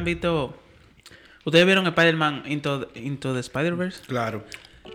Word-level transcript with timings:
han 0.00 0.04
visto. 0.04 0.54
¿Ustedes 1.44 1.64
vieron 1.64 1.86
Spider-Man 1.86 2.42
Into, 2.46 2.88
Into 2.94 3.32
the 3.32 3.40
Spider-Verse? 3.40 4.02
Claro. 4.06 4.44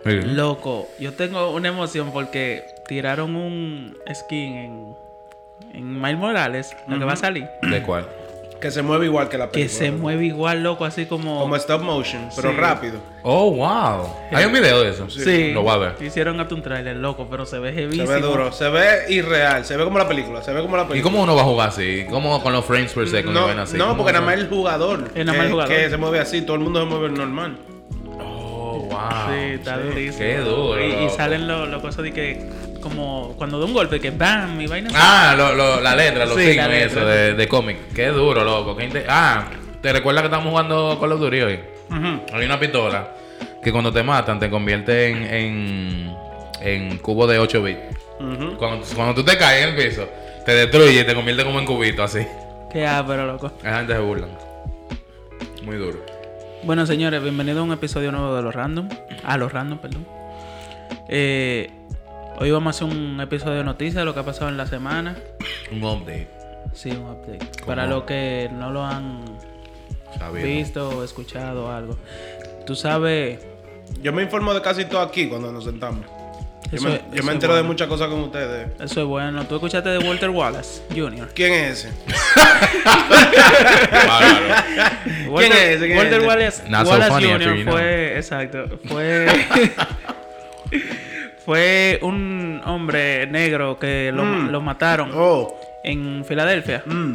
Loco, 0.04 0.88
yo 1.00 1.14
tengo 1.14 1.50
una 1.50 1.68
emoción 1.68 2.12
porque 2.12 2.64
tiraron 2.88 3.34
un 3.34 3.96
skin 4.14 4.54
en, 4.54 4.96
en 5.72 6.00
Miles 6.00 6.18
Morales, 6.18 6.76
lo 6.86 6.98
que 6.98 7.04
va 7.04 7.14
a 7.14 7.16
salir, 7.16 7.48
¿De 7.62 7.82
cuál? 7.82 8.06
Que 8.60 8.70
se 8.70 8.82
mueve 8.82 9.06
igual 9.06 9.28
que 9.28 9.36
la 9.38 9.46
que 9.46 9.52
película. 9.52 9.78
se 9.78 9.90
mueve 9.90 10.24
igual, 10.26 10.62
loco, 10.62 10.84
así 10.84 11.06
como. 11.06 11.40
Como 11.40 11.56
stop 11.56 11.82
motion, 11.82 12.28
pero 12.34 12.50
Sí. 12.50 12.56
rápido. 12.56 12.98
Oh, 13.22 13.50
wow. 13.52 14.08
Hay 14.32 14.44
un 14.44 14.52
video 14.52 14.82
de 14.82 14.90
eso. 14.90 15.10
Sí, 15.10 15.52
Lo 15.52 15.62
voy 15.62 15.72
a 15.72 15.76
ver. 15.76 15.94
hicieron 16.00 16.40
hasta 16.40 16.54
un 16.54 16.62
trailer, 16.62 16.96
loco, 16.96 17.26
pero 17.30 17.44
se 17.44 17.58
ve 17.58 17.72
Se 17.74 17.80
heavísimo. 17.82 18.08
ve 18.08 18.20
duro. 18.20 18.52
Se 18.52 18.68
ve 18.70 19.04
irreal. 19.08 19.64
Se 19.64 19.76
ve 19.76 19.84
como 19.84 19.98
la 19.98 20.08
película. 20.08 20.42
Se 20.42 20.52
ve 20.52 20.62
como 20.62 20.76
la 20.76 20.84
¿Y 20.84 20.86
película. 20.86 21.12
cómo 21.12 21.22
uno 21.24 21.34
va 21.36 21.42
a 21.42 21.44
jugar 21.44 21.68
así? 21.68 22.06
¿Cómo 22.08 22.42
con 22.42 22.52
los 22.52 22.64
frames 22.64 22.92
per 22.92 23.08
second 23.08 23.36
y 23.36 23.38
No, 23.38 23.62
así? 23.62 23.76
no 23.76 23.84
¿Cómo 23.88 23.96
porque 23.98 24.12
nada 24.12 24.24
más 24.24 24.34
el 24.36 24.48
jugador. 24.48 25.10
Es 25.14 25.26
nada 25.26 25.36
más 25.38 25.40
el 25.42 25.46
que- 25.48 25.52
jugador. 25.52 25.74
Que 25.76 25.90
se 25.90 25.96
mueve 25.96 26.20
así. 26.20 26.42
Todo 26.42 26.56
el 26.56 26.62
mundo 26.62 26.80
se 26.80 26.86
mueve 26.86 27.08
normal. 27.10 27.58
Wow. 28.96 29.34
Sí, 29.34 29.40
está 29.54 29.78
durísimo. 29.78 30.18
Qué 30.18 30.38
duro, 30.38 30.84
Y, 30.84 31.04
y 31.04 31.08
salen 31.10 31.46
los 31.46 31.68
los 31.68 31.82
cosas 31.82 32.02
de 32.04 32.12
que, 32.12 32.48
como 32.80 33.34
cuando 33.36 33.58
da 33.58 33.66
un 33.66 33.74
golpe, 33.74 34.00
que 34.00 34.10
bam, 34.10 34.60
y 34.60 34.66
vaina. 34.66 34.90
Ah, 34.94 35.34
lo, 35.36 35.54
lo- 35.54 35.80
la 35.80 35.94
letra, 35.94 36.24
los 36.26 36.36
Sí, 36.36 36.52
signos 36.52 36.70
eso 36.72 37.04
de, 37.04 37.34
de 37.34 37.48
cómic. 37.48 37.76
Qué 37.94 38.06
duro, 38.08 38.44
loco. 38.44 38.76
Qué 38.76 39.04
Ah, 39.08 39.44
¿te 39.82 39.92
recuerdas 39.92 40.22
que 40.22 40.26
estamos 40.26 40.50
jugando 40.50 40.98
Call 41.00 41.12
of 41.12 41.20
Duty 41.20 41.40
hoy? 41.42 41.60
Ujú. 41.90 42.20
Hay 42.32 42.44
una 42.46 42.58
pistola 42.58 43.08
que 43.62 43.70
cuando 43.72 43.92
te 43.92 44.02
matan 44.02 44.38
te 44.38 44.48
convierte 44.50 45.08
en, 45.08 45.24
en, 45.24 46.16
en 46.60 46.98
cubo 46.98 47.26
de 47.26 47.38
8 47.38 47.62
bits. 47.62 47.78
Cuando, 48.58 48.86
cuando 48.94 49.14
tú 49.14 49.22
te 49.24 49.36
caes 49.36 49.64
en 49.66 49.74
el 49.74 49.76
piso, 49.88 50.08
te 50.46 50.52
destruye 50.54 51.00
y 51.00 51.04
te 51.04 51.14
convierte 51.14 51.44
como 51.44 51.58
en 51.58 51.66
cubito, 51.66 52.02
así. 52.02 52.20
Qué 52.72 52.86
ápero, 52.86 53.26
loco. 53.26 53.52
La 53.62 53.78
gente 53.78 53.92
se 53.92 53.98
burlan. 53.98 54.30
Muy 55.64 55.76
duro. 55.76 55.98
Bueno, 56.66 56.84
señores, 56.84 57.22
bienvenidos 57.22 57.60
a 57.60 57.62
un 57.62 57.70
episodio 57.72 58.10
nuevo 58.10 58.34
de 58.34 58.42
Los 58.42 58.52
Random. 58.52 58.88
A 59.22 59.38
Los 59.38 59.52
Random, 59.52 59.78
perdón. 59.78 60.04
Eh, 61.08 61.70
hoy 62.40 62.50
vamos 62.50 62.74
a 62.74 62.84
hacer 62.84 62.98
un 62.98 63.20
episodio 63.20 63.58
de 63.58 63.62
noticias 63.64 63.94
de 63.94 64.04
lo 64.04 64.12
que 64.14 64.18
ha 64.18 64.24
pasado 64.24 64.48
en 64.48 64.56
la 64.56 64.66
semana. 64.66 65.16
Un 65.70 65.84
update. 65.84 66.28
Sí, 66.72 66.90
un 66.90 67.08
update. 67.08 67.62
Para 67.64 67.86
los 67.86 68.02
que 68.02 68.50
no 68.52 68.72
lo 68.72 68.84
han 68.84 69.22
Sabido. 70.18 70.44
visto 70.44 70.88
o 70.88 71.04
escuchado 71.04 71.66
o 71.66 71.70
algo. 71.70 71.96
Tú 72.66 72.74
sabes... 72.74 73.46
Yo 74.02 74.12
me 74.12 74.24
informo 74.24 74.52
de 74.52 74.60
casi 74.60 74.86
todo 74.86 75.02
aquí 75.02 75.28
cuando 75.28 75.52
nos 75.52 75.62
sentamos. 75.62 76.04
Yo 76.70 76.76
Eso 76.78 76.88
me, 76.88 77.00
yo 77.12 77.30
entero 77.30 77.54
de 77.54 77.62
muchas 77.62 77.86
cosas 77.86 78.08
con 78.08 78.20
ustedes. 78.20 78.68
Eso 78.80 79.00
es 79.00 79.06
bueno. 79.06 79.44
¿Tú 79.46 79.54
escuchaste 79.54 79.88
de 79.88 79.98
Walter 79.98 80.30
Wallace 80.30 80.82
Jr.? 80.94 81.30
¿Quién 81.34 81.52
es 81.52 81.84
ese? 81.84 81.92
Walter, 85.28 85.52
es 85.52 85.76
ese? 85.76 85.86
¿Quién 85.86 85.98
Walter 85.98 86.12
es 86.14 86.18
ese? 86.18 86.26
Wallace, 86.26 86.62
Not 86.68 86.86
so 86.86 86.90
Wallace 86.92 87.10
funny 87.10 87.26
Jr. 87.26 87.34
after 87.36 87.56
you 87.56 87.62
know. 87.64 87.72
fue, 87.74 88.16
exacto, 88.16 88.78
fue, 88.88 89.26
fue 91.44 91.98
un 92.02 92.60
hombre 92.64 93.26
negro 93.28 93.78
que 93.78 94.10
lo, 94.12 94.24
Mm. 94.24 94.50
lo 94.50 94.60
mataron 94.60 95.10
Oh. 95.14 95.54
en 95.84 96.24
Filadelfia. 96.24 96.82
mm. 96.84 97.14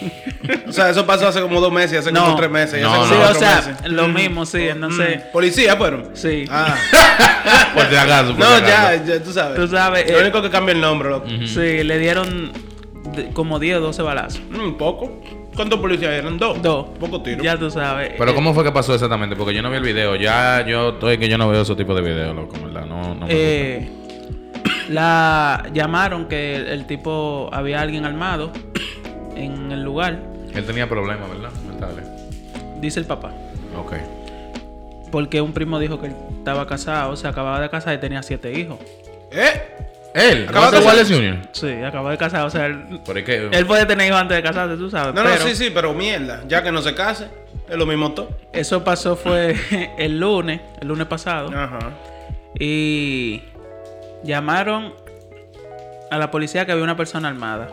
o 0.68 0.72
sea, 0.72 0.90
eso 0.90 1.06
pasó 1.06 1.28
hace 1.28 1.40
como 1.40 1.60
dos 1.60 1.72
meses, 1.72 1.98
hace 1.98 2.12
No. 2.12 2.24
como 2.24 2.36
tres 2.36 2.50
meses. 2.50 2.80
y 2.80 2.82
hace 2.84 2.90
No, 2.90 2.90
como 3.00 3.06
sí, 3.06 3.14
no. 3.18 3.30
o 3.30 3.34
sea, 3.34 3.56
meses. 3.56 3.92
lo 3.92 4.08
Mm. 4.08 4.14
mismo, 4.14 4.46
sí, 4.46 4.68
entonces, 4.68 5.18
Mm. 5.18 5.32
Policía 5.32 5.76
fueron. 5.76 6.10
sí. 6.14 6.44
Ah. 6.50 6.74
Por 7.74 7.86
si 7.88 7.96
acaso, 7.96 8.28
por 8.36 8.38
no, 8.40 8.46
si 8.56 8.62
acaso. 8.64 8.68
ya, 8.68 9.04
ya, 9.04 9.22
tú 9.22 9.32
sabes. 9.32 9.56
Tú 9.56 9.68
sabes, 9.68 10.10
Lo 10.10 10.18
eh, 10.18 10.22
único 10.22 10.42
que 10.42 10.50
cambia 10.50 10.72
el 10.74 10.80
nombre, 10.80 11.08
loco. 11.10 11.26
Sí, 11.46 11.82
le 11.84 11.98
dieron 11.98 12.52
como 13.32 13.58
10 13.58 13.78
o 13.78 13.80
12 13.80 14.02
balazos. 14.02 14.40
Mm, 14.50 14.72
poco. 14.74 15.20
¿Cuántos 15.56 15.80
policías 15.80 16.12
eran? 16.12 16.38
Dos. 16.38 16.60
Dos. 16.62 16.86
Poco 16.98 17.22
tiro. 17.22 17.42
Ya 17.42 17.56
tú 17.58 17.70
sabes. 17.70 18.12
Pero 18.16 18.30
eh, 18.30 18.34
¿cómo 18.34 18.54
fue 18.54 18.62
que 18.64 18.72
pasó 18.72 18.94
exactamente? 18.94 19.36
Porque 19.36 19.52
yo 19.54 19.62
no 19.62 19.70
vi 19.70 19.76
el 19.78 19.82
video. 19.82 20.16
Ya 20.16 20.64
yo 20.66 20.90
estoy 20.90 21.18
que 21.18 21.28
yo 21.28 21.36
no 21.38 21.48
veo 21.48 21.62
ese 21.62 21.74
tipo 21.74 21.94
de 21.94 22.02
videos, 22.02 22.34
loco, 22.34 22.56
¿verdad? 22.62 22.86
No, 22.86 23.14
no 23.14 23.26
me 23.26 23.32
eh, 23.32 23.90
la 24.88 25.64
llamaron 25.72 26.26
que 26.28 26.56
el, 26.56 26.66
el 26.68 26.86
tipo 26.86 27.48
había 27.52 27.80
alguien 27.80 28.04
armado 28.04 28.52
en 29.44 29.72
el 29.72 29.82
lugar. 29.82 30.18
Él 30.54 30.64
tenía 30.64 30.88
problemas, 30.88 31.28
¿verdad? 31.30 31.50
Mentales. 31.66 32.04
dice 32.80 33.00
el 33.00 33.06
papá. 33.06 33.32
Ok. 33.76 33.94
Porque 35.10 35.40
un 35.40 35.52
primo 35.52 35.78
dijo 35.78 36.00
que 36.00 36.06
él 36.08 36.14
estaba 36.38 36.66
casado, 36.66 37.16
se 37.16 37.26
acababa 37.26 37.60
de 37.60 37.68
casar 37.68 37.94
y 37.94 37.98
tenía 37.98 38.22
siete 38.22 38.52
hijos. 38.58 38.78
¿Eh? 39.32 39.60
Él, 40.14 40.46
Acaba 40.48 40.70
de 40.72 40.78
Wallace 40.78 41.14
casar. 41.14 41.16
Jr. 41.16 41.48
Sí, 41.52 41.72
acababa 41.84 42.10
de 42.10 42.18
casar, 42.18 42.44
o 42.44 42.50
sea, 42.50 42.66
él, 42.66 43.00
Por 43.04 43.16
él 43.16 43.66
puede 43.66 43.86
tener 43.86 44.08
hijos 44.08 44.20
antes 44.20 44.36
de 44.36 44.42
casarse, 44.42 44.76
tú 44.76 44.90
sabes. 44.90 45.14
No, 45.14 45.22
pero 45.22 45.36
no, 45.36 45.46
sí, 45.46 45.54
sí, 45.54 45.70
pero 45.72 45.94
mierda. 45.94 46.42
Ya 46.48 46.62
que 46.64 46.72
no 46.72 46.82
se 46.82 46.94
case, 46.94 47.28
es 47.68 47.76
lo 47.76 47.86
mismo 47.86 48.12
todo. 48.12 48.30
Eso 48.52 48.82
pasó 48.82 49.14
fue 49.16 49.54
el 49.98 50.18
lunes, 50.18 50.60
el 50.80 50.88
lunes 50.88 51.06
pasado. 51.06 51.50
Ajá. 51.56 51.78
Y 52.58 53.42
llamaron 54.24 54.94
a 56.10 56.18
la 56.18 56.30
policía 56.32 56.66
que 56.66 56.72
había 56.72 56.82
una 56.84 56.96
persona 56.96 57.28
armada. 57.28 57.68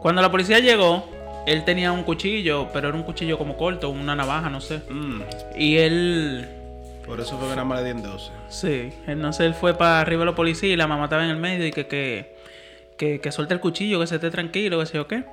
Cuando 0.00 0.22
la 0.22 0.30
policía 0.30 0.60
llegó, 0.60 1.08
él 1.46 1.64
tenía 1.64 1.92
un 1.92 2.02
cuchillo, 2.02 2.68
pero 2.72 2.88
era 2.88 2.96
un 2.96 3.02
cuchillo 3.02 3.38
como 3.38 3.56
corto, 3.56 3.88
una 3.90 4.14
navaja, 4.14 4.50
no 4.50 4.60
sé. 4.60 4.82
Mm. 4.88 5.22
Y 5.56 5.76
él, 5.76 6.48
Por 7.06 7.20
eso 7.20 7.36
fue 7.38 7.48
que 7.48 7.54
nada 7.54 7.64
más 7.64 7.78
le 7.78 7.84
dieron 7.92 8.02
12. 8.02 8.30
sí, 8.48 8.90
entonces 9.06 9.46
él 9.46 9.54
fue 9.54 9.74
para 9.74 10.00
arriba 10.00 10.20
de 10.20 10.26
la 10.26 10.34
policía 10.34 10.72
y 10.72 10.76
la 10.76 10.86
mamá 10.86 11.04
estaba 11.04 11.24
en 11.24 11.30
el 11.30 11.36
medio 11.36 11.66
y 11.66 11.70
que, 11.72 11.86
que, 11.86 12.36
que, 12.98 13.20
que 13.20 13.32
suelte 13.32 13.54
el 13.54 13.60
cuchillo, 13.60 14.00
que 14.00 14.06
se 14.06 14.16
esté 14.16 14.30
tranquilo, 14.30 14.78
que 14.78 14.86
sé 14.86 14.94
yo 14.94 15.06
qué. 15.06 15.24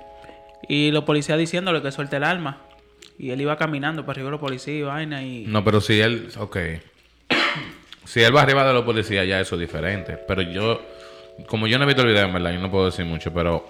Y 0.68 0.92
los 0.92 1.04
policías 1.04 1.38
diciéndole 1.38 1.82
que 1.82 1.92
suelte 1.92 2.16
el 2.18 2.24
arma. 2.24 2.62
Y 3.20 3.32
él 3.32 3.42
iba 3.42 3.58
caminando 3.58 4.04
para 4.04 4.14
arriba 4.14 4.28
de 4.30 4.38
la 4.38 4.40
policía 4.40 4.74
y 4.74 4.82
vaina 4.82 5.24
y... 5.24 5.46
No, 5.46 5.64
pero 5.64 5.82
si 5.82 6.00
él. 6.00 6.30
Ok. 6.40 6.58
Si 8.06 8.22
él 8.22 8.36
va 8.36 8.42
arriba 8.42 8.68
de 8.68 8.74
los 8.74 8.84
policías, 8.84 9.26
ya 9.26 9.40
eso 9.40 9.56
es 9.56 9.62
diferente. 9.62 10.18
Pero 10.28 10.42
yo. 10.42 10.82
Como 11.48 11.68
yo 11.68 11.78
no 11.78 11.86
he 11.86 11.88
visto 11.88 12.02
el 12.02 12.10
video, 12.10 12.26
en 12.26 12.34
verdad, 12.34 12.52
yo 12.52 12.60
no 12.60 12.70
puedo 12.70 12.88
decir 12.88 13.06
mucho, 13.06 13.34
pero. 13.34 13.66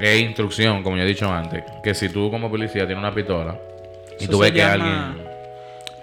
Es 0.00 0.20
instrucción, 0.20 0.82
como 0.82 0.96
yo 0.96 1.02
he 1.02 1.06
dicho 1.06 1.30
antes, 1.32 1.62
que 1.82 1.94
si 1.94 2.08
tú 2.08 2.30
como 2.30 2.50
policía 2.50 2.86
tienes 2.86 2.98
una 2.98 3.14
pistola 3.14 3.56
y 4.18 4.24
Eso 4.24 4.32
tú 4.32 4.38
ves 4.40 4.50
que 4.52 4.58
llama, 4.58 5.08
alguien. 5.10 5.26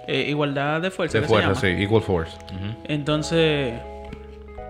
eh, 0.06 0.24
igualdad 0.28 0.80
de 0.80 0.90
fuerza. 0.90 1.20
De 1.20 1.26
fuerza, 1.26 1.54
sí, 1.54 1.66
equal 1.78 2.02
force. 2.02 2.36
Entonces, 2.84 3.74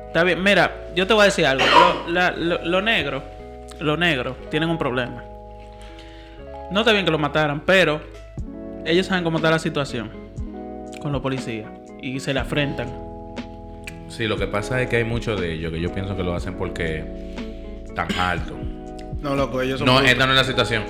está 0.09 0.25
bien. 0.25 0.43
Mira, 0.43 0.89
yo 0.97 1.07
te 1.07 1.15
voy 1.15 1.23
a 1.23 1.25
decir 1.27 1.47
algo. 1.47 1.65
Lo, 1.65 2.13
la- 2.13 2.33
lo- 2.33 2.65
lo 2.65 2.83
negro, 2.83 3.23
los 3.81 3.99
negros 3.99 4.37
tienen 4.51 4.69
un 4.71 4.79
problema. 4.79 5.23
No 6.71 6.81
está 6.81 6.93
bien 6.93 7.05
que 7.05 7.11
lo 7.11 7.19
mataran, 7.19 7.61
pero 7.61 8.01
ellos 8.85 9.07
saben 9.07 9.23
cómo 9.25 9.37
está 9.39 9.51
la 9.51 9.59
situación 9.59 10.11
con 11.01 11.13
los 11.13 11.21
policías 11.21 11.69
y 12.01 12.19
se 12.21 12.33
le 12.35 12.41
afrentan. 12.41 12.89
Sí, 14.09 14.27
lo 14.27 14.37
que 14.37 14.47
pasa 14.47 14.81
es 14.83 14.89
que 14.89 14.97
hay 14.97 15.05
muchos 15.05 15.41
de 15.41 15.53
ellos 15.55 15.73
que 15.73 15.81
yo 15.81 15.93
pienso 15.93 16.17
que 16.17 16.23
lo 16.23 16.35
hacen 16.35 16.55
porque 16.55 17.05
están 17.87 18.09
altos. 18.19 18.57
No, 19.23 19.37
loco, 19.37 19.63
ellos 19.63 19.79
son. 19.79 19.87
No, 19.87 19.95
brutos. 19.95 20.11
esta 20.11 20.27
no 20.27 20.33
es 20.33 20.39
la 20.39 20.45
situación. 20.45 20.83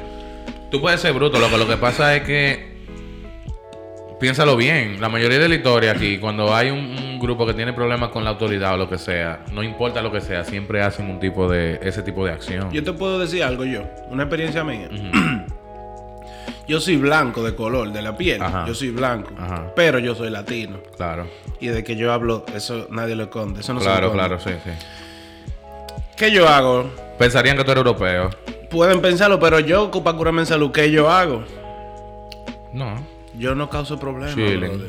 Tú 0.71 0.81
puedes 0.81 1.01
ser 1.01 1.13
bruto, 1.13 1.39
loco. 1.39 1.57
Lo 1.59 1.69
que 1.69 1.77
pasa 1.77 2.17
es 2.17 2.23
que. 2.23 2.73
Piénsalo 4.19 4.57
bien. 4.57 5.01
La 5.01 5.09
mayoría 5.09 5.39
de 5.39 5.49
la 5.49 5.55
historia 5.57 5.93
aquí, 5.93 6.19
cuando 6.19 6.55
hay 6.55 6.71
un, 6.71 6.79
un 6.79 7.19
grupo 7.19 7.45
que 7.45 7.55
tiene 7.55 7.73
problemas 7.73 8.11
con 8.11 8.25
la 8.25 8.31
autoridad 8.31 8.75
o 8.75 8.77
lo 8.77 8.89
que 8.89 8.97
sea, 8.97 9.45
no 9.53 9.63
importa 9.63 10.01
lo 10.01 10.13
que 10.13 10.21
sea, 10.21 10.45
siempre 10.45 10.81
hacen 10.81 11.11
un 11.11 11.21
tipo 11.21 11.49
de. 11.49 11.79
ese 11.83 12.03
tipo 12.03 12.25
de 12.25 12.33
acción. 12.33 12.71
Yo 12.73 12.83
te 12.83 12.93
puedo 12.93 13.19
decir 13.19 13.43
algo 13.43 13.65
yo, 13.65 13.83
una 14.09 14.23
experiencia 14.23 14.65
mía. 14.65 14.89
yo 16.69 16.81
soy 16.81 16.97
blanco 16.97 17.43
de 17.43 17.55
color, 17.55 17.93
de 17.93 18.01
la 18.01 18.17
piel. 18.17 18.41
Ajá. 18.41 18.65
Yo 18.67 18.75
soy 18.75 18.91
blanco. 18.91 19.31
Ajá. 19.39 19.73
Pero 19.77 19.99
yo 19.99 20.15
soy 20.15 20.31
latino. 20.31 20.79
Claro. 20.97 21.27
Y 21.61 21.69
de 21.69 21.85
que 21.85 21.97
yo 21.97 22.13
hablo, 22.13 22.47
eso 22.55 22.87
nadie 22.91 23.15
lo 23.15 23.25
esconde. 23.25 23.61
Eso 23.61 23.75
no 23.75 23.81
se 23.81 23.87
claro, 23.87 24.13
claro, 24.13 24.41
sí, 24.41 24.51
sí. 24.65 24.71
¿Qué 26.23 26.31
yo 26.31 26.49
hago? 26.49 26.89
Pensarían 27.19 27.57
que 27.57 27.65
tú 27.65 27.73
eres 27.73 27.81
europeo. 27.85 28.31
Pueden 28.71 29.01
pensarlo, 29.01 29.41
pero 29.41 29.59
yo, 29.59 29.91
para 29.91 30.17
curarme 30.17 30.43
en 30.43 30.47
salud, 30.47 30.71
¿qué 30.71 30.89
yo 30.89 31.11
hago? 31.11 31.43
No. 32.73 33.05
Yo 33.37 33.57
no 33.57 33.69
causo 33.69 33.99
problemas. 33.99 34.37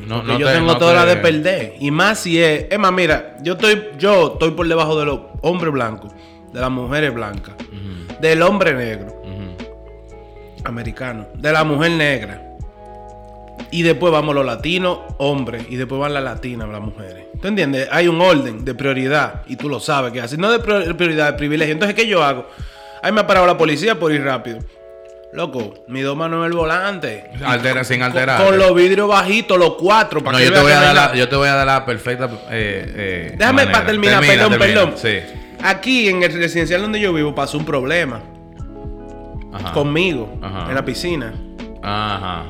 No- 0.06 0.38
yo 0.38 0.46
te- 0.46 0.52
tengo 0.52 0.68
no 0.74 0.78
toda 0.78 0.94
la 0.94 1.02
te- 1.02 1.08
de 1.08 1.16
perder. 1.16 1.74
Y 1.80 1.90
más 1.90 2.20
si 2.20 2.40
es. 2.40 2.66
Es 2.70 2.78
más, 2.78 2.92
mira, 2.92 3.34
yo 3.42 3.54
estoy, 3.54 3.82
yo 3.98 4.34
estoy 4.34 4.52
por 4.52 4.68
debajo 4.68 4.96
de 4.96 5.06
los 5.06 5.20
hombres 5.40 5.72
blancos, 5.72 6.12
de 6.52 6.60
las 6.60 6.70
mujeres 6.70 7.12
blancas, 7.12 7.56
del 8.20 8.40
hombre 8.40 8.72
negro, 8.72 9.20
americano, 10.64 11.26
de 11.34 11.50
la 11.52 11.64
mujer 11.64 11.90
negra. 11.90 12.53
Y 13.70 13.82
después 13.82 14.12
vamos 14.12 14.34
los 14.34 14.44
latinos, 14.46 14.98
hombres, 15.18 15.66
y 15.68 15.76
después 15.76 16.00
van 16.00 16.14
las 16.14 16.22
latinas, 16.22 16.68
las 16.68 16.80
mujeres. 16.80 17.26
¿Tú 17.40 17.48
entiendes? 17.48 17.88
Hay 17.90 18.06
un 18.08 18.20
orden 18.20 18.64
de 18.64 18.74
prioridad, 18.74 19.42
y 19.46 19.56
tú 19.56 19.68
lo 19.68 19.80
sabes 19.80 20.12
que 20.12 20.20
así, 20.20 20.36
no 20.36 20.50
de 20.50 20.58
prior- 20.60 20.96
prioridad, 20.96 21.32
de 21.32 21.38
privilegio. 21.38 21.72
Entonces, 21.72 21.94
¿qué 21.96 22.06
yo 22.06 22.22
hago? 22.22 22.46
Ahí 23.02 23.10
me 23.12 23.20
ha 23.20 23.26
parado 23.26 23.46
la 23.46 23.58
policía 23.58 23.98
por 23.98 24.12
ir 24.12 24.22
rápido. 24.24 24.58
Loco, 25.32 25.74
mi 25.88 26.00
dos 26.02 26.16
manos 26.16 26.38
en 26.40 26.44
el 26.46 26.56
volante. 26.56 27.24
Altera, 27.44 27.82
sin 27.82 28.02
alterar. 28.02 28.38
Con, 28.38 28.50
con 28.50 28.58
los 28.58 28.72
vidrios 28.74 29.08
bajitos, 29.08 29.58
los 29.58 29.74
cuatro, 29.74 30.22
para 30.22 30.38
No, 30.38 30.38
que 30.38 30.44
yo 30.48 30.52
te, 30.52 30.60
voy 30.60 30.70
a 30.72 30.80
dar 30.80 30.94
la, 30.94 31.14
yo 31.16 31.28
te 31.28 31.34
voy 31.36 31.48
a 31.48 31.54
dar 31.54 31.66
la 31.66 31.84
perfecta. 31.84 32.26
Eh, 32.50 32.92
eh, 33.30 33.34
Déjame 33.36 33.56
manera. 33.62 33.72
para 33.72 33.86
terminar, 33.86 34.20
Termina, 34.20 34.42
perdón, 34.44 34.58
termina. 34.58 34.80
perdón. 34.80 34.94
Sí. 34.96 35.56
Aquí 35.64 36.08
en 36.08 36.22
el 36.22 36.32
residencial 36.34 36.80
donde 36.82 37.00
yo 37.00 37.12
vivo 37.12 37.34
pasó 37.34 37.58
un 37.58 37.64
problema 37.64 38.20
Ajá. 39.52 39.72
conmigo 39.72 40.38
Ajá. 40.40 40.66
en 40.68 40.74
la 40.76 40.84
piscina. 40.84 41.34
Ajá. 41.82 42.44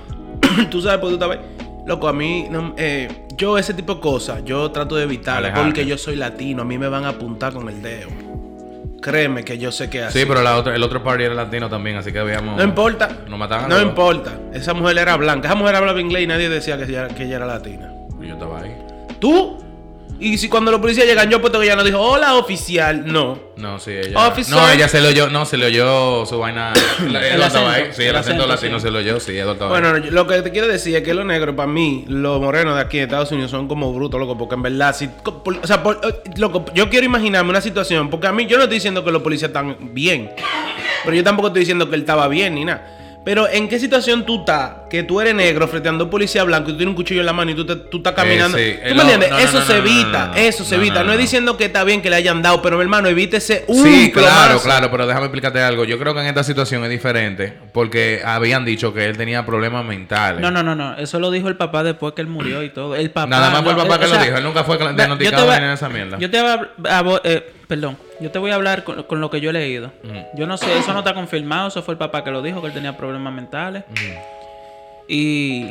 tú 0.71 0.81
sabes, 0.81 1.01
pues 1.01 1.15
tú 1.15 1.19
sabes. 1.19 1.39
Loco, 1.87 2.09
a 2.09 2.13
mí, 2.13 2.47
no, 2.51 2.75
eh, 2.79 3.27
yo 3.37 3.59
ese 3.59 3.75
tipo 3.75 3.97
de 3.97 4.01
cosas, 4.01 4.43
yo 4.45 4.71
trato 4.71 4.97
de 4.97 5.05
evitarlas 5.05 5.59
porque 5.59 5.85
yo 5.85 5.99
soy 5.99 6.17
latino, 6.17 6.63
a 6.63 6.65
mí 6.65 6.79
me 6.79 6.89
van 6.89 7.05
a 7.05 7.11
apuntar 7.11 7.53
con 7.53 7.69
el 7.69 7.83
dedo. 7.83 8.09
Créeme 9.03 9.45
que 9.45 9.59
yo 9.59 9.71
sé 9.71 9.91
que 9.91 10.03
así. 10.03 10.21
Sí, 10.21 10.25
pero 10.27 10.41
la 10.41 10.57
otra, 10.57 10.75
el 10.75 10.83
otro 10.83 11.03
party 11.03 11.25
era 11.25 11.35
latino 11.35 11.69
también, 11.69 11.97
así 11.97 12.11
que 12.11 12.21
habíamos. 12.21 12.57
No 12.57 12.63
importa. 12.65 13.11
Nos 13.29 13.39
mataban 13.39 13.67
a 13.67 13.69
No 13.69 13.83
importa. 13.83 14.33
Esa 14.55 14.73
mujer 14.73 14.97
era 14.97 15.15
blanca. 15.19 15.49
Esa 15.49 15.57
mujer 15.57 15.77
hablaba 15.77 16.01
inglés 16.01 16.23
y 16.23 16.27
nadie 16.27 16.49
decía 16.49 16.79
que 16.79 16.85
ella, 16.85 17.09
que 17.09 17.25
ella 17.25 17.37
era 17.37 17.45
latina. 17.45 17.93
Yo 18.19 18.33
estaba 18.33 18.63
ahí. 18.63 18.75
¿Tú? 19.19 19.59
Y 20.27 20.39
si 20.39 20.49
cuando 20.49 20.71
los 20.71 20.81
policías 20.81 21.07
llegan, 21.07 21.29
yo 21.29 21.41
puesto 21.41 21.59
que 21.61 21.67
ella 21.67 21.77
no 21.77 21.85
dijo, 21.85 22.01
hola 22.01 22.35
oficial. 22.37 23.05
No. 23.07 23.39
No, 23.57 23.79
sí, 23.79 23.91
ella. 23.93 24.27
Officer. 24.29 24.55
No, 24.55 24.69
ella 24.71 24.89
se 24.89 25.01
lo 25.01 25.09
oyó, 25.09 25.29
no, 25.29 25.45
se 25.45 25.57
le 25.59 25.67
oyó 25.67 26.25
su 26.27 26.39
vaina. 26.39 26.73
La- 27.11 27.27
El 27.35 27.43
ahí. 27.43 27.47
acento, 27.49 27.71
Sí, 27.95 28.03
el, 28.03 28.09
el 28.09 28.17
acento, 28.17 28.43
acento, 28.43 28.47
latino 28.47 28.79
sí. 28.79 28.85
se 28.87 28.91
lo 28.91 28.99
oyó, 29.01 29.21
sí, 29.21 29.39
ahí. 29.39 29.57
Bueno, 29.69 29.95
lo 29.99 30.27
que 30.27 30.41
te 30.43 30.51
quiero 30.51 30.67
decir 30.67 30.97
es 30.97 31.03
que 31.03 31.13
los 31.15 31.25
negros, 31.27 31.55
para 31.55 31.69
mí, 31.69 32.05
los 32.09 32.41
morenos 32.41 32.75
de 32.77 32.81
aquí 32.81 32.97
de 32.97 33.05
Estados 33.05 33.31
Unidos 33.33 33.51
son 33.51 33.69
como 33.69 33.93
brutos, 33.93 34.19
loco, 34.19 34.37
porque 34.39 34.55
en 34.55 34.63
verdad, 34.63 34.97
si, 34.97 35.09
o 35.25 35.67
sea, 35.67 35.83
por- 35.83 36.01
eh, 36.03 36.31
loco, 36.37 36.65
yo 36.75 36.89
quiero 36.89 37.05
imaginarme 37.07 37.51
una 37.51 37.61
situación, 37.61 38.09
porque 38.11 38.27
a 38.27 38.33
mí, 38.33 38.47
yo 38.47 38.57
no 38.57 38.63
estoy 38.65 38.77
diciendo 38.79 39.05
que 39.05 39.13
los 39.13 39.23
policías 39.23 39.51
están 39.51 39.77
bien, 39.93 40.31
pero 41.05 41.15
yo 41.15 41.23
tampoco 41.23 41.49
estoy 41.49 41.61
diciendo 41.61 41.89
que 41.89 41.97
él 41.97 42.01
estaba 42.01 42.27
bien 42.29 42.55
ni 42.55 42.65
nada. 42.65 43.01
Pero 43.25 43.49
¿en 43.49 43.69
qué 43.71 43.79
situación 43.79 44.27
tú 44.27 44.41
estás? 44.41 44.73
Que 44.91 45.03
tú 45.03 45.19
eres 45.21 45.35
negro 45.35 45.67
frente 45.67 45.89
a 45.89 45.93
un 45.93 46.11
policía 46.11 46.45
blanco 46.45 46.69
y 46.69 46.73
tú 46.75 46.79
tienes 46.79 46.91
un 46.93 46.97
cuchillo 46.97 47.21
en 47.21 47.27
la 47.27 47.33
mano 47.33 47.51
y 47.53 47.55
tú, 47.55 47.65
te- 47.65 47.77
tú 47.77 47.97
estás 47.97 48.13
caminando. 48.13 48.59
sí. 48.59 48.75
¿Tú 48.75 48.89
Eh, 48.91 48.95
me 48.95 49.01
entiendes? 49.01 49.31
no, 49.31 49.37
no, 49.39 49.43
eso 49.43 49.61
no, 49.61 49.65
se 49.65 49.79
evita, 49.79 50.27
no, 50.27 50.33
no. 50.33 50.35
eso 50.35 50.65
se 50.65 50.77
No, 50.77 50.83
evita. 50.83 50.99
no, 51.01 51.05
No, 51.07 51.13
es 51.15 51.19
diciendo 51.19 51.57
que 51.57 51.65
está 51.65 51.85
bien 51.85 52.03
que 52.03 52.11
le 52.11 52.17
hayan 52.17 52.43
dado, 52.43 52.61
pero 52.61 52.77
mi 52.77 52.83
hermano, 52.83 53.09
evítese 53.09 53.65
un 53.69 53.83
Sí, 53.83 54.13
claro, 54.13 54.61
claro, 54.61 54.91
pero 54.91 55.07
déjame 55.07 55.25
explicarte 55.27 55.61
algo. 55.63 55.85
Yo 55.85 55.99
creo 55.99 56.13
que 56.15 56.21
en 56.21 56.27
esta 56.27 56.45
situación 56.45 56.85
es 56.85 56.91
diferente 56.91 57.55
porque 57.73 58.21
habían 58.25 58.65
dicho 58.67 58.93
que 58.93 59.07
él 59.07 59.17
tenía 59.17 59.47
problemas 59.47 59.87
mentales. 59.87 60.43
No, 60.43 60.51
no, 60.51 60.63
no, 60.63 60.75
no. 60.75 60.97
Eso 60.99 61.19
lo 61.19 61.31
dijo 61.31 61.49
el 61.49 61.57
papá 61.57 61.83
después 61.83 62.13
que 62.15 62.21
él 62.21 62.29
murió 62.29 62.63
y 62.63 62.69
todo. 62.71 62.95
El 62.95 63.11
papá. 63.11 63.27
Nada 63.29 63.49
más 63.51 63.63
fue 63.63 63.73
el 63.73 63.79
no, 63.79 63.85
papá 63.85 63.97
eh, 63.97 63.99
que 64.01 64.05
o 64.05 64.09
lo 64.09 64.15
sea, 64.17 64.25
dijo. 64.25 64.37
Él 64.37 64.45
nunca 64.45 64.65
fue 64.65 64.77
diagnosticado 64.77 65.53
en 65.55 65.65
esa 65.65 65.89
mierda. 65.89 66.19
Yo 66.19 66.31
te 66.31 66.43
voy 66.43 66.51
a, 66.51 67.21
eh, 67.25 67.53
perdón, 67.67 67.97
yo 68.25 68.31
te 68.31 68.39
voy 68.39 68.51
a 68.51 68.55
hablar 68.55 68.85
con, 68.85 69.03
con 69.03 69.21
lo 69.21 69.29
que 69.29 69.41
yo 69.41 69.51
he 69.51 69.53
leído. 69.53 69.91
Yo 70.35 70.47
no 70.47 70.57
sé, 70.57 70.79
eso 70.79 70.93
no 70.95 71.01
está 71.01 71.13
confirmado, 71.15 71.69
eso 71.69 71.83
fue 71.83 71.93
el 71.93 71.99
papá 71.99 72.25
que 72.25 72.31
lo 72.31 72.41
dijo, 72.41 72.61
que 72.63 72.69
él 72.69 72.73
tenía 72.73 72.97
problemas 72.97 73.33
mentales. 73.33 73.85
Y 75.09 75.67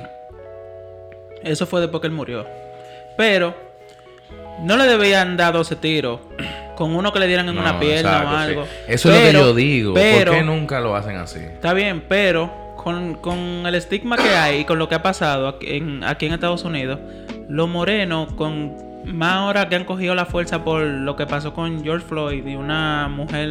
eso 1.43 1.65
fue 1.65 1.81
después 1.81 1.99
que 2.01 2.07
él 2.07 2.13
murió. 2.13 2.45
Pero 3.17 3.55
no 4.61 4.77
le 4.77 4.85
debían 4.85 5.35
dar 5.35 5.53
12 5.53 5.75
tiros 5.77 6.19
con 6.75 6.95
uno 6.95 7.11
que 7.11 7.19
le 7.19 7.27
dieran 7.27 7.49
en 7.49 7.55
No, 7.55 7.61
una 7.61 7.79
pierna 7.79 8.11
exacto, 8.11 8.27
o 8.29 8.37
sí. 8.37 8.43
algo. 8.43 8.67
Eso 8.87 9.11
es 9.11 9.33
lo 9.33 9.39
que 9.39 9.45
yo 9.47 9.53
digo. 9.55 9.93
Pero, 9.95 10.31
¿Por 10.31 10.39
qué 10.39 10.45
nunca 10.45 10.79
lo 10.79 10.95
hacen 10.95 11.17
así? 11.17 11.39
Está 11.39 11.73
bien, 11.73 12.03
pero 12.07 12.51
con, 12.77 13.15
con 13.15 13.37
el 13.65 13.75
estigma 13.75 14.15
que 14.17 14.29
hay 14.29 14.59
y 14.59 14.65
con 14.65 14.77
lo 14.79 14.87
que 14.87 14.95
ha 14.95 15.01
pasado 15.03 15.47
aquí 15.47 15.77
en, 15.77 16.03
aquí 16.03 16.27
en 16.27 16.33
Estados 16.33 16.63
Unidos, 16.63 16.99
los 17.49 17.67
morenos, 17.67 18.31
con 18.33 18.75
más 19.05 19.33
ahora 19.33 19.67
que 19.69 19.75
han 19.75 19.85
cogido 19.85 20.15
la 20.15 20.25
fuerza 20.25 20.63
por 20.63 20.81
lo 20.83 21.15
que 21.15 21.25
pasó 21.25 21.53
con 21.53 21.83
George 21.83 22.05
Floyd 22.07 22.45
y 22.45 22.55
una 22.55 23.07
mujer 23.09 23.49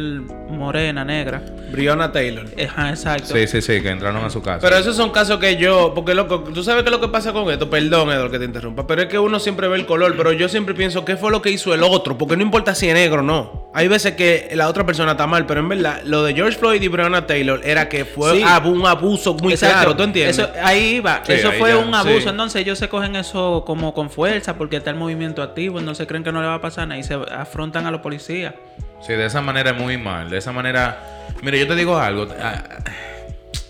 morena, 0.49 1.03
negra. 1.05 1.41
Breonna 1.71 2.11
Taylor. 2.11 2.45
Ajá, 2.67 2.89
exacto. 2.89 3.33
Sí, 3.33 3.47
sí, 3.47 3.61
sí, 3.61 3.81
que 3.81 3.89
entraron 3.89 4.23
a 4.23 4.29
su 4.29 4.41
casa. 4.41 4.59
Pero 4.61 4.77
esos 4.77 4.95
son 4.95 5.09
casos 5.11 5.39
que 5.39 5.55
yo, 5.57 5.93
porque 5.95 6.13
loco, 6.13 6.41
tú 6.41 6.63
sabes 6.63 6.83
qué 6.83 6.89
es 6.89 6.95
lo 6.95 7.01
que 7.01 7.07
pasa 7.07 7.33
con 7.33 7.49
esto, 7.51 7.69
perdón 7.69 8.11
Edward 8.11 8.31
que 8.31 8.39
te 8.39 8.45
interrumpa, 8.45 8.85
pero 8.87 9.01
es 9.03 9.07
que 9.07 9.17
uno 9.19 9.39
siempre 9.39 9.67
ve 9.67 9.77
el 9.77 9.85
color, 9.85 10.15
pero 10.17 10.31
yo 10.33 10.47
siempre 10.49 10.73
pienso 10.75 11.03
qué 11.05 11.17
fue 11.17 11.31
lo 11.31 11.41
que 11.41 11.49
hizo 11.51 11.73
el 11.73 11.83
otro, 11.83 12.17
porque 12.17 12.35
no 12.37 12.43
importa 12.43 12.75
si 12.75 12.87
es 12.89 12.93
negro 12.93 13.19
o 13.19 13.23
no. 13.23 13.63
Hay 13.75 13.87
veces 13.87 14.13
que 14.13 14.49
la 14.53 14.67
otra 14.69 14.85
persona 14.85 15.11
está 15.13 15.25
mal, 15.25 15.45
pero 15.47 15.59
en 15.61 15.69
verdad 15.69 16.01
lo 16.05 16.23
de 16.23 16.33
George 16.35 16.57
Floyd 16.59 16.81
y 16.81 16.87
Breonna 16.87 17.25
Taylor 17.25 17.59
era 17.63 17.89
que 17.89 18.05
fue 18.05 18.37
Sí. 18.37 18.43
un 18.65 18.85
abuso 18.85 19.33
muy 19.33 19.53
Exacto. 19.53 19.75
claro, 19.77 19.95
¿tú 19.95 20.03
entiendes? 20.03 20.37
Eso, 20.37 20.49
ahí 20.63 20.99
va. 20.99 21.21
Sí, 21.25 21.33
eso 21.33 21.49
ahí 21.49 21.59
fue 21.59 21.69
ya, 21.69 21.77
un 21.77 21.93
abuso. 21.93 22.21
sí. 22.21 22.29
Entonces 22.29 22.61
ellos 22.61 22.77
se 22.77 22.87
cogen 22.89 23.15
eso 23.15 23.63
como 23.65 23.93
con 23.93 24.09
fuerza 24.11 24.55
porque 24.57 24.77
está 24.77 24.91
el 24.91 24.95
movimiento 24.95 25.41
activo. 25.43 25.79
Entonces 25.79 26.07
creen 26.07 26.23
que 26.23 26.31
no 26.31 26.41
le 26.41 26.47
va 26.47 26.55
a 26.55 26.61
pasar 26.61 26.87
nada 26.87 26.99
y 26.99 27.03
se 27.03 27.13
afrontan 27.13 27.85
a 27.85 27.91
los 27.91 28.01
policías. 28.01 28.53
Sí, 29.01 29.13
de 29.13 29.25
esa 29.25 29.41
manera 29.41 29.71
es 29.71 29.77
muy 29.77 29.97
mal. 29.97 30.29
De 30.29 30.37
esa 30.37 30.51
manera. 30.51 31.25
Mire, 31.41 31.59
yo 31.59 31.67
te 31.67 31.75
digo 31.75 31.97
algo. 31.97 32.27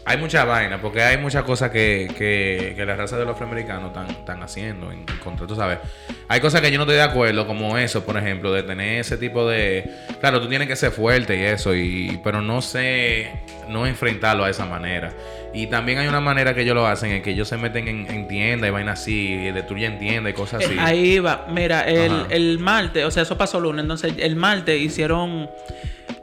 Hay 0.05 0.17
mucha 0.17 0.43
vaina, 0.43 0.81
porque 0.81 1.01
hay 1.01 1.17
muchas 1.17 1.43
cosas 1.43 1.69
que, 1.71 2.09
que, 2.17 2.73
que 2.75 2.85
la 2.85 2.95
raza 2.95 3.17
de 3.17 3.23
los 3.23 3.35
afroamericanos 3.35 3.87
están, 3.87 4.09
están 4.09 4.43
haciendo 4.43 4.91
en 4.91 5.05
contra, 5.23 5.47
tú 5.47 5.55
sabes. 5.55 5.79
Hay 6.27 6.41
cosas 6.41 6.59
que 6.59 6.69
yo 6.71 6.77
no 6.77 6.83
estoy 6.83 6.97
de 6.97 7.03
acuerdo, 7.03 7.47
como 7.47 7.77
eso, 7.77 8.03
por 8.03 8.17
ejemplo, 8.17 8.51
de 8.51 8.63
tener 8.63 8.99
ese 8.99 9.17
tipo 9.17 9.47
de... 9.47 9.89
Claro, 10.19 10.41
tú 10.41 10.49
tienes 10.49 10.67
que 10.67 10.75
ser 10.75 10.91
fuerte 10.91 11.37
y 11.37 11.43
eso, 11.43 11.73
y 11.73 12.19
pero 12.21 12.41
no 12.41 12.61
sé, 12.61 13.31
no 13.69 13.87
enfrentarlo 13.87 14.43
a 14.43 14.49
esa 14.49 14.65
manera. 14.65 15.13
Y 15.53 15.67
también 15.67 15.99
hay 15.99 16.07
una 16.07 16.19
manera 16.19 16.53
que 16.53 16.61
ellos 16.63 16.75
lo 16.75 16.85
hacen, 16.85 17.11
en 17.11 17.21
que 17.21 17.31
ellos 17.31 17.47
se 17.47 17.57
meten 17.57 17.87
en, 17.87 18.11
en 18.11 18.27
tiendas 18.27 18.67
y 18.67 18.71
vainas 18.71 18.99
así, 18.99 19.33
y 19.35 19.51
destruyen 19.51 19.99
tiendas 19.99 20.31
y 20.31 20.35
cosas 20.35 20.65
así. 20.65 20.73
Eh, 20.73 20.79
Ahí 20.79 21.19
va. 21.19 21.47
Mira, 21.49 21.81
el, 21.83 22.25
el 22.29 22.59
martes, 22.59 23.05
o 23.05 23.11
sea, 23.11 23.23
eso 23.23 23.37
pasó 23.37 23.59
lunes. 23.59 23.83
Entonces 23.83 24.15
el 24.17 24.35
martes 24.35 24.81
hicieron 24.81 25.49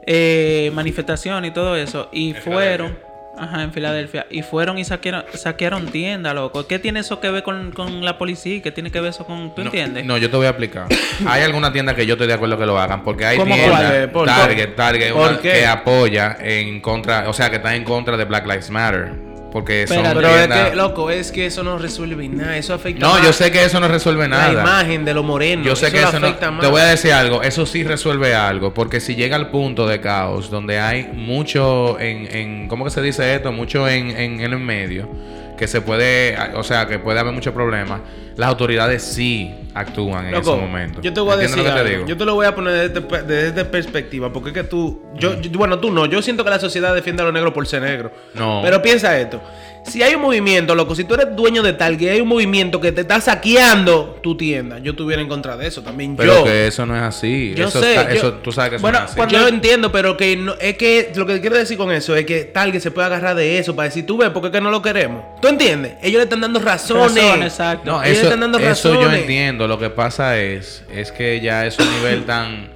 eh, 0.05 0.69
manifestación 0.73 1.45
y 1.45 1.51
todo 1.51 1.75
eso. 1.75 2.09
Y 2.11 2.33
fueron. 2.33 3.10
Ajá, 3.41 3.63
en 3.63 3.73
Filadelfia. 3.73 4.27
Y 4.29 4.43
fueron 4.43 4.77
y 4.77 4.85
saquearon, 4.85 5.23
saquearon 5.33 5.87
tiendas, 5.87 6.35
loco. 6.35 6.67
¿Qué 6.67 6.77
tiene 6.77 6.99
eso 6.99 7.19
que 7.19 7.29
ver 7.31 7.41
con, 7.41 7.71
con 7.71 8.05
la 8.05 8.17
policía? 8.19 8.61
¿Qué 8.61 8.71
tiene 8.71 8.91
que 8.91 9.01
ver 9.01 9.09
eso 9.09 9.25
con... 9.25 9.55
¿Tú 9.55 9.61
No, 9.61 9.65
entiendes? 9.69 10.05
No, 10.05 10.17
yo 10.17 10.29
te 10.29 10.37
voy 10.37 10.45
a 10.45 10.49
explicar. 10.49 10.85
Hay 11.27 11.41
alguna 11.41 11.73
tienda 11.73 11.95
que 11.95 12.05
yo 12.05 12.13
estoy 12.13 12.27
de 12.27 12.33
acuerdo 12.33 12.57
que 12.57 12.65
lo 12.67 12.79
hagan, 12.79 13.03
porque 13.03 13.25
hay 13.25 13.37
¿Cómo 13.37 13.55
tiendas? 13.55 14.07
¿Por? 14.09 14.27
Target, 14.27 14.75
Target, 14.75 15.11
¿Por 15.13 15.29
una 15.29 15.39
qué? 15.39 15.51
que 15.53 15.65
apoya 15.65 16.37
en 16.39 16.79
contra, 16.81 17.27
o 17.29 17.33
sea, 17.33 17.49
que 17.49 17.55
está 17.55 17.75
en 17.75 17.83
contra 17.83 18.15
de 18.15 18.25
Black 18.25 18.45
Lives 18.45 18.69
Matter, 18.69 19.11
porque 19.51 19.85
son 19.87 20.03
pero 20.03 20.21
es 20.27 20.47
que, 20.47 20.75
loco, 20.75 21.09
es 21.11 21.31
que 21.31 21.45
eso 21.45 21.63
no 21.63 21.77
resuelve 21.77 22.27
nada, 22.29 22.57
eso 22.57 22.73
afecta 22.73 23.05
No, 23.05 23.13
más 23.15 23.23
yo 23.23 23.33
sé 23.33 23.51
que 23.51 23.63
eso 23.63 23.79
no 23.79 23.87
resuelve 23.87 24.27
la 24.27 24.37
nada. 24.37 24.61
imagen 24.61 25.05
de 25.05 25.13
los 25.13 25.23
morenos. 25.25 25.65
Yo 25.65 25.75
sé 25.75 25.91
que 25.91 26.01
lo 26.01 26.07
eso 26.09 26.19
no. 26.19 26.27
afecta 26.27 26.51
más. 26.51 26.61
Te 26.61 26.67
voy 26.67 26.81
a 26.81 26.85
decir 26.85 27.11
algo, 27.13 27.41
eso 27.43 27.65
sí 27.65 27.83
resuelve 27.83 28.33
algo, 28.33 28.73
porque 28.73 28.99
si 28.99 29.15
llega 29.15 29.35
al 29.35 29.49
punto 29.49 29.87
de 29.87 29.99
caos, 30.01 30.49
donde 30.49 30.79
hay 30.79 31.09
mucho 31.13 31.99
en, 31.99 32.27
en 32.35 32.67
¿cómo 32.67 32.85
que 32.85 32.91
se 32.91 33.01
dice 33.01 33.35
esto? 33.35 33.51
Mucho 33.51 33.87
en, 33.87 34.09
en, 34.11 34.39
en 34.41 34.53
el 34.53 34.59
medio, 34.59 35.09
que 35.57 35.67
se 35.67 35.81
puede, 35.81 36.35
o 36.55 36.63
sea, 36.63 36.87
que 36.87 36.97
puede 36.99 37.19
haber 37.19 37.33
muchos 37.33 37.53
problemas, 37.53 38.01
las 38.37 38.49
autoridades 38.49 39.03
sí 39.03 39.51
actúan 39.73 40.25
en 40.25 40.31
Loco, 40.33 40.53
ese 40.55 40.61
momento. 40.61 41.01
Yo 41.01 41.13
te 41.13 41.19
voy 41.21 41.31
a 41.31 41.33
¿Entiendes 41.35 41.55
decir 41.57 41.57
lo 41.57 41.63
que 41.63 41.73
te 41.73 41.79
algo. 41.79 41.97
digo? 41.97 42.07
Yo 42.09 42.17
te 42.17 42.25
lo 42.25 42.35
voy 42.35 42.45
a 42.45 42.55
poner 42.55 42.91
desde, 42.91 43.23
desde 43.23 43.47
esta 43.49 43.71
perspectiva. 43.71 44.31
Porque 44.33 44.49
es 44.49 44.53
que 44.53 44.63
tú. 44.63 45.01
Yo, 45.15 45.39
yo- 45.39 45.51
bueno, 45.57 45.79
tú 45.79 45.91
no. 45.91 46.05
Yo 46.05 46.21
siento 46.21 46.43
que 46.43 46.49
la 46.49 46.59
sociedad 46.59 46.93
defiende 46.93 47.21
a 47.21 47.25
los 47.25 47.33
negros 47.33 47.53
por 47.53 47.65
ser 47.67 47.81
negros. 47.83 48.11
No. 48.33 48.61
Pero 48.63 48.81
piensa 48.81 49.17
esto. 49.19 49.41
Si 49.85 50.03
hay 50.03 50.13
un 50.13 50.21
movimiento, 50.21 50.75
loco, 50.75 50.93
si 50.93 51.05
tú 51.05 51.15
eres 51.15 51.35
dueño 51.35 51.63
de 51.63 51.73
tal, 51.73 51.97
que 51.97 52.11
hay 52.11 52.21
un 52.21 52.27
movimiento 52.27 52.79
que 52.79 52.91
te 52.91 53.01
está 53.01 53.19
saqueando 53.19 54.19
tu 54.21 54.37
tienda, 54.37 54.77
yo 54.77 54.91
estuviera 54.91 55.21
en 55.21 55.27
contra 55.27 55.57
de 55.57 55.65
eso 55.67 55.81
también. 55.81 56.15
Pero 56.15 56.39
yo. 56.39 56.43
que 56.43 56.67
eso 56.67 56.85
no 56.85 56.95
es 56.95 57.01
así. 57.01 57.53
Yo 57.55 57.67
eso 57.67 57.81
sé, 57.81 57.95
está- 57.95 58.09
yo- 58.11 58.15
eso, 58.17 58.33
tú 58.35 58.51
sabes 58.51 58.69
que 58.69 58.75
eso 58.75 58.81
Bueno, 58.83 58.99
no 58.99 59.05
es 59.05 59.09
así. 59.11 59.17
cuando- 59.17 59.37
Yo 59.39 59.47
entiendo, 59.47 59.91
pero 59.91 60.17
que 60.17 60.37
no, 60.37 60.53
es 60.59 60.77
que 60.77 61.11
lo 61.15 61.25
que 61.25 61.41
quiero 61.41 61.57
decir 61.57 61.77
con 61.77 61.91
eso 61.91 62.15
es 62.15 62.25
que 62.25 62.43
tal 62.45 62.71
que 62.71 62.79
se 62.79 62.91
puede 62.91 63.07
agarrar 63.07 63.35
de 63.35 63.57
eso 63.57 63.75
para 63.75 63.87
decir, 63.89 64.05
tú 64.05 64.17
ves, 64.17 64.29
porque 64.29 64.47
es 64.49 64.53
que 64.53 64.61
no 64.61 64.69
lo 64.69 64.81
queremos. 64.83 65.23
¿Tú 65.41 65.47
entiendes? 65.47 65.93
Ellos 66.03 66.19
le 66.19 66.23
están 66.23 66.41
dando 66.41 66.59
razones. 66.59 67.17
Exacto. 67.41 67.89
No, 67.91 68.03
Ellos 68.03 68.20
eso, 68.21 68.27
están 68.29 68.39
dando 68.39 68.59
eso 68.59 68.93
yo 68.93 69.11
entiendo. 69.11 69.67
Lo 69.67 69.77
que 69.79 69.89
pasa 69.89 70.37
es, 70.37 70.83
es 70.93 71.11
que 71.11 71.39
ya 71.41 71.65
es 71.65 71.77
un 71.79 71.89
nivel 71.97 72.25
tan. 72.25 72.69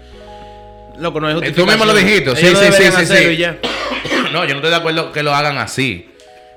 Loco, 0.98 1.20
no 1.20 1.30
es 1.30 1.50
Eh, 1.50 1.52
tú 1.52 1.66
mismo 1.66 1.86
lo 1.86 1.94
dijiste. 1.94 2.32
Ellos 2.32 2.40
Sí, 2.40 2.48
sí, 2.48 2.56
sí, 2.56 2.72
sí, 2.72 2.84
hacerlo 2.86 3.30
sí. 3.30 3.36
y 3.36 3.38
ya. 3.38 3.58
No, 4.32 4.44
yo 4.44 4.50
no 4.50 4.56
estoy 4.56 4.70
de 4.72 4.75
acuerdo 4.75 5.12
que 5.12 5.24
lo 5.24 5.34
hagan 5.34 5.58
así. 5.58 6.10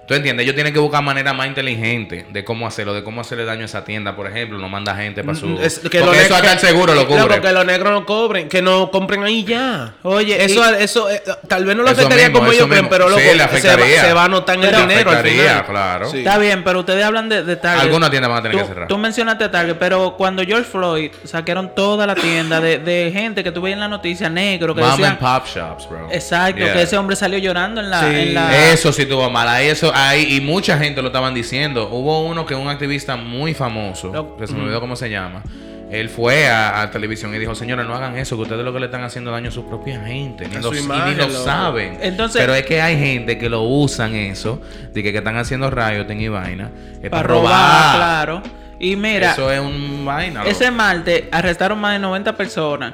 ¿Tú 0.09 0.15
entiendes? 0.15 0.45
Ellos 0.45 0.55
tienen 0.55 0.73
que 0.73 0.79
buscar 0.79 1.03
maneras 1.03 1.35
más 1.35 1.47
inteligentes 1.47 2.25
de 2.33 2.43
cómo 2.45 2.67
hacerlo, 2.67 2.95
de 2.95 3.05
cómo 3.05 3.21
hacerle 3.21 3.45
daño 3.45 3.63
a 3.63 3.65
esa 3.67 3.85
tienda, 3.85 4.17
por 4.17 4.27
ejemplo. 4.27 4.59
No 4.59 4.69
manda 4.69 4.95
gente 4.97 5.23
para 5.23 5.37
su. 5.39 5.47
Mm, 5.47 5.59
Es- 5.63 5.81
Porque 5.81 6.01
los 6.01 6.17
eso 6.17 6.35
hasta 6.35 6.53
el 6.55 6.59
seguro 6.59 6.95
lo 6.95 7.07
cubre. 7.07 7.21
Loco, 7.25 7.41
que 7.43 7.53
los 7.53 7.67
negros 7.67 7.93
no 7.93 8.07
cobren, 8.07 8.49
que 8.49 8.63
no 8.63 8.91
compren 8.91 9.23
ahí 9.23 9.45
ya. 9.45 9.93
Oye, 10.03 10.43
eso, 10.45 10.63
y- 10.79 10.83
eso 10.83 11.11
eh, 11.11 11.23
tal 11.47 11.65
vez 11.67 11.77
no 11.77 11.83
lo 11.83 11.91
afectaría 11.91 12.25
mismo, 12.29 12.39
como 12.41 12.53
ellos 12.53 12.67
creen, 12.69 12.89
pero 12.89 13.09
loco, 13.11 13.21
Sí, 13.21 13.39
se, 13.61 13.77
va, 13.77 13.87
se 13.87 14.13
va 14.15 14.25
a 14.25 14.29
notar 14.29 14.57
en 14.57 14.65
el 14.65 14.71
dinero 14.71 15.11
al 15.11 15.17
afectaría, 15.19 15.43
final. 15.51 15.67
claro. 15.67 16.11
Sí. 16.11 16.19
Está 16.19 16.39
bien, 16.39 16.65
pero 16.65 16.81
ustedes 16.81 17.05
hablan 17.05 17.29
de, 17.29 17.43
de 17.45 17.57
Target. 17.57 17.83
Algunas 17.83 18.11
tiendas 18.11 18.31
van 18.31 18.39
a 18.39 18.43
tener 18.43 18.57
tú, 18.57 18.63
que 18.63 18.69
cerrar. 18.73 18.89
Tú 18.89 18.97
mencionaste 18.99 19.45
a 19.45 19.51
Target, 19.51 19.75
pero 19.79 20.15
cuando 20.17 20.43
George 20.43 20.65
Floyd 20.71 21.11
saquearon 21.25 21.75
toda 21.75 22.07
la 22.07 22.15
tienda 22.15 22.61
de, 22.63 22.79
de 22.79 23.11
gente 23.13 23.45
que 23.45 23.53
tú 23.53 23.61
veías 23.61 23.77
en 23.77 23.81
la 23.81 23.89
noticia 23.89 24.31
negro 24.31 24.75
que 24.75 24.81
Mom 24.81 24.91
decían... 24.93 25.11
and 25.11 25.19
pop 25.19 25.47
shops, 25.47 25.89
bro. 25.89 26.09
Exacto, 26.11 26.59
Yeah. 26.59 26.73
que 26.73 26.83
ese 26.83 26.97
hombre 26.97 27.15
salió 27.15 27.39
llorando 27.39 27.81
en 27.83 27.91
la... 27.91 28.01
Sí. 28.01 28.07
en 28.17 28.35
la- 28.35 28.73
Eso 28.73 28.91
sí 28.93 29.05
tuvo 29.05 29.29
mal. 29.29 29.47
Ahí 29.49 29.69
eso, 29.69 29.93
y 30.17 30.41
mucha 30.41 30.79
gente 30.79 31.01
lo 31.03 31.09
estaban 31.09 31.35
diciendo. 31.35 31.89
Hubo 31.91 32.25
uno 32.27 32.45
que 32.47 32.55
un 32.55 32.69
activista 32.69 33.17
muy 33.17 33.55
famoso, 33.55 34.11
No. 34.13 34.37
que 34.37 34.47
se 34.47 34.55
me 34.55 34.63
olvidó 34.63 34.81
cómo 34.81 34.97
se 34.97 35.11
llama. 35.11 35.43
Él 35.91 36.11
fue 36.11 36.47
a, 36.49 36.83
a 36.83 36.91
televisión 36.91 37.35
y 37.35 37.39
dijo, 37.39 37.55
señores, 37.55 37.87
no 37.87 37.95
hagan 37.95 38.19
eso, 38.19 38.37
que 38.37 38.43
ustedes 38.43 38.63
lo 38.63 38.75
que 38.75 38.81
le 38.81 38.87
están 38.87 39.05
haciendo 39.05 39.31
daño 39.31 39.49
a 39.49 39.53
su 39.53 39.65
propia 39.65 39.99
gente. 40.05 40.47
Ni 40.47 40.57
lo, 40.57 40.75
y 40.75 40.81
ni 40.83 41.15
lo 41.15 41.31
saben. 41.31 41.97
Entonces- 42.03 42.41
Pero 42.43 42.55
es 42.55 42.67
que 42.67 42.83
hay 42.83 42.99
gente 42.99 43.39
que 43.39 43.49
lo 43.49 43.63
usan 43.63 44.15
eso, 44.15 44.61
de 44.93 45.03
que, 45.03 45.13
que 45.13 45.19
están 45.19 45.37
haciendo 45.39 45.71
rayos 45.71 46.07
y 46.11 46.29
vaina. 46.29 46.71
Es 47.03 47.09
para 47.09 47.23
para 47.23 47.23
robar, 47.23 47.53
robar. 47.53 47.97
claro. 47.97 48.43
Y 48.79 48.97
mira, 48.97 49.33
Eso 49.33 49.51
es 49.51 49.61
un 49.61 50.05
vaina. 50.05 50.41
loco. 50.41 50.51
ese 50.51 50.71
martes 50.71 51.25
arrestaron 51.33 51.81
más 51.81 51.95
de 51.95 51.99
90 52.01 52.37
personas 52.37 52.93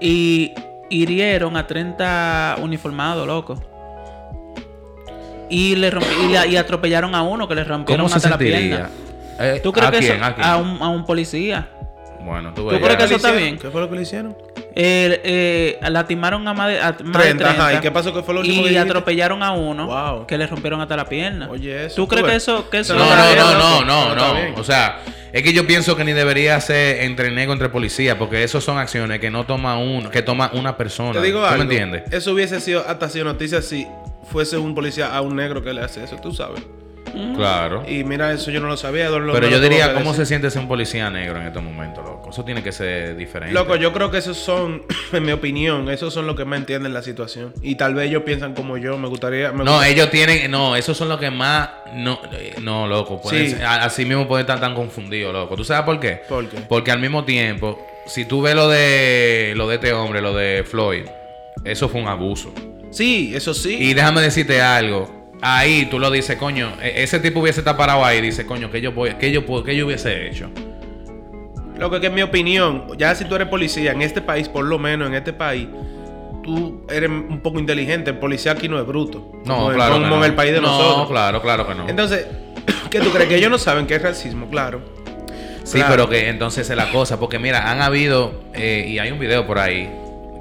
y 0.00 0.52
hirieron 0.88 1.56
a 1.56 1.66
30 1.66 2.56
uniformados, 2.62 3.26
loco. 3.26 3.60
Y 5.50 5.76
le 5.76 5.90
rompi- 5.92 6.28
y, 6.28 6.32
la- 6.32 6.46
y 6.46 6.56
atropellaron 6.56 7.14
a 7.14 7.22
uno 7.22 7.46
que 7.48 7.54
le 7.54 7.64
rompieron 7.64 8.04
¿Cómo 8.06 8.08
se 8.08 8.16
hasta 8.16 8.30
la 8.30 8.38
pierna. 8.38 8.88
Eh, 9.38 9.60
¿Tú 9.62 9.72
crees 9.72 9.88
¿a 9.88 9.90
que 9.92 9.98
quién? 9.98 10.12
eso 10.16 10.24
¿A 10.24 10.34
quién? 10.34 10.46
a 10.46 10.56
un, 10.56 10.82
a 10.82 10.88
un 10.88 11.04
policía? 11.04 11.68
Bueno, 12.22 12.52
tú 12.52 12.62
¿Tú 12.62 12.68
ves. 12.68 12.80
crees 12.80 12.96
que 12.96 13.04
eso 13.04 13.16
está 13.16 13.32
¿Qué 13.32 13.38
bien? 13.38 13.58
¿Qué 13.58 13.70
fue 13.70 13.80
lo 13.80 13.88
que 13.88 13.96
le 13.96 14.02
hicieron? 14.02 14.36
Eh, 14.76 15.20
eh, 15.24 15.90
latimaron 15.90 16.46
a 16.46 16.52
más 16.54 16.68
de, 16.68 16.78
a 16.80 16.94
más 17.02 17.22
de 17.24 17.30
30, 17.30 17.44
ajá. 17.50 17.54
30, 17.68 17.74
¿Y 17.74 17.80
qué 17.80 17.90
pasó? 17.90 18.12
¿Qué 18.14 18.22
fue 18.22 18.34
lo 18.34 18.40
último 18.40 18.62
que 18.62 18.72
y 18.72 18.76
atropellaron 18.76 19.42
a 19.42 19.52
uno 19.52 19.86
Wow. 19.86 20.26
que 20.26 20.36
le 20.38 20.46
rompieron 20.46 20.80
hata 20.82 20.96
la 20.96 21.06
pierna. 21.06 21.48
Oye, 21.50 21.86
eso, 21.86 21.96
¿Tú 21.96 22.06
crees 22.06 22.26
que 22.26 22.34
eso, 22.36 22.68
que 22.70 22.80
eso 22.80 22.94
No, 22.94 23.04
no, 23.04 23.26
bien, 23.26 23.38
no, 23.38 23.84
no, 23.84 24.14
No 24.14 24.34
no. 24.50 24.54
O 24.60 24.62
sea, 24.64 25.00
es 25.32 25.42
que 25.42 25.52
yo 25.54 25.66
pienso 25.66 25.96
que 25.96 26.04
ni 26.04 26.12
debería 26.12 26.60
ser 26.60 27.02
entre 27.04 27.30
negro 27.30 27.54
entre 27.54 27.70
policías, 27.70 28.16
porque 28.16 28.44
eso 28.44 28.60
son 28.60 28.76
acciones 28.78 29.18
que 29.18 29.30
no 29.30 29.44
toma 29.44 29.78
uno, 29.78 30.10
que 30.10 30.20
toma 30.22 30.50
una 30.52 30.76
persona. 30.76 31.12
Te 31.12 31.22
digo 31.22 31.40
¿Tú 31.40 31.46
algo. 31.46 31.56
me 31.56 31.62
entiendes? 31.62 32.02
Eso 32.12 32.32
hubiese 32.32 32.60
sido 32.60 32.84
hasta 32.86 33.08
sido 33.08 33.24
noticia 33.24 33.62
si 33.62 33.88
fuese 34.30 34.56
un 34.56 34.74
policía 34.74 35.14
a 35.14 35.20
un 35.20 35.36
negro 35.36 35.62
que 35.62 35.72
le 35.72 35.82
hace 35.82 36.04
eso, 36.04 36.16
tú 36.16 36.32
sabes. 36.32 36.62
Claro. 37.36 37.82
Y 37.88 38.04
mira, 38.04 38.32
eso 38.32 38.50
yo 38.50 38.60
no 38.60 38.68
lo 38.68 38.76
sabía. 38.76 39.08
Pero 39.08 39.48
yo 39.48 39.60
diría, 39.60 39.94
¿cómo 39.94 40.14
se 40.14 40.26
siente 40.26 40.50
ser 40.50 40.62
un 40.62 40.68
policía 40.68 41.10
negro 41.10 41.40
en 41.40 41.46
estos 41.46 41.62
momentos, 41.62 42.04
loco? 42.04 42.30
Eso 42.30 42.44
tiene 42.44 42.62
que 42.62 42.72
ser 42.72 43.16
diferente. 43.16 43.52
Loco, 43.54 43.76
yo 43.76 43.92
creo 43.92 44.10
que 44.10 44.18
esos 44.18 44.36
son, 44.36 44.82
en 45.12 45.24
mi 45.24 45.32
opinión, 45.32 45.88
esos 45.90 46.14
son 46.14 46.26
los 46.26 46.36
que 46.36 46.44
más 46.44 46.60
entienden 46.60 46.92
la 46.92 47.02
situación. 47.02 47.52
Y 47.62 47.74
tal 47.74 47.94
vez 47.94 48.08
ellos 48.08 48.22
piensan 48.22 48.54
como 48.54 48.76
yo. 48.76 48.96
Me 48.98 49.08
gustaría. 49.08 49.52
me 49.52 49.64
No, 49.64 49.82
ellos 49.82 50.10
tienen, 50.10 50.50
no, 50.50 50.76
esos 50.76 50.96
son 50.96 51.08
los 51.08 51.18
que 51.18 51.30
más, 51.30 51.70
no, 51.94 52.20
no, 52.62 52.86
loco, 52.86 53.20
pueden 53.20 53.50
Sí. 53.50 53.56
así 53.62 54.04
mismo 54.04 54.28
pueden 54.28 54.44
estar 54.44 54.60
tan 54.60 54.74
confundidos, 54.74 55.32
loco. 55.32 55.56
¿Tú 55.56 55.64
sabes 55.64 55.84
por 55.84 55.98
qué? 55.98 56.22
¿Por 56.28 56.48
qué? 56.48 56.58
Porque 56.68 56.90
al 56.90 57.00
mismo 57.00 57.24
tiempo, 57.24 57.84
si 58.06 58.24
tú 58.24 58.42
ves 58.42 58.54
lo 58.54 58.68
de, 58.68 59.54
lo 59.56 59.66
de 59.66 59.76
este 59.76 59.92
hombre, 59.92 60.20
lo 60.20 60.34
de 60.34 60.64
Floyd, 60.64 61.04
eso 61.64 61.88
fue 61.88 62.00
un 62.00 62.08
abuso. 62.08 62.52
Sí, 62.90 63.32
eso 63.34 63.54
sí. 63.54 63.76
Y 63.80 63.94
déjame 63.94 64.20
decirte 64.20 64.60
algo. 64.60 65.30
Ahí 65.42 65.86
tú 65.86 65.98
lo 65.98 66.10
dices, 66.10 66.36
coño, 66.36 66.72
e- 66.82 67.02
ese 67.02 67.18
tipo 67.20 67.40
hubiese 67.40 67.60
estado 67.60 67.76
parado 67.76 68.04
ahí 68.04 68.18
y 68.18 68.22
dice, 68.22 68.44
coño, 68.44 68.70
que 68.70 68.80
yo 68.80 68.92
voy, 68.92 69.14
que 69.14 69.30
yo 69.32 69.46
puedo, 69.46 69.64
que 69.64 69.74
yo 69.76 69.86
hubiese 69.86 70.28
hecho. 70.28 70.50
Lo 71.78 71.90
que 71.90 72.04
es 72.06 72.12
mi 72.12 72.20
opinión, 72.22 72.84
ya 72.98 73.14
si 73.14 73.24
tú 73.24 73.36
eres 73.36 73.48
policía 73.48 73.92
en 73.92 74.02
este 74.02 74.20
país, 74.20 74.48
por 74.48 74.64
lo 74.66 74.78
menos 74.78 75.08
en 75.08 75.14
este 75.14 75.32
país, 75.32 75.66
tú 76.42 76.84
eres 76.90 77.08
un 77.08 77.40
poco 77.40 77.58
inteligente. 77.58 78.10
El 78.10 78.18
policía 78.18 78.52
aquí 78.52 78.68
no 78.68 78.78
es 78.78 78.86
bruto. 78.86 79.32
No, 79.46 79.56
como 79.56 79.70
claro. 79.72 79.94
Como 79.94 80.04
que 80.04 80.10
no. 80.10 80.16
en 80.18 80.24
el 80.30 80.34
país 80.34 80.52
de 80.52 80.60
no, 80.60 80.66
nosotros. 80.68 81.08
claro, 81.08 81.40
claro 81.40 81.66
que 81.66 81.74
no. 81.74 81.88
Entonces, 81.88 82.26
¿qué 82.90 83.00
tú 83.00 83.10
crees? 83.10 83.28
Que 83.30 83.36
ellos 83.36 83.50
no 83.50 83.56
saben 83.56 83.86
qué 83.86 83.94
es 83.94 84.02
racismo, 84.02 84.48
claro. 84.50 84.82
Sí, 85.64 85.78
Claro. 85.78 85.90
pero 85.90 86.08
que 86.10 86.28
entonces 86.28 86.68
es 86.68 86.76
la 86.76 86.90
cosa, 86.90 87.18
porque 87.20 87.38
mira, 87.38 87.70
han 87.70 87.80
habido, 87.80 88.42
eh, 88.54 88.86
y 88.88 88.98
hay 88.98 89.10
un 89.12 89.18
video 89.18 89.46
por 89.46 89.58
ahí, 89.58 89.88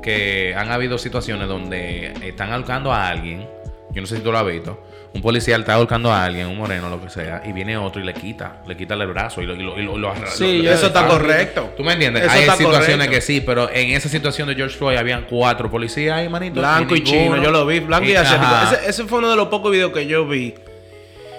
que 0.01 0.53
han 0.57 0.71
habido 0.71 0.97
situaciones 0.97 1.47
donde 1.47 2.13
están 2.23 2.51
ahorcando 2.51 2.91
a 2.93 3.07
alguien, 3.09 3.47
yo 3.91 4.01
no 4.01 4.07
sé 4.07 4.17
si 4.17 4.21
tú 4.21 4.31
lo 4.31 4.37
has 4.37 4.45
visto, 4.45 4.83
un 5.13 5.21
policía 5.23 5.55
está 5.55 5.73
ahorcando 5.73 6.11
a 6.11 6.23
alguien, 6.23 6.45
un 6.47 6.57
moreno, 6.57 6.87
lo 6.89 7.01
que 7.01 7.09
sea, 7.09 7.41
y 7.43 7.51
viene 7.51 7.75
otro 7.77 7.99
y 7.99 8.05
le 8.05 8.13
quita, 8.13 8.61
le 8.67 8.77
quita 8.77 8.93
el 8.93 9.07
brazo 9.07 9.41
y 9.41 9.47
lo, 9.47 9.55
y 9.55 9.63
lo, 9.63 9.79
y 9.79 9.83
lo- 9.83 9.97
lo 9.97 10.13
Sí, 10.27 10.65
Eso 10.67 10.87
está 10.87 11.07
correcto. 11.07 11.73
¿Tú 11.75 11.83
me 11.83 11.93
entiendes? 11.93 12.23
Eso 12.23 12.31
Hay 12.31 12.41
está 12.41 12.55
situaciones 12.55 13.07
correcto. 13.07 13.11
que 13.15 13.21
sí, 13.21 13.41
pero 13.41 13.69
en 13.71 13.89
esa 13.91 14.07
situación 14.07 14.47
de 14.47 14.53
George 14.55 14.77
Floyd 14.77 14.97
habían 14.97 15.25
cuatro 15.27 15.71
policías 15.71 16.17
ahí, 16.17 16.29
manito. 16.29 16.59
Blanco 16.59 16.95
y 16.95 17.03
chino, 17.03 17.41
yo 17.41 17.49
lo 17.49 17.65
vi. 17.65 17.79
Blanco 17.79 18.05
y, 18.07 18.11
y- 18.11 18.15
asiático. 18.15 18.51
Ese, 18.75 18.89
ese 18.89 19.03
fue 19.05 19.17
uno 19.17 19.31
de 19.31 19.35
los 19.35 19.47
pocos 19.47 19.71
videos 19.71 19.91
que 19.91 20.05
yo 20.05 20.27
vi. 20.27 20.53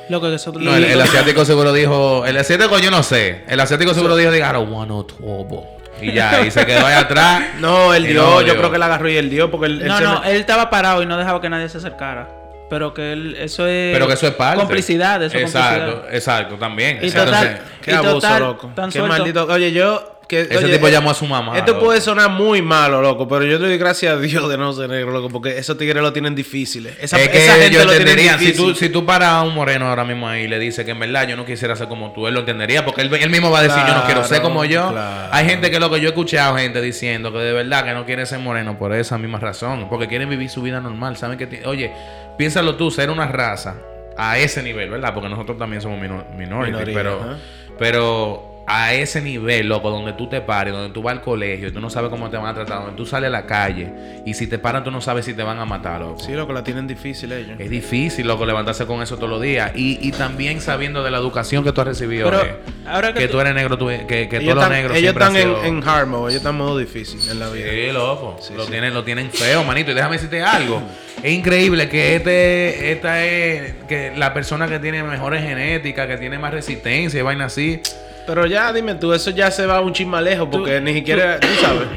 Lo 0.08 0.20
que 0.20 0.34
eso 0.34 0.52
No, 0.58 0.74
el, 0.74 0.82
el 0.82 1.00
asiático 1.00 1.44
seguro 1.44 1.72
dijo. 1.72 2.26
El 2.26 2.36
asiático 2.36 2.76
yo 2.80 2.90
no 2.90 3.04
sé. 3.04 3.44
El 3.46 3.60
asiático 3.60 3.94
seguro 3.94 4.16
dijo, 4.16 4.32
diga, 4.32 4.50
I 4.50 4.54
don't 4.54 4.68
want 4.72 4.88
no 4.90 5.06
trouble". 5.06 5.60
Y 6.00 6.12
ya, 6.12 6.40
y 6.44 6.50
se 6.50 6.64
quedó 6.66 6.86
ahí 6.86 6.94
atrás. 6.94 7.42
No, 7.60 7.92
él 7.94 8.06
dio, 8.06 8.22
no 8.22 8.40
yo 8.40 8.44
dio. 8.46 8.56
creo 8.56 8.70
que 8.70 8.76
él 8.76 8.82
agarró 8.82 9.08
y 9.08 9.16
él 9.16 9.28
dio 9.30 9.50
porque 9.50 9.66
él, 9.66 9.86
No, 9.86 10.00
no, 10.00 10.20
me- 10.20 10.30
él 10.30 10.36
estaba 10.38 10.70
parado 10.70 11.02
y 11.02 11.06
no 11.06 11.16
dejaba 11.16 11.40
que 11.40 11.48
nadie 11.50 11.68
se 11.68 11.78
acercara. 11.78 12.28
Pero 12.70 12.94
que 12.94 13.12
él, 13.12 13.36
eso 13.38 13.66
es. 13.66 13.92
Pero 13.92 14.06
que 14.06 14.12
eso 14.14 14.28
es 14.28 14.34
parte. 14.34 14.58
Complicidad, 14.58 15.20
eso 15.22 15.36
es 15.36 15.42
Exacto, 15.42 15.80
complicidad. 15.86 16.14
exacto, 16.14 16.54
también. 16.56 16.98
Y 17.02 17.06
Exacto, 17.06 17.26
total- 17.32 17.46
entonces, 17.48 17.70
Qué 17.82 17.90
Y 17.90 17.94
abuso, 17.94 18.12
total, 18.14 18.42
loco. 18.42 18.72
tan 18.76 18.90
Qué 18.90 18.98
suelto. 18.98 19.16
maldito. 19.18 19.44
Oye, 19.46 19.72
yo. 19.72 20.19
Que, 20.30 20.42
Ese 20.42 20.58
oye, 20.58 20.74
tipo 20.74 20.86
eh, 20.86 20.92
llamó 20.92 21.10
a 21.10 21.14
su 21.14 21.26
mamá. 21.26 21.58
Esto 21.58 21.72
loco. 21.72 21.86
puede 21.86 22.00
sonar 22.00 22.30
muy 22.30 22.62
malo, 22.62 23.02
loco, 23.02 23.26
pero 23.26 23.44
yo 23.44 23.58
te 23.58 23.64
doy 23.66 23.76
gracias 23.78 24.14
a 24.14 24.16
Dios 24.16 24.48
de 24.48 24.56
no 24.56 24.72
ser 24.72 24.88
negro, 24.88 25.10
loco, 25.10 25.28
porque 25.28 25.58
esos 25.58 25.76
tigres 25.76 26.00
lo 26.00 26.12
tienen 26.12 26.36
difíciles. 26.36 26.94
Esa, 27.00 27.18
es 27.20 27.28
que 27.30 27.44
esa 27.44 27.54
gente 27.54 27.70
lo 27.78 27.90
tiene 27.90 27.96
entenderían. 27.96 28.38
Si 28.38 28.52
tú, 28.52 28.72
si 28.76 28.88
tú 28.90 29.04
paras 29.04 29.30
a 29.30 29.42
un 29.42 29.52
moreno 29.54 29.88
ahora 29.88 30.04
mismo 30.04 30.28
ahí 30.28 30.42
y 30.42 30.48
le 30.48 30.60
dices 30.60 30.84
que 30.84 30.92
en 30.92 31.00
verdad 31.00 31.26
yo 31.26 31.36
no 31.36 31.44
quisiera 31.44 31.74
ser 31.74 31.88
como 31.88 32.12
tú, 32.12 32.28
él 32.28 32.34
lo 32.34 32.40
entendería. 32.40 32.84
Porque 32.84 33.02
él, 33.02 33.12
él 33.12 33.30
mismo 33.30 33.50
va 33.50 33.58
a 33.58 33.62
decir, 33.62 33.82
yo 33.84 33.92
no 33.92 34.04
quiero 34.04 34.22
ser 34.22 34.40
como 34.40 34.64
yo. 34.64 34.90
claro. 34.92 35.28
Hay 35.32 35.46
gente 35.46 35.70
que 35.72 35.80
lo 35.80 35.90
que 35.90 35.98
yo 36.00 36.06
he 36.06 36.10
escuchado, 36.10 36.56
gente 36.56 36.80
diciendo 36.80 37.32
que 37.32 37.38
de 37.38 37.52
verdad 37.52 37.84
que 37.84 37.92
no 37.92 38.06
quiere 38.06 38.24
ser 38.24 38.38
moreno 38.38 38.78
por 38.78 38.94
esa 38.94 39.18
misma 39.18 39.40
razón. 39.40 39.88
Porque 39.90 40.06
quieren 40.06 40.30
vivir 40.30 40.48
su 40.48 40.62
vida 40.62 40.80
normal. 40.80 41.16
Saben 41.16 41.36
que, 41.38 41.62
oye, 41.66 41.90
piénsalo 42.38 42.76
tú, 42.76 42.90
ser 42.92 43.10
una 43.10 43.26
raza 43.26 43.74
a 44.16 44.38
ese 44.38 44.62
nivel, 44.62 44.90
¿verdad? 44.90 45.12
Porque 45.14 45.28
nosotros 45.28 45.58
también 45.58 45.82
somos 45.82 45.98
minor- 45.98 46.26
minority, 46.36 46.72
Minoría, 46.72 46.94
pero, 46.94 47.20
ajá. 47.20 47.36
pero 47.78 48.49
a 48.72 48.94
ese 48.94 49.20
nivel, 49.20 49.68
loco, 49.68 49.90
donde 49.90 50.12
tú 50.12 50.28
te 50.28 50.40
pares, 50.40 50.72
donde 50.72 50.94
tú 50.94 51.02
vas 51.02 51.12
al 51.16 51.22
colegio 51.22 51.68
y 51.68 51.72
tú 51.72 51.80
no 51.80 51.90
sabes 51.90 52.08
cómo 52.10 52.30
te 52.30 52.36
van 52.36 52.46
a 52.46 52.54
tratar, 52.54 52.82
donde 52.82 52.96
tú 52.96 53.04
sales 53.04 53.26
a 53.28 53.30
la 53.30 53.44
calle 53.46 53.92
y 54.24 54.34
si 54.34 54.46
te 54.46 54.58
paran 54.58 54.84
tú 54.84 54.90
no 54.90 55.00
sabes 55.00 55.24
si 55.24 55.34
te 55.34 55.42
van 55.42 55.58
a 55.58 55.64
matar, 55.64 56.00
loco. 56.00 56.20
Sí, 56.20 56.32
loco, 56.32 56.52
la 56.52 56.62
tienen 56.62 56.86
difícil 56.86 57.32
ellos. 57.32 57.58
Es 57.58 57.68
difícil, 57.68 58.26
loco, 58.28 58.46
levantarse 58.46 58.86
con 58.86 59.02
eso 59.02 59.16
todos 59.16 59.30
los 59.30 59.42
días. 59.42 59.72
Y, 59.74 59.98
y 60.06 60.12
también 60.12 60.60
sabiendo 60.60 61.02
de 61.02 61.10
la 61.10 61.18
educación 61.18 61.64
que 61.64 61.72
tú 61.72 61.80
has 61.80 61.86
recibido. 61.88 62.30
Pero 62.30 62.44
eh, 62.44 62.54
ahora 62.86 63.12
que 63.12 63.20
que 63.20 63.26
tú- 63.26 63.32
tú 63.34 63.40
eres 63.40 63.54
negro, 63.54 63.76
tú- 63.76 63.88
que, 63.88 64.28
que 64.28 64.40
todos 64.40 64.54
los 64.54 64.68
negros 64.70 64.96
ellos 64.96 65.12
están 65.14 65.34
en, 65.36 65.54
en 65.64 65.88
hard 65.88 66.06
mode, 66.06 66.30
ellos 66.32 66.36
están 66.40 66.52
en 66.54 66.58
modo 66.58 66.78
difícil 66.78 67.20
en 67.28 67.38
la 67.40 67.48
vida. 67.50 67.66
Sí, 67.70 67.92
loco. 67.92 68.36
Sí, 68.40 68.54
lo, 68.54 68.64
sí. 68.66 68.70
Tienen, 68.70 68.94
lo 68.94 69.02
tienen 69.04 69.30
feo, 69.30 69.64
manito. 69.64 69.90
Y 69.90 69.94
déjame 69.94 70.14
decirte 70.16 70.42
algo. 70.42 70.80
Es 71.22 71.32
increíble 71.32 71.88
que 71.88 72.16
este, 72.16 72.92
esta 72.92 73.24
es 73.24 73.74
que 73.88 74.12
la 74.16 74.32
persona 74.32 74.68
que 74.68 74.78
tiene 74.78 75.02
mejores 75.02 75.42
genéticas, 75.42 76.06
que 76.06 76.16
tiene 76.18 76.38
más 76.38 76.52
resistencia 76.54 77.18
y 77.18 77.22
vaina 77.22 77.46
así. 77.46 77.80
Pero 78.32 78.46
ya, 78.46 78.72
dime 78.72 78.94
tú, 78.94 79.12
eso 79.12 79.30
ya 79.30 79.50
se 79.50 79.66
va 79.66 79.80
un 79.80 79.92
lejos 80.20 80.48
porque 80.50 80.78
Tú- 80.78 80.84
ni 80.84 80.94
siquiera, 80.94 81.40
tú, 81.40 81.48
sabes. 81.60 81.88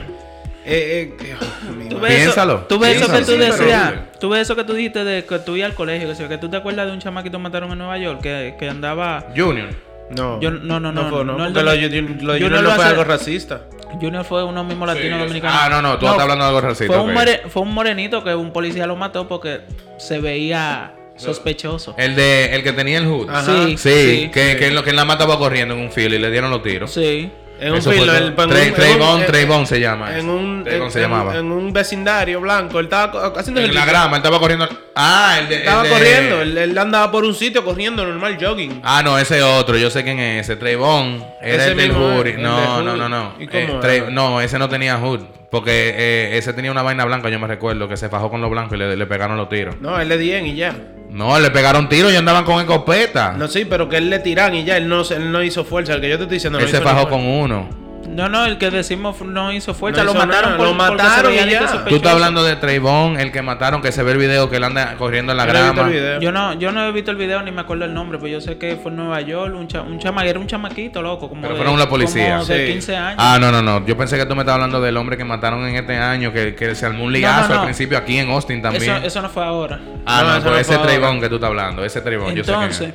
Eh, 0.66 1.14
eh, 1.20 1.24
Dios 1.24 1.76
mío. 1.76 1.88
Tú 1.90 2.00
ves 2.00 2.16
Piénsalo, 2.16 2.54
Eso, 2.56 2.66
tú 2.68 2.80
ves 2.80 2.96
eso 2.96 3.06
que 3.08 3.12
piénsalo. 3.12 3.26
tú 3.26 3.32
Sí, 3.32 3.38
pero- 3.52 3.64
decías. 3.66 3.94
Tú 4.20 4.30
ves 4.30 4.42
eso 4.42 4.56
que 4.56 4.64
tú 4.64 4.74
dijiste 4.74 5.04
de 5.04 5.26
que 5.26 5.40
tú 5.40 5.56
ibas 5.58 5.70
al 5.72 5.76
colegio. 5.76 6.08
Que, 6.08 6.16
yo, 6.16 6.30
que 6.30 6.38
tú 6.38 6.50
te 6.50 6.58
acuerdas 6.58 6.88
de 6.88 6.94
un 6.94 7.00
chamaquito 7.00 7.38
que 7.38 7.44
mataron 7.44 7.72
en 7.74 7.78
Nueva 7.78 7.98
York 7.98 8.22
que, 8.22 8.56
que 8.58 8.70
andaba. 8.70 9.26
Junior. 9.36 9.68
No, 10.10 10.40
Yo- 10.40 10.52
no, 10.52 10.80
no, 10.80 10.92
no, 10.92 11.10
fue, 11.10 11.26
no, 11.26 11.38
no, 11.38 11.38
porque 11.46 11.60
de- 11.60 11.64
lo, 11.64 11.72
de 11.72 11.90
Jun- 11.90 12.18
lo 12.22 12.34
Junior 12.34 12.52
no 12.52 12.70
fue 12.72 12.84
hace- 12.84 12.84
algo 12.92 13.04
racista. 13.04 13.62
Junior 14.00 14.24
fue 14.26 14.44
uno 14.44 14.64
mismo 14.64 14.86
latino 14.86 15.18
dominicano. 15.20 15.54
Ah, 15.58 15.70
no, 15.70 15.82
no, 15.82 15.98
tú 16.00 16.06
estás 16.06 16.22
hablando 16.22 16.46
de 16.46 16.50
algo 16.50 16.62
racista. 16.62 16.94
Fue 16.94 17.04
un, 17.04 17.10
ok. 17.12 17.16
more- 17.16 17.42
fue 17.50 17.62
un 17.62 17.74
morenito 17.74 18.24
que 18.24 18.34
un 18.34 18.52
policía 18.52 18.88
lo 18.88 18.96
mató 18.96 19.28
porque 19.28 19.62
se 19.98 20.20
veía 20.20 20.94
sospechoso. 21.24 21.96
El 21.98 22.16
de 22.16 22.56
el 22.56 22.64
que 22.64 22.74
tenía 22.74 22.98
el 22.98 23.06
hood. 23.08 23.30
Ajá. 23.30 23.44
Sí, 23.44 23.78
Sí, 23.78 23.90
sí. 23.90 24.32
que, 24.34 24.56
que, 24.58 24.68
en 24.68 24.76
lo 24.76 24.84
que 24.84 24.92
él 24.92 24.96
la 24.96 25.06
mataba 25.06 25.38
corriendo 25.38 25.74
en 25.76 25.82
un 25.82 25.92
field 25.92 26.14
y 26.14 26.20
le 26.20 26.30
dieron 26.32 26.50
los 26.52 26.62
tiros. 26.64 26.92
Sí. 26.94 27.32
En 27.60 27.72
un 27.72 27.78
Eso 27.78 27.92
filo, 27.92 28.06
fue 28.12 28.18
el- 28.18 28.24
en 28.26 28.34
un- 28.34 28.58
en 28.58 28.74
Trayvon, 28.74 29.16
un- 29.16 29.22
en- 29.22 29.28
Trayvon 29.28 29.68
se 29.68 29.80
llama. 29.80 30.18
En 30.18 30.28
un, 30.28 30.64
Trayvon 30.66 30.88
en, 30.88 30.92
se 30.92 30.98
en- 31.00 31.04
llamaba. 31.04 31.38
en 31.38 31.50
un 31.52 31.72
vecindario 31.72 32.42
blanco, 32.42 32.80
él 32.80 32.86
estaba 32.88 33.28
haciendo 33.38 33.62
en 33.62 33.68
la 33.68 33.74
ejercicio. 33.74 33.86
grama, 33.86 34.18
él 34.18 34.20
estaba 34.22 34.40
corriendo. 34.40 34.68
Ah, 34.96 35.38
el 35.40 35.48
de. 35.48 35.56
el 35.56 35.62
Estaba 35.62 35.84
de- 35.84 35.90
corriendo, 35.90 36.42
él, 36.42 36.58
él 36.58 36.78
andaba 36.78 37.10
por 37.12 37.24
un 37.24 37.34
sitio 37.34 37.64
corriendo 37.64 38.04
normal 38.04 38.38
jogging. 38.42 38.82
Ah, 38.84 39.02
no, 39.04 39.18
ese 39.18 39.42
otro, 39.44 39.78
yo 39.78 39.90
sé 39.92 40.04
quién 40.04 40.20
es 40.20 40.42
ese. 40.50 40.58
Trayvon 40.58 41.24
era 41.42 41.64
Ese 41.64 41.72
el 41.72 41.78
del 41.78 41.92
el 41.92 42.42
No, 42.42 42.82
no, 42.82 42.98
no, 42.98 43.08
no. 43.08 43.36
¿Y 43.40 43.48
cómo 43.48 43.60
Eh? 43.62 43.78
Tray- 43.82 44.12
no, 44.12 44.42
ese 44.42 44.60
no 44.60 44.68
tenía 44.68 44.98
hood. 44.98 45.22
Porque 45.50 45.94
eh, 45.96 46.38
ese 46.40 46.52
tenía 46.54 46.72
una 46.72 46.82
vaina 46.82 47.06
blanca, 47.06 47.30
yo 47.30 47.38
me 47.40 47.46
recuerdo, 47.48 47.88
que 47.88 47.96
se 47.96 48.10
fajó 48.10 48.32
con 48.32 48.42
los 48.42 48.50
blancos 48.50 48.74
y 48.74 48.78
le, 48.80 48.98
le 48.98 49.06
pegaron 49.06 49.38
los 49.38 49.48
tiros. 49.50 49.76
No, 49.80 50.02
él 50.02 50.10
le 50.10 50.18
dieron 50.18 50.48
y 50.48 50.56
ya. 50.56 50.76
No, 51.14 51.40
le 51.40 51.52
pegaron 51.52 51.88
tiros 51.90 52.12
y 52.12 52.16
andaban 52.16 52.44
con 52.44 52.60
escopeta. 52.60 53.34
No, 53.38 53.48
sí, 53.48 53.66
pero 53.66 53.88
que 53.88 53.98
él 53.98 54.10
le 54.10 54.18
tiran 54.18 54.56
y 54.56 54.64
ya, 54.64 54.78
él 54.78 54.88
no, 54.88 55.04
se- 55.04 55.16
él 55.16 55.32
no 55.32 55.44
hizo 55.44 55.64
fuerza. 55.64 55.94
El 55.94 56.02
que 56.02 56.10
yo 56.10 56.18
te 56.18 56.24
estoy 56.24 56.38
diciendo 56.38 56.58
no 56.58 56.66
él 56.66 56.72
se 56.72 56.82
fajó 56.82 57.04
ni 57.04 57.10
con 57.12 57.22
uno. 57.26 57.70
No, 58.14 58.30
no, 58.30 58.46
el 58.46 58.58
que 58.58 58.70
decimos 58.70 59.20
no 59.22 59.52
hizo 59.52 59.74
fuerza. 59.74 60.04
No 60.04 60.06
lo 60.06 60.12
hizo 60.18 60.20
mataron 60.28 60.46
nada, 60.52 60.58
por, 60.58 60.68
lo 60.68 60.74
mataron 60.74 61.34
y 61.34 61.50
ya. 61.50 61.86
Tú 61.86 61.96
estás 61.96 62.14
hablando 62.14 62.44
de 62.44 62.56
Trayvon, 62.56 63.20
el 63.20 63.32
que 63.32 63.42
mataron, 63.42 63.82
que 63.82 63.92
se 63.92 64.04
ve 64.04 64.12
el 64.14 64.18
video 64.20 64.50
que 64.50 64.58
él 64.58 64.64
anda 64.64 64.96
corriendo 64.98 65.32
en 65.32 65.38
la 65.38 65.46
Yo 65.48 65.54
no 65.54 65.60
he 65.60 65.62
visto 65.64 65.74
grama. 65.76 65.88
el 65.90 65.94
video. 65.94 66.20
Yo 66.22 66.32
no, 66.32 66.54
yo 66.54 66.72
no 66.72 66.88
he 66.88 66.92
visto 66.92 67.12
el 67.12 67.18
video 67.18 67.42
ni 67.42 67.52
me 67.52 67.62
acuerdo 67.62 67.86
el 67.86 67.94
nombre, 67.94 68.18
pero 68.20 68.30
yo 68.32 68.42
sé 68.42 68.58
que 68.58 68.76
fue 68.76 68.92
en 68.92 68.98
Nueva 68.98 69.22
York, 69.22 69.54
un, 69.56 69.68
cha, 69.68 69.82
un 69.82 70.00
chama, 70.00 70.24
era 70.26 70.40
un 70.40 70.48
chamaquito, 70.48 71.02
loco, 71.02 71.28
como 71.30 71.42
Pero 71.42 71.54
de, 71.56 71.60
fueron 71.60 71.80
la 71.80 71.90
policía. 71.90 72.34
como 72.40 72.46
de 72.46 72.66
Sí. 72.68 72.72
15 72.74 72.96
años. 72.96 73.16
Ah, 73.18 73.38
no, 73.40 73.52
no, 73.52 73.62
no. 73.62 73.86
Yo 73.86 73.98
pensé 73.98 74.18
que 74.18 74.26
tú 74.26 74.36
me 74.36 74.42
estabas 74.42 74.56
hablando 74.62 74.80
del 74.82 74.96
hombre 74.98 75.18
que 75.18 75.26
mataron 75.26 75.66
en 75.68 75.76
este 75.76 75.96
año, 75.98 76.32
que, 76.32 76.56
que 76.56 76.76
se 76.76 76.86
armó 76.86 77.06
un 77.06 77.14
ligazo 77.14 77.42
No, 77.42 77.48
no, 77.48 77.54
no. 77.56 77.60
al 77.62 77.66
principio 77.66 77.98
aquí 77.98 78.18
en 78.20 78.30
Austin 78.30 78.62
también. 78.62 78.84
eso, 78.98 79.06
eso 79.06 79.22
no 79.22 79.30
fue 79.30 79.44
ahora. 79.44 79.80
Ah, 80.06 80.22
No, 80.22 80.28
no, 80.30 80.36
eso 80.38 80.50
pues 80.50 80.70
no 80.70 80.76
ese. 80.76 80.84
Trayvon 80.84 81.20
que 81.20 81.30
tú 81.30 81.36
estás 81.36 81.48
hablando, 81.50 81.84
ese 81.84 82.02
Trayvon, 82.02 82.36
yo 82.36 82.44
sé 82.44 82.52
Entonces, 82.52 82.94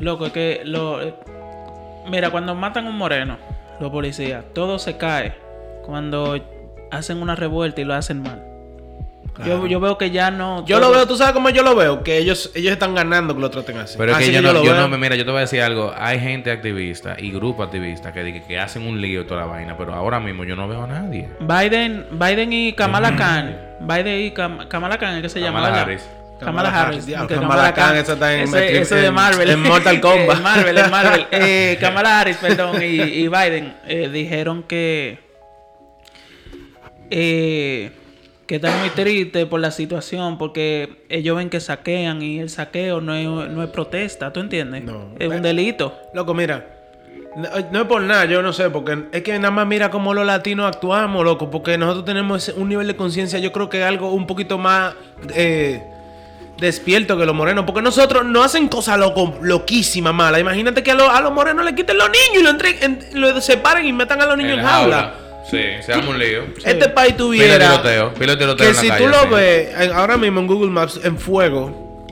loco, 0.00 0.26
es 0.26 0.32
que 0.32 0.62
lo, 0.64 1.02
eh, 1.02 1.14
mira, 2.08 2.30
cuando 2.30 2.54
matan 2.54 2.86
a 2.86 2.88
un 2.90 2.96
moreno, 2.96 3.36
los 3.80 3.90
policías, 3.90 4.44
todo 4.54 4.78
se 4.78 4.96
cae 4.96 5.34
cuando 5.84 6.38
hacen 6.90 7.20
una 7.22 7.34
revuelta 7.34 7.80
y 7.80 7.84
lo 7.84 7.94
hacen 7.94 8.22
mal. 8.22 8.44
Yo, 9.46 9.68
yo 9.68 9.78
veo 9.78 9.96
que 9.98 10.10
ya 10.10 10.32
no. 10.32 10.64
Yo 10.66 10.80
todo- 10.80 10.90
lo 10.90 10.96
veo, 10.96 11.06
tú 11.06 11.16
sabes 11.16 11.32
cómo 11.32 11.48
yo 11.50 11.62
lo 11.62 11.76
veo, 11.76 12.02
que 12.02 12.18
ellos, 12.18 12.50
ellos 12.56 12.72
están 12.72 12.92
ganando 12.96 13.36
que 13.36 13.40
lo 13.40 13.50
traten 13.50 13.78
así. 13.78 13.96
Pero 13.96 14.10
es 14.10 14.16
Así 14.18 14.26
que 14.26 14.32
yo, 14.32 14.42
no, 14.42 14.52
lo 14.52 14.64
yo 14.64 14.72
veo. 14.72 14.80
no 14.80 14.88
me, 14.88 14.98
mira, 14.98 15.14
yo 15.14 15.24
te 15.24 15.30
voy 15.30 15.38
a 15.38 15.42
decir 15.42 15.62
algo. 15.62 15.92
Hay 15.96 16.18
gente 16.18 16.50
activista 16.50 17.14
y 17.16 17.30
grupos 17.30 17.66
activistas 17.66 18.12
que, 18.12 18.24
que, 18.32 18.42
que 18.42 18.58
hacen 18.58 18.84
un 18.84 19.00
lío 19.00 19.20
y 19.20 19.24
toda 19.26 19.42
la 19.42 19.46
vaina, 19.46 19.76
pero 19.78 19.94
ahora 19.94 20.18
mismo 20.18 20.42
yo 20.42 20.56
no 20.56 20.66
veo 20.66 20.82
a 20.82 20.86
nadie. 20.88 21.28
Biden, 21.38 22.06
Biden 22.10 22.52
y 22.52 22.72
Kamala 22.72 23.14
Khan. 23.14 23.56
Biden 23.80 24.24
y 24.26 24.30
Kam- 24.32 24.66
Kamala 24.66 24.98
Khan, 24.98 25.14
¿es 25.16 25.22
que 25.22 25.28
se 25.28 25.40
llama? 25.40 25.58
Kamala 25.60 25.68
¿verdad? 25.68 25.82
Harris. 25.84 26.10
Kamala 26.38 26.68
Harris. 26.70 27.06
Diablo, 27.06 27.28
Kamala 27.28 27.74
Khan, 27.74 27.96
esa 27.96 28.12
está 28.12 28.34
en, 28.34 28.54
ese, 28.54 28.94
de 28.94 29.10
Marvel. 29.10 29.50
En 29.50 29.60
Mortal 29.60 30.00
Kombat. 30.02 30.36
En 30.36 30.42
Marvel, 30.42 30.78
en 30.78 30.90
Marvel. 30.90 31.26
Eh, 31.32 31.78
Kamala 31.80 32.20
Harris, 32.20 32.36
perdón, 32.36 32.82
y, 32.82 33.00
y 33.00 33.28
Biden 33.28 33.74
eh, 33.86 34.08
dijeron 34.12 34.62
que. 34.62 35.18
Eh, 37.10 37.90
que 38.46 38.56
están 38.56 38.80
muy 38.80 38.88
tristes 38.90 39.44
por 39.44 39.60
la 39.60 39.70
situación 39.70 40.38
porque 40.38 41.04
ellos 41.10 41.36
ven 41.36 41.50
que 41.50 41.60
saquean 41.60 42.22
y 42.22 42.38
el 42.38 42.48
saqueo 42.48 43.02
no 43.02 43.14
es, 43.14 43.50
no 43.50 43.62
es 43.62 43.68
protesta, 43.68 44.32
¿tú 44.32 44.40
entiendes? 44.40 44.84
No. 44.84 45.10
Es 45.18 45.28
un 45.28 45.42
delito. 45.42 45.94
Loco, 46.14 46.32
mira. 46.32 46.78
No, 47.36 47.48
no 47.70 47.82
es 47.82 47.86
por 47.86 48.00
nada, 48.00 48.24
yo 48.24 48.40
no 48.40 48.54
sé, 48.54 48.70
porque 48.70 49.04
es 49.12 49.22
que 49.22 49.38
nada 49.38 49.50
más 49.50 49.66
mira 49.66 49.90
cómo 49.90 50.14
los 50.14 50.24
latinos 50.24 50.66
actuamos, 50.66 51.22
loco, 51.24 51.50
porque 51.50 51.76
nosotros 51.76 52.06
tenemos 52.06 52.48
un 52.56 52.70
nivel 52.70 52.86
de 52.86 52.96
conciencia, 52.96 53.38
yo 53.38 53.52
creo 53.52 53.68
que 53.68 53.84
algo 53.84 54.12
un 54.12 54.26
poquito 54.26 54.56
más 54.56 54.94
eh, 55.34 55.82
despierto 56.60 57.16
que 57.16 57.24
los 57.24 57.34
morenos, 57.34 57.64
porque 57.64 57.82
nosotros 57.82 58.24
no 58.24 58.42
hacen 58.42 58.68
cosas 58.68 58.98
loco, 58.98 59.38
loquísimas, 59.42 60.12
malas. 60.14 60.40
Imagínate 60.40 60.82
que 60.82 60.90
a, 60.90 60.94
los- 60.94 61.08
a 61.08 61.20
los 61.20 61.32
morenos 61.32 61.64
le 61.64 61.74
quiten 61.74 61.96
los 61.96 62.08
niños 62.10 62.42
y 62.42 62.42
lo, 62.42 62.84
en- 62.84 63.08
lo 63.14 63.40
separen 63.40 63.86
y 63.86 63.92
metan 63.92 64.20
a 64.20 64.26
los 64.26 64.36
niños 64.36 64.58
en, 64.58 64.64
jaula. 64.64 65.14
Sí, 65.50 65.60
se 65.80 65.96
un 65.96 66.18
lío. 66.18 66.42
Este 66.64 66.88
país 66.90 67.16
tuviera 67.16 67.58
tiroteo, 67.70 68.12
pila 68.14 68.32
de 68.32 68.38
tiroteo 68.38 68.56
que 68.56 68.70
en 68.70 68.74
la 68.76 68.80
si 68.82 68.88
calle, 68.88 69.04
tú 69.04 69.08
lo 69.10 69.22
sí. 69.22 69.28
ves 69.30 69.80
en- 69.80 69.92
ahora 69.92 70.16
mismo 70.16 70.40
en 70.40 70.46
Google 70.46 70.70
Maps 70.70 71.00
en 71.02 71.16
fuego, 71.18 72.04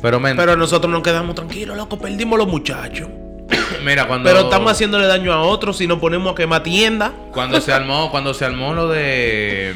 Pero, 0.00 0.18
men, 0.18 0.36
pero 0.36 0.56
nosotros 0.56 0.90
nos 0.90 1.02
quedamos 1.02 1.34
tranquilos, 1.36 1.76
loco, 1.76 1.96
perdimos 1.98 2.36
los 2.38 2.48
muchachos. 2.48 3.08
mira, 3.84 4.06
cuando... 4.08 4.28
Pero 4.28 4.44
estamos 4.44 4.72
haciéndole 4.72 5.06
daño 5.06 5.32
a 5.32 5.42
otros 5.42 5.76
si 5.76 5.86
nos 5.86 5.98
ponemos 6.00 6.32
a 6.32 6.34
quemar 6.34 6.62
tiendas. 6.64 7.12
Cuando 7.32 7.60
se 7.60 7.72
armó, 7.72 8.10
cuando 8.10 8.34
se 8.34 8.44
armó 8.46 8.72
lo 8.74 8.88
de... 8.88 9.74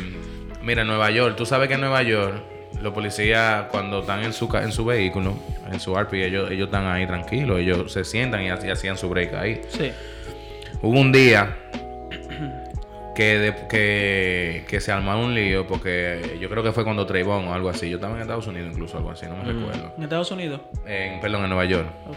Mira, 0.63 0.83
Nueva 0.83 1.11
York. 1.11 1.37
Tú 1.37 1.47
sabes 1.47 1.69
que 1.69 1.75
en 1.75 1.81
Nueva 1.83 2.03
York, 2.03 2.43
los 2.83 2.93
policías 2.93 3.67
cuando 3.71 4.01
están 4.01 4.23
en 4.25 4.33
su, 4.33 4.49
en 4.57 4.73
su 4.73 4.85
vehículo, 4.85 5.35
en 5.71 5.81
su 5.81 5.95
RP, 5.97 6.15
ellos, 6.27 6.51
ellos 6.51 6.67
están 6.67 6.87
ahí 6.87 7.07
tranquilos. 7.07 7.59
Ellos 7.61 7.93
se 7.93 8.05
sientan 8.05 8.43
y, 8.43 8.49
hacían 8.51 8.97
su 8.97 9.09
break 9.09 9.35
ahí. 9.35 9.61
Sí. 9.69 9.93
Hubo 10.83 11.01
un 11.01 11.11
día 11.13 11.57
que, 13.15 13.39
de- 13.39 13.67
que, 13.69 14.65
que 14.69 14.81
se 14.81 14.93
armó 14.93 15.19
un 15.19 15.35
lío 15.35 15.67
porque 15.67 16.37
yo 16.41 16.49
creo 16.51 16.63
que 16.63 16.73
fue 16.73 16.85
cuando 16.85 17.07
Trayvon 17.07 17.49
o 17.49 17.55
algo 17.55 17.71
así. 17.71 17.89
Yo 17.89 17.97
estaba 17.97 18.15
en 18.15 18.21
Estados 18.23 18.47
Unidos 18.47 18.71
incluso, 18.73 18.99
algo 18.99 19.11
así, 19.11 19.27
no 19.27 19.37
me 19.37 19.45
recuerdo. 19.45 19.95
En 19.97 20.03
Estados 20.05 20.31
Unidos. 20.31 20.61
En, 20.87 21.21
perdón, 21.21 21.43
en 21.45 21.49
Nueva 21.49 21.65
York. 21.65 21.89
Ok. 22.09 22.17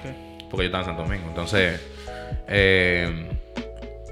Porque 0.49 0.63
yo 0.63 0.65
estaba 0.65 0.83
en 0.83 0.85
Santo 0.89 1.03
Domingo. 1.03 1.25
Entonces, 1.29 1.79
eh, 2.47 3.29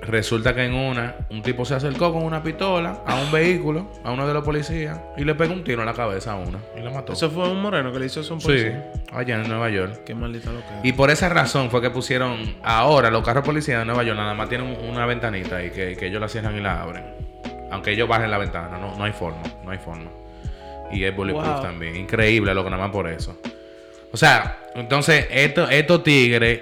resulta 0.08 0.56
que 0.56 0.64
en 0.64 0.74
una, 0.74 1.16
un 1.30 1.42
tipo 1.42 1.66
se 1.66 1.76
acercó 1.76 2.12
con 2.14 2.24
una 2.24 2.42
pistola 2.42 3.02
a 3.06 3.16
un 3.16 3.32
vehículo, 3.32 3.92
a 4.04 4.12
uno 4.12 4.28
de 4.28 4.34
los 4.34 4.44
policías, 4.44 5.00
y 5.18 5.24
le 5.24 5.36
pegó 5.36 5.54
un 5.54 5.64
tiro 5.64 5.82
en 5.82 5.86
la 5.86 5.94
cabeza 5.94 6.34
a 6.34 6.36
uno 6.36 6.60
y 6.78 6.82
le 6.82 6.90
mató. 6.90 7.14
Eso 7.14 7.30
fue 7.30 7.50
un 7.50 7.62
moreno 7.62 7.92
que 7.92 8.00
le 8.00 8.06
hizo 8.06 8.22
eso 8.22 8.34
a 8.34 8.36
un 8.36 8.42
sí, 8.42 8.48
policía. 8.48 8.92
allá 9.14 9.36
en 9.36 9.48
Nueva 9.50 9.70
York. 9.70 10.02
Qué 10.06 10.16
maldita 10.16 10.52
lo 10.52 10.60
que 10.60 10.88
Y 10.88 10.94
por 10.94 11.10
esa 11.10 11.30
razón 11.30 11.70
fue 11.70 11.82
que 11.82 11.90
pusieron 11.90 12.56
ahora 12.64 13.12
los 13.12 13.24
carros 13.24 13.44
policías 13.44 13.80
de 13.80 13.86
Nueva 13.86 14.04
York 14.04 14.18
nada 14.18 14.34
más 14.34 14.50
tienen 14.50 14.76
una 14.90 15.06
ventanita 15.06 15.64
y 15.64 15.70
que, 15.72 15.96
que 15.98 16.08
ellos 16.08 16.22
la 16.22 16.30
cierran 16.30 16.56
y 16.58 16.62
la 16.62 16.82
abren. 16.82 17.04
Aunque 17.72 17.92
ellos 17.92 18.08
bajen 18.08 18.32
la 18.32 18.38
ventana, 18.38 18.78
no, 18.78 18.98
no 18.98 19.04
hay 19.04 19.12
forma, 19.12 19.42
no 19.66 19.72
hay 19.72 19.78
forma. 19.78 20.10
Y 20.92 21.04
es 21.04 21.14
bulletproof 21.16 21.46
Wow. 21.56 21.62
también. 21.62 21.96
Increíble 21.98 22.54
lo 22.54 22.64
que 22.64 22.70
nada 22.70 22.82
más 22.84 22.92
por 22.94 23.10
eso. 23.10 23.38
O 24.14 24.16
sea, 24.16 24.60
entonces 24.74 25.28
esto- 25.30 25.70
estos 25.70 26.02
tigres, 26.02 26.62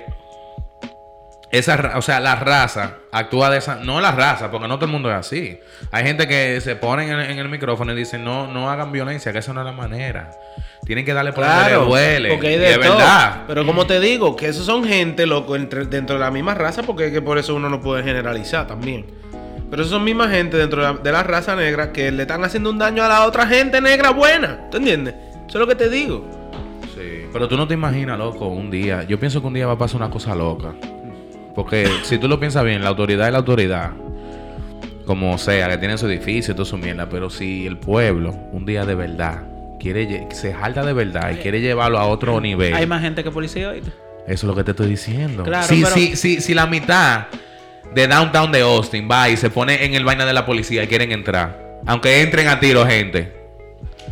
esa, 1.51 1.93
o 1.95 2.01
sea, 2.01 2.19
la 2.19 2.35
raza 2.35 2.95
actúa 3.11 3.49
de 3.49 3.59
esa, 3.59 3.75
no 3.75 4.01
la 4.01 4.11
raza, 4.11 4.51
porque 4.51 4.67
no 4.67 4.75
todo 4.75 4.85
el 4.85 4.91
mundo 4.91 5.09
es 5.09 5.15
así. 5.15 5.57
Hay 5.91 6.03
gente 6.03 6.27
que 6.27 6.59
se 6.61 6.75
pone 6.75 7.09
en, 7.09 7.19
en 7.19 7.39
el 7.39 7.47
micrófono 7.49 7.93
y 7.93 7.95
dice, 7.95 8.17
no, 8.17 8.47
no 8.47 8.69
hagan 8.69 8.91
violencia, 8.91 9.31
que 9.31 9.39
esa 9.39 9.53
no 9.53 9.61
es 9.61 9.65
la 9.65 9.71
manera. 9.71 10.31
Tienen 10.85 11.05
que 11.05 11.13
darle 11.13 11.31
por 11.33 11.43
donde 11.45 11.59
Claro, 11.61 11.79
les 11.81 11.89
duele. 11.89 12.29
porque 12.31 12.57
de 12.59 12.77
verdad. 12.77 13.43
Pero 13.47 13.65
como 13.65 13.87
te 13.87 13.99
digo, 13.99 14.35
que 14.35 14.47
esos 14.49 14.65
son 14.65 14.83
gente, 14.85 15.25
loco, 15.25 15.55
entre- 15.55 15.85
dentro 15.85 16.15
de 16.15 16.21
la 16.21 16.31
misma 16.31 16.53
raza, 16.53 16.83
porque 16.83 17.07
es 17.07 17.11
que 17.13 17.21
por 17.21 17.37
eso 17.37 17.55
uno 17.55 17.69
no 17.69 17.79
puede 17.81 18.03
generalizar 18.03 18.67
también. 18.67 19.05
Pero 19.69 19.81
esos 19.81 19.91
son 19.93 20.03
misma 20.03 20.29
gente 20.29 20.57
dentro 20.57 20.85
de 20.85 20.93
la, 20.93 20.99
de 20.99 21.11
la 21.11 21.23
raza 21.23 21.55
negra 21.55 21.91
que 21.91 22.11
le 22.11 22.23
están 22.23 22.43
haciendo 22.43 22.69
un 22.69 22.77
daño 22.77 23.03
a 23.03 23.07
la 23.07 23.25
otra 23.25 23.47
gente 23.47 23.81
negra 23.81 24.11
buena. 24.11 24.69
¿Tú 24.69 24.77
entiendes? 24.77 25.15
Eso 25.47 25.47
es 25.47 25.55
lo 25.55 25.67
que 25.67 25.75
te 25.75 25.89
digo. 25.89 26.23
Sí, 26.95 27.25
pero 27.33 27.47
tú 27.47 27.57
no 27.57 27.67
te 27.67 27.73
imaginas, 27.73 28.17
loco, 28.17 28.45
un 28.47 28.69
día. 28.69 29.03
Yo 29.03 29.19
pienso 29.19 29.41
que 29.41 29.47
un 29.47 29.53
día 29.55 29.65
va 29.65 29.73
a 29.73 29.77
pasar 29.77 29.97
una 29.97 30.09
cosa 30.11 30.35
loca. 30.35 30.73
Porque 31.55 31.87
si 32.03 32.17
tú 32.17 32.27
lo 32.27 32.39
piensas 32.39 32.63
bien, 32.63 32.83
la 32.83 32.89
autoridad 32.89 33.27
es 33.27 33.31
la 33.31 33.39
autoridad. 33.39 33.91
Como 35.05 35.37
sea, 35.37 35.69
que 35.69 35.77
tiene 35.77 35.97
su 35.97 36.07
edificio 36.07 36.51
y 36.53 36.55
toda 36.55 36.65
su 36.65 36.77
mierda. 36.77 37.07
Pero 37.07 37.29
si 37.29 37.65
el 37.65 37.77
pueblo, 37.77 38.31
un 38.51 38.65
día 38.65 38.85
de 38.85 38.95
verdad, 38.95 39.43
quiere 39.79 40.27
se 40.31 40.53
jalta 40.53 40.83
de 40.83 40.93
verdad 40.93 41.31
y 41.31 41.35
quiere 41.35 41.61
llevarlo 41.61 41.99
a 41.99 42.05
otro 42.07 42.41
nivel. 42.41 42.73
Hay 42.73 42.87
más 42.87 43.01
gente 43.01 43.23
que 43.23 43.31
policía 43.31 43.67
ahorita. 43.67 43.89
Eso 44.27 44.33
es 44.33 44.43
lo 44.43 44.55
que 44.55 44.63
te 44.63 44.71
estoy 44.71 44.87
diciendo. 44.87 45.43
Claro, 45.43 45.67
si, 45.67 45.83
pero- 45.83 45.95
si, 45.95 46.15
si, 46.15 46.41
si 46.41 46.53
la 46.55 46.65
mitad 46.65 47.27
de 47.93 48.07
downtown 48.07 48.51
de 48.51 48.61
Austin 48.61 49.07
va 49.09 49.29
y 49.29 49.37
se 49.37 49.49
pone 49.51 49.85
en 49.85 49.93
el 49.93 50.03
vaina 50.03 50.25
de 50.25 50.33
la 50.33 50.45
policía 50.45 50.83
y 50.83 50.87
quieren 50.87 51.11
entrar. 51.11 51.79
Aunque 51.85 52.21
entren 52.21 52.47
a 52.47 52.59
tiro, 52.59 52.85
gente. 52.87 53.31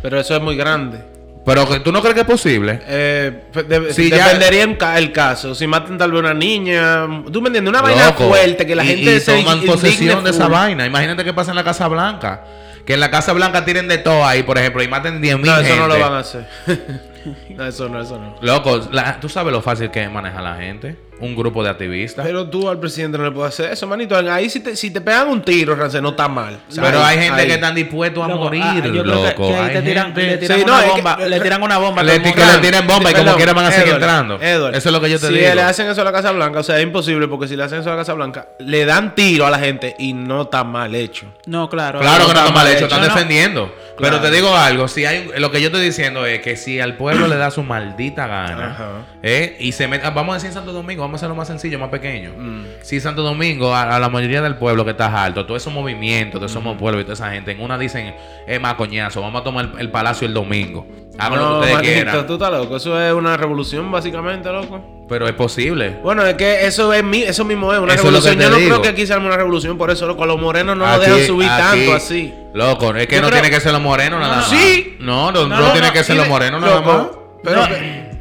Pero 0.00 0.20
eso 0.20 0.36
es 0.36 0.42
muy 0.42 0.56
grande. 0.56 0.98
Pero 1.44 1.68
que 1.68 1.80
tú 1.80 1.92
no 1.92 2.00
crees 2.00 2.14
que 2.14 2.20
es 2.22 2.26
posible. 2.26 2.80
Eh, 2.86 3.44
de- 3.68 3.92
Sí, 3.92 4.08
ya- 4.08 4.28
dependería 4.28 4.64
el 4.96 5.12
caso. 5.12 5.54
Si 5.54 5.66
matan 5.66 5.98
tal 5.98 6.10
vez 6.10 6.20
una 6.20 6.32
niña. 6.32 7.06
¿Tú 7.30 7.42
me 7.42 7.48
entiendes? 7.48 7.68
Una 7.70 7.82
vaina 7.82 8.06
Loco. 8.06 8.28
fuerte 8.28 8.66
que 8.66 8.74
la 8.74 8.82
Y- 8.84 8.88
gente 8.88 9.16
y 9.16 9.20
toman 9.20 9.56
indigne 9.58 9.72
posesión 9.72 10.24
de 10.24 10.30
esa 10.30 10.48
vaina. 10.48 10.86
Imagínate 10.86 11.22
qué 11.22 11.34
pasa 11.34 11.50
en 11.50 11.56
la 11.56 11.64
Casa 11.64 11.86
Blanca. 11.88 12.44
Que 12.86 12.94
en 12.94 13.00
la 13.00 13.10
Casa 13.10 13.32
Blanca 13.32 13.64
tiren 13.64 13.88
de 13.88 13.98
todo 13.98 14.24
ahí, 14.26 14.42
por 14.42 14.58
ejemplo, 14.58 14.82
y 14.82 14.88
maten 14.88 15.20
10 15.20 15.36
mil 15.36 15.46
No, 15.46 15.54
gente. 15.56 15.70
eso 15.72 15.80
no 15.80 15.86
lo 15.88 15.98
van 16.00 16.12
a 16.14 16.18
hacer. 16.20 16.46
no, 17.50 17.66
eso 17.66 17.88
no, 17.88 18.00
eso 18.02 18.18
no. 18.18 18.36
Loco, 18.40 18.80
la- 18.92 19.18
tú 19.20 19.28
sabes 19.28 19.52
lo 19.52 19.60
fácil 19.62 19.90
que 19.90 20.02
es 20.02 20.10
manejar 20.10 20.40
a 20.46 20.50
la 20.50 20.56
gente. 20.56 20.96
Un 21.20 21.36
grupo 21.36 21.62
de 21.62 21.70
activistas. 21.70 22.24
Pero, 22.26 22.40
Pero 22.40 22.50
tú 22.50 22.68
al 22.68 22.78
presidente 22.80 23.16
no 23.16 23.24
le 23.24 23.30
puedes 23.30 23.54
hacer 23.54 23.72
eso, 23.72 23.86
manito. 23.86 24.16
Ahí 24.16 24.50
si 24.50 24.60
te, 24.60 24.74
si 24.76 24.90
te 24.90 25.00
pegan 25.00 25.28
un 25.28 25.42
tiro, 25.42 25.74
Rance, 25.76 26.02
no 26.02 26.10
está 26.10 26.28
mal. 26.28 26.58
O 26.68 26.72
sea, 26.72 27.06
hay 27.06 27.18
gente 27.18 27.40
ahí. 27.40 27.46
que 27.46 27.54
están 27.54 27.74
dispuestos 27.74 28.24
a 28.24 28.28
Loco, 28.28 28.44
morir, 28.44 28.62
ah, 28.64 28.80
que- 28.82 28.88
loco. 28.88 29.48
que 29.48 29.54
ahí 29.54 29.68
Hay 29.68 29.74
te 29.76 29.82
tiran, 29.82 30.06
gente- 30.06 30.26
le 30.26 30.36
tiran 30.38 30.58
Sí, 30.58 30.64
no, 30.66 30.72
una 30.72 30.80
es 30.82 30.84
que- 30.92 31.00
bomba. 31.02 31.16
le 31.28 31.40
tiran 31.40 31.62
una 31.62 31.78
bomba. 31.78 32.02
que 32.02 32.06
le 32.08 32.20
tiren 32.20 32.86
bomba 32.86 33.10
y 33.10 33.12
como 33.14 33.24
Perdón, 33.24 33.36
quiera 33.36 33.52
van 33.54 33.64
a 33.66 33.70
seguir 33.70 33.88
Edward, 33.88 34.02
entrando. 34.02 34.38
Edward, 34.42 34.74
Eso 34.74 34.88
es 34.88 34.92
lo 34.92 35.00
que 35.00 35.10
yo 35.10 35.20
te 35.20 35.26
si 35.28 35.32
digo. 35.34 35.54
le 35.54 35.62
hacen 35.62 35.86
eso 35.88 36.00
a 36.00 36.04
la 36.04 36.12
Casa 36.12 36.32
Blanca, 36.32 36.58
o 36.58 36.62
sea, 36.62 36.78
es 36.78 36.82
imposible 36.82 37.28
porque 37.28 37.46
si 37.48 37.56
le 37.56 37.62
hacen 37.62 37.80
eso 37.80 37.90
a 37.90 37.92
la 37.92 37.98
Casa 38.00 38.12
Blanca, 38.14 38.48
le 38.58 38.84
dan 38.84 39.14
tiro 39.14 39.46
a 39.46 39.50
la 39.50 39.58
gente 39.60 39.94
y 39.98 40.12
no 40.12 40.42
está 40.42 40.64
mal 40.64 40.94
hecho. 40.94 41.26
No, 41.46 41.68
claro. 41.70 42.00
Claro 42.00 42.26
que 42.26 42.34
no 42.34 42.40
está 42.40 42.52
mal 42.52 42.66
hecho, 42.68 42.84
están 42.86 43.00
no. 43.00 43.06
defendiendo. 43.06 43.72
Pero 43.98 44.20
te 44.20 44.30
digo 44.30 44.54
algo, 44.54 44.88
si 44.88 45.04
hay 45.04 45.30
lo 45.38 45.50
que 45.50 45.60
yo 45.60 45.68
estoy 45.68 45.84
diciendo 45.84 46.26
es 46.26 46.40
que 46.40 46.56
si 46.56 46.80
al 46.80 46.96
pueblo 46.96 47.28
le 47.28 47.36
da 47.36 47.50
su 47.50 47.62
maldita 47.62 48.26
gana. 48.26 49.06
¿eh? 49.22 49.56
y 49.60 49.72
se 49.72 49.86
meta, 49.88 50.10
vamos 50.10 50.32
a 50.32 50.36
decir 50.38 50.52
Santo 50.52 50.72
Domingo, 50.72 51.02
vamos 51.02 51.14
a 51.14 51.18
hacerlo 51.20 51.34
más 51.34 51.48
sencillo, 51.48 51.78
más 51.78 51.90
pequeño. 51.90 52.32
Mm. 52.36 52.64
Si 52.82 53.00
Santo 53.00 53.22
Domingo, 53.22 53.74
a, 53.74 53.94
a 53.94 54.00
la 54.00 54.08
mayoría 54.08 54.42
del 54.42 54.56
pueblo 54.56 54.84
que 54.84 54.92
está 54.92 55.24
alto, 55.24 55.46
todos 55.46 55.62
esos 55.62 55.72
movimientos, 55.72 56.40
todos 56.40 56.50
esos 56.50 56.76
pueblos 56.76 57.02
y 57.02 57.04
toda 57.04 57.14
esa 57.14 57.30
gente, 57.30 57.52
en 57.52 57.60
una 57.60 57.78
dicen, 57.78 58.14
es 58.46 58.60
más 58.60 58.74
coñazo, 58.74 59.20
vamos 59.20 59.40
a 59.40 59.44
tomar 59.44 59.66
el, 59.74 59.80
el 59.80 59.90
palacio 59.90 60.26
el 60.26 60.34
domingo. 60.34 60.86
Hagan 61.18 61.38
lo 61.38 61.44
no, 61.44 61.50
que 61.52 61.58
ustedes 61.60 61.74
manito, 61.74 61.92
quieran. 61.92 62.26
tú 62.26 62.32
estás 62.34 62.50
loco. 62.52 62.76
Eso 62.76 63.00
es 63.00 63.12
una 63.14 63.36
revolución, 63.36 63.90
básicamente, 63.92 64.50
loco. 64.50 64.93
Pero 65.08 65.28
es 65.28 65.34
posible. 65.34 65.98
Bueno, 66.02 66.24
es 66.24 66.34
que 66.34 66.66
eso 66.66 66.92
es 66.94 67.04
mi, 67.04 67.22
eso 67.22 67.44
mismo 67.44 67.72
es 67.74 67.78
una 67.78 67.92
Eso 67.94 68.04
revolución. 68.04 68.38
Yo 68.38 68.48
no 68.50 68.56
digo. 68.56 68.68
creo 68.70 68.82
que 68.82 68.88
aquí 68.88 69.06
se 69.06 69.12
arme 69.12 69.26
una 69.26 69.36
revolución, 69.36 69.76
por 69.76 69.90
eso, 69.90 70.06
loco, 70.06 70.24
los 70.24 70.40
morenos 70.40 70.76
no 70.78 70.86
lo 70.86 70.98
dejan 70.98 71.26
subir 71.26 71.48
aquí- 71.48 71.62
tanto 71.62 71.94
así. 71.94 72.32
Loco, 72.54 72.94
es 72.94 73.06
que 73.06 73.16
Yo 73.16 73.20
no 73.22 73.28
creo- 73.28 73.40
tiene 73.42 73.54
que 73.54 73.60
ser 73.60 73.72
los 73.72 73.82
morenos 73.82 74.18
nada 74.20 74.36
más. 74.36 74.48
Sí. 74.48 74.96
No, 75.00 75.30
no, 75.30 75.42
no, 75.46 75.56
No, 75.56 75.60
no, 75.66 75.72
tiene 75.72 75.88
no, 75.88 75.92
que 75.92 76.04
ser 76.04 76.16
los 76.16 76.26
morenos 76.28 76.60
nada 76.60 76.80
más. 76.80 77.06
Pero, 77.42 77.60
no, 77.60 77.68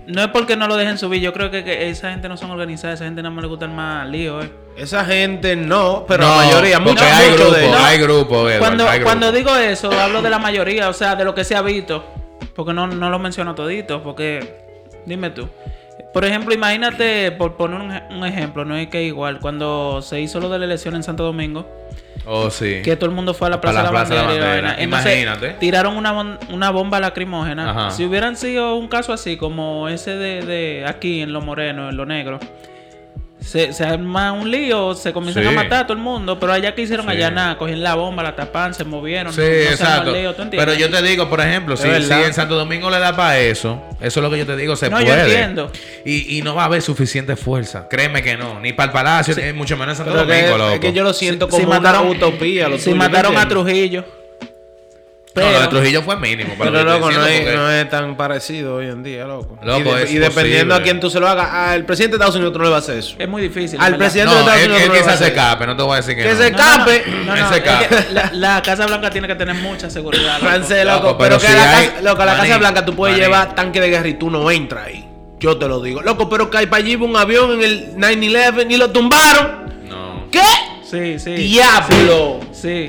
no 0.07 0.21
es 0.23 0.27
porque 0.27 0.57
no 0.57 0.67
lo 0.67 0.75
dejen 0.75 0.97
subir. 0.97 1.21
Yo 1.21 1.31
creo 1.31 1.49
que, 1.49 1.63
que 1.63 1.89
esa 1.89 2.11
gente 2.11 2.27
no 2.27 2.35
son 2.35 2.51
organizadas. 2.51 2.95
Esa 2.95 3.05
gente 3.05 3.21
nada 3.23 3.33
más 3.33 3.43
le 3.43 3.47
gusta 3.47 3.63
el 3.65 3.71
más 3.71 4.05
lío, 4.09 4.41
eh. 4.41 4.51
esa 4.75 5.05
gente 5.05 5.55
no, 5.55 6.03
pero 6.05 6.23
No, 6.25 6.31
la 6.31 6.35
mayoría, 6.47 6.77
porque 6.83 6.89
muchos 6.91 7.07
hay 7.07 7.29
de 7.29 7.35
ellos. 7.65 7.77
hay 7.81 7.97
grupos, 7.99 8.49
Edward, 8.51 8.59
Cuando, 8.59 8.89
hay 8.89 8.99
cuando 9.01 9.31
digo 9.31 9.55
eso, 9.55 9.89
hablo 9.91 10.21
de 10.21 10.29
la 10.29 10.39
mayoría, 10.39 10.89
o 10.89 10.93
sea, 10.93 11.15
de 11.15 11.23
lo 11.23 11.33
que 11.33 11.45
se 11.45 11.55
ha 11.55 11.61
visto. 11.61 12.03
Porque 12.53 12.73
no, 12.73 12.87
no 12.87 13.09
lo 13.09 13.19
menciono 13.19 13.55
todito, 13.55 14.03
porque 14.03 14.65
dime 15.05 15.29
tú. 15.29 15.47
Por 16.13 16.25
ejemplo, 16.25 16.53
imagínate, 16.53 17.31
por 17.31 17.57
poner 17.57 17.81
un, 17.81 17.91
ej- 17.91 18.03
un 18.11 18.25
ejemplo, 18.25 18.65
no 18.65 18.75
es 18.77 18.87
que 18.87 19.03
igual, 19.03 19.39
cuando 19.39 20.01
se 20.03 20.21
hizo 20.21 20.39
lo 20.39 20.47
de 20.49 20.59
la 20.59 20.65
elección 20.65 20.95
en 20.95 21.03
Santo 21.03 21.23
Domingo, 21.23 21.67
Oh, 22.25 22.49
sí. 22.49 22.81
que 22.83 22.95
todo 22.95 23.09
el 23.09 23.15
mundo 23.15 23.33
fue 23.33 23.47
a 23.47 23.49
la 23.49 23.59
Plaza, 23.59 23.81
la 23.81 23.81
de 23.81 23.85
la 23.85 23.91
Plaza 23.91 24.13
de 24.13 24.19
la 24.21 24.25
Bandera. 24.27 24.45
Bandera. 24.47 24.75
Entonces, 24.81 25.11
Imagínate. 25.13 25.49
tiraron 25.59 25.97
una, 25.97 26.39
una 26.51 26.69
bomba 26.69 26.99
lacrimógena. 27.01 27.69
Ajá. 27.71 27.91
Si 27.91 28.05
hubieran 28.05 28.37
sido 28.37 28.75
un 28.75 28.87
caso 28.87 29.11
así, 29.11 29.35
como 29.35 29.89
ese 29.89 30.11
de, 30.15 30.41
de 30.45 30.85
aquí 30.87 31.21
en 31.21 31.33
Lo 31.33 31.41
Moreno, 31.41 31.89
en 31.89 31.97
Lo 31.97 32.05
Negro, 32.05 32.39
se, 33.45 33.73
se 33.73 33.83
arma 33.83 34.31
un 34.31 34.49
lío, 34.49 34.95
se 34.95 35.13
comienzan 35.13 35.43
Sí. 35.43 35.49
a 35.49 35.51
matar 35.51 35.83
a 35.83 35.87
todo 35.87 35.97
el 35.97 36.03
mundo, 36.03 36.39
pero 36.39 36.53
allá 36.53 36.73
que 36.73 36.81
hicieron 36.83 37.05
Sí. 37.05 37.11
allá 37.11 37.29
nada, 37.29 37.57
cogían 37.57 37.83
la 37.83 37.95
bomba, 37.95 38.23
la 38.23 38.35
tapan, 38.35 38.73
se 38.73 38.83
movieron. 38.83 39.33
Sí, 39.33 39.41
no- 39.41 39.45
no 39.47 39.51
exacto. 39.71 40.09
el 40.15 40.21
lío, 40.21 40.33
¿tú 40.33 40.41
entiendes? 40.43 40.65
Pero 40.75 40.79
yo 40.79 40.89
te 40.95 41.05
digo, 41.05 41.29
por 41.29 41.41
ejemplo, 41.41 41.77
si, 41.77 41.87
en 41.87 42.33
Santo 42.33 42.55
Domingo 42.55 42.89
le 42.89 42.99
da 42.99 43.15
para 43.15 43.37
eso, 43.39 43.81
eso 44.01 44.19
es 44.19 44.23
lo 44.23 44.29
que 44.31 44.37
yo 44.39 44.45
te 44.45 44.55
digo, 44.55 44.75
se 44.75 44.89
No, 44.89 44.99
yo 45.01 45.07
puede. 45.07 45.21
entiendo. 45.21 45.71
Y, 46.05 46.37
y 46.37 46.41
no 46.41 46.55
va 46.55 46.63
a 46.63 46.65
haber 46.65 46.81
suficiente 46.81 47.35
fuerza. 47.35 47.87
Créeme 47.89 48.21
que 48.23 48.37
no. 48.37 48.59
Ni 48.59 48.73
para 48.73 48.87
el 48.87 48.93
palacio, 48.93 49.35
ni 49.35 49.53
mucho 49.53 49.77
menos 49.77 49.99
en 49.99 50.05
Santo 50.05 50.13
Pero 50.13 50.25
que- 50.27 50.33
Domingo, 50.41 50.57
loco. 50.57 50.71
es 50.73 50.79
que 50.79 50.93
yo 50.93 51.03
lo 51.03 51.13
siento 51.13 51.47
Si- 51.49 51.57
si 51.57 51.63
como 51.63 51.73
mataron- 51.79 52.01
una 52.07 52.11
utopía. 52.11 52.67
Lo 52.69 52.77
Si 52.77 52.85
tuyo, 52.85 52.95
¿me 52.95 52.99
mataron 53.07 53.37
a 53.37 53.41
entiendes? 53.43 54.03
Trujillo. 55.33 55.51
No, 55.51 55.51
lo 55.51 55.51
de 55.51 55.67
Pero, 55.67 55.69
Trujillo 55.69 56.01
fue 56.03 56.15
mínimo. 56.17 56.53
Pero 56.59 56.71
lo 56.71 56.77
que 56.79 56.85
loco, 56.85 57.11
no 57.11 57.25
es, 57.25 57.83
no 57.83 57.89
tan 57.89 58.15
parecido 58.15 58.75
hoy 58.75 58.85
en 58.87 59.01
día, 59.01 59.25
loco. 59.25 59.57
Loco, 59.63 59.79
y, 59.79 59.83
de- 59.95 60.03
es 60.03 60.11
y 60.11 60.17
dependiendo 60.19 60.75
a 60.75 60.81
quién 60.83 60.99
tú 60.99 61.09
se 61.09 61.19
lo 61.19 61.27
hagas, 61.27 61.49
al 61.51 61.85
presidente 61.85 62.13
de 62.13 62.17
Estados 62.17 62.35
Unidos 62.35 62.53
tú 62.53 62.59
no 62.59 62.65
le 62.65 62.69
vas 62.71 62.81
a 62.81 62.91
hacer 62.91 62.97
eso. 62.99 63.15
es 63.17 63.27
muy 63.27 63.41
difícil. 63.41 63.79
Al 63.81 63.97
presidente 63.97 64.31
No, 64.31 64.35
de 64.35 64.39
Estados 64.41 64.63
Unidos 64.67 64.81
él 64.83 64.91
quizás 64.91 65.17
se 65.17 65.23
hacer. 65.25 65.33
cape, 65.35 65.65
no 65.65 65.75
te 65.75 65.83
voy 65.83 65.93
a 65.93 65.95
decir 65.97 66.15
que, 66.15 66.21
Que 66.23 66.29
no. 66.33 66.37
se 66.37 66.51
No, 66.51 66.57
no, 66.57 66.63
no, 66.63 66.71
escape. 66.91 67.03
no, 67.25 67.35
no, 67.35 67.49
se 67.49 67.55
es 67.57 67.61
que 67.63 67.69
escape. 67.69 68.13
la, 68.13 68.29
la 68.33 68.61
Casa 68.61 68.85
Blanca 68.85 69.09
tiene 69.09 69.27
que 69.27 69.35
tener 69.35 69.55
mucha 69.55 69.89
seguridad. 69.89 70.33
loco. 70.35 70.45
Francés, 70.45 70.85
loco, 70.85 70.97
Loco, 71.07 71.17
pero, 71.17 71.37
pero 71.37 71.41
que 71.41 71.47
si 71.47 71.53
a 71.53 71.55
la, 71.55 71.77
hay- 71.77 71.87
casa, 71.87 72.01
loco, 72.01 72.21
a 72.21 72.25
la 72.25 72.37
Casa 72.37 72.57
Blanca 72.59 72.85
tú 72.85 72.95
puedes 72.95 73.15
Maní. 73.17 73.25
llevar 73.25 73.55
tanque 73.55 73.81
de 73.81 73.89
guerra 73.89 74.07
y 74.07 74.13
tú 74.13 74.29
no 74.29 74.51
entras 74.51 74.85
ahí. 74.87 75.07
Yo 75.39 75.57
te 75.57 75.67
lo 75.67 75.81
digo. 75.81 76.01
Loco, 76.03 76.29
pero 76.29 76.49
que 76.51 76.59
hay 76.59 76.67
para 76.67 76.83
allí 76.83 76.95
un 76.95 77.17
avión 77.17 77.51
en 77.53 77.63
el 77.63 77.95
9-11 77.97 78.67
y 78.71 78.77
lo 78.77 78.91
tumbaron. 78.91 79.73
No. 79.89 80.27
¿Qué? 80.31 80.39
Sí, 80.89 81.17
sí. 81.19 81.31
¡Diablo! 81.33 82.39
Sí. 82.51 82.87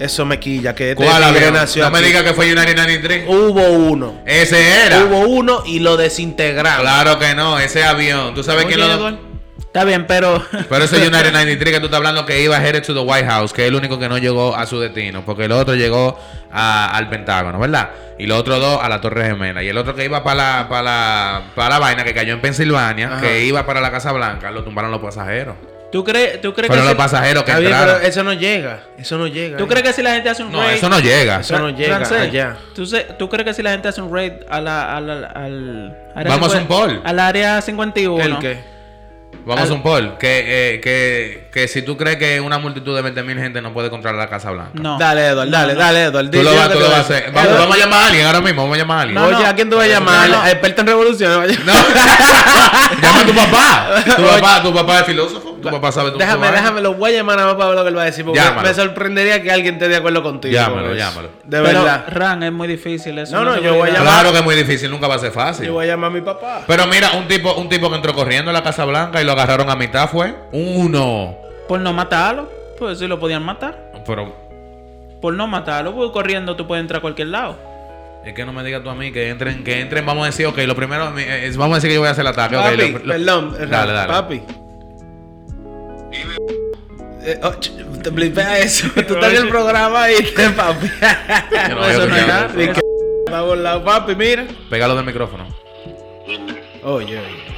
Eso 0.00 0.24
me 0.24 0.40
quilla, 0.40 0.74
que 0.74 0.92
este 0.92 1.04
¿Cuál 1.04 1.22
avión? 1.22 1.52
nació 1.52 1.84
No 1.84 1.90
me 1.90 2.00
digas 2.00 2.22
que 2.22 2.32
fue 2.32 2.46
United 2.52 2.74
93. 2.76 3.24
Hubo 3.28 3.68
uno. 3.68 4.22
Ese 4.26 4.86
era. 4.86 5.04
Hubo 5.04 5.18
uno 5.20 5.62
y 5.66 5.80
lo 5.80 5.96
desintegraron. 5.96 6.80
Claro 6.82 7.18
que 7.18 7.34
no, 7.34 7.58
ese 7.58 7.84
avión. 7.84 8.34
¿Tú 8.34 8.42
sabes 8.42 8.64
quién 8.64 8.80
lo.? 8.80 9.30
Está 9.58 9.84
bien, 9.84 10.06
pero. 10.08 10.42
Pero 10.68 10.84
ese 10.84 10.96
United 10.96 11.30
93 11.32 11.74
que 11.74 11.78
tú 11.78 11.84
estás 11.86 11.98
hablando 11.98 12.26
que 12.26 12.42
iba 12.42 12.56
headed 12.56 12.82
to 12.82 12.92
the 12.92 13.00
White 13.00 13.28
House, 13.28 13.52
que 13.52 13.62
es 13.62 13.68
el 13.68 13.76
único 13.76 14.00
que 14.00 14.08
no 14.08 14.18
llegó 14.18 14.56
a 14.56 14.66
su 14.66 14.80
destino, 14.80 15.22
porque 15.24 15.44
el 15.44 15.52
otro 15.52 15.76
llegó 15.76 16.18
a- 16.50 16.96
al 16.96 17.08
Pentágono, 17.08 17.56
¿verdad? 17.60 17.90
Y 18.18 18.26
los 18.26 18.40
otros 18.40 18.58
dos 18.58 18.80
a 18.82 18.88
la 18.88 19.00
Torre 19.00 19.26
Gemela. 19.26 19.62
Y 19.62 19.68
el 19.68 19.78
otro 19.78 19.94
que 19.94 20.04
iba 20.04 20.24
para 20.24 20.34
la, 20.62 20.68
para 20.68 20.82
la, 20.82 21.42
para 21.54 21.68
la 21.68 21.78
vaina 21.78 22.02
que 22.02 22.12
cayó 22.14 22.32
en 22.32 22.40
Pensilvania, 22.40 23.12
Ajá. 23.12 23.20
que 23.20 23.44
iba 23.44 23.64
para 23.64 23.80
la 23.80 23.92
Casa 23.92 24.10
Blanca, 24.10 24.50
lo 24.50 24.64
tumbaron 24.64 24.90
los 24.90 25.00
pasajeros. 25.00 25.54
¿Tú 25.92 26.04
crees, 26.04 26.40
tú 26.40 26.52
crees 26.54 26.68
Fueron 26.68 26.86
que 26.86 26.94
los 26.94 27.02
si, 27.02 27.10
pasajeros 27.10 27.42
que 27.42 27.50
entraron. 27.50 27.94
pero 27.96 28.06
eso 28.08 28.22
no 28.22 28.32
llega. 28.32 28.80
Eso 28.96 29.18
no 29.18 29.26
llega. 29.26 29.56
¿Tú 29.58 29.64
eh. 29.64 29.68
crees 29.68 29.82
que 29.82 29.92
si 29.92 30.02
la 30.02 30.12
gente 30.14 30.28
hace 30.28 30.42
un 30.44 30.52
No, 30.52 30.62
raid. 30.62 30.76
eso 30.76 30.88
no 30.88 31.00
llega. 31.00 31.40
Eso 31.40 31.58
no 31.58 31.70
llega 31.70 31.96
Francés, 31.96 32.20
allá. 32.20 32.56
¿tú, 32.74 32.86
sé- 32.86 33.06
¿Tú 33.18 33.28
crees 33.28 33.44
que 33.44 33.54
si 33.54 33.62
la 33.62 33.70
gente 33.72 33.88
hace 33.88 34.00
un 34.00 34.14
raid 34.14 34.32
a 34.48 34.60
la, 34.60 34.96
a 34.96 35.00
la- 35.00 35.26
al. 35.26 35.96
área 36.14 36.30
Vamos 36.32 36.54
a 36.54 36.58
un 36.58 36.62
50 36.62 36.68
poll. 36.68 37.02
Al 37.04 37.18
área 37.18 37.60
51. 37.60 38.24
¿El 38.24 38.38
qué? 38.38 38.80
Vamos 39.44 39.64
Al- 39.64 39.70
a 39.70 39.74
un 39.74 39.82
poll. 39.82 40.18
Que, 40.18 40.74
eh, 40.74 40.80
que, 40.80 41.48
que 41.52 41.66
si 41.66 41.82
tú 41.82 41.96
crees 41.96 42.18
que 42.18 42.40
una 42.40 42.58
multitud 42.58 42.94
de 42.94 43.02
20.000 43.02 43.38
gente 43.38 43.60
no 43.62 43.72
puede 43.72 43.88
controlar 43.90 44.18
la 44.18 44.28
Casa 44.28 44.50
Blanca. 44.52 44.70
No. 44.74 44.96
Dale, 44.98 45.26
Edward, 45.28 45.48
dale, 45.50 45.72
No, 45.72 45.78
no. 45.78 45.84
dale, 45.86 46.02
Edward. 46.04 46.30
Tú 46.30 46.42
lo, 46.42 46.54
vas, 46.54 46.70
tú 46.70 46.78
lo 46.78 46.86
a 46.94 47.00
hacer. 47.00 47.32
Vamos, 47.32 47.74
a 47.74 47.78
llamar 47.78 48.02
a 48.02 48.06
alguien 48.06 48.26
ahora 48.26 48.40
mismo. 48.40 48.62
Vamos 48.62 48.76
a 48.76 48.78
llamar 48.80 48.98
a 48.98 49.00
alguien. 49.02 49.20
No, 49.20 49.26
Oye, 49.28 49.42
no. 49.42 49.46
¿a 49.48 49.54
quién 49.54 49.68
tú 49.70 49.76
vas 49.76 49.86
a 49.86 49.88
llamar? 49.88 50.28
No, 50.28 50.36
no. 50.42 50.46
Experta 50.46 50.82
en 50.82 50.86
revolución. 50.86 51.32
No. 51.64 51.72
Llama 53.02 53.20
a 53.20 53.26
tu 53.26 53.34
papá. 53.34 53.88
Tu 54.16 54.22
papá, 54.24 54.62
tu 54.62 54.74
papá 54.74 55.00
es 55.00 55.06
filósofo. 55.06 55.49
Tu 55.60 55.70
papá 55.70 55.92
sabe 55.92 56.08
tu 56.10 56.14
tu 56.14 56.18
Déjame, 56.18 56.50
déjame, 56.50 56.80
lo 56.80 56.94
voy 56.94 57.12
a 57.12 57.16
llamar 57.16 57.36
nada 57.36 57.48
más 57.48 57.56
para 57.56 57.68
ver 57.68 57.76
lo 57.78 57.82
que 57.84 57.88
él 57.90 57.96
va 57.96 58.02
a 58.02 58.04
decir. 58.06 58.24
Porque 58.24 58.40
Llámalo. 58.40 58.68
me 58.68 58.74
sorprendería 58.74 59.42
que 59.42 59.50
alguien 59.50 59.74
esté 59.74 59.88
de 59.88 59.96
acuerdo 59.96 60.22
contigo. 60.22 60.52
Llámalo, 60.54 60.88
con 60.88 60.96
llámalo. 60.96 61.28
De 61.44 61.62
Pero, 61.62 61.62
verdad. 61.82 62.04
Ran, 62.08 62.42
es 62.42 62.52
muy 62.52 62.68
difícil 62.68 63.18
eso. 63.18 63.36
No, 63.36 63.44
no, 63.44 63.60
yo 63.60 63.74
voy 63.74 63.90
a 63.90 63.92
llamar- 63.92 64.02
Claro 64.02 64.32
que 64.32 64.38
es 64.38 64.44
muy 64.44 64.54
difícil, 64.56 64.90
nunca 64.90 65.08
va 65.08 65.14
a 65.16 65.18
ser 65.18 65.32
fácil. 65.32 65.66
Yo 65.66 65.72
voy 65.74 65.84
a 65.84 65.88
llamar 65.88 66.10
a 66.10 66.14
mi 66.14 66.20
papá. 66.20 66.62
Pero 66.66 66.86
mira, 66.86 67.12
un 67.12 67.26
tipo, 67.28 67.54
un 67.54 67.68
tipo 67.68 67.88
que 67.90 67.96
entró 67.96 68.12
corriendo 68.14 68.50
a 68.50 68.54
la 68.54 68.62
Casa 68.62 68.84
Blanca 68.84 69.20
y 69.20 69.24
lo 69.24 69.32
agarraron 69.32 69.68
a 69.70 69.76
mitad 69.76 70.08
fue 70.08 70.34
uno. 70.52 71.36
Por 71.68 71.80
no 71.80 71.92
matarlo. 71.92 72.48
Pues 72.78 72.98
sí 72.98 73.06
lo 73.06 73.20
podían 73.20 73.42
matar. 73.44 73.92
Pero 74.06 74.34
Por 75.20 75.34
no 75.34 75.46
matarlo, 75.46 75.94
pues 75.94 76.10
corriendo 76.12 76.56
tú 76.56 76.66
puedes 76.66 76.80
entrar 76.80 76.98
a 76.98 77.02
cualquier 77.02 77.28
lado. 77.28 77.56
es 78.24 78.34
que 78.34 78.44
no 78.44 78.52
me 78.52 78.62
digas 78.62 78.82
tú 78.82 78.90
a 78.90 78.94
mí 78.94 79.12
que 79.12 79.28
entren, 79.30 79.64
que 79.64 79.80
entren, 79.80 80.04
vamos 80.04 80.22
a 80.24 80.26
decir, 80.26 80.46
ok, 80.46 80.58
lo 80.66 80.74
primero, 80.74 81.16
eh, 81.18 81.46
es- 81.46 81.56
vamos 81.56 81.74
a 81.74 81.76
decir 81.76 81.88
que 81.90 81.94
yo 81.94 82.00
voy 82.00 82.08
a 82.08 82.12
hacer 82.12 82.20
el 82.22 82.26
ataque. 82.28 82.54
ok, 82.56 82.62
Papi, 82.62 82.76
lo- 82.76 82.98
lo- 82.98 83.04
perdón. 83.12 83.56
Dale, 83.70 83.92
dale. 83.92 84.08
Papi. 84.12 84.42
Eh, 87.22 87.38
oh, 87.42 87.50
te 88.02 88.10
blipea 88.10 88.58
eso. 88.60 88.88
Tú 88.94 89.14
estás 89.14 89.32
en 89.34 89.42
el 89.42 89.48
programa 89.48 90.04
ahí, 90.04 90.16
papi. 90.56 90.86
Yo 91.68 91.74
no 91.74 91.88
Eso 91.88 92.06
no 92.06 92.16
es 92.16 92.26
nada. 92.26 92.46
eso. 92.46 92.60
Y 92.60 92.68
que 92.68 92.80
va 93.32 93.44
por 93.46 93.58
lado, 93.58 93.84
papi, 93.84 94.14
mira. 94.14 94.46
Pégalo 94.70 94.96
del 94.96 95.04
micrófono. 95.04 95.46
Oye, 96.82 97.18
oye. 97.18 97.50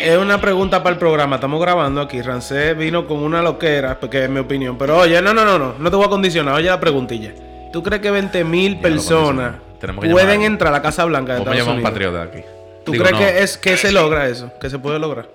Es 0.00 0.16
una 0.16 0.40
pregunta 0.40 0.82
para 0.84 0.92
el 0.94 0.98
programa. 1.00 1.36
Estamos 1.36 1.60
grabando 1.60 2.00
aquí. 2.00 2.22
Rancé 2.22 2.74
vino 2.74 3.06
con 3.08 3.18
una 3.18 3.42
loquera, 3.42 3.98
porque 3.98 4.22
es 4.24 4.30
mi 4.30 4.38
opinión. 4.38 4.78
Pero 4.78 4.98
oye, 4.98 5.20
no, 5.20 5.34
no, 5.34 5.44
no, 5.44 5.58
no. 5.58 5.74
No 5.78 5.90
te 5.90 5.96
voy 5.96 6.06
a 6.06 6.08
condicionar. 6.08 6.54
Oye 6.54 6.68
la 6.68 6.78
preguntilla. 6.78 7.32
¿Tú 7.72 7.82
crees 7.82 8.00
que 8.00 8.10
20 8.12 8.44
mil 8.44 8.78
personas 8.78 9.56
pueden 9.96 10.42
entrar 10.42 10.72
a 10.72 10.76
la 10.76 10.82
Casa 10.82 11.04
Blanca 11.04 11.34
de 11.34 11.40
Vamos 11.40 11.54
a 11.54 11.58
Estados 11.58 11.66
llamar 11.82 11.88
a 11.88 11.90
un 11.90 11.98
Unidos? 11.98 12.12
patriota 12.12 12.22
aquí. 12.22 12.44
¿Tú 12.84 12.92
Digo, 12.92 13.04
crees 13.04 13.20
no. 13.20 13.26
que 13.26 13.42
es 13.42 13.58
que 13.58 13.76
se 13.76 13.90
logra 13.92 14.28
eso? 14.28 14.50
Que 14.60 14.70
se 14.70 14.78
puede 14.78 14.98
lograr. 15.00 15.28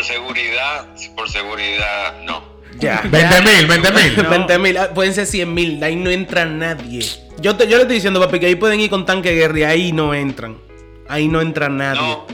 Por 0.00 0.06
seguridad, 0.06 0.86
por 1.14 1.30
seguridad, 1.30 2.22
no. 2.22 2.42
Ya. 2.78 3.02
20 3.04 3.42
mil, 3.42 3.66
20 3.66 3.90
mil. 3.92 4.16
No. 4.22 4.30
20 4.30 4.58
mil, 4.58 4.78
ah, 4.78 4.94
pueden 4.94 5.12
ser 5.12 5.26
100 5.26 5.52
mil, 5.52 5.84
ahí 5.84 5.94
no 5.94 6.08
entra 6.08 6.46
nadie. 6.46 7.04
Yo, 7.38 7.54
te, 7.54 7.64
yo 7.68 7.76
le 7.76 7.82
estoy 7.82 7.96
diciendo, 7.96 8.18
papi, 8.18 8.40
que 8.40 8.46
ahí 8.46 8.54
pueden 8.54 8.80
ir 8.80 8.88
con 8.88 9.04
tanque 9.04 9.28
de 9.28 9.34
guerra 9.34 9.58
y 9.58 9.62
ahí 9.64 9.92
no 9.92 10.14
entran. 10.14 10.56
Ahí 11.06 11.28
no 11.28 11.42
entra 11.42 11.68
nadie. 11.68 12.00
No. 12.00 12.26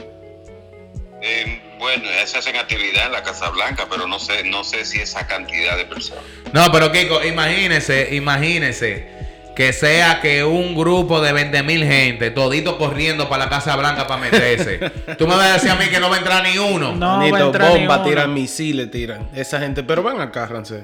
Eh, 1.21 1.61
bueno, 1.77 2.05
se 2.25 2.37
hacen 2.37 2.55
actividad 2.55 3.07
en 3.07 3.11
la 3.11 3.23
Casa 3.23 3.49
Blanca, 3.49 3.85
pero 3.89 4.07
no 4.07 4.17
sé, 4.17 4.45
no 4.45 4.63
sé 4.63 4.85
si 4.85 4.99
esa 5.01 5.27
cantidad 5.27 5.75
de 5.75 5.83
personas. 5.83 6.23
No, 6.53 6.71
pero 6.71 6.89
Kiko, 6.93 7.21
imagínese, 7.25 8.15
imagínese 8.15 9.16
que 9.57 9.73
sea 9.73 10.21
que 10.21 10.43
un 10.43 10.75
grupo 10.75 11.19
de 11.19 11.33
20 11.33 11.63
mil 11.63 11.83
gente, 11.83 12.29
todito 12.29 12.77
corriendo 12.77 13.27
para 13.27 13.45
la 13.45 13.49
Casa 13.49 13.75
Blanca 13.75 14.05
para 14.05 14.21
meterse. 14.21 14.77
Tú 15.17 15.27
me 15.27 15.35
vas 15.35 15.47
a 15.47 15.53
decir 15.53 15.71
a 15.71 15.75
mí 15.75 15.85
que 15.87 15.99
no 15.99 16.09
va 16.11 16.15
a 16.15 16.19
entrar 16.19 16.43
ni 16.43 16.59
uno. 16.59 16.93
No 16.95 17.29
va 17.31 17.37
a 17.39 17.41
entrar 17.41 17.73
ni 17.73 17.79
bomba, 17.79 17.95
uno. 17.97 18.05
tiran 18.05 18.33
misiles, 18.33 18.91
tiran. 18.91 19.27
Esa 19.35 19.59
gente, 19.59 19.81
pero 19.81 20.03
van 20.03 20.21
acá, 20.21 20.45
Rancé. 20.45 20.83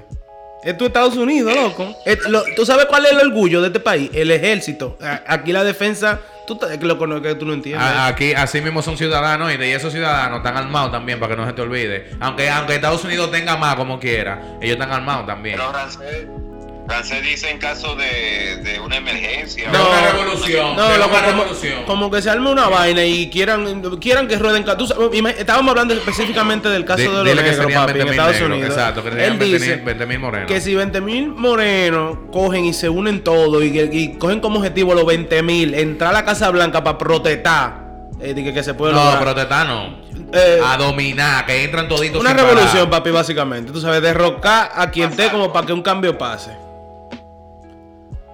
Esto 0.63 0.85
es 0.85 0.87
Estados 0.89 1.15
Unidos, 1.17 1.53
loco. 1.55 1.95
Es- 2.05 2.27
lo- 2.27 2.43
¿Tú 2.55 2.65
sabes 2.65 2.85
cuál 2.85 3.05
es 3.05 3.11
el 3.11 3.19
orgullo 3.19 3.61
de 3.61 3.67
este 3.67 3.79
país? 3.79 4.09
El 4.13 4.31
ejército. 4.31 4.97
Aquí 5.27 5.51
la 5.51 5.63
defensa, 5.63 6.19
tú, 6.47 6.55
te- 6.57 6.65
es 6.73 6.77
que 6.79 6.85
lo 6.87 7.21
que 7.21 7.35
tú 7.35 7.45
no 7.45 7.53
entiendes. 7.53 7.85
A- 7.87 8.07
Aquí, 8.07 8.33
así 8.33 8.59
mismo 8.61 8.81
son 8.81 8.97
ciudadanos 8.97 9.51
y, 9.53 9.61
y 9.63 9.71
esos 9.71 9.91
ciudadanos 9.93 10.37
están 10.37 10.57
armados 10.57 10.91
también 10.91 11.19
para 11.19 11.35
que 11.35 11.41
no 11.41 11.45
se 11.45 11.53
te 11.53 11.61
olvide. 11.61 12.09
Aunque, 12.21 12.49
aunque 12.49 12.73
Estados 12.75 13.03
Unidos 13.03 13.29
tenga 13.29 13.55
más 13.57 13.75
como 13.75 13.99
quiera, 13.99 14.41
ellos 14.61 14.73
están 14.77 14.91
armados 14.91 15.27
también. 15.27 15.57
Pero 15.57 15.71
Rancé, 15.73 16.27
Rancé 16.85 17.21
dice 17.21 17.49
en 17.49 17.59
caso 17.59 17.95
de, 17.95 18.57
de 18.61 18.79
una 18.79 18.97
emergencia. 18.97 19.71
De 19.71 19.77
o- 19.77 19.89
una 19.89 20.11
revolución. 20.11 20.75
No, 20.75 20.97
loco, 20.97 21.09
una 21.11 21.23
como, 21.23 21.41
revolución. 21.43 21.83
como 21.85 22.11
que 22.11 22.21
se 22.21 22.29
arme 22.29 22.51
una 22.51 22.67
vaina 22.67 23.05
y 23.05 23.29
quieran, 23.29 23.81
quieran 24.01 24.27
que 24.27 24.37
rueden. 24.37 24.65
tú 24.77 24.85
estábamos 25.37 25.69
hablando 25.71 25.93
específicamente 25.93 26.67
del 26.69 26.83
caso 26.83 27.23
de 27.23 27.33
los 27.33 27.43
negros, 27.43 27.73
papi, 27.73 27.99
en 28.01 28.07
20.000 28.07 28.09
Estados 28.11 28.33
negros, 28.33 28.51
Unidos. 28.51 28.69
exacto, 28.69 29.01
que 29.03 29.09
Él 29.09 29.15
serían 29.15 29.39
dice 29.39 29.83
20.000 29.85 29.97
20.000 30.07 30.19
morenos. 30.19 30.47
que 30.47 30.61
si 30.61 30.75
20 30.75 31.01
mil 31.01 31.29
morenos 31.29 32.17
cogen 32.31 32.65
y 32.65 32.73
se 32.73 32.89
unen 32.89 33.23
todos 33.23 33.63
y, 33.63 33.79
y 33.79 34.17
cogen 34.17 34.41
como 34.41 34.57
objetivo 34.59 34.93
los 34.93 35.05
20 35.05 35.41
mil, 35.41 35.73
entrar 35.75 36.09
a 36.09 36.13
la 36.13 36.25
Casa 36.25 36.49
Blanca 36.51 36.83
para 36.83 36.97
protestar, 36.97 37.81
eh, 38.21 38.35
que 38.53 38.61
se 38.63 38.73
puede 38.73 38.93
No, 38.93 38.99
lograr. 39.03 39.21
protestar 39.23 39.65
no. 39.67 40.03
Eh, 40.33 40.59
a 40.63 40.77
dominar, 40.77 41.45
que 41.45 41.63
entran 41.63 41.87
toditos 41.87 42.19
una 42.19 42.33
revolución, 42.33 42.71
parar. 42.71 42.89
papi, 42.89 43.11
básicamente. 43.11 43.71
Tú 43.71 43.79
sabes, 43.79 44.01
derrocar 44.01 44.69
a 44.75 44.91
quien 44.91 45.09
esté 45.11 45.29
como 45.29 45.51
para 45.53 45.65
que 45.65 45.73
un 45.73 45.81
cambio 45.81 46.17
pase. 46.17 46.51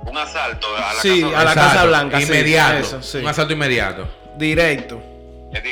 Un 0.09 0.17
asalto 0.17 0.67
a 0.75 0.93
la 0.93 1.01
Sí, 1.01 1.21
Casa 1.21 1.27
a 1.39 1.43
la 1.43 1.53
Blanca. 1.53 1.61
Casa 1.69 1.85
Blanca, 1.85 2.17
sí, 2.17 2.23
Inmediato. 2.23 2.77
eso, 2.79 3.01
sí. 3.01 3.17
Un 3.19 3.27
asalto 3.27 3.53
inmediato. 3.53 4.07
Directo. 4.37 5.01
Es, 5.53 5.63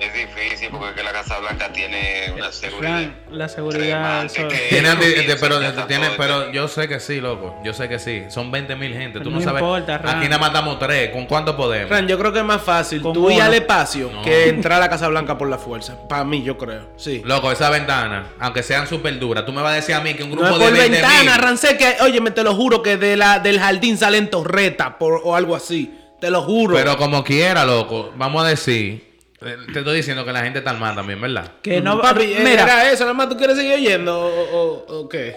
es 0.00 0.12
difícil 0.14 0.68
porque 0.70 0.90
es 0.90 0.94
que 0.94 1.02
la 1.02 1.12
Casa 1.12 1.38
Blanca 1.40 1.72
tiene 1.72 2.32
una 2.36 2.52
seguridad. 2.52 2.92
Ran, 2.92 3.16
la 3.30 3.48
seguridad. 3.48 4.26
Tiene 4.70 4.94
de- 4.96 5.36
pero, 5.40 5.58
tiene- 5.86 6.10
todo 6.16 6.52
yo 6.52 6.68
sé 6.68 6.86
que 6.88 7.00
sí, 7.00 7.20
loco. 7.20 7.56
Yo 7.64 7.72
sé 7.74 7.88
que 7.88 7.98
sí. 7.98 8.24
Son 8.28 8.50
20 8.50 8.76
mil 8.76 8.92
gente. 8.92 9.18
Tú 9.20 9.30
no, 9.30 9.38
No 9.38 9.42
sabes. 9.44 9.60
importa, 9.60 9.98
Ran. 9.98 10.18
Aquí 10.18 10.26
nada 10.28 10.38
más 10.38 10.52
matamos 10.52 10.78
tres. 10.78 11.10
¿Con 11.10 11.26
cuánto 11.26 11.56
podemos? 11.56 11.88
Fran, 11.88 12.06
yo 12.06 12.18
creo 12.18 12.32
que 12.32 12.38
es 12.38 12.44
más 12.44 12.62
fácil 12.62 13.02
tú 13.02 13.30
ir 13.30 13.42
al 13.42 13.54
espacio 13.54 14.10
No. 14.12 14.22
que 14.22 14.48
entrar 14.48 14.78
a 14.78 14.80
la 14.80 14.88
Casa 14.90 15.08
Blanca 15.08 15.36
por 15.36 15.48
la 15.48 15.58
fuerza. 15.58 15.96
Para 16.08 16.24
mí, 16.24 16.42
yo 16.42 16.56
creo. 16.56 16.90
Sí. 16.96 17.22
Loco, 17.24 17.50
esa 17.50 17.68
ventana, 17.70 18.28
aunque 18.38 18.62
sean 18.62 18.86
súper 18.86 19.18
duras, 19.18 19.44
tú 19.44 19.52
me 19.52 19.62
vas 19.62 19.72
a 19.72 19.76
decir 19.76 19.94
a 19.94 20.00
mí 20.00 20.14
que 20.14 20.22
un 20.22 20.30
grupo 20.30 20.46
No 20.46 20.52
es 20.54 20.58
de 20.60 20.64
por 20.64 20.74
20 20.74 20.90
ventana, 21.00 21.38
Rancé, 21.38 21.76
que, 21.76 21.96
oye, 22.02 22.20
me 22.20 22.30
te 22.30 22.44
lo 22.44 22.54
juro 22.54 22.82
que 22.82 22.96
de 22.96 23.16
la, 23.16 23.38
del 23.40 23.58
jardín 23.58 23.98
salen 23.98 24.30
torretas 24.30 24.94
por, 24.98 25.20
o 25.24 25.34
algo 25.34 25.56
así. 25.56 25.94
Te 26.20 26.30
lo 26.30 26.42
juro. 26.42 26.74
Pero 26.76 26.96
como 26.96 27.22
quiera, 27.22 27.64
loco, 27.64 28.12
vamos 28.16 28.44
a 28.44 28.48
decir. 28.48 29.07
Eh, 29.40 29.56
Te 29.72 29.78
estoy 29.80 29.96
diciendo 29.96 30.24
que 30.24 30.32
la 30.32 30.40
gente 30.42 30.58
está 30.60 30.72
mal 30.74 30.94
también, 30.94 31.20
¿verdad? 31.20 31.50
Que 31.62 31.80
no 31.80 32.00
Papi, 32.00 32.22
eh, 32.24 32.40
Mira, 32.42 32.62
era 32.64 32.90
eso, 32.90 33.04
nada 33.04 33.14
más 33.14 33.28
tú 33.28 33.36
quieres 33.36 33.56
seguir 33.56 33.74
oyendo 33.74 34.18
o, 34.18 34.84
o- 34.86 35.00
o 35.00 35.08
qué. 35.08 35.36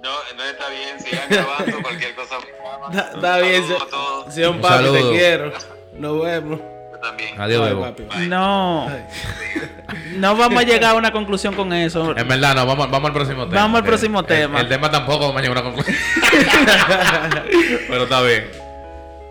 No, 0.00 0.10
no 0.36 0.44
está 0.44 0.68
bien, 0.68 1.00
sigan 1.00 1.28
grabando 1.30 1.82
cualquier 1.82 2.14
cosa. 2.14 2.36
Está, 2.90 3.10
está 3.14 3.38
bien. 3.38 3.64
Sion 4.30 4.54
Un 4.56 4.60
papi, 4.60 4.84
te 4.84 4.90
saludo. 4.90 5.10
quiero. 5.12 5.52
Nos 5.94 6.22
vemos. 6.22 6.60
Yo 6.92 6.98
también. 7.00 7.40
Adiós, 7.40 7.68
Bebo. 7.68 7.82
papi. 7.82 8.02
no. 8.28 8.90
No 10.16 10.36
vamos 10.36 10.60
a 10.60 10.64
llegar 10.64 10.92
a 10.92 10.94
una 10.94 11.12
conclusión 11.12 11.54
con 11.54 11.72
eso. 11.72 12.16
En 12.16 12.26
verdad, 12.28 12.54
no, 12.54 12.66
vamos, 12.66 12.90
vamos 12.90 13.08
al 13.08 13.12
próximo 13.14 13.46
tema. 13.48 13.62
Vamos 13.62 13.78
al 13.80 13.84
próximo 13.84 14.20
el- 14.20 14.26
tema. 14.26 14.60
El, 14.60 14.68
tema 14.68 14.90
tampoco 14.90 15.26
vamos 15.28 15.36
a 15.38 15.42
llegar 15.42 15.58
a 15.58 15.60
una 15.60 15.70
conclusión. 15.72 15.96
Pero 17.88 18.02
está 18.04 18.22
bien. 18.22 18.63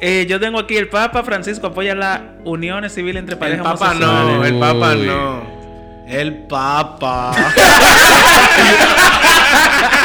Eh, 0.05 0.25
yo 0.27 0.37
tengo 0.37 0.59
aquí 0.59 0.75
el 0.75 0.89
Papa 0.89 1.23
Francisco 1.23 1.67
apoya 1.67 1.95
las 1.95 2.19
uniones 2.43 2.93
civiles 2.93 3.21
entre 3.21 3.35
El 3.35 3.39
parejas 3.39 3.63
papa 3.65 3.91
homosexuales. 3.91 4.37
no, 4.37 4.45
el 4.45 4.59
papa 4.59 4.95
Uy. 4.97 5.05
no. 5.07 5.43
El 6.09 6.33
papa. 6.43 7.31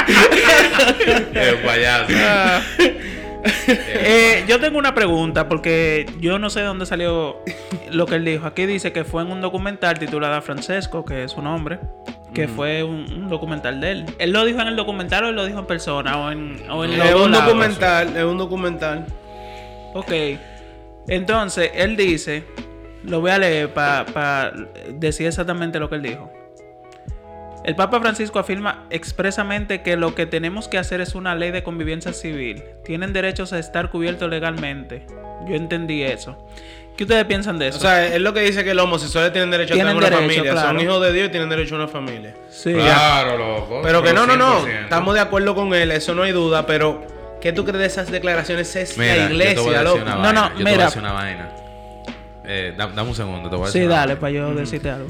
Un 0.09 1.67
payaso. 1.67 2.13
Eh, 3.67 4.45
yo 4.49 4.59
tengo 4.61 4.79
una 4.79 4.95
pregunta 4.95 5.49
porque 5.49 6.07
yo 6.21 6.39
no 6.39 6.51
sé 6.51 6.61
de 6.61 6.67
dónde 6.67 6.87
salió 6.87 7.39
lo 7.91 8.07
que 8.07 8.15
él 8.17 8.25
dijo. 8.25 8.47
Aquí 8.47 8.67
dice 8.67 8.93
que 8.93 9.05
fue 9.05 9.23
en 9.23 9.31
un 9.33 9.41
documental 9.41 9.99
titulado 9.99 10.41
Francesco, 10.43 11.05
que 11.05 11.25
es 11.25 11.33
su 11.33 11.43
nombre, 11.43 11.79
que 12.35 12.47
fue 12.49 12.83
un, 12.85 13.11
un 13.13 13.29
documental 13.29 13.81
de 13.81 13.91
él. 13.93 14.05
¿Él 14.19 14.33
lo 14.33 14.45
dijo 14.45 14.61
en 14.61 14.69
el 14.69 14.77
documental 14.77 15.25
o 15.25 15.29
él 15.31 15.37
lo 15.37 15.47
dijo 15.47 15.59
en 15.61 15.67
persona 15.67 16.17
o 16.19 16.31
en, 16.31 16.63
o 16.71 16.85
en 16.85 16.97
los 16.99 17.07
Es 17.07 17.13
dos 17.13 17.25
un 17.27 17.33
lados? 17.33 17.47
documental, 17.47 18.17
es 18.17 18.25
un 18.25 18.39
documental. 18.39 19.07
Ok. 19.95 20.13
Entonces, 21.09 21.71
él 21.75 21.97
dice, 21.97 22.45
lo 23.05 23.21
voy 23.21 23.31
a 23.31 23.39
leer 23.39 23.73
para 23.73 24.53
decir 24.93 25.27
exactamente 25.27 25.79
lo 25.79 25.89
que 25.89 25.97
él 25.97 26.03
dijo. 26.03 26.31
El 27.65 27.77
Papa 27.77 28.01
Francisco 28.01 28.39
afirma 28.39 28.87
expresamente 28.91 29.83
que 29.83 29.97
lo 29.97 30.15
que 30.15 30.27
tenemos 30.27 30.69
que 30.69 30.79
hacer 30.79 31.01
es 31.01 31.15
una 31.15 31.35
ley 31.35 31.51
de 31.51 31.63
convivencia 31.63 32.13
civil. 32.13 32.63
Tienen 32.85 33.13
derechos 33.13 33.53
a 33.53 33.59
estar 33.59 33.91
cubiertos 33.91 34.31
legalmente. 34.31 35.07
Yo 35.47 35.55
entendí 35.55 36.03
eso. 36.03 36.39
¿Qué 36.97 37.05
ustedes 37.05 37.27
piensan 37.27 37.59
de 37.59 37.69
eso? 37.69 37.79
O 37.79 37.81
sea, 37.81 38.07
es 38.07 38.21
lo 38.21 38.33
que 38.33 38.41
dice 38.41 38.65
que 38.65 38.75
los 38.75 38.85
homosexuales 38.85 39.33
tienen 39.33 39.51
derecho 39.51 39.75
a 39.75 39.77
tener 39.77 39.95
una 39.95 40.09
familia. 40.09 40.57
Son 40.57 40.81
hijos 40.81 41.01
de 41.03 41.13
Dios 41.13 41.29
y 41.29 41.31
tienen 41.31 41.49
derecho 41.49 41.75
a 41.75 41.79
una 41.79 41.89
familia. 41.89 42.35
sí. 42.51 42.73
Claro, 42.73 43.37
loco. 43.37 43.81
Pero 43.83 44.03
que 44.03 44.13
no, 44.13 44.27
no, 44.27 44.37
no. 44.37 44.65
100%. 44.67 44.83
Estamos 44.85 45.15
de 45.15 45.21
acuerdo 45.21 45.55
con 45.55 45.75
él, 45.75 45.91
eso 45.93 46.15
no 46.15 46.23
hay 46.23 46.33
duda. 46.33 46.67
Pero, 46.67 47.07
¿qué 47.41 47.53
tú 47.53 47.65
crees 47.65 47.79
de 47.79 47.87
esas 47.87 48.11
declaraciones? 48.11 48.75
Es 48.77 48.97
Mira, 48.99 49.15
la 49.17 49.23
yo 49.23 49.29
te 49.29 49.35
voy 49.35 49.43
a 49.43 49.51
iglesia, 49.53 49.71
decir 49.73 49.83
loco. 49.85 50.03
una 50.03 50.15
No, 50.15 50.21
vaina. 50.23 50.33
no, 50.33 50.49
yo 50.51 50.57
te 50.57 50.63
voy 50.63 50.71
a 50.73 50.75
mira. 50.75 50.85
decir 50.87 51.03
una 51.03 51.13
vaina. 51.13 51.49
Eh, 52.45 52.75
da- 52.77 52.87
dame 52.87 53.09
un 53.11 53.15
segundo, 53.15 53.51
te 53.51 53.57
voy 53.57 53.69
a 53.69 53.71
Sí, 53.71 53.79
decir. 53.81 53.89
una 53.91 53.99
dale, 54.01 54.15
vaina. 54.15 54.21
para 54.21 54.33
yo 54.33 54.55
decirte 54.55 54.91
algo. 54.91 55.09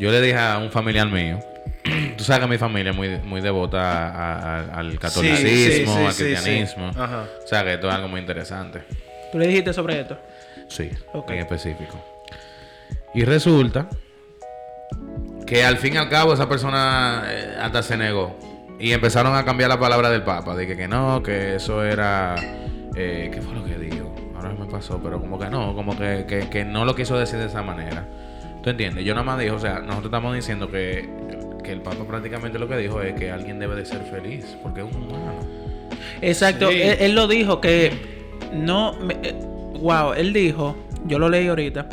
Yo 0.00 0.10
le 0.10 0.20
dije 0.20 0.38
a 0.38 0.58
un 0.58 0.70
familiar 0.70 1.06
mío. 1.08 1.38
Tú 2.16 2.24
sabes 2.24 2.42
que 2.42 2.48
mi 2.48 2.58
familia 2.58 2.90
es 2.90 2.96
muy, 2.96 3.08
muy 3.18 3.40
devota 3.40 3.80
a- 3.80 4.58
a- 4.60 4.78
al 4.78 4.98
catolicismo, 4.98 5.48
Sí, 5.48 5.72
sí, 5.72 5.84
sí, 5.86 6.04
al 6.06 6.12
sí, 6.12 6.24
cristianismo. 6.24 6.92
sí. 6.92 6.98
Ajá. 7.00 7.24
O 7.44 7.46
sea 7.46 7.64
que 7.64 7.74
esto 7.74 7.88
es 7.88 7.94
algo 7.94 8.08
muy 8.08 8.20
interesante. 8.20 8.82
¿Tú 9.30 9.38
le 9.38 9.46
dijiste 9.46 9.72
sobre 9.72 10.00
esto? 10.00 10.18
Sí, 10.68 10.90
Ok. 11.12 11.30
en 11.30 11.38
específico. 11.40 12.02
Y 13.14 13.24
resulta 13.24 13.88
que 15.46 15.64
al 15.64 15.76
fin 15.76 15.94
y 15.94 15.96
al 15.98 16.08
cabo 16.08 16.32
esa 16.32 16.48
persona 16.48 17.24
eh, 17.28 17.56
hasta 17.60 17.82
se 17.82 17.96
negó. 17.96 18.38
Y 18.82 18.92
empezaron 18.92 19.34
a 19.36 19.44
cambiar 19.44 19.68
la 19.70 19.78
palabra 19.78 20.10
del 20.10 20.22
Papa. 20.24 20.56
Dije 20.56 20.76
que 20.76 20.88
no, 20.88 21.22
que 21.22 21.54
eso 21.54 21.84
era... 21.84 22.34
eh, 22.96 23.30
¿Qué 23.32 23.40
fue 23.40 23.54
lo 23.54 23.64
que 23.64 23.76
dijo? 23.78 24.12
Ahora 24.34 24.52
me 24.58 24.66
pasó, 24.66 25.00
pero 25.02 25.20
como 25.20 25.38
que 25.38 25.48
no, 25.48 25.72
como 25.74 25.96
que, 25.96 26.24
que, 26.26 26.48
que 26.50 26.64
no 26.64 26.84
lo 26.84 26.94
quiso 26.96 27.16
decir 27.16 27.38
de 27.38 27.46
esa 27.46 27.62
manera. 27.62 28.08
¿Tú 28.62 28.70
entiendes? 28.70 29.04
Yo 29.04 29.14
nada 29.14 29.24
más 29.24 29.38
dijo, 29.38 29.54
o 29.54 29.58
sea, 29.60 29.74
nosotros 29.78 30.06
estamos 30.06 30.34
diciendo 30.34 30.68
que, 30.68 31.08
que 31.62 31.70
el 31.72 31.80
Papa 31.80 32.04
prácticamente 32.08 32.58
lo 32.58 32.66
que 32.68 32.76
dijo 32.76 33.00
es 33.02 33.14
que 33.14 33.30
alguien 33.30 33.60
debe 33.60 33.76
de 33.76 33.86
ser 33.86 34.02
feliz, 34.02 34.56
porque 34.64 34.80
es 34.80 34.86
un 34.92 35.02
humano. 35.04 35.46
Exacto, 36.20 36.68
Sí. 36.70 36.82
él, 36.82 36.96
él 37.00 37.14
lo 37.14 37.28
dijo 37.28 37.60
que 37.60 37.92
no. 38.52 38.94
me- 38.94 39.18
eh, 39.22 39.34
wow, 39.80 40.12
él 40.14 40.32
dijo, 40.32 40.76
yo 41.06 41.18
lo 41.20 41.28
leí 41.28 41.46
ahorita, 41.48 41.88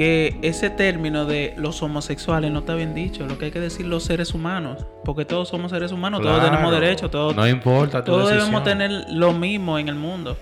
que 0.00 0.38
ese 0.40 0.70
término 0.70 1.26
de 1.26 1.52
los 1.58 1.82
homosexuales 1.82 2.50
no 2.50 2.60
está 2.60 2.74
bien 2.74 2.94
dicho. 2.94 3.26
Lo 3.26 3.36
que 3.36 3.44
hay 3.44 3.50
que 3.50 3.60
decir 3.60 3.84
los 3.84 4.04
seres 4.04 4.32
humanos, 4.32 4.86
porque 5.04 5.26
todos 5.26 5.50
somos 5.50 5.72
seres 5.72 5.92
humanos, 5.92 6.22
todos 6.22 6.42
tenemos 6.42 6.72
derechos, 6.72 7.10
todos, 7.10 7.36
No 7.36 7.46
importa 7.46 8.02
tu 8.02 8.12
todos 8.12 8.30
debemos 8.30 8.64
tener 8.64 8.90
lo 9.10 9.34
mismo 9.34 9.78
en 9.78 9.90
el 9.90 9.96
mundo. 9.96 10.38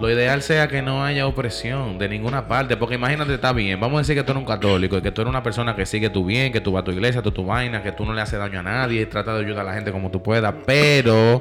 Lo 0.00 0.10
ideal 0.10 0.42
sea 0.42 0.66
que 0.66 0.82
no 0.82 1.04
haya 1.04 1.28
opresión 1.28 1.96
de 1.96 2.08
ninguna 2.08 2.48
parte, 2.48 2.76
porque 2.76 2.96
imagínate, 2.96 3.34
está 3.34 3.52
bien, 3.52 3.78
vamos 3.78 3.98
a 3.98 4.00
decir 4.00 4.16
que 4.16 4.24
tú 4.24 4.32
eres 4.32 4.40
un 4.40 4.48
católico 4.48 4.98
y 4.98 5.00
que 5.00 5.12
tú 5.12 5.20
eres 5.20 5.30
una 5.30 5.44
persona 5.44 5.76
que 5.76 5.86
sigue 5.86 6.10
tu 6.10 6.24
bien, 6.24 6.52
que 6.52 6.60
tú 6.60 6.72
vas 6.72 6.80
a 6.80 6.84
tu 6.84 6.90
iglesia, 6.90 7.22
tú 7.22 7.30
tu 7.30 7.44
vaina, 7.44 7.84
que 7.84 7.92
tú 7.92 8.04
no 8.04 8.12
le 8.12 8.20
haces 8.20 8.40
daño 8.40 8.58
a 8.58 8.62
nadie, 8.64 9.06
trata 9.06 9.32
de 9.32 9.44
ayudar 9.44 9.60
a 9.60 9.70
la 9.70 9.74
gente 9.74 9.92
como 9.92 10.10
tú 10.10 10.20
puedas, 10.24 10.52
pero 10.66 11.40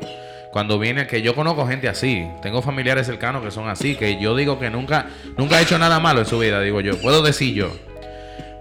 cuando 0.51 0.79
viene 0.79 1.07
que 1.07 1.21
yo 1.21 1.35
conozco 1.35 1.67
gente 1.67 1.87
así, 1.89 2.25
tengo 2.41 2.61
familiares 2.61 3.05
cercanos 3.05 3.43
que 3.43 3.51
son 3.51 3.67
así, 3.69 3.95
que 3.95 4.19
yo 4.19 4.35
digo 4.35 4.59
que 4.59 4.69
nunca 4.69 5.07
nunca 5.37 5.57
ha 5.57 5.61
hecho 5.61 5.77
nada 5.77 5.99
malo 5.99 6.21
en 6.21 6.25
su 6.25 6.39
vida, 6.39 6.61
digo 6.61 6.81
yo, 6.81 6.97
puedo 6.97 7.21
decir 7.21 7.53
yo. 7.53 7.71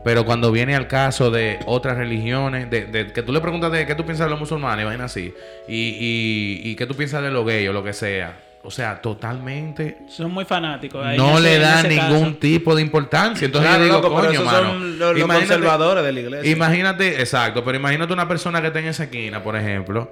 Pero 0.05 0.25
cuando 0.25 0.53
viene 0.53 0.77
al 0.77 0.87
caso 0.87 1.33
de 1.33 1.59
otras 1.67 1.97
religiones, 1.97 2.71
de, 2.71 2.85
de- 2.85 3.13
que 3.13 3.23
tú 3.23 3.33
le 3.33 3.41
preguntas 3.41 3.73
de 3.73 3.87
qué 3.87 3.95
tú 3.97 4.05
piensas 4.05 4.27
de 4.27 4.31
los 4.31 4.39
musulmanes, 4.39 4.87
vaina 4.87 5.05
así, 5.07 5.35
y, 5.67 5.75
y, 5.75 6.61
y 6.71 6.77
qué 6.77 6.87
tú 6.87 6.95
piensas 6.95 7.23
de 7.23 7.31
los 7.33 7.45
gays 7.45 7.69
o 7.69 7.73
lo 7.73 7.83
que 7.83 7.93
sea. 7.93 8.37
O 8.63 8.71
sea, 8.71 9.01
totalmente 9.01 9.99
Son 10.09 10.31
muy 10.33 10.45
fanáticos. 10.45 11.05
ahí 11.05 11.17
no 11.17 11.39
le 11.41 11.51
ese- 11.51 11.57
en 11.57 11.63
da 11.63 11.79
ese 11.81 11.89
ningún 11.89 12.25
caso. 12.31 12.37
tipo 12.41 12.75
de 12.77 12.83
importancia. 12.83 13.47
Entonces 13.47 13.69
Claro, 13.69 13.85
yo 13.85 13.95
digo, 13.97 14.09
loco, 14.09 14.15
coño, 14.27 14.43
mano. 14.45 14.59
son 14.73 14.99
los, 14.99 15.19
los 15.19 15.29
conservadores 15.29 16.05
de 16.05 16.13
la 16.13 16.21
iglesia. 16.21 16.51
Imagínate, 16.53 17.21
exacto, 17.21 17.65
pero 17.65 17.77
imagínate 17.77 18.13
una 18.13 18.27
persona 18.29 18.61
que 18.61 18.69
está 18.69 18.79
en 18.81 18.87
esa 18.87 19.05
esquina, 19.05 19.43
por 19.43 19.57
ejemplo, 19.57 20.11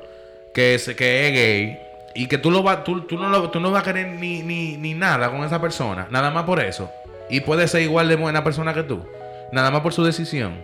que 0.54 0.74
es, 0.74 0.88
que 0.94 1.28
es 1.28 1.32
gay 1.34 1.78
y 2.14 2.26
que 2.28 2.38
tú, 2.38 2.50
lo 2.50 2.62
va, 2.62 2.84
tú, 2.84 3.04
no, 3.10 3.28
lo- 3.28 3.50
tú 3.50 3.60
no 3.60 3.70
vas 3.72 3.82
a 3.82 3.84
querer 3.84 4.06
ni, 4.06 4.42
ni, 4.42 4.94
nada 4.94 5.30
con 5.30 5.42
esa 5.44 5.60
persona, 5.60 6.06
nada 6.10 6.30
más 6.30 6.44
por 6.44 6.60
eso. 6.60 6.90
Y 7.28 7.40
puede 7.40 7.66
ser 7.68 7.82
igual 7.82 8.08
de 8.08 8.16
buena 8.16 8.44
persona 8.44 8.72
que 8.72 8.84
tú, 8.84 9.04
nada 9.52 9.70
más 9.70 9.80
por 9.80 9.92
su 9.92 10.04
decisión. 10.04 10.54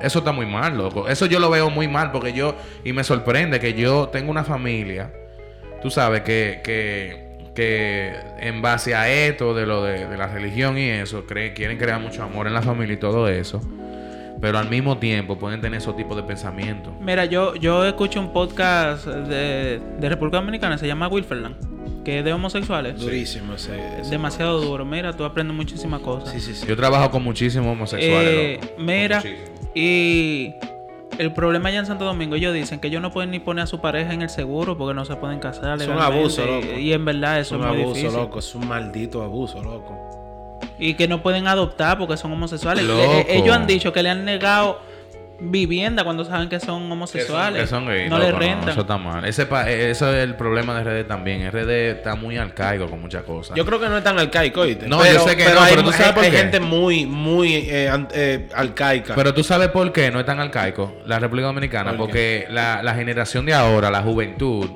Eso 0.00 0.20
está 0.20 0.32
muy 0.32 0.46
mal, 0.46 0.76
loco. 0.76 1.08
Eso 1.08 1.26
yo 1.26 1.38
lo 1.38 1.50
veo 1.50 1.70
muy 1.70 1.86
mal 1.88 2.10
porque 2.10 2.32
yo, 2.32 2.56
y 2.84 2.92
me 2.92 3.04
sorprende 3.04 3.60
que 3.60 3.74
yo 3.74 4.08
tengo 4.08 4.30
una 4.30 4.42
familia, 4.44 5.12
tú 5.82 5.90
sabes, 5.90 6.22
que, 6.22 6.60
que, 6.64 8.16
en 8.40 8.62
base 8.62 8.94
a 8.94 9.10
esto, 9.12 9.52
de 9.54 9.66
lo 9.66 9.84
de, 9.84 10.08
de 10.08 10.16
la 10.16 10.26
religión 10.26 10.78
y 10.78 10.88
eso, 10.88 11.26
cree, 11.26 11.52
quieren 11.52 11.76
crear 11.76 12.00
mucho 12.00 12.22
amor 12.22 12.46
en 12.46 12.54
la 12.54 12.62
familia 12.62 12.94
y 12.94 12.98
todo 12.98 13.28
eso. 13.28 13.60
Pero 14.42 14.58
al 14.58 14.68
mismo 14.68 14.98
tiempo 14.98 15.38
pueden 15.38 15.60
tener 15.60 15.78
esos 15.78 15.96
tipos 15.96 16.16
de 16.16 16.24
pensamientos. 16.24 16.92
Mira, 17.00 17.24
yo, 17.26 17.54
yo 17.54 17.84
escucho 17.86 18.18
un 18.20 18.32
podcast 18.32 19.06
de, 19.06 19.80
de 20.00 20.08
República 20.08 20.38
Dominicana, 20.38 20.76
se 20.76 20.86
llama 20.88 21.06
Wilferland, 21.06 22.02
que 22.04 22.18
es 22.18 22.24
de 22.24 22.32
homosexuales. 22.32 22.98
Durísimo 22.98 23.54
ese. 23.54 24.00
ese. 24.00 24.10
Demasiado 24.10 24.60
duro. 24.60 24.84
Mira, 24.84 25.12
tú 25.16 25.24
aprendes 25.24 25.56
muchísimas 25.56 26.00
cosas. 26.00 26.30
Sí, 26.34 26.40
sí, 26.40 26.54
sí. 26.54 26.66
Yo 26.66 26.76
trabajo 26.76 27.10
con 27.12 27.22
muchísimos 27.22 27.68
homosexuales. 27.68 28.28
Eh, 28.28 28.60
mira, 28.78 29.22
y 29.76 30.52
el 31.18 31.32
problema 31.32 31.68
allá 31.68 31.78
en 31.78 31.86
Santo 31.86 32.04
Domingo, 32.04 32.34
ellos 32.34 32.52
dicen 32.52 32.80
que 32.80 32.88
ellos 32.88 33.00
no 33.00 33.12
pueden 33.12 33.30
ni 33.30 33.38
poner 33.38 33.62
a 33.62 33.66
su 33.68 33.80
pareja 33.80 34.12
en 34.12 34.22
el 34.22 34.28
seguro 34.28 34.76
porque 34.76 34.92
no 34.94 35.04
se 35.04 35.14
pueden 35.14 35.38
casar. 35.38 35.80
Es 35.80 35.86
un 35.86 35.98
abuso, 35.98 36.42
y- 36.42 36.46
loco. 36.46 36.78
Y, 36.80 36.92
en 36.92 37.04
verdad 37.04 37.38
eso 37.38 37.54
Es 37.54 37.60
un 37.60 37.68
es 37.68 37.72
muy 37.74 37.82
abuso, 37.82 37.96
difícil. 37.96 38.18
loco. 38.20 38.38
Es 38.40 38.54
un 38.56 38.66
maldito 38.66 39.22
abuso, 39.22 39.62
loco. 39.62 40.18
Y 40.84 40.94
que 40.94 41.06
no 41.08 41.22
pueden 41.22 41.46
adoptar 41.46 41.96
porque 41.98 42.16
son 42.16 42.32
homosexuales. 42.32 42.84
Le- 42.84 42.88
Loco. 42.92 43.12
eh, 43.20 43.26
ellos 43.28 43.54
han 43.54 43.66
dicho 43.66 43.92
que 43.92 44.02
le 44.02 44.10
han 44.10 44.24
negado 44.24 44.80
vivienda 45.44 46.04
cuando 46.04 46.24
saben 46.24 46.48
que 46.48 46.60
son 46.60 46.90
homosexuales. 46.90 47.62
Que 47.62 47.66
son 47.66 47.86
gays, 47.86 48.08
no 48.08 48.16
loco, 48.18 48.30
les 48.30 48.38
rentan. 48.38 48.68
eso 48.70 48.82
está 48.82 48.96
mal. 48.96 49.24
Ese 49.24 49.44
pa- 49.46 49.68
eh, 49.68 49.90
eso 49.90 50.12
es 50.14 50.22
el 50.22 50.36
problema 50.36 50.74
de 50.80 50.84
RD 51.02 51.04
también. 51.08 51.50
RD 51.50 51.90
está 51.98 52.14
muy 52.14 52.36
arcaico 52.36 52.86
con 52.88 53.00
muchas 53.00 53.24
cosas. 53.24 53.56
Yo 53.56 53.64
creo 53.66 53.80
que 53.80 53.88
no 53.88 53.98
es 53.98 54.04
tan 54.04 54.18
arcaico, 54.18 54.60
¿oíste? 54.60 54.86
No, 54.86 55.04
yo 55.04 55.20
sé 55.26 55.36
que 55.36 55.44
no, 55.44 55.60
hay, 55.60 55.70
pero 55.74 55.84
tú 55.84 55.90
sabes 55.92 56.06
hay- 56.08 56.12
por 56.14 56.24
hay 56.24 56.30
qué. 56.30 56.36
gente 56.38 56.60
muy, 56.60 57.06
muy 57.06 57.54
eh, 57.54 57.90
eh, 58.14 58.48
arcaica. 58.54 59.14
Pero 59.16 59.34
tú 59.34 59.42
sabes 59.42 59.68
por 59.68 59.92
qué 59.92 60.10
no 60.12 60.20
es 60.20 60.26
tan 60.26 60.38
arcaico 60.38 60.94
la 61.06 61.18
República 61.18 61.46
Dominicana. 61.48 61.90
¿Por 61.90 61.98
Porque 62.06 62.46
la, 62.50 62.82
la 62.84 62.94
generación 62.94 63.44
de 63.46 63.54
ahora, 63.54 63.90
la 63.90 64.02
juventud, 64.02 64.68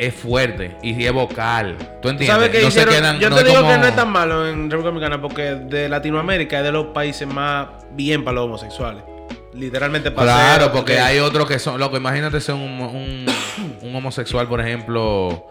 es 0.00 0.14
fuerte 0.14 0.76
y 0.82 1.04
es 1.04 1.12
vocal. 1.12 1.76
¿Tú 1.78 1.84
¿Tú 2.02 2.08
entiendes? 2.08 2.26
¿Sabes 2.28 2.50
no 2.62 2.68
hicieron? 2.68 2.94
se 2.94 3.00
quedan. 3.00 3.18
Yo 3.20 3.28
no 3.28 3.36
te 3.36 3.44
digo 3.44 3.56
como- 3.56 3.70
que 3.70 3.78
no 3.78 3.86
es 3.86 3.94
tan 3.94 4.10
malo 4.10 4.48
en 4.48 4.70
República 4.70 4.88
Dominicana 4.88 5.20
porque 5.20 5.42
de 5.56 5.88
Latinoamérica 5.90 6.58
es 6.58 6.64
de 6.64 6.72
los 6.72 6.86
países 6.86 7.28
más 7.28 7.68
bien 7.92 8.24
para 8.24 8.36
los 8.36 8.44
homosexuales. 8.46 9.02
Literalmente 9.52 10.10
para 10.10 10.32
Claro, 10.32 10.72
porque 10.72 10.98
hay 11.00 11.18
otros 11.18 11.46
que 11.46 11.58
son. 11.58 11.78
Loco, 11.78 11.96
imagínate 11.96 12.40
ser 12.40 12.54
un, 12.54 12.62
un, 12.80 13.26
un 13.82 13.94
homosexual, 13.94 14.48
por 14.48 14.60
ejemplo. 14.60 15.46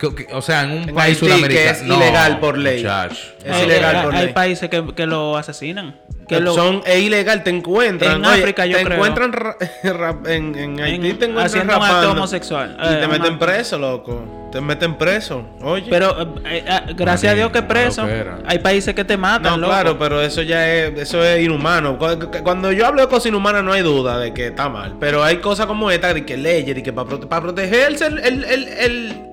Que- 0.00 0.14
que- 0.14 0.34
o 0.34 0.40
sea, 0.42 0.62
en 0.64 0.70
un 0.70 0.88
En 0.88 0.94
país 0.94 1.16
Haití, 1.16 1.20
que 1.20 1.26
sudamericano. 1.26 1.70
es 1.70 1.82
ilegal 1.82 2.40
por 2.40 2.58
ley. 2.58 2.78
muchacho. 2.82 3.16
Es 3.44 3.52
Hay- 3.52 3.64
ilegal 3.64 3.96
hay, 3.96 4.02
por 4.04 4.14
hay 4.14 4.24
ley. 4.24 4.32
países 4.34 4.68
que, 4.70 4.84
que 4.96 5.06
lo 5.06 5.36
asesinan. 5.36 5.96
Que 6.26 6.38
lo, 6.40 6.54
son, 6.54 6.82
es 6.86 7.00
ilegal, 7.00 7.42
te 7.42 7.50
encuentran. 7.50 8.16
En 8.18 8.24
oye, 8.24 8.38
África, 8.38 8.64
yo 8.64 8.76
te 8.78 8.84
creo. 8.84 8.96
encuentran 8.96 9.32
ra- 9.32 9.56
rap- 9.82 10.26
en, 10.28 10.54
en 10.56 10.80
Haití, 10.80 10.94
en- 11.10 11.18
te 11.18 11.24
encuentran 11.26 11.46
haciendo 11.46 11.76
un 11.76 11.82
acto 11.82 12.10
homosexual. 12.12 12.76
Y 12.80 12.86
Eh, 12.86 12.96
te 12.98 13.04
un 13.06 13.10
meten 13.10 13.32
acto. 13.34 13.46
preso, 13.46 13.78
loco. 13.78 14.48
Te 14.52 14.60
meten 14.60 14.94
preso. 14.96 15.44
Oye. 15.62 15.86
Pero 15.90 16.22
eh, 16.44 16.64
eh, 16.66 16.80
gracias 16.96 17.32
a 17.32 17.36
Dios 17.36 17.50
que 17.52 17.62
preso. 17.62 18.06
Hay 18.46 18.58
países 18.60 18.94
que 18.94 19.04
te 19.04 19.16
matan. 19.16 19.52
No, 19.52 19.56
loco. 19.58 19.72
claro, 19.72 19.98
pero 19.98 20.20
eso 20.22 20.42
ya 20.42 20.72
es, 20.72 20.98
eso 21.00 21.24
es 21.24 21.40
inhumano. 21.44 21.98
Cu- 21.98 22.18
cu- 22.18 22.42
Cuando 22.44 22.70
yo 22.72 22.86
hablo 22.86 23.02
de 23.02 23.08
cosas 23.08 23.26
inhumanas 23.26 23.62
no 23.64 23.72
hay 23.72 23.82
duda 23.82 24.18
de 24.18 24.32
que 24.32 24.48
está 24.48 24.68
mal. 24.68 24.96
Pero 25.00 25.22
hay 25.24 25.36
cosas 25.38 25.66
como 25.66 25.90
esta 25.90 26.14
de 26.14 26.24
que 26.24 26.36
leyes 26.36 26.76
y 26.78 26.82
que 26.82 26.92
para, 26.92 27.08
protegerse 27.40 28.06
el, 28.06 28.18
el, 28.20 28.44
el, 28.44 28.68
el- 28.68 29.29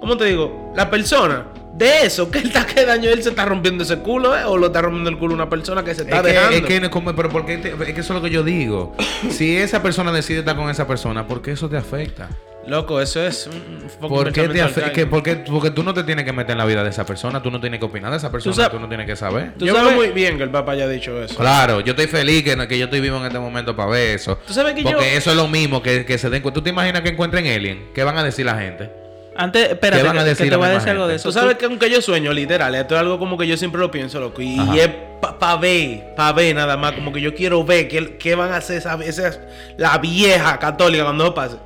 ¿cómo 0.00 0.16
te 0.16 0.24
digo? 0.26 0.72
La 0.76 0.90
persona. 0.90 1.46
De 1.72 2.02
eso, 2.04 2.30
que 2.30 2.40
él 2.40 2.46
está 2.48 2.66
que 2.66 2.84
daño 2.84 3.08
él 3.08 3.22
se 3.22 3.30
está 3.30 3.46
rompiendo 3.46 3.84
ese 3.84 3.96
culo, 4.00 4.36
¿eh? 4.36 4.44
O 4.44 4.58
lo 4.58 4.66
está 4.66 4.82
rompiendo 4.82 5.08
el 5.08 5.16
culo 5.16 5.32
una 5.34 5.48
persona 5.48 5.82
que 5.82 5.94
se 5.94 6.02
está 6.02 6.16
Es 6.16 6.22
que, 6.22 6.28
dejando. 6.32 6.56
es 6.56 6.62
que 6.90 7.12
pero 7.16 7.28
¿por 7.30 7.46
qué 7.46 7.56
te- 7.58 7.70
es 7.70 7.94
que 7.94 8.00
eso 8.00 8.12
es 8.12 8.20
lo 8.20 8.22
que 8.22 8.28
yo 8.30 8.42
digo. 8.42 8.94
Si 9.30 9.56
esa 9.56 9.82
persona 9.82 10.12
decide 10.12 10.40
estar 10.40 10.56
con 10.56 10.68
esa 10.68 10.86
persona, 10.86 11.26
¿por 11.26 11.40
qué 11.40 11.52
eso 11.52 11.68
te 11.70 11.76
afecta? 11.78 12.28
Loco, 12.66 13.00
eso 13.00 13.24
es 13.24 13.46
un 13.46 13.88
fucking 13.88 14.08
¿Por 14.08 14.24
qué 14.32 14.42
te 14.42 14.48
pensamiento 14.48 14.64
afe- 14.80 14.84
arcaico. 14.84 14.94
que- 14.94 15.06
porque, 15.06 15.36
porque 15.50 15.70
tú 15.70 15.82
no 15.82 15.94
te 15.94 16.02
tienes 16.04 16.26
que 16.26 16.32
meter 16.34 16.52
en 16.52 16.58
la 16.58 16.66
vida 16.66 16.82
de 16.84 16.90
esa 16.90 17.06
persona, 17.06 17.42
tú 17.42 17.50
no 17.50 17.60
tienes 17.60 17.78
que 17.80 17.86
opinar 17.86 18.10
de 18.10 18.18
esa 18.18 18.30
persona, 18.30 18.68
tú, 18.68 18.78
no 18.78 18.86
tienes 18.88 19.06
que 19.06 19.16
saber. 19.16 19.54
¿Tú 19.56 19.64
Yo 19.64 19.72
sabes- 19.74 19.88
veo 19.90 19.96
muy 19.96 20.08
bien 20.10 20.36
que 20.36 20.42
el 20.42 20.50
papá 20.50 20.72
haya 20.72 20.86
dicho 20.86 21.22
eso. 21.22 21.36
Claro, 21.36 21.80
yo 21.80 21.92
estoy 21.92 22.06
feliz 22.08 22.42
que, 22.44 22.68
que 22.68 22.78
yo 22.78 22.84
estoy 22.84 23.00
vivo 23.00 23.16
en 23.16 23.24
este 23.24 23.38
momento 23.38 23.74
para 23.74 23.88
ver 23.90 24.16
eso. 24.16 24.36
Tú 24.46 24.52
sabes 24.52 24.74
que 24.74 24.82
Porque 24.82 24.98
yo- 25.12 25.16
eso 25.16 25.30
es 25.30 25.36
lo 25.36 25.48
mismo 25.48 25.82
que, 25.82 26.04
que 26.04 26.18
se 26.18 26.28
den 26.28 26.42
cuenta. 26.42 26.56
¿Tú 26.58 26.62
te 26.64 26.70
imaginas 26.70 27.00
que 27.00 27.08
encuentren 27.08 27.46
alien? 27.46 27.88
¿Qué 27.94 28.04
van 28.04 28.18
a 28.18 28.22
decir 28.24 28.44
la 28.44 28.58
gente? 28.58 28.90
Antes, 29.40 29.70
espérate, 29.70 30.02
¿Qué 30.02 30.08
van 30.08 30.18
a 30.18 30.24
que- 30.24 30.34
te 30.34 30.56
voy 30.56 30.66
a 30.66 30.70
decir 30.70 30.88
algo 30.90 31.06
de 31.08 31.14
eso. 31.16 31.28
Tú 31.28 31.32
sabes 31.32 31.56
que 31.56 31.64
aunque 31.64 31.88
yo 31.90 32.00
sueño, 32.02 32.32
literal, 32.32 32.74
esto 32.74 32.94
es 32.94 33.00
algo 33.00 33.18
como 33.18 33.38
que 33.38 33.46
yo 33.46 33.56
siempre 33.56 33.80
lo 33.80 33.90
pienso, 33.90 34.20
loco. 34.20 34.42
Y, 34.42 34.58
Ajá. 34.58 34.76
es 34.76 34.88
para 35.20 35.38
pa 35.38 35.56
ver, 35.56 36.14
para 36.16 36.32
ver 36.32 36.54
nada 36.54 36.76
más. 36.76 36.92
Como 36.92 37.12
que 37.12 37.20
yo 37.20 37.34
quiero 37.34 37.64
ver 37.64 37.88
qué, 37.88 38.16
qué 38.18 38.34
van 38.34 38.52
a 38.52 38.56
hacer 38.56 38.76
esa, 38.78 38.94
esa- 39.02 39.40
la 39.78 39.96
vieja 39.98 40.58
católica 40.58 41.04
cuando 41.04 41.24
eso 41.24 41.34
pase. 41.34 41.56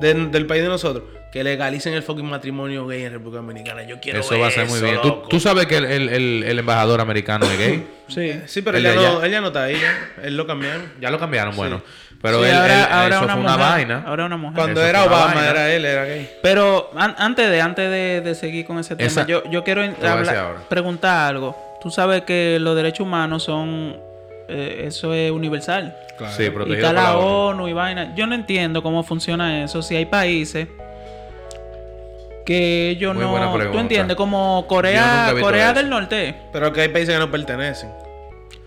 De- 0.00 0.14
del 0.14 0.46
país 0.46 0.62
de 0.62 0.68
nosotros. 0.68 1.04
Que 1.32 1.44
legalicen 1.44 1.92
el 1.92 2.02
fucking 2.02 2.24
matrimonio 2.24 2.86
gay 2.86 3.02
en 3.04 3.12
República 3.12 3.42
Dominicana. 3.42 3.82
Yo 3.82 4.00
quiero 4.00 4.20
Eso 4.20 4.30
ver 4.30 4.42
va 4.44 4.46
a 4.46 4.50
ser 4.50 4.66
muy 4.66 4.76
eso, 4.78 4.84
bien. 4.86 5.02
¿Tú, 5.02 5.22
tú 5.28 5.38
sabes 5.38 5.66
que 5.66 5.76
el, 5.76 5.84
el- 5.84 6.08
el- 6.08 6.42
el 6.44 6.58
embajador 6.58 7.02
americano 7.02 7.44
es 7.44 7.58
gay. 7.58 7.86
Sí. 8.08 8.40
Sí, 8.46 8.62
pero 8.62 8.78
él 8.78 8.84
ya, 8.84 8.94
no, 8.94 9.22
él 9.22 9.30
ya 9.30 9.40
no 9.42 9.48
está 9.48 9.64
ahí. 9.64 9.78
ya. 9.78 10.24
Él 10.24 10.38
lo 10.38 10.46
cambiaron. 10.46 10.90
Ya 11.00 11.10
lo 11.10 11.18
cambiaron, 11.18 11.54
bueno. 11.54 11.82
Pero 12.20 12.42
Sí, 12.42 12.48
él, 12.50 12.56
ahora, 12.56 12.74
él- 12.74 12.86
ahora 12.92 13.14
eso 13.16 13.24
una 13.24 13.32
fue 13.34 13.42
una 13.42 13.52
mujer, 13.56 13.70
vaina. 13.70 14.04
Ahora 14.06 14.24
una 14.26 14.36
mujer. 14.36 14.56
Cuando 14.56 14.80
Eso 14.80 14.90
era 14.90 15.04
Obama, 15.04 15.34
vaina. 15.34 15.50
era 15.50 15.70
él, 15.72 15.84
era 15.84 16.04
gay. 16.04 16.30
Pero 16.42 16.90
an- 16.96 17.14
antes 17.18 17.48
de 17.50 17.60
antes 17.60 17.90
de, 17.90 18.20
de 18.22 18.34
seguir 18.34 18.66
con 18.66 18.78
ese 18.80 18.96
tema, 18.96 19.06
Esa- 19.06 19.26
yo, 19.26 19.44
yo 19.50 19.62
quiero 19.62 19.82
hablar- 19.82 20.56
preguntar 20.68 21.28
algo. 21.28 21.56
Tú 21.80 21.90
sabes 21.90 22.22
que 22.22 22.58
los 22.60 22.74
derechos 22.74 23.00
humanos 23.06 23.44
son 23.44 23.96
eh, 24.48 24.84
eso 24.86 25.12
es 25.14 25.30
universal. 25.30 25.94
Sí, 26.36 26.50
Y 26.66 26.72
está 26.72 26.92
la 26.92 27.16
ONU. 27.18 27.68
Y 27.68 27.72
vaina. 27.72 28.14
Yo 28.16 28.26
no 28.26 28.34
entiendo 28.34 28.82
cómo 28.82 29.04
funciona 29.04 29.62
eso. 29.62 29.82
Si 29.82 29.94
hay 29.94 30.06
países 30.06 30.66
que 32.44 32.90
ellos 32.90 33.14
Muy 33.14 33.24
no. 33.24 33.70
Tú 33.70 33.78
entiendes, 33.78 34.16
como 34.16 34.64
Corea, 34.66 35.34
Corea 35.38 35.72
del 35.72 35.90
Norte. 35.90 36.34
Pero 36.52 36.72
que 36.72 36.80
hay 36.80 36.88
países 36.88 37.14
que 37.14 37.18
no 37.20 37.30
pertenecen. 37.30 37.90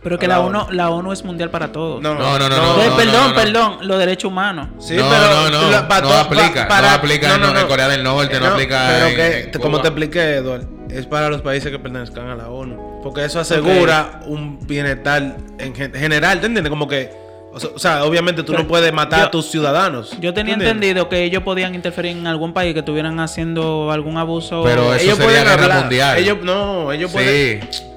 Pero 0.03 0.17
que 0.17 0.27
la, 0.27 0.35
la 0.35 0.39
ONU, 0.41 0.59
ONU. 0.61 0.71
la 0.71 0.89
ONU 0.89 1.11
es 1.11 1.23
mundial 1.23 1.51
para 1.51 1.71
todos. 1.71 2.01
No, 2.01 2.15
no, 2.15 2.39
no, 2.39 2.49
no, 2.49 2.57
no, 2.57 2.95
perdón, 2.97 3.13
no, 3.13 3.27
no. 3.29 3.35
perdón, 3.35 3.77
los 3.81 3.99
derechos 3.99 4.31
humanos. 4.31 4.67
Sí, 4.79 4.95
no, 4.95 5.07
pero 5.07 5.27
no, 5.27 5.49
no, 5.61 5.69
la- 5.69 5.87
pa- 5.87 6.01
no 6.01 6.11
aplica, 6.13 6.67
pa- 6.67 6.81
no 6.81 6.89
aplica 6.89 7.35
en- 7.35 7.43
en 7.57 7.67
Corea 7.67 7.87
del 7.87 8.03
Norte, 8.03 8.39
no 8.39 8.47
aplica 8.47 8.87
Pero 8.93 9.07
en- 9.07 9.15
que, 9.15 9.39
en 9.53 9.61
como 9.61 9.79
te 9.79 9.89
expliqué, 9.89 10.35
Eduardo, 10.37 10.65
es 10.89 11.05
para 11.05 11.29
los 11.29 11.41
países 11.41 11.71
que 11.71 11.77
pertenezcan 11.77 12.29
a 12.29 12.35
la 12.35 12.49
ONU. 12.49 12.99
Porque 13.03 13.25
eso 13.25 13.39
asegura 13.39 14.21
un 14.25 14.59
bienestar 14.65 15.37
en 15.59 15.75
gen- 15.75 15.93
general, 15.93 16.39
¿te 16.39 16.47
entiendes? 16.47 16.69
Como 16.71 16.87
que, 16.87 17.11
o 17.53 17.77
sea, 17.79 18.03
obviamente 18.03 18.41
tú 18.41 18.53
Pero 18.53 18.63
no 18.63 18.67
puedes 18.69 18.91
matar 18.93 19.19
yo- 19.19 19.25
a 19.27 19.31
tus 19.31 19.51
ciudadanos. 19.51 20.17
Yo 20.19 20.33
tenía 20.33 20.55
entendido 20.55 21.09
que 21.09 21.23
ellos 21.23 21.43
podían 21.43 21.75
interferir 21.75 22.17
en 22.17 22.25
algún 22.25 22.53
país 22.53 22.73
que 22.73 22.79
estuvieran 22.79 23.19
haciendo 23.19 23.91
algún 23.91 24.17
abuso. 24.17 24.63
Pero 24.63 24.93
eso 24.95 25.03
ellos 25.03 25.17
sería 25.17 25.23
pueden 25.23 25.43
guerra 25.43 25.63
hablar. 25.63 25.79
mundial. 25.81 26.17
Ellos, 26.17 26.37
no, 26.41 26.91
ellos 26.91 27.11
pueden. 27.11 27.61
Sí, 27.61 27.67
Torran, 27.69 27.90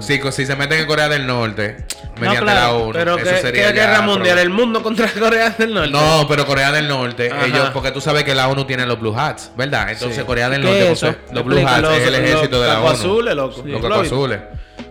sí, 0.00 0.20
si 0.32 0.46
se 0.46 0.56
meten 0.56 0.80
en 0.80 0.86
Corea 0.86 1.08
del 1.08 1.26
Norte, 1.26 1.84
mediante 2.18 2.42
claro, 2.42 2.60
la 2.60 2.72
ONU, 2.72 2.92
Pero 2.92 3.16
eso 3.16 3.24
que, 3.24 3.36
sería 3.36 3.68
que 3.72 3.76
ya 3.78 3.86
guerra 3.86 4.00
mundial, 4.02 4.38
el 4.38 4.50
mundo 4.50 4.82
contra 4.82 5.08
Corea 5.18 5.50
del 5.50 5.74
Norte. 5.74 5.90
No, 5.90 6.26
pero 6.28 6.46
Corea 6.46 6.72
del 6.72 6.88
Norte, 6.88 7.30
Ajá. 7.32 7.46
ellos, 7.46 7.70
porque 7.72 7.90
tú 7.90 8.00
sabes 8.00 8.24
que 8.24 8.34
la 8.34 8.48
ONU 8.48 8.64
tiene 8.64 8.86
los 8.86 8.98
Blue 9.00 9.14
Hats, 9.18 9.52
¿verdad? 9.56 9.90
Entonces 9.90 10.18
Sí. 10.18 10.24
Corea 10.24 10.48
del 10.50 10.60
¿Qué 10.62 10.66
Norte, 10.68 10.82
es 10.92 11.02
posee- 11.02 11.10
eso? 11.10 11.18
los 11.34 11.44
Blue. 11.44 11.58
Hats 11.66 11.82
Los- 11.82 11.92
es 11.96 12.06
el 12.06 12.14
ejército 12.14 12.56
los 12.56 12.60
de 12.62 12.68
la 12.68 12.80
ONU. 12.80 12.88
azules, 12.90 13.34
loco. 13.34 13.62
Los 13.64 13.80
¿Tú 13.80 13.88
cacos 13.88 14.06
azules. 14.06 14.40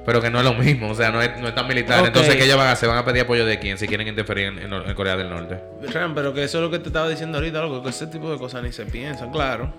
Pero 0.06 0.22
que 0.22 0.30
no 0.30 0.40
es 0.40 0.46
lo 0.46 0.54
mismo, 0.54 0.90
o 0.92 0.96
sea, 0.96 1.12
no 1.12 1.22
es, 1.22 1.38
no 1.40 1.50
es 1.50 1.56
tan 1.56 1.68
militar. 1.68 2.06
Entonces, 2.06 2.36
¿qué 2.38 2.46
ellos 2.46 2.56
van 2.58 2.68
a 2.68 2.72
hacer? 2.72 2.88
Van 2.88 2.98
a 2.98 3.04
pedir 3.04 3.24
apoyo 3.24 3.46
de 3.46 3.60
quién 3.60 3.78
si 3.78 3.88
quieren 3.90 4.08
interferir 4.08 4.46
en, 4.48 4.60
en- 4.60 4.74
en 4.74 4.94
Corea 4.96 5.18
del 5.18 5.30
Norte. 5.30 5.60
Ran, 5.92 6.16
pero 6.16 6.34
que 6.34 6.44
eso 6.46 6.60
es 6.60 6.64
lo 6.64 6.72
que 6.72 6.80
te 6.80 6.88
estaba 6.88 7.10
diciendo 7.10 7.38
ahorita, 7.40 7.60
loco, 7.62 7.84
que 7.84 7.90
ese 7.90 8.08
tipo 8.08 8.32
de 8.32 8.38
cosas 8.38 8.64
ni 8.64 8.72
se 8.72 8.86
piensan, 8.86 9.32
claro. 9.32 9.74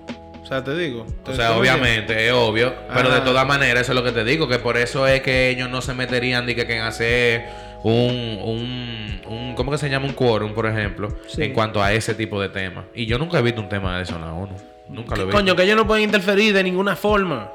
O 0.48 0.50
sea, 0.50 0.64
te 0.64 0.74
digo. 0.74 1.06
O 1.26 1.34
sea, 1.34 1.52
obviamente, 1.58 2.26
es 2.26 2.32
obvio. 2.32 2.72
Pero 2.94 3.10
de 3.10 3.20
todas 3.20 3.46
maneras, 3.46 3.82
eso 3.82 3.92
es 3.92 3.96
lo 3.96 4.02
que 4.02 4.12
te 4.12 4.24
digo. 4.24 4.48
Que 4.48 4.58
por 4.58 4.78
eso 4.78 5.06
es 5.06 5.20
que 5.20 5.50
ellos 5.50 5.68
no 5.68 5.82
se 5.82 5.92
meterían 5.92 6.46
de 6.46 6.56
que, 6.56 6.66
que 6.66 6.76
en 6.76 6.82
hacer 6.84 7.44
un, 7.82 8.38
un, 8.42 9.20
un- 9.26 9.54
¿Cómo 9.56 9.70
que 9.70 9.76
se 9.76 9.90
llama? 9.90 10.06
Un 10.06 10.14
quórum, 10.14 10.54
por 10.54 10.64
ejemplo. 10.64 11.14
Sí. 11.26 11.42
En 11.42 11.52
cuanto 11.52 11.82
a 11.82 11.92
ese 11.92 12.14
tipo 12.14 12.40
de 12.40 12.48
temas. 12.48 12.86
Y 12.94 13.04
yo 13.04 13.18
nunca 13.18 13.38
he 13.38 13.42
visto 13.42 13.60
un 13.60 13.68
tema 13.68 13.98
de 13.98 14.04
eso 14.04 14.14
en 14.14 14.22
la 14.22 14.32
ONU. 14.32 14.56
Nunca 14.88 15.16
lo 15.16 15.22
he 15.22 15.24
visto. 15.26 15.36
Coño, 15.38 15.54
que 15.54 15.64
ellos 15.64 15.76
no 15.76 15.86
pueden 15.86 16.04
interferir 16.04 16.54
de 16.54 16.62
ninguna 16.64 16.96
forma. 16.96 17.50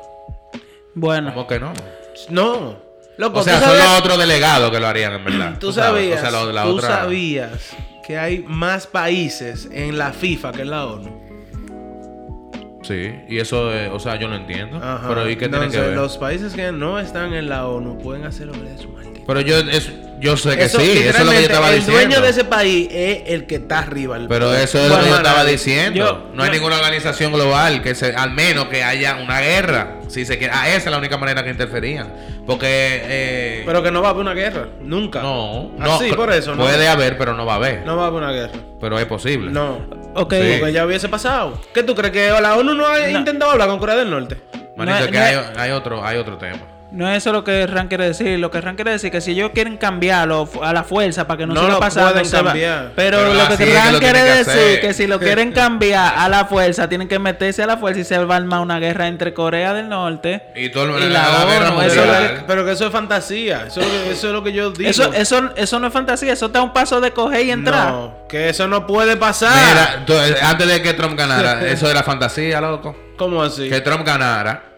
Bueno, 0.94 1.34
¿Cómo 1.34 1.48
que 1.48 1.60
no? 1.60 1.74
No. 2.30 2.78
Loco, 3.18 3.40
O 3.40 3.44
sea, 3.44 3.60
son 3.60 3.70
sabías, 3.70 3.90
los 3.90 4.00
otros 4.00 4.18
delegados 4.20 4.70
que 4.72 4.80
lo 4.80 4.88
harían, 4.88 5.14
en 5.14 5.24
verdad. 5.24 5.58
tú 5.60 5.72
sabías, 5.74 6.20
O 6.20 6.22
sea, 6.22 6.32
lo 6.32 6.48
de 6.48 6.54
la 6.54 6.64
tú 6.64 6.78
otra- 6.78 6.90
sabías 6.90 7.76
que 8.06 8.18
hay 8.18 8.44
más 8.48 8.86
países 8.86 9.68
en 9.72 9.98
la 9.98 10.12
FIFA 10.14 10.52
que 10.52 10.62
en 10.64 10.70
la 10.72 10.86
ONU. 10.86 11.23
Sí, 12.84 13.16
y 13.30 13.40
eso, 13.40 13.74
eh, 13.74 13.90
o 13.92 14.00
sea, 14.00 14.16
yo 14.18 14.28
lo 14.28 14.36
entiendo. 14.36 14.78
Ajá. 14.78 15.08
Pero 15.08 15.30
¿y 15.30 15.36
qué 15.36 15.48
tiene 15.50 15.58
que 15.60 15.66
Entonces, 15.78 15.82
ver? 15.88 15.96
los 15.96 16.18
países 16.18 16.54
que 16.54 16.72
no 16.72 17.00
están 17.00 17.34
en 17.34 17.50
la 17.50 17.68
ONU 17.68 17.98
pueden 18.00 18.26
hacer 18.26 18.48
lo 18.48 18.54
que 18.54 18.60
les 18.60 18.78
dé 18.78 18.84
su 18.84 18.90
maldita. 18.90 19.22
Pero 19.26 19.40
yo, 19.42 19.58
es- 19.58 19.92
yo 20.20 20.36
sé 20.38 20.56
que 20.58 20.64
Eso, 20.66 20.80
sí, 20.80 20.92
eso 20.92 21.18
es 21.20 21.26
lo 21.26 21.32
que 21.32 21.38
yo 21.38 21.44
estaba 21.44 21.70
el 21.70 21.76
diciendo. 21.78 22.00
dueño 22.02 22.22
de 22.22 22.30
ese 22.30 22.44
país 22.46 22.88
es 22.92 23.24
el 23.28 23.46
que 23.46 23.56
está 23.56 23.80
arriba. 23.80 24.18
el- 24.18 24.28
Pero 24.28 24.54
eso 24.54 24.80
es 24.80 24.90
lo 24.90 25.00
que 25.00 25.10
yo 25.10 25.16
estaba 25.16 25.44
diciendo. 25.46 25.98
Yo- 25.98 26.32
no 26.34 26.44
hay 26.44 26.50
yo- 26.50 26.56
ninguna 26.56 26.76
organización 26.78 27.32
global 27.34 27.82
que 27.82 27.96
se, 27.96 28.14
al 28.16 28.32
menos 28.32 28.66
que 28.66 28.84
haya 28.84 29.16
una 29.24 29.40
guerra. 29.42 30.00
Si 30.10 30.26
se 30.26 30.38
quiere, 30.38 30.54
ah, 30.56 30.68
esa 30.70 30.78
es 30.78 30.92
la 30.92 30.98
única 30.98 31.18
manera 31.18 31.44
que 31.44 31.50
interferían. 31.52 32.14
Porque 32.46 32.68
eh, 32.70 33.64
Pero 33.66 33.82
que 33.82 33.92
no 33.92 34.02
va 34.02 34.10
a 34.10 34.12
haber 34.12 34.22
una 34.22 34.34
guerra. 34.34 34.68
Nunca. 34.82 35.22
no, 35.22 35.72
no, 35.78 35.96
Así, 35.96 36.12
por 36.12 36.32
eso. 36.32 36.54
No, 36.56 36.64
puede 36.64 36.88
haber, 36.88 37.18
pero 37.18 37.34
no 37.34 37.46
va 37.46 37.54
a 37.54 37.56
haber. 37.56 37.86
no 37.86 37.96
va 37.96 38.04
a 38.04 38.08
haber 38.08 38.24
una 38.24 38.32
guerra. 38.34 38.52
Pero 38.82 39.00
es 39.00 39.06
posible. 39.06 39.52
No. 39.52 40.03
Ok. 40.16 40.34
Sí. 40.34 40.58
Porque 40.60 40.74
ya 40.74 40.86
hubiese 40.86 41.10
pasado. 41.10 41.60
¿Qué 41.74 41.84
tú 41.84 41.96
crees 41.96 42.12
que 42.14 42.30
la 42.42 42.56
ONU 42.56 42.74
no 42.74 42.88
ha 42.88 43.00
No. 43.00 43.20
intentado 43.20 43.52
hablar 43.52 43.68
con 43.70 43.80
Corea 43.80 43.96
del 43.96 44.10
Norte? 44.10 44.38
Manito, 44.76 45.00
No, 45.00 45.06
que 45.06 45.12
no- 45.18 45.24
hay, 45.24 45.36
hay 45.58 45.72
otro, 45.72 46.04
hay 46.06 46.18
otro 46.18 46.38
tema. 46.38 46.58
No 46.94 47.10
es 47.10 47.18
eso 47.18 47.32
lo 47.34 47.44
que 47.44 47.66
Ran 47.66 47.88
quiere 47.88 48.06
decir. 48.06 48.38
Lo 48.38 48.52
que 48.52 48.62
Ran 48.62 48.76
quiere 48.76 48.92
decir 48.92 49.08
es 49.08 49.12
que 49.14 49.22
si 49.22 49.32
ellos 49.32 49.50
quieren 49.52 49.78
cambiarlo 49.78 50.48
a 50.62 50.72
la 50.74 50.84
fuerza 50.84 51.26
para 51.26 51.40
que 51.40 51.48
no, 51.48 51.56
lo 51.56 51.90
se 51.90 52.00
va- 52.00 52.20
cambiar. 52.44 52.92
Pero, 52.96 53.18
Pero 53.18 53.34
lo 53.34 53.58
que 53.58 53.66
Ran 53.74 53.94
lo 53.94 54.00
quiere 54.00 54.20
que 54.20 54.26
decir 54.26 54.54
hacer. 54.54 54.82
que 54.82 54.94
si 54.94 55.08
lo 55.08 55.20
quieren 55.20 55.52
cambiar 55.54 56.14
a 56.16 56.30
la 56.30 56.46
fuerza, 56.46 56.88
tienen 56.88 57.08
que 57.08 57.18
meterse 57.18 57.64
a 57.64 57.66
la 57.66 57.78
fuerza 57.78 58.02
y 58.02 58.04
se 58.04 58.18
va 58.20 58.36
a 58.36 58.38
armar 58.38 58.60
una 58.60 58.78
guerra 58.78 59.08
entre 59.08 59.34
Corea 59.34 59.74
del 59.74 59.90
Norte 59.90 60.44
Y 60.56 60.70
todo 60.70 60.96
el 60.96 61.04
y 61.06 61.10
la 61.10 61.46
guerra 61.48 61.72
ONU, 61.72 61.82
eso 61.82 61.96
Pero, 61.96 62.06
lo 62.06 62.20
que, 62.36 62.44
pero 62.46 62.66
que 62.66 62.72
eso 62.74 62.86
es 62.86 62.92
fantasía. 62.92 63.66
Eso 63.66 63.82
es 63.82 63.88
lo 63.88 64.04
que, 64.04 64.12
eso 64.12 64.28
es 64.28 64.34
lo 64.34 64.44
que 64.44 64.54
yo 64.54 64.70
digo. 64.72 64.90
Eso, 64.90 65.12
eso, 65.14 65.50
eso 65.56 65.80
no 65.80 65.88
es 65.88 65.94
fantasía, 65.94 66.34
eso 66.34 66.46
está 66.46 66.60
a 66.60 66.62
un 66.64 66.74
paso 66.74 67.02
de 67.02 67.10
coger 67.10 67.44
y 67.48 67.52
entrar. 67.52 67.90
No, 67.92 68.18
que 68.30 68.50
eso 68.50 68.68
no 68.68 68.86
puede 68.86 69.18
pasar. 69.18 69.52
Mira, 69.74 70.06
tú, 70.06 70.14
eh, 70.14 70.36
antes 70.44 70.68
de 70.68 70.82
que 70.84 70.94
Trump 70.94 71.18
ganara, 71.18 71.66
eso 71.68 71.90
era 71.90 72.04
fantasía, 72.04 72.62
loco. 72.62 72.96
¿Cómo 73.18 73.42
así? 73.42 73.68
Que 73.68 73.82
Trump 73.82 74.06
ganara. 74.06 74.73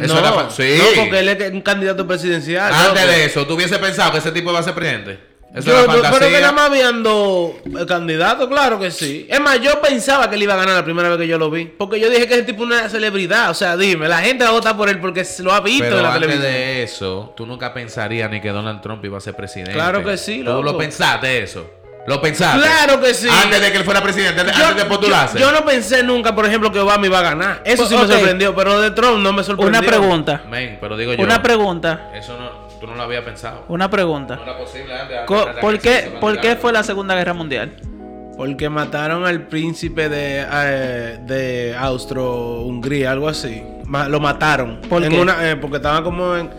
Eso 0.00 0.14
no, 0.14 0.20
era 0.20 0.50
sí. 0.50 0.78
no, 0.78 1.02
porque 1.02 1.18
él 1.20 1.28
es 1.28 1.52
un 1.52 1.60
candidato 1.60 2.06
presidencial. 2.06 2.72
Antes 2.72 3.02
loco. 3.02 3.12
de 3.16 3.24
eso, 3.26 3.46
¿tú 3.46 3.54
hubiese 3.54 3.78
pensado 3.78 4.12
que 4.12 4.18
ese 4.18 4.32
tipo 4.32 4.50
iba 4.50 4.58
a 4.58 4.62
ser 4.62 4.74
presidente? 4.74 5.32
Eso 5.54 5.66
Yo- 5.66 5.84
era 5.84 5.92
pero- 5.92 6.02
pero 6.18 6.30
que 6.30 6.40
nada 6.40 6.52
más 6.52 6.70
viendo 6.70 7.54
el 7.78 7.84
candidato, 7.84 8.48
claro 8.48 8.80
que 8.80 8.90
sí. 8.90 9.26
Es 9.28 9.38
más, 9.38 9.60
yo 9.60 9.82
pensaba 9.82 10.30
que 10.30 10.36
él 10.36 10.44
iba 10.44 10.54
a 10.54 10.56
ganar 10.56 10.76
la 10.76 10.82
primera 10.84 11.10
vez 11.10 11.18
que 11.18 11.26
yo 11.28 11.36
lo 11.36 11.50
vi. 11.50 11.66
Porque 11.66 12.00
yo 12.00 12.08
dije 12.08 12.26
que 12.26 12.34
ese 12.34 12.44
tipo 12.44 12.62
es 12.62 12.68
una 12.70 12.88
celebridad. 12.88 13.50
O 13.50 13.54
sea, 13.54 13.76
dime, 13.76 14.08
la 14.08 14.22
gente 14.22 14.44
va 14.44 14.48
a 14.50 14.54
votar 14.54 14.78
por 14.78 14.88
él 14.88 14.98
porque 14.98 15.26
lo 15.40 15.52
ha 15.52 15.60
visto 15.60 15.84
Pero 15.84 15.98
en 15.98 16.02
la 16.04 16.14
antes 16.14 16.22
televisión. 16.22 16.52
de 16.54 16.82
eso, 16.84 17.34
tú 17.36 17.44
nunca 17.44 17.74
pensarías 17.74 18.30
ni 18.30 18.40
que 18.40 18.48
Donald 18.48 18.80
Trump 18.80 19.04
iba 19.04 19.18
a 19.18 19.20
ser 19.20 19.34
presidente. 19.34 19.72
Claro 19.74 20.02
que 20.02 20.16
sí, 20.16 20.38
Tú 20.38 20.44
loco. 20.44 20.62
lo 20.62 20.78
pensaste 20.78 21.42
eso. 21.42 21.70
Lo 22.06 22.20
pensaste. 22.20 22.60
Claro 22.60 23.00
que 23.00 23.14
sí. 23.14 23.28
Antes 23.30 23.60
de 23.60 23.70
que 23.70 23.78
él 23.78 23.84
fuera 23.84 24.02
presidente, 24.02 24.40
antes, 24.40 24.76
de 24.76 24.84
postularse. 24.86 25.38
yo, 25.38 25.46
yo 25.50 25.52
no 25.60 25.64
pensé 25.64 26.02
nunca, 26.02 26.34
por 26.34 26.44
ejemplo, 26.46 26.72
que 26.72 26.80
Obama 26.80 27.06
iba 27.06 27.20
a 27.20 27.22
ganar. 27.22 27.62
Eso 27.64 27.86
sí 27.86 27.96
me 27.96 28.06
sorprendió, 28.06 28.54
pero 28.56 28.80
de 28.80 28.90
Trump 28.90 29.18
no 29.22 29.32
me 29.32 29.44
sorprendió. 29.44 29.78
Una 29.78 29.86
pregunta, 29.88 30.42
Men, 30.50 30.78
pero 30.80 30.96
digo 30.96 31.14
yo. 31.14 31.22
una 31.22 31.40
pregunta, 31.42 32.10
Eso 32.14 32.36
no, 32.36 32.50
tú 32.80 32.86
no 32.88 32.96
lo 32.96 33.02
habías 33.04 33.22
pensado. 33.22 33.64
una 33.68 33.88
pregunta. 33.88 34.34
No 34.36 34.42
era 34.42 34.58
posible 34.58 34.92
antes. 34.92 35.16
antes- 35.18 35.26
Co- 35.26 35.46
antes 35.46 35.60
¿Por 35.60 35.78
qué, 35.78 36.12
¿Por 36.20 36.40
qué 36.40 36.56
fue 36.56 36.72
la 36.72 36.82
Segunda 36.82 37.14
Guerra 37.14 37.34
Mundial? 37.34 37.76
Porque 38.36 38.68
mataron 38.68 39.24
al 39.24 39.46
príncipe 39.46 40.08
de, 40.08 40.44
eh, 40.50 41.18
de 41.22 41.76
Austro-Hungría, 41.78 43.12
algo 43.12 43.28
así. 43.28 43.62
Ma- 43.84 44.08
lo 44.08 44.18
mataron. 44.20 44.80
¿Por 44.88 45.04
En 45.04 45.10
qué? 45.12 45.20
una- 45.20 45.50
eh, 45.50 45.56
porque 45.56 45.76
estaban 45.76 46.02
como 46.02 46.34
en... 46.36 46.50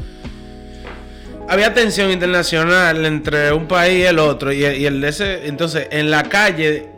Había 1.47 1.73
tensión 1.73 2.09
internacional 2.09 3.05
entre 3.05 3.51
un 3.51 3.67
país 3.67 3.99
y 3.99 4.03
el 4.03 4.19
otro. 4.19 4.51
Y, 4.51 4.65
y 4.65 4.85
el 4.85 5.03
ese... 5.03 5.47
Entonces, 5.47 5.87
en 5.91 6.09
la 6.09 6.23
calle... 6.23 6.89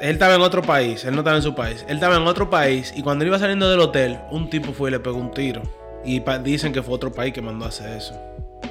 Él 0.00 0.10
estaba 0.10 0.34
en 0.34 0.40
otro 0.40 0.62
país. 0.62 1.04
Él 1.04 1.14
no 1.14 1.20
estaba 1.20 1.36
en 1.36 1.42
su 1.42 1.54
país. 1.54 1.84
Él 1.88 1.94
estaba 1.94 2.16
en 2.16 2.26
otro 2.26 2.50
país. 2.50 2.92
Y 2.96 3.02
cuando 3.02 3.22
él 3.22 3.28
iba 3.28 3.38
saliendo 3.38 3.70
del 3.70 3.78
hotel, 3.78 4.18
un 4.30 4.50
tipo 4.50 4.72
fue 4.72 4.90
y 4.90 4.92
le 4.92 5.00
pegó 5.00 5.16
un 5.16 5.30
tiro. 5.30 5.62
Y 6.04 6.20
dicen 6.42 6.72
que 6.72 6.82
fue 6.82 6.94
otro 6.94 7.12
país 7.12 7.32
que 7.32 7.40
mandó 7.40 7.66
a 7.66 7.68
hacer 7.68 7.96
eso. 7.96 8.14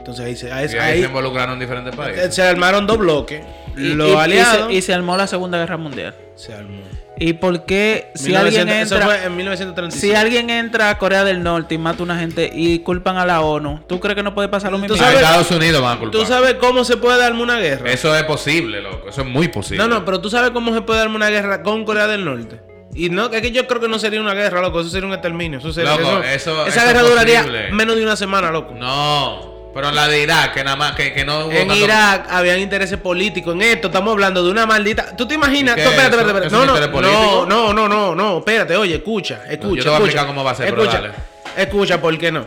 Entonces 0.01 0.25
ahí 0.25 0.35
se, 0.35 0.51
ahí, 0.51 0.67
Y 0.73 0.77
ahí 0.77 0.99
se 1.01 1.05
involucraron 1.07 1.59
diferentes 1.59 1.95
países. 1.95 2.33
se 2.33 2.41
armaron 2.41 2.87
dos 2.87 2.97
bloques. 2.97 3.41
Y- 3.77 3.93
Los 3.93 4.09
y- 4.09 4.11
y 4.11 4.15
aliados. 4.15 4.67
se, 4.67 4.73
y 4.73 4.81
se 4.81 4.93
armó 4.95 5.15
la 5.15 5.27
Segunda 5.27 5.57
Guerra 5.59 5.77
Mundial. 5.77 6.15
se 6.35 6.53
armó. 6.53 6.81
¿Y 7.19 7.33
por 7.33 7.65
qué 7.65 8.09
si 8.15 8.29
1900 8.29 8.59
alguien 8.61 8.69
eso 8.81 8.95
entra... 8.95 9.07
fue 9.07 9.25
en 9.25 9.35
1935. 9.37 10.01
Si 10.01 10.15
alguien 10.19 10.49
entra 10.49 10.89
a 10.89 10.97
Corea 10.97 11.23
del 11.23 11.43
Norte 11.43 11.75
y 11.75 11.77
mata 11.77 11.99
a 11.99 12.03
una 12.03 12.17
gente 12.17 12.49
y 12.51 12.79
culpan 12.79 13.17
a 13.17 13.27
la 13.27 13.41
ONU, 13.41 13.81
¿tú 13.87 13.99
crees 13.99 14.15
que 14.15 14.23
no 14.23 14.33
puede 14.33 14.47
pasar 14.47 14.71
lo 14.71 14.77
Tú 14.79 14.81
mismo? 14.81 14.95
A 14.95 14.99
sabes- 14.99 15.17
Estados 15.21 15.51
Unidos 15.51 15.83
van 15.83 15.97
a 15.97 15.99
culpar. 15.99 16.19
¿Tú 16.19 16.25
sabes 16.25 16.55
cómo 16.55 16.83
se 16.83 16.97
puede 16.97 17.19
darme 17.19 17.43
una 17.43 17.59
guerra? 17.59 17.91
Eso 17.91 18.15
es 18.15 18.23
posible, 18.23 18.81
loco. 18.81 19.09
Eso 19.09 19.21
es 19.21 19.27
muy 19.27 19.49
posible. 19.49 19.83
No, 19.83 19.87
no, 19.87 20.03
pero 20.03 20.19
tú 20.19 20.31
sabes 20.31 20.49
cómo 20.49 20.73
se 20.73 20.81
puede 20.81 20.99
darme 20.99 21.15
una 21.15 21.29
guerra 21.29 21.61
con 21.61 21.85
Corea 21.85 22.07
del 22.07 22.25
Norte. 22.25 22.59
Y 22.95 23.09
no, 23.11 23.29
es 23.31 23.41
que 23.41 23.51
yo 23.51 23.67
creo 23.67 23.79
que 23.79 23.87
no 23.87 23.99
sería 23.99 24.19
una 24.19 24.33
guerra, 24.33 24.59
loco. 24.59 24.81
Eso 24.81 24.89
sería 24.89 25.07
un 25.07 25.13
exterminio. 25.13 25.59
Eso 25.59 25.71
sería, 25.71 25.95
Loco, 25.95 26.23
eso- 26.23 26.65
esa 26.65 26.79
eso 26.81 26.87
guerra 26.87 27.03
duraría 27.07 27.45
menos 27.71 27.95
de 27.97 28.03
una 28.03 28.15
semana, 28.15 28.49
loco. 28.51 28.73
No. 28.73 29.50
Pero 29.73 29.89
en 29.89 29.95
la 29.95 30.07
de 30.07 30.21
Irak, 30.21 30.53
que 30.53 30.63
nada 30.63 30.75
más, 30.75 30.95
que, 30.95 31.13
que 31.13 31.23
no 31.23 31.45
hubo 31.45 31.51
En 31.51 31.67
tanto- 31.67 31.75
Irak 31.83 32.27
habían 32.29 32.59
intereses 32.59 32.97
políticos. 32.97 33.55
En 33.55 33.61
esto 33.61 33.87
estamos 33.87 34.11
hablando 34.11 34.43
de 34.43 34.51
una 34.51 34.65
maldita. 34.65 35.15
¿Tú 35.15 35.25
te 35.27 35.35
imaginas? 35.35 35.75
¿Y 35.75 35.79
qué 35.79 35.83
No, 35.85 35.89
espérate, 35.91 36.15
espérate, 36.17 36.47
¿Es 36.47 36.53
espérate. 36.53 37.01
No, 37.01 37.45
no, 37.45 37.45
no, 37.45 37.73
no, 37.73 37.73
no, 37.73 37.87
no, 37.87 38.15
no. 38.15 38.37
Espérate, 38.39 38.75
oye, 38.75 38.95
escucha, 38.95 39.43
escucha. 39.49 39.49
yo 39.49 39.59
te 39.59 39.65
voy 39.65 39.75
a 39.75 39.77
escucha, 39.77 39.97
explicar 39.97 40.27
cómo 40.27 40.43
va 40.43 40.51
a 40.51 40.55
ser, 40.55 40.69
pero 40.69 40.81
escucha, 40.83 41.01
dale. 41.01 41.13
Escucha, 41.57 42.01
¿por 42.01 42.17
qué 42.17 42.31
no? 42.31 42.45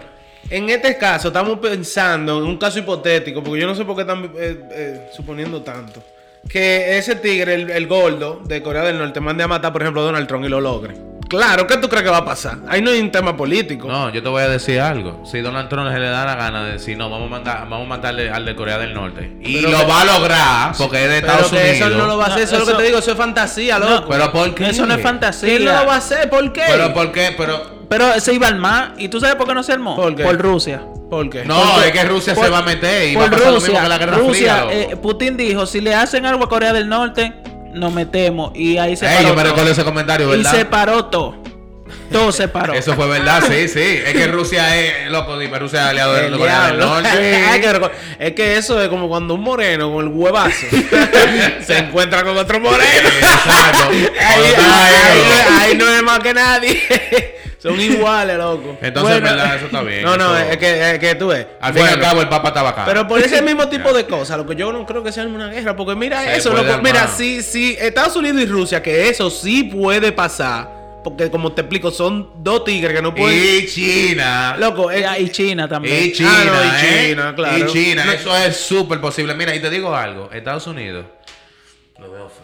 En 0.50 0.68
este 0.68 0.98
caso, 0.98 1.28
estamos 1.28 1.58
pensando 1.58 2.38
en 2.38 2.44
un 2.44 2.58
caso 2.58 2.78
hipotético, 2.78 3.42
porque 3.42 3.60
yo 3.62 3.66
no 3.66 3.74
sé 3.74 3.84
por 3.86 3.96
qué 3.96 4.02
están 4.02 4.24
eh, 4.36 4.60
eh, 4.72 5.10
suponiendo 5.14 5.62
tanto. 5.62 6.02
Que 6.48 6.98
ese 6.98 7.16
tigre, 7.16 7.54
el, 7.54 7.70
el 7.70 7.86
gordo 7.86 8.42
de 8.44 8.62
Corea 8.62 8.82
del 8.82 8.98
Norte, 8.98 9.18
mande 9.20 9.42
a 9.42 9.48
matar, 9.48 9.72
por 9.72 9.80
ejemplo, 9.80 10.02
a 10.02 10.04
Donald 10.04 10.26
Trump 10.28 10.44
y 10.44 10.48
lo 10.48 10.60
logre. 10.60 10.94
Claro, 11.28 11.66
¿qué 11.66 11.78
tú 11.78 11.88
crees 11.88 12.04
que 12.04 12.10
va 12.10 12.18
a 12.18 12.24
pasar? 12.24 12.58
Ahí 12.68 12.80
no 12.82 12.90
hay 12.90 13.00
un 13.00 13.10
tema 13.10 13.36
político. 13.36 13.88
No, 13.88 14.10
yo 14.10 14.22
te 14.22 14.28
voy 14.28 14.42
a 14.42 14.48
decir 14.48 14.80
algo. 14.80 15.22
Si 15.24 15.40
Donald 15.40 15.68
Trump 15.68 15.90
se 15.90 15.98
le 15.98 16.08
da 16.08 16.24
la 16.24 16.36
gana 16.36 16.64
de 16.64 16.72
decir, 16.72 16.96
no, 16.96 17.08
vamos 17.10 17.28
a 17.28 17.30
mandar, 17.30 17.60
vamos 17.68 17.86
a 17.86 17.88
mandarle 17.88 18.30
al 18.30 18.44
de 18.44 18.54
Corea 18.54 18.78
del 18.78 18.94
Norte. 18.94 19.36
Y 19.40 19.56
Pero 19.56 19.70
lo 19.70 19.78
que- 19.78 19.84
va 19.86 20.00
a 20.02 20.04
lograr 20.04 20.72
porque 20.76 21.02
es 21.04 21.10
de 21.10 21.20
Pero 21.22 21.32
Estados 21.32 21.50
que 21.50 21.56
Unidos. 21.70 21.76
eso 21.76 21.98
no 21.98 22.06
lo 22.06 22.18
va 22.18 22.24
a 22.24 22.26
hacer, 22.28 22.38
No, 22.40 22.44
eso, 22.44 22.54
es 22.54 22.60
lo 22.60 22.66
que 22.66 22.74
te 22.82 22.86
digo, 22.88 22.98
eso 22.98 23.10
es 23.12 23.16
fantasía, 23.16 23.78
No, 23.78 23.88
loco. 23.90 24.08
Pero 24.10 24.32
¿por 24.32 24.54
qué? 24.54 24.68
Eso 24.68 24.86
no 24.86 24.94
es 24.94 25.02
fantasía. 25.02 25.48
¿Quién 25.48 25.64
no 25.64 25.72
lo 25.72 25.86
va 25.86 25.94
a 25.94 25.98
hacer? 25.98 26.28
¿Por 26.30 26.52
qué? 26.52 26.62
Pero 26.68 26.92
¿por 26.94 27.10
qué? 27.12 27.34
Pero 27.36 27.74
Pero 27.88 28.18
se 28.20 28.32
iba 28.34 28.46
al 28.48 28.56
mar. 28.56 28.94
¿Y 28.98 29.08
tú 29.08 29.20
sabes 29.20 29.34
por 29.36 29.46
qué 29.46 29.54
no 29.54 29.62
se 29.62 29.72
armó? 29.72 29.96
¿Por 29.96 30.14
qué? 30.14 30.24
Rusia. 30.32 30.82
¿Por 31.10 31.28
qué? 31.30 31.44
no, 31.44 31.54
Porque- 31.60 31.88
es 31.88 31.92
que 31.92 32.04
Rusia 32.04 32.34
por- 32.34 32.44
se 32.44 32.50
va 32.50 32.58
a 32.58 32.62
meter 32.62 33.08
y 33.08 33.14
va 33.14 33.20
a 33.20 33.24
Por 33.24 33.32
pasar 33.38 33.46
lo 33.52 33.54
mismo 33.60 33.66
Rusia, 33.68 33.82
que 33.82 33.88
la 33.88 33.98
Guerra 33.98 34.16
Rusia, 34.18 34.54
Fría. 34.66 34.80
eh. 34.90 34.96
Putin 34.96 35.36
dijo, 35.36 35.66
si 35.66 35.80
le 35.80 35.94
hacen 35.94 36.26
algo 36.26 36.44
a 36.44 36.48
Corea 36.48 36.72
del 36.72 36.88
Norte, 36.88 37.34
nos 37.74 37.92
metemos. 37.92 38.52
Y 38.54 38.78
ahí 38.78 38.96
se 38.96 39.06
Ey, 39.06 39.16
paró 39.16 39.28
yo 39.28 39.34
me 39.34 39.42
todo. 39.42 39.50
recuerdo 39.50 39.72
ese 39.72 39.84
comentario, 39.84 40.34
Y 40.34 40.44
se 40.44 40.64
paró 40.64 41.06
todo. 41.06 41.42
Todo 42.10 42.32
se 42.32 42.48
paró. 42.48 42.72
Eso 42.74 42.94
fue 42.94 43.06
verdad, 43.08 43.42
sí, 43.46 43.68
sí. 43.68 44.00
Es 44.04 44.12
que 44.12 44.26
Rusia 44.28 44.76
es, 44.76 45.10
loco, 45.10 45.38
dime, 45.38 45.58
Rusia 45.58 45.82
es 45.82 45.90
aliado 45.90 46.14
de 46.14 46.30
Corea 46.30 46.68
del. 46.68 46.78
Norte. 46.78 47.94
Es 48.18 48.32
que 48.32 48.56
eso 48.56 48.80
es 48.80 48.88
como 48.88 49.08
cuando 49.08 49.34
un 49.34 49.42
moreno 49.42 49.92
con 49.92 50.06
el 50.06 50.12
huevazo 50.12 50.66
se 51.66 51.78
encuentra 51.78 52.22
con 52.22 52.36
otro 52.36 52.60
moreno. 52.60 53.08
Exacto. 53.20 53.90
Ahí, 54.20 55.70
ahí 55.70 55.76
no 55.76 55.88
es 55.88 56.02
más 56.02 56.20
que 56.20 56.34
nadie. 56.34 56.80
Son 57.70 57.80
iguales, 57.80 58.36
loco. 58.36 58.76
Entonces, 58.82 59.22
verdad, 59.22 59.56
eso 59.56 59.66
está 59.66 59.82
bien, 59.82 60.02
No, 60.04 60.16
no, 60.16 60.36
eso- 60.36 60.50
es 60.50 60.56
que, 60.58 60.90
es 60.92 60.98
que 60.98 61.14
tú 61.14 61.28
ves. 61.28 61.46
Al 61.60 61.72
fin 61.72 61.82
y 61.82 61.86
al 61.86 61.90
Bueno, 61.96 62.02
cabo, 62.08 62.20
el 62.20 62.28
Papa 62.28 62.48
estaba 62.48 62.68
acá. 62.70 62.84
Pero 62.84 63.08
por 63.08 63.20
ese 63.20 63.40
mismo 63.42 63.68
tipo 63.68 63.92
de 63.92 64.06
cosas, 64.06 64.36
lo 64.38 64.46
que 64.46 64.54
yo 64.54 64.72
no 64.72 64.84
creo 64.86 65.02
que 65.02 65.10
sea 65.12 65.24
una 65.24 65.48
guerra, 65.48 65.74
porque 65.74 65.94
mira 65.96 66.22
Se 66.22 66.36
eso, 66.36 66.52
loco, 66.52 66.80
mira, 66.82 67.08
si, 67.08 67.42
si 67.42 67.72
Estados 67.80 68.14
Unidos 68.16 68.42
y 68.42 68.46
Rusia, 68.46 68.82
que 68.82 69.08
eso 69.08 69.30
sí 69.30 69.64
puede 69.64 70.12
pasar, 70.12 71.00
porque 71.02 71.30
como 71.30 71.52
te 71.52 71.62
explico, 71.62 71.90
son 71.90 72.30
dos 72.42 72.64
tigres 72.64 72.94
que 72.94 73.02
no 73.02 73.14
pueden... 73.14 73.62
Y 73.64 73.66
China. 73.66 74.56
Loco, 74.58 74.90
es- 74.90 75.04
Y 75.20 75.28
China 75.30 75.68
también. 75.68 76.04
Y 76.04 76.12
China, 76.12 76.30
Ah, 76.34 76.44
no, 76.44 76.64
y 76.64 76.68
¿eh? 76.68 77.08
China, 77.10 77.34
claro. 77.34 77.58
Y 77.58 77.66
China, 77.72 78.04
No. 78.06 78.12
eso 78.12 78.36
es 78.36 78.56
súper 78.56 79.00
posible. 79.00 79.34
Mira, 79.34 79.54
y 79.54 79.60
te 79.60 79.68
digo 79.70 79.94
algo. 79.94 80.30
Estados 80.32 80.66
Unidos 80.66 81.06
lo 81.98 82.10
veo 82.10 82.28
feo. 82.28 82.43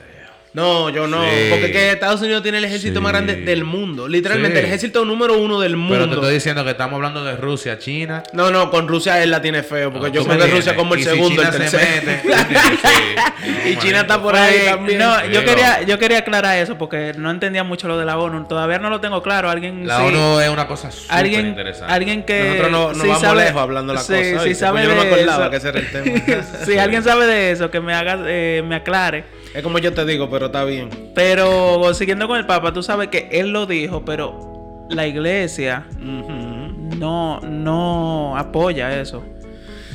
No, 0.52 0.90
yo 0.90 1.06
no. 1.06 1.22
Sí. 1.22 1.46
Porque 1.48 1.66
es 1.66 1.70
que 1.72 1.90
Estados 1.92 2.20
Unidos 2.22 2.42
tiene 2.42 2.58
el 2.58 2.64
ejército 2.64 2.98
Sí. 2.98 3.00
más 3.00 3.12
grande 3.12 3.36
del 3.36 3.62
mundo. 3.64 4.08
Literalmente, 4.08 4.56
Sí. 4.58 4.60
el 4.60 4.66
ejército 4.66 5.04
número 5.04 5.38
uno 5.38 5.60
del 5.60 5.76
mundo. 5.76 5.94
Pero 5.94 6.08
te 6.08 6.14
estoy 6.16 6.34
diciendo 6.34 6.64
que 6.64 6.70
estamos 6.70 6.96
hablando 6.96 7.24
de 7.24 7.36
Rusia, 7.36 7.78
China. 7.78 8.24
No, 8.32 8.50
no, 8.50 8.68
con 8.68 8.88
Rusia 8.88 9.22
él 9.22 9.30
la 9.30 9.40
tiene 9.40 9.62
feo. 9.62 9.92
Porque 9.92 10.08
No, 10.08 10.14
yo 10.14 10.24
creo 10.24 10.38
que 10.38 10.46
Rusia 10.50 10.74
como 10.74 10.94
el 10.94 11.00
Y 11.00 11.04
si 11.04 11.10
segundo, 11.10 11.42
China 11.42 11.54
el 11.56 11.68
se 11.68 11.78
tercero. 11.78 12.12
y 13.66 13.74
No, 13.76 13.80
China 13.80 14.00
está 14.00 14.20
por 14.20 14.34
ahí 14.34 14.64
también. 14.66 14.98
No, 14.98 15.24
yo 15.26 15.44
quería, 15.44 15.82
yo 15.82 15.98
quería 16.00 16.18
aclarar 16.18 16.58
eso 16.58 16.76
porque 16.76 17.12
no 17.16 17.30
entendía 17.30 17.62
mucho 17.62 17.86
lo 17.86 17.96
de 17.96 18.04
la 18.04 18.18
ONU. 18.18 18.44
Todavía 18.48 18.78
no 18.78 18.90
lo 18.90 19.00
tengo 19.00 19.22
claro. 19.22 19.50
Alguien 19.50 19.86
La 19.86 19.98
sí- 19.98 20.02
ONU 20.06 20.40
es 20.40 20.48
una 20.48 20.66
cosa 20.66 20.90
súper 20.90 21.16
alguien, 21.16 21.46
interesante. 21.46 21.92
alguien 21.92 22.24
que 22.24 22.42
Nosotros 22.44 22.70
no, 22.72 22.88
nos 22.88 22.96
sí 23.02 23.06
vamos 23.08 23.22
sabe- 23.22 23.44
lejos 23.44 23.62
hablando 23.62 23.94
la 23.94 24.00
sí, 24.00 24.12
cosa. 24.12 24.22
yo 24.46 24.72
no 24.72 24.72
me 24.74 25.04
de 25.04 25.12
acordaba 25.14 25.42
eso. 25.44 25.50
que 25.50 25.56
ese 25.56 25.68
era 25.68 25.78
el 25.78 25.90
tema. 25.92 26.44
si 26.66 26.76
alguien 26.78 27.02
sabe 27.04 27.26
de 27.26 27.52
eso, 27.52 27.70
que 27.70 27.80
me 27.80 27.94
haga, 27.94 28.18
eh, 28.26 28.62
me 28.66 28.74
aclare. 28.74 29.38
Es 29.54 29.62
como 29.62 29.78
yo 29.78 29.92
te 29.92 30.04
digo, 30.04 30.28
pero 30.30 30.46
está 30.46 30.64
bien. 30.64 30.88
Pero 31.14 31.92
siguiendo 31.94 32.26
con 32.28 32.38
el 32.38 32.46
Papa, 32.46 32.72
tú 32.72 32.82
sabes 32.82 33.08
que 33.08 33.28
él 33.32 33.50
lo 33.50 33.66
dijo, 33.66 34.04
pero 34.04 34.86
la 34.90 35.06
iglesia 35.06 35.86
no, 35.98 37.40
no 37.40 38.36
apoya 38.36 39.00
eso. 39.00 39.24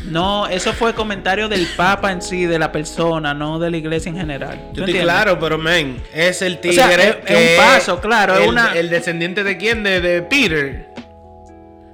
No, 0.06 0.46
eso 0.48 0.72
fue 0.74 0.94
comentario 0.94 1.50
del 1.50 1.66
Papa 1.76 2.12
en 2.12 2.22
sí, 2.22 2.46
de 2.46 2.60
la 2.60 2.72
persona, 2.72 3.34
no 3.34 3.58
de 3.58 3.72
la 3.72 3.78
iglesia 3.78 4.10
en 4.12 4.18
general. 4.18 4.60
Claro, 5.02 5.40
pero 5.40 5.58
men, 5.58 5.98
es 6.14 6.44
el 6.44 6.60
tigre. 6.60 6.76
sea, 6.76 6.92
es- 6.92 7.00
es 7.08 7.16
que 7.26 7.34
un 7.34 7.58
paso, 7.66 8.00
claro, 8.00 8.36
es 8.36 8.42
El, 8.44 8.50
una- 8.50 8.74
el 8.74 8.90
descendiente 8.92 9.44
de 9.44 9.58
quién? 9.58 9.82
De, 9.84 10.02
de 10.02 10.22
Peter. 10.22 10.90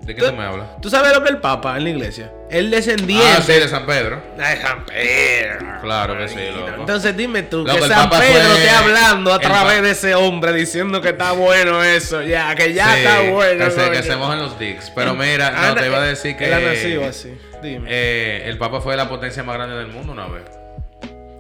¿De 0.01 0.15
qué 0.15 0.21
tú 0.23 0.33
me 0.33 0.43
hablas? 0.43 0.81
¿Tú 0.81 0.89
sabes 0.89 1.13
lo 1.13 1.19
que 1.21 1.29
es 1.29 1.35
el 1.35 1.41
Papa 1.41 1.77
en 1.77 1.83
la 1.83 1.89
iglesia? 1.91 2.31
El 2.49 2.71
descendiente. 2.71 3.25
Ah, 3.37 3.41
sí, 3.41 3.53
de 3.53 3.67
San 3.67 3.85
Pedro. 3.85 4.21
Ay, 4.39 4.57
San 4.59 4.83
Pedro. 4.85 5.59
Claro 5.81 6.17
que 6.17 6.27
sí, 6.27 6.39
loco. 6.55 6.71
Entonces 6.79 7.15
dime 7.15 7.43
tú, 7.43 7.59
Loco, 7.65 7.79
que 7.79 7.87
San 7.87 8.09
Papa 8.09 8.19
Pedro 8.19 8.41
fue- 8.49 8.57
esté 8.63 8.69
hablando 8.71 9.31
a 9.33 9.39
través 9.39 9.81
de 9.83 9.91
ese 9.91 10.15
hombre 10.15 10.53
diciendo 10.53 11.01
que 11.01 11.09
está 11.09 11.31
bueno 11.33 11.83
eso, 11.83 12.21
ya, 12.23 12.53
que 12.55 12.73
ya 12.73 12.93
Sí, 12.93 12.99
está 13.01 13.21
bueno. 13.29 13.65
Que 13.65 13.71
se, 13.71 13.91
que 13.91 14.03
se 14.03 14.15
mojen 14.15 14.39
los 14.39 14.57
dicks. 14.59 14.89
Pero 14.95 15.13
mira, 15.13 15.51
no, 15.51 15.57
Anda, 15.59 15.81
te 15.81 15.87
iba 15.87 15.97
a 15.99 16.01
decir 16.03 16.35
que. 16.35 16.45
Él 16.47 16.53
ha 16.53 16.59
nacido 16.59 17.05
así, 17.07 17.37
dime. 17.61 17.87
eh, 17.89 18.43
el 18.47 18.57
Papa 18.57 18.81
fue 18.81 18.97
la 18.97 19.07
potencia 19.07 19.43
más 19.43 19.55
grande 19.55 19.75
del 19.77 19.87
mundo 19.87 20.13
una 20.13 20.25
vez. 20.27 20.43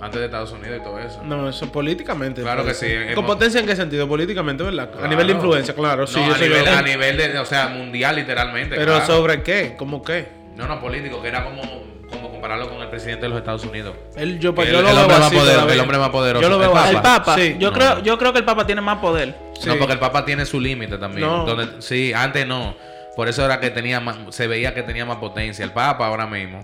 Antes 0.01 0.19
de 0.19 0.25
Estados 0.25 0.51
Unidos 0.51 0.77
y 0.79 0.83
todo 0.83 0.97
eso. 0.99 1.21
no, 1.23 1.47
eso 1.47 1.71
políticamente. 1.71 2.41
Claro 2.41 2.63
pues. 2.63 2.79
que 2.79 2.87
sí, 2.87 2.91
hemos- 2.93 3.15
¿Con 3.15 3.25
potencia 3.25 3.59
en 3.59 3.67
qué 3.67 3.75
sentido? 3.75 4.07
Políticamente, 4.07 4.63
¿verdad? 4.63 4.89
A 5.03 5.07
nivel 5.07 5.27
de 5.27 5.33
influencia, 5.33 5.75
claro. 5.75 6.07
Sí, 6.07 6.19
no, 6.19 6.27
yo 6.27 6.33
a, 6.33 6.37
soy 6.37 6.47
nivel, 6.49 6.67
a 6.67 6.81
nivel 6.81 7.17
de, 7.17 7.37
o 7.39 7.45
sea, 7.45 7.67
mundial 7.67 8.15
literalmente. 8.15 8.75
Pero 8.75 8.93
claro. 8.93 9.05
¿sobre 9.05 9.43
qué? 9.43 9.75
¿Cómo 9.77 10.01
qué? 10.01 10.27
No, 10.55 10.67
no, 10.67 10.81
político, 10.81 11.21
que 11.21 11.27
era 11.27 11.43
como, 11.43 11.61
como 12.09 12.31
compararlo 12.31 12.67
con 12.69 12.81
el 12.81 12.89
presidente 12.89 13.21
de 13.23 13.29
los 13.29 13.37
Estados 13.37 13.63
Unidos. 13.63 13.95
Él, 14.15 14.39
yo, 14.39 14.49
El- 14.57 14.71
yo 14.71 14.81
lo 14.81 14.89
el 14.89 14.95
veo 14.95 15.01
hombre 15.03 15.17
más 15.19 15.31
poder- 15.31 15.69
el 15.71 15.79
hombre 15.79 15.97
más 15.99 16.09
poderoso. 16.09 16.41
Yo 16.41 16.49
lo 16.49 16.55
El 16.55 16.61
veo 16.61 16.73
Papa. 16.73 16.89
El 16.89 17.01
Papa, 17.01 17.35
Sí. 17.35 17.55
yo, 17.59 17.69
No. 17.71 17.77
creo, 17.77 17.99
yo 18.03 18.17
creo 18.17 18.33
que 18.33 18.39
el 18.39 18.45
Papa 18.45 18.65
tiene 18.65 18.81
más 18.81 18.97
poder. 18.97 19.35
Sí. 19.59 19.69
No, 19.69 19.77
porque 19.77 19.93
el 19.93 19.99
Papa 19.99 20.25
tiene 20.25 20.45
su 20.45 20.59
límite 20.59 20.97
también. 20.97 21.27
No. 21.27 21.45
Donde, 21.45 21.81
sí, 21.81 22.11
antes 22.13 22.45
no. 22.47 22.75
Por 23.15 23.27
eso 23.27 23.45
era 23.45 23.59
que 23.59 23.69
tenía 23.69 23.99
más, 23.99 24.17
se 24.29 24.47
veía 24.47 24.73
que 24.73 24.81
tenía 24.83 25.05
más 25.05 25.17
potencia. 25.17 25.63
El 25.63 25.71
Papa 25.71 26.07
ahora 26.07 26.25
mismo 26.27 26.61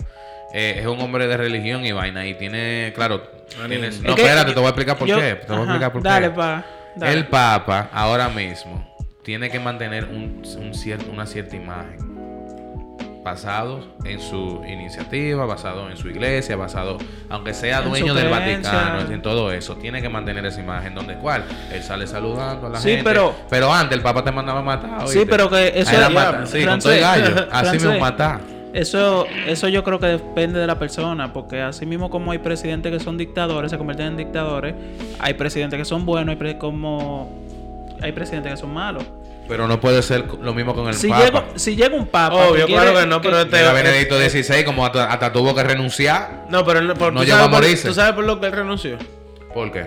eh, 0.52 0.76
es 0.80 0.86
un 0.86 1.00
hombre 1.00 1.26
de 1.26 1.36
religión 1.36 1.84
y 1.84 1.92
vaina. 1.92 2.26
Y 2.26 2.34
tiene, 2.34 2.92
claro. 2.94 3.22
tiene- 3.68 3.90
no, 4.02 4.14
que 4.14 4.22
espérate, 4.22 4.52
te 4.52 4.58
voy 4.58 4.66
a 4.66 4.68
explicar 4.70 4.96
por 4.96 5.08
yo- 5.08 5.18
qué. 5.18 5.34
Te 5.36 5.46
voy 5.52 5.58
a 5.60 5.62
explicar 5.64 5.92
por 5.92 6.02
dale, 6.02 6.28
qué. 6.28 6.34
pa, 6.34 6.64
dale. 6.96 7.12
El 7.12 7.26
Papa 7.26 7.88
ahora 7.92 8.28
mismo 8.28 8.86
tiene 9.22 9.50
que 9.50 9.58
mantener 9.60 10.04
un, 10.04 10.42
un 10.58 10.72
cier- 10.74 11.08
una 11.10 11.26
cierta 11.26 11.56
imagen. 11.56 12.08
Basado 13.24 13.84
en 14.04 14.20
su 14.22 14.62
iniciativa, 14.66 15.44
basado 15.44 15.90
en 15.90 15.98
su 15.98 16.08
iglesia, 16.08 16.56
basado, 16.56 16.96
aunque 17.28 17.52
sea 17.52 17.82
dueño 17.82 18.14
del. 18.14 18.30
Vaticano, 18.30 19.00
en 19.12 19.20
todo 19.20 19.52
eso, 19.52 19.76
tiene 19.76 20.00
que 20.00 20.08
mantener 20.08 20.46
esa 20.46 20.60
imagen 20.60 20.94
donde 20.94 21.14
cual 21.16 21.42
él 21.70 21.82
sale 21.82 22.06
saludando 22.06 22.68
a 22.68 22.70
la 22.70 22.78
Sí, 22.78 22.88
gente. 22.90 23.04
pero- 23.04 23.34
pero 23.50 23.70
antes 23.74 23.98
el 23.98 24.02
Papa 24.02 24.24
te 24.24 24.32
mandaba 24.32 24.62
matar. 24.62 25.06
Sí, 25.08 25.26
pero 25.28 25.50
que 25.50 25.72
eso 25.74 25.90
Era 25.94 26.08
matar, 26.08 26.46
sí, 26.46 26.64
con 26.64 26.78
todo 26.78 26.92
el 26.92 27.00
gallo. 27.00 27.48
Así 27.52 27.72
mismo 27.72 27.98
matar. 27.98 28.40
Eso, 28.72 29.26
eso 29.46 29.68
yo 29.68 29.82
creo 29.82 29.98
que 29.98 30.06
depende 30.06 30.60
de 30.60 30.66
la 30.66 30.78
persona, 30.78 31.32
porque 31.32 31.62
así 31.62 31.86
mismo 31.86 32.10
como 32.10 32.32
hay 32.32 32.38
presidentes 32.38 32.92
que 32.92 33.00
son 33.02 33.16
dictadores, 33.16 33.70
se 33.70 33.78
convierten 33.78 34.08
en 34.08 34.16
dictadores, 34.18 34.74
hay 35.18 35.34
presidentes 35.34 35.78
que 35.78 35.84
son 35.84 36.04
buenos, 36.04 36.32
hay 36.32 36.36
pre- 36.36 36.58
como 36.58 37.32
hay 38.02 38.12
presidentes 38.12 38.52
que 38.52 38.56
son 38.58 38.72
malos. 38.74 39.04
Pero 39.48 39.66
no 39.66 39.80
puede 39.80 40.02
ser 40.02 40.26
lo 40.42 40.52
mismo 40.52 40.74
con 40.74 40.86
el 40.88 40.94
Si 40.94 41.08
Papa. 41.08 41.24
llega, 41.24 41.44
si 41.54 41.74
llega 41.76 41.96
un 41.96 42.06
papa, 42.06 42.48
Obvio, 42.48 42.66
que 42.66 42.72
claro 42.74 42.94
que 42.94 43.06
no, 43.06 43.22
pero 43.22 43.40
este- 43.40 43.62
Benedicto 43.72 44.16
XVI, 44.20 44.62
como 44.64 44.84
hasta, 44.84 45.10
hasta 45.10 45.32
tuvo 45.32 45.54
que 45.54 45.62
renunciar. 45.64 46.44
No, 46.50 46.62
pero 46.66 46.82
no, 46.82 46.94
por, 46.94 47.14
No 47.14 47.20
¿tú, 47.20 47.24
llegó 47.26 47.38
sabes 47.38 47.48
a 47.48 47.50
por, 47.50 47.62
morirse. 47.62 47.88
¿tú 47.88 47.94
sabes 47.94 48.12
por 48.12 48.24
lo 48.24 48.38
que 48.38 48.46
él 48.46 48.52
renunció? 48.52 48.98
¿Por 49.54 49.72
qué? 49.72 49.86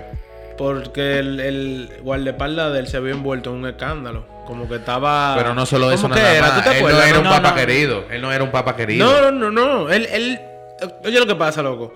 Porque 0.57 1.19
el, 1.19 1.39
el 1.39 1.89
guardaespaldas 2.01 2.73
de 2.73 2.79
él 2.79 2.87
se 2.87 2.97
había 2.97 3.13
envuelto 3.13 3.51
en 3.51 3.57
un 3.57 3.67
escándalo. 3.67 4.25
Como 4.51 4.67
que 4.67 4.75
estaba. 4.75 5.33
Pero 5.37 5.55
no 5.55 5.65
solo 5.65 5.93
eso 5.93 6.01
¿Cómo 6.03 6.15
que 6.15 6.19
nada 6.19 6.33
era? 6.35 6.47
más. 6.47 6.55
¿Tú 6.65 6.69
te 6.69 6.77
Él 6.79 6.83
no 6.83 7.01
era 7.01 7.17
un 7.19 7.23
No, 7.23 7.29
papa 7.29 7.49
no. 7.51 7.55
querido. 7.55 8.05
Él 8.11 8.21
no 8.21 8.33
era 8.33 8.43
un 8.43 8.51
papa 8.51 8.75
querido. 8.75 9.09
No, 9.09 9.31
no, 9.31 9.49
no, 9.49 9.51
no. 9.85 9.89
Él, 9.89 10.09
él. 10.11 10.41
Oye, 11.05 11.19
lo 11.21 11.25
que 11.25 11.35
pasa, 11.35 11.63
loco. 11.63 11.93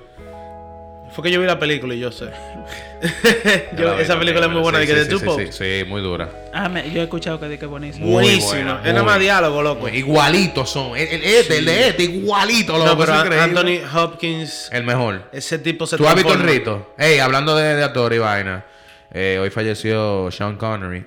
Fue 1.11 1.21
que 1.25 1.31
yo 1.31 1.41
vi 1.41 1.45
la 1.45 1.59
película 1.59 1.93
y 1.93 1.99
yo 1.99 2.13
sé. 2.13 2.25
Yo- 3.77 3.93
vi 3.97 4.01
esa 4.03 4.17
película 4.17 4.45
es 4.45 4.51
muy 4.53 4.61
buena. 4.61 4.79
Sí, 4.79 4.85
de 4.85 4.93
que 4.93 5.03
sí, 5.03 5.25
de 5.25 5.51
sí, 5.51 5.81
sí, 5.83 5.89
muy 5.89 6.01
dura. 6.01 6.29
Ah, 6.53 6.69
me- 6.69 6.89
yo 6.89 7.01
he 7.01 7.03
escuchado 7.03 7.39
que 7.41 7.49
di 7.49 7.57
que 7.57 7.65
es 7.65 7.71
buenísimo. 7.71 8.05
Muy 8.05 8.23
Buenísima. 8.23 8.53
buena, 8.53 8.81
es 8.85 8.93
nada 8.93 9.03
más 9.03 9.19
diálogo, 9.19 9.61
loco. 9.61 9.89
Igualitos 9.89 10.69
son. 10.69 10.95
El, 10.95 11.07
el, 11.09 11.23
este, 11.25 11.57
el 11.57 11.65
de 11.65 11.87
este, 11.89 12.03
igualito, 12.03 12.77
loco. 12.77 12.85
No, 12.85 12.97
pero 12.97 13.13
es. 13.35 13.41
Anthony 13.41 13.79
Hopkins, 13.97 14.69
El 14.71 14.83
mejor. 14.85 15.23
ese 15.33 15.59
tipo 15.59 15.85
se 15.85 15.97
¿Tú 15.97 16.07
has 16.07 16.15
visto 16.15 16.31
el 16.33 16.39
rito? 16.39 16.93
Ey, 16.97 17.19
hablando 17.19 17.53
de, 17.55 17.75
de 17.75 17.83
actor 17.83 18.13
y 18.13 18.17
vaina. 18.17 18.65
eh, 19.13 19.39
hoy 19.41 19.49
falleció 19.49 20.29
Sean 20.31 20.55
Connery. 20.55 21.05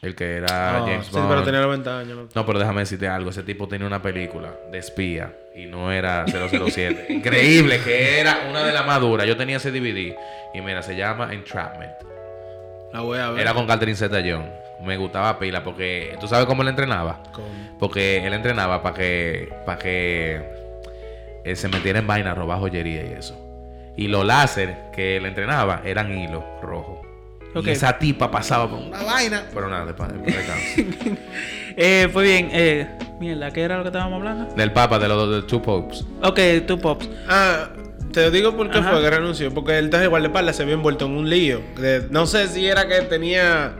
El 0.00 0.14
que 0.14 0.36
era 0.36 0.76
Ah, 0.78 0.80
James 0.86 1.06
sí, 1.06 1.12
Bond. 1.12 1.28
pero 1.28 1.42
tenía 1.42 1.60
90 1.60 1.98
años. 1.98 2.18
No, 2.34 2.46
pero 2.46 2.58
déjame 2.58 2.80
decirte 2.80 3.08
algo. 3.08 3.30
Ese 3.30 3.42
tipo 3.42 3.66
tenía 3.66 3.86
una 3.86 4.00
película 4.00 4.52
de 4.70 4.78
espía 4.78 5.32
y 5.56 5.66
no 5.66 5.90
era 5.90 6.24
007. 6.26 7.06
Increíble, 7.12 7.80
que 7.80 8.20
era 8.20 8.46
una 8.48 8.62
de 8.62 8.72
las 8.72 8.86
más 8.86 9.00
duras. 9.00 9.26
Yo 9.26 9.36
tenía 9.36 9.56
ese 9.56 9.72
DVD 9.72 10.14
y 10.54 10.60
mira, 10.60 10.82
se 10.82 10.96
llama 10.96 11.32
Entrapment. 11.32 11.92
La 12.92 13.00
voy 13.00 13.18
a 13.18 13.30
ver. 13.30 13.40
Era 13.40 13.54
con 13.54 13.66
Catherine 13.66 13.96
Zeta-Jones. 13.96 14.48
Me 14.84 14.96
gustaba 14.96 15.36
pila 15.40 15.64
porque... 15.64 16.16
¿Tú 16.20 16.28
sabes 16.28 16.46
cómo 16.46 16.62
él 16.62 16.68
entrenaba? 16.68 17.20
Con- 17.32 17.44
Porque 17.80 18.24
él 18.24 18.32
entrenaba 18.32 18.80
para 18.82 18.94
que... 18.94 19.52
Para 19.66 19.78
que... 19.78 20.40
Él 21.44 21.56
se 21.56 21.66
metiera 21.68 21.98
en 21.98 22.06
vaina, 22.06 22.34
robar 22.34 22.60
joyería 22.60 23.02
y 23.02 23.12
eso. 23.18 23.36
Y 23.96 24.06
los 24.06 24.24
láser 24.24 24.76
que 24.92 25.16
él 25.16 25.26
entrenaba 25.26 25.82
eran 25.84 26.16
hilo 26.16 26.44
rojo. 26.62 26.97
Y 27.54 27.70
esa 27.70 27.98
tipa 27.98 28.30
pasaba 28.30 28.68
por 28.70 28.78
una 28.78 29.02
vaina. 29.02 29.44
Pero 29.52 29.68
nada, 29.68 29.86
después 29.86 30.10
después 30.12 30.36
Eh, 31.76 32.08
fue 32.12 32.24
bien. 32.24 32.48
Eh, 32.52 32.86
mierda, 33.20 33.50
¿qué 33.52 33.62
era 33.62 33.76
lo 33.76 33.82
que 33.84 33.88
estábamos 33.88 34.16
hablando? 34.18 34.54
Del 34.54 34.72
Papa, 34.72 34.98
de 34.98 35.08
los 35.08 35.30
de 35.30 35.42
Two 35.48 35.62
Popes. 35.62 36.04
Ok, 36.22 36.38
Two 36.66 36.78
Pops. 36.78 37.08
Ah, 37.28 37.68
te 38.12 38.30
digo 38.30 38.56
por 38.56 38.70
qué 38.70 38.78
Ajá. 38.78 38.90
fue 38.90 39.00
que 39.02 39.10
renunció. 39.10 39.52
Porque 39.54 39.78
el 39.78 39.88
traje 39.90 40.04
de 40.04 40.08
guardaespaldas 40.08 40.56
se 40.56 40.62
había 40.64 40.74
envuelto 40.74 41.06
en 41.06 41.12
un 41.16 41.30
lío. 41.30 41.60
De- 41.76 42.06
no 42.10 42.26
sé 42.26 42.48
si 42.48 42.66
era 42.66 42.86
que 42.88 43.00
tenía 43.02 43.74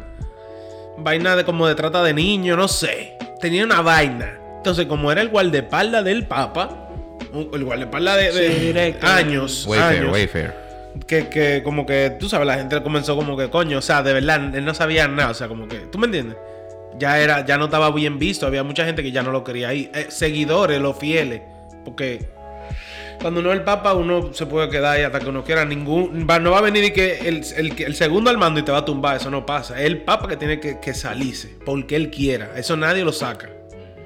vaina 0.96 1.34
de 1.36 1.44
como 1.44 1.66
de 1.66 1.74
trata 1.74 2.02
de 2.02 2.14
niño, 2.14 2.56
no 2.56 2.68
sé. 2.68 3.16
Tenía 3.40 3.64
una 3.64 3.82
vaina. 3.82 4.32
Entonces, 4.58 4.86
como 4.86 5.10
era 5.12 5.20
el 5.20 5.28
guardaespaldas 5.28 6.04
del 6.04 6.26
Papa, 6.26 6.88
el 7.52 7.64
guardaespaldas 7.64 8.16
de, 8.16 8.32
de 8.32 8.52
Sí, 8.54 8.60
directo. 8.66 9.06
años, 9.06 9.66
Wayfair, 9.66 10.00
años, 10.02 10.12
Wayfair. 10.12 10.54
Que, 11.06 11.28
que 11.28 11.62
como 11.62 11.86
que, 11.86 12.16
tú 12.18 12.28
sabes, 12.28 12.46
la 12.46 12.54
gente 12.56 12.82
comenzó 12.82 13.16
como 13.16 13.36
que, 13.36 13.48
coño, 13.50 13.78
o 13.78 13.82
sea, 13.82 14.02
de 14.02 14.12
verdad, 14.12 14.54
él 14.54 14.64
no 14.64 14.74
sabía 14.74 15.06
nada, 15.08 15.30
o 15.30 15.34
sea, 15.34 15.48
como 15.48 15.68
que, 15.68 15.78
¿tú 15.80 15.98
me 15.98 16.06
entiendes? 16.06 16.36
Ya 16.98 17.20
era, 17.20 17.44
ya 17.46 17.56
no 17.58 17.66
estaba 17.66 17.90
bien 17.92 18.18
visto, 18.18 18.46
había 18.46 18.62
mucha 18.64 18.84
gente 18.84 19.02
que 19.02 19.12
ya 19.12 19.22
no 19.22 19.30
lo 19.30 19.44
quería 19.44 19.68
ahí, 19.68 19.90
Eh, 19.94 20.06
seguidores, 20.08 20.80
los 20.80 20.96
fieles, 20.98 21.42
porque 21.84 22.26
cuando 23.20 23.40
uno 23.40 23.50
es 23.52 23.58
el 23.58 23.64
papa, 23.64 23.94
uno 23.94 24.32
se 24.32 24.46
puede 24.46 24.68
quedar 24.68 24.96
ahí 24.96 25.02
hasta 25.02 25.18
que 25.20 25.28
uno 25.28 25.44
quiera, 25.44 25.64
ningún, 25.64 26.26
va- 26.28 26.38
no 26.38 26.50
va 26.52 26.58
a 26.58 26.62
venir 26.62 26.84
y 26.84 26.90
que 26.92 27.18
el, 27.28 27.42
el- 27.56 27.82
el 27.82 27.94
segundo 27.94 28.30
al 28.30 28.38
mando 28.38 28.60
y 28.60 28.62
te 28.62 28.72
va 28.72 28.78
a 28.78 28.84
tumbar, 28.84 29.16
eso 29.16 29.30
no 29.30 29.44
pasa, 29.46 29.78
es 29.78 29.86
el 29.86 30.02
papa 30.02 30.26
que 30.28 30.36
tiene 30.36 30.58
que, 30.60 30.80
que 30.80 30.94
salirse, 30.94 31.56
porque 31.64 31.96
él 31.96 32.10
quiera, 32.10 32.50
eso 32.56 32.76
nadie 32.76 33.04
lo 33.04 33.12
saca, 33.12 33.48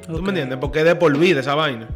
¿tú 0.07 0.21
me 0.23 0.31
entiendes? 0.31 0.59
Porque 0.61 0.81
es 0.81 0.85
de 0.85 0.95
por 0.97 1.17
vida 1.17 1.41
esa 1.41 1.55
vaina. 1.55 1.89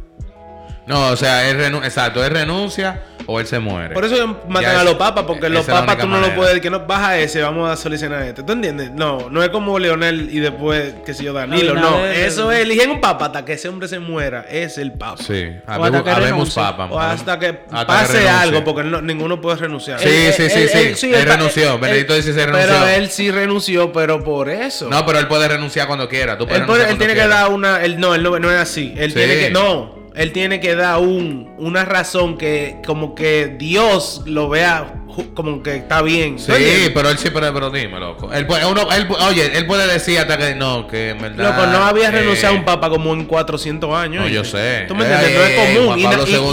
No, 0.87 1.09
o 1.09 1.15
sea, 1.17 1.49
él 1.49 1.57
renu- 1.57 1.83
exacto, 1.83 2.23
él 2.23 2.31
renuncia 2.31 3.03
o 3.25 3.41
él 3.41 3.45
se 3.45 3.59
muere. 3.59 3.93
Por 3.93 4.05
eso 4.05 4.39
matan 4.47 4.71
Ya 4.75 4.79
a 4.79 4.83
los 4.85 4.93
papas, 4.95 5.25
porque 5.27 5.49
los 5.49 5.65
papas 5.65 5.97
tú 5.97 6.07
no 6.07 6.21
lo 6.21 6.33
puedes, 6.33 6.61
que 6.61 6.69
no 6.69 6.85
baja 6.87 7.17
ese, 7.17 7.41
vamos 7.41 7.69
a 7.69 7.75
solucionar 7.75 8.23
este. 8.23 8.41
¿Tú 8.41 8.53
entiendes? 8.53 8.91
No, 8.91 9.29
no 9.29 9.43
es 9.43 9.49
como 9.49 9.77
Leonel 9.79 10.29
y 10.31 10.39
después, 10.39 10.93
qué 11.05 11.13
sé 11.13 11.25
yo, 11.25 11.33
Danilo. 11.33 11.73
No, 11.75 11.87
Abinader. 11.89 12.15
eso 12.25 12.53
es, 12.53 12.59
eligen 12.61 12.89
un 12.89 13.01
papa 13.01 13.25
hasta 13.25 13.43
que 13.43 13.53
ese 13.53 13.67
hombre 13.67 13.89
se 13.89 13.99
muera, 13.99 14.45
es 14.49 14.77
el 14.77 14.93
papa. 14.93 15.21
Sí, 15.21 15.51
hasta 15.65 15.73
habemos, 15.75 16.03
que 16.03 16.09
habemos 16.09 16.29
renuncie. 16.29 16.61
papa. 16.63 16.85
O 16.89 16.97
hasta 16.97 17.37
que 17.37 17.47
Hasta 17.69 17.85
pase 17.85 18.29
algo, 18.29 18.63
porque 18.63 18.83
no- 18.85 19.01
ninguno 19.01 19.41
puede 19.41 19.57
renunciar. 19.57 19.99
Sí, 19.99 20.07
Él- 20.07 20.33
sí, 20.33 20.43
él- 20.43 20.49
sí, 20.51 20.59
él- 20.61 20.69
sí. 20.69 20.77
él- 20.77 20.95
sí, 20.95 21.11
renunció. 21.13 21.77
Benedicto 21.79 22.13
dice 22.15 22.33
se 22.33 22.45
renunció. 22.45 22.69
Pero 22.69 22.87
él 22.87 23.09
sí 23.09 23.29
renunció, 23.29 23.91
pero 23.91 24.23
por 24.23 24.47
eso. 24.49 24.89
No, 24.89 25.05
pero 25.05 25.19
él 25.19 25.27
puede 25.27 25.49
renunciar 25.49 25.87
cuando 25.87 26.07
quiera. 26.07 26.37
Tú 26.37 26.45
puedes 26.45 26.61
él, 26.61 26.65
puede- 26.65 26.83
renunciar 26.85 27.09
él 27.09 27.13
tiene 27.13 27.21
que 27.21 27.27
dar 27.35 27.49
una. 27.51 27.83
Él, 27.83 27.99
no, 27.99 28.15
él 28.15 28.23
no, 28.23 28.39
no 28.39 28.49
es 28.49 28.57
así. 28.57 28.93
Él 28.97 29.09
Sí. 29.11 29.17
tiene 29.17 29.35
que. 29.37 29.49
No. 29.49 29.96
Él 30.17 30.31
tiene 30.31 30.59
que 30.59 30.75
dar 30.75 30.99
un, 30.99 31.53
una 31.57 31.85
razón 31.85 32.37
que, 32.37 32.81
como 32.85 33.15
que 33.15 33.55
Dios 33.57 34.23
lo 34.25 34.49
vea 34.49 35.03
como 35.33 35.63
que 35.63 35.77
está 35.77 36.01
bien. 36.01 36.35
¿Tú 36.37 36.43
Sí, 36.43 36.91
pero 36.93 37.09
él 37.09 37.17
sí, 37.17 37.29
pero, 37.33 37.69
dime, 37.71 37.99
loco. 37.99 38.31
Él 38.31 38.45
puede, 38.45 38.65
uno, 38.65 38.81
él, 38.91 39.07
oye, 39.27 39.57
él 39.57 39.65
puede 39.65 39.91
decir 39.91 40.19
hasta 40.19 40.37
que 40.37 40.55
no, 40.55 40.87
que 40.87 41.11
en 41.11 41.19
verdad. 41.19 41.55
Loco, 41.55 41.67
no 41.67 41.85
había 41.85 42.09
eh, 42.09 42.11
renunciado 42.11 42.55
a 42.55 42.57
un 42.57 42.65
papa 42.65 42.89
como 42.89 43.13
en 43.13 43.25
400 43.25 43.93
años. 43.95 44.23
No, 44.23 44.29
yo 44.29 44.43
sé. 44.43 44.85
Tú 44.87 44.95
me 44.95 45.05
Eh, 45.05 45.13
entiendes, 45.13 45.35
no 45.35 45.43
eh, 45.43 45.73
es 45.73 45.79
común. 45.79 45.99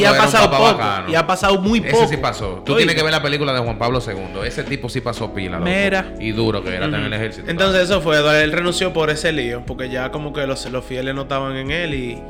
Y, 0.00 0.04
ha 0.04 0.16
pasado 0.16 0.50
papa 0.50 0.58
poco. 0.58 0.78
bacano. 0.78 1.10
Y 1.10 1.14
ha 1.14 1.26
pasado 1.26 1.60
muy 1.60 1.80
poco. 1.80 2.04
Ese 2.04 2.14
sí 2.14 2.16
pasó. 2.16 2.62
Tú 2.64 2.76
tienes 2.76 2.94
que 2.94 3.02
ver 3.02 3.12
la 3.12 3.22
película 3.22 3.52
de 3.52 3.60
Juan 3.60 3.78
Pablo 3.78 4.00
II. 4.06 4.46
Ese 4.46 4.62
tipo 4.64 4.88
sí 4.88 5.00
pasó 5.00 5.32
pila, 5.32 5.58
loco. 5.58 5.70
Mira. 5.70 6.14
Y 6.18 6.32
duro 6.32 6.62
que 6.62 6.74
era, 6.74 6.86
está 6.86 6.98
en 6.98 7.04
el 7.04 7.12
ejército. 7.12 7.50
Entonces 7.50 7.82
eso 7.82 8.00
fue, 8.00 8.18
él 8.42 8.52
renunció 8.52 8.92
por 8.92 9.10
ese 9.10 9.32
lío, 9.32 9.62
porque 9.66 9.88
ya 9.90 10.10
como 10.10 10.32
que 10.32 10.46
los, 10.46 10.64
los 10.70 10.84
fieles 10.84 11.14
no 11.14 11.22
estaban 11.22 11.56
en 11.56 11.70
él 11.70 11.94
y, 11.94 12.22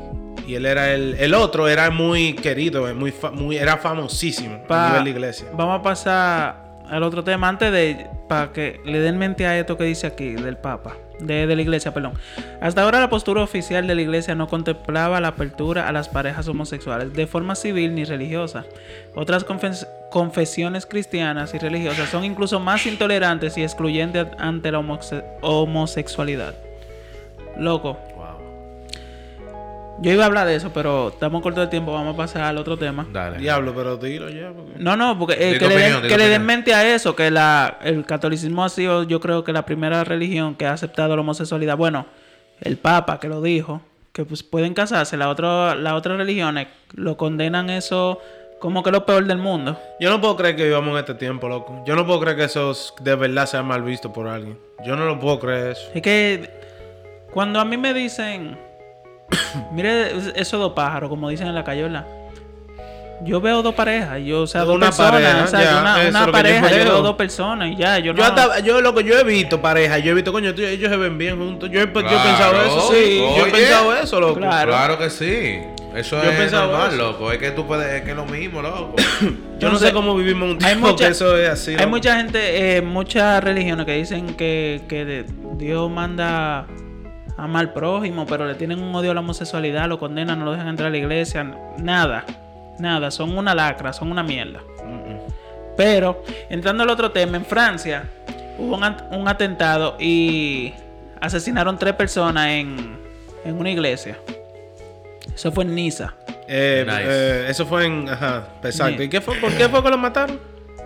y 0.47 0.55
él 0.55 0.65
era 0.65 0.93
el, 0.93 1.15
el 1.19 1.33
otro, 1.33 1.67
era 1.67 1.89
muy 1.89 2.33
querido, 2.33 2.93
muy, 2.95 3.13
muy 3.33 3.57
era 3.57 3.77
famosísimo 3.77 4.63
Pa- 4.67 4.85
a 4.85 4.89
nivel 4.89 5.03
de 5.05 5.09
iglesia. 5.11 5.47
Vamos 5.53 5.79
a 5.79 5.83
pasar 5.83 6.65
al 6.89 7.03
otro 7.03 7.23
tema 7.23 7.47
antes 7.49 7.71
de 7.71 8.07
para 8.27 8.51
que 8.51 8.79
le 8.85 8.99
den 8.99 9.17
mente 9.17 9.45
a 9.45 9.57
esto 9.57 9.77
que 9.77 9.83
dice 9.83 10.07
aquí 10.07 10.31
del 10.31 10.57
Papa, 10.57 10.95
de, 11.19 11.45
de 11.45 11.55
la 11.55 11.61
Iglesia, 11.61 11.93
perdón. 11.93 12.13
Hasta 12.59 12.81
ahora 12.81 12.99
la 12.99 13.07
postura 13.09 13.41
oficial 13.43 13.85
de 13.85 13.93
la 13.93 14.01
Iglesia 14.01 14.33
no 14.33 14.47
contemplaba 14.47 15.19
la 15.21 15.27
apertura 15.29 15.87
a 15.87 15.91
las 15.91 16.09
parejas 16.09 16.47
homosexuales 16.47 17.13
de 17.13 17.27
forma 17.27 17.53
civil 17.55 17.93
ni 17.93 18.03
religiosa. 18.03 18.65
Otras 19.15 19.45
confes- 19.45 19.87
confesiones 20.09 20.87
cristianas 20.87 21.53
y 21.53 21.59
religiosas 21.59 22.09
son 22.09 22.23
incluso 22.25 22.59
más 22.59 22.85
intolerantes 22.87 23.57
y 23.59 23.63
excluyentes 23.63 24.25
ante 24.39 24.71
la 24.71 24.79
homose- 24.79 25.23
homosexualidad. 25.41 26.55
Loco. 27.57 27.97
Yo 30.01 30.11
iba 30.11 30.23
a 30.23 30.27
hablar 30.27 30.45
de 30.47 30.55
eso, 30.55 30.71
pero 30.73 31.09
estamos 31.09 31.41
corto 31.41 31.61
de 31.61 31.67
tiempo, 31.67 31.93
vamos 31.93 32.13
a 32.13 32.17
pasar 32.17 32.43
al 32.43 32.57
otro 32.57 32.77
tema. 32.77 33.07
Dale. 33.11 33.37
Diablo, 33.37 33.73
pero 33.75 33.97
dilo 33.97 34.29
ya. 34.29 34.51
porque- 34.51 34.73
No, 34.77 34.95
no, 34.97 35.17
porque 35.17 35.33
eh, 35.39 35.57
que, 35.57 35.67
le, 35.67 35.77
den, 35.77 36.01
que 36.01 36.17
le 36.17 36.39
mente 36.39 36.73
a 36.73 36.93
eso, 36.95 37.15
que 37.15 37.31
la, 37.31 37.79
el 37.83 38.05
catolicismo 38.05 38.63
ha 38.63 38.69
sido, 38.69 39.03
yo 39.03 39.19
creo 39.19 39.43
que 39.43 39.53
la 39.53 39.65
primera 39.65 40.03
religión 40.03 40.55
que 40.55 40.65
ha 40.65 40.73
aceptado 40.73 41.15
la 41.15 41.21
homosexualidad. 41.21 41.77
Bueno, 41.77 42.05
el 42.61 42.77
Papa 42.77 43.19
que 43.19 43.27
lo 43.29 43.41
dijo, 43.41 43.81
que 44.11 44.25
pues 44.25 44.43
pueden 44.43 44.73
casarse, 44.73 45.17
la 45.17 45.29
otra, 45.29 45.75
las 45.75 45.93
otras 45.93 46.17
religiones 46.17 46.67
lo 46.93 47.17
condenan 47.17 47.69
eso 47.69 48.19
como 48.59 48.81
que 48.83 48.91
lo 48.91 49.05
peor 49.05 49.25
del 49.25 49.37
mundo. 49.37 49.77
Yo 49.99 50.09
no 50.09 50.19
puedo 50.21 50.35
creer 50.37 50.55
que 50.55 50.63
vivamos 50.65 50.91
en 50.93 50.97
este 50.99 51.13
tiempo, 51.15 51.47
loco. 51.49 51.83
Yo 51.85 51.95
no 51.95 52.05
puedo 52.05 52.21
creer 52.21 52.37
que 52.37 52.43
eso 52.45 52.71
es- 52.71 52.93
de 53.01 53.15
verdad 53.15 53.45
sea 53.45 53.61
mal 53.63 53.81
visto 53.83 54.11
por 54.13 54.27
alguien. 54.27 54.57
Yo 54.85 54.95
no 54.95 55.05
lo 55.05 55.19
puedo 55.19 55.39
creer 55.39 55.71
eso. 55.71 55.89
Es 55.93 56.01
que 56.01 56.49
cuando 57.31 57.59
a 57.59 57.65
mí 57.65 57.75
me 57.77 57.93
dicen, 57.93 58.57
mire 59.71 60.11
esos 60.35 60.59
dos 60.59 60.73
pájaros, 60.73 61.09
como 61.09 61.29
dicen 61.29 61.47
en 61.47 61.55
la 61.55 61.63
cayola. 61.63 62.05
Yo 63.23 63.39
veo 63.39 63.63
dos 63.63 63.73
parejas, 63.73 64.19
yo, 64.25 64.41
o 64.41 64.47
sea, 64.47 64.65
dos 64.65 64.75
Una 64.75 64.87
personas, 64.87 65.11
pareja, 65.13 65.43
o 65.45 65.47
sea, 65.47 65.63
ya, 65.63 65.81
una, 65.81 66.01
eso 66.01 66.09
una 66.09 66.19
es 66.19 66.25
lo 66.27 66.31
que 66.33 66.37
yo 66.37 66.43
pareja, 66.43 66.69
yo 66.69 66.83
veo. 66.91 67.01
dos 67.01 67.15
personas 67.15 67.69
y 67.71 67.75
ya, 67.77 67.97
yo 67.99 68.11
no... 68.11 68.17
Yo, 68.19 68.25
hasta, 68.25 68.59
yo, 68.59 68.81
loco, 68.81 68.99
yo 68.99 69.17
he 69.17 69.23
visto 69.23 69.61
parejas, 69.61 70.03
yo 70.03 70.11
he 70.11 70.13
visto, 70.13 70.33
coño, 70.33 70.49
ellos 70.49 70.89
se 70.91 70.97
ven 70.97 71.17
bien 71.17 71.37
juntos. 71.37 71.69
Yo 71.71 71.79
he, 71.79 71.85
yo 71.85 71.89
he 71.91 72.03
Claro, 72.03 72.21
pensado 72.23 72.61
eso, 72.65 72.91
sí. 72.93 73.17
Yo 73.37 73.45
he 73.47 73.51
pensado 73.51 73.95
eso, 73.95 74.19
loco. 74.19 74.35
Claro. 74.35 74.69
Claro 74.71 74.97
que 74.99 75.09
sí. 75.09 75.59
Eso 75.95 76.21
Yo 76.21 76.29
he 76.29 76.33
es 76.33 76.39
pensado 76.39 76.67
normal, 76.73 76.87
eso. 76.93 76.97
loco. 76.97 77.31
Es 77.31 77.37
que 77.37 77.51
tú 77.51 77.65
puedes, 77.65 77.87
es 77.93 78.01
que 78.01 78.09
es 78.11 78.15
lo 78.17 78.25
mismo, 78.25 78.61
loco. 78.61 78.95
Yo 79.59 79.69
no 79.71 79.79
sé 79.79 79.93
cómo 79.93 80.13
vivimos 80.13 80.51
un 80.51 80.57
tiempo 80.57 80.87
mucha- 80.89 81.05
que 81.05 81.11
eso 81.11 81.37
es 81.37 81.49
así. 81.49 81.71
Hay 81.71 81.77
loco. 81.77 81.89
mucha 81.91 82.17
gente, 82.17 82.75
eh, 82.77 82.81
muchas 82.81 83.41
religiones 83.41 83.85
que 83.85 83.93
dicen 83.93 84.35
que, 84.35 84.81
que 84.89 85.23
Dios 85.57 85.89
manda 85.89 86.67
a 87.37 87.43
amar 87.43 87.61
al 87.67 87.73
prójimo, 87.73 88.25
pero 88.25 88.45
le 88.45 88.55
tienen 88.55 88.81
un 88.81 88.93
odio 88.95 89.11
a 89.11 89.13
la 89.13 89.19
homosexualidad, 89.19 89.87
lo 89.87 89.99
condenan, 89.99 90.39
no 90.39 90.45
lo 90.45 90.51
dejan 90.51 90.67
entrar 90.69 90.87
a 90.87 90.91
la 90.91 90.97
iglesia, 90.97 91.43
nada, 91.77 92.25
nada, 92.79 93.11
son 93.11 93.37
una 93.37 93.53
lacra, 93.55 93.91
son 93.93 94.11
una 94.11 94.23
mierda. 94.23 94.59
Pero, 95.77 96.23
entrando 96.49 96.83
al 96.83 96.89
otro 96.89 97.11
tema, 97.11 97.35
en 97.37 97.45
Francia 97.45 98.03
hubo 98.57 98.75
un, 98.77 98.83
at- 98.85 99.11
un 99.11 99.27
atentado 99.27 99.97
y 99.99 100.73
asesinaron 101.19 101.77
tres 101.77 101.93
personas 101.95 102.47
en, 102.47 102.97
en 103.43 103.59
una 103.59 103.69
iglesia. 103.69 104.17
Eso 105.33 105.51
fue 105.51 105.65
en 105.65 105.75
Niza. 105.75 106.13
Eh, 106.47 106.85
Nice. 106.87 107.01
eh, 107.03 107.45
eso 107.49 107.65
fue 107.65 107.85
en. 107.85 108.07
Ajá, 108.07 108.47
exacto. 108.63 108.99
Sí. 108.99 109.03
¿Y 109.03 109.09
qué 109.09 109.19
fue? 109.19 109.35
¿Por 109.37 109.51
qué 109.53 109.67
fue 109.67 109.83
que 109.83 109.89
lo 109.89 109.97
mataron? 109.97 110.39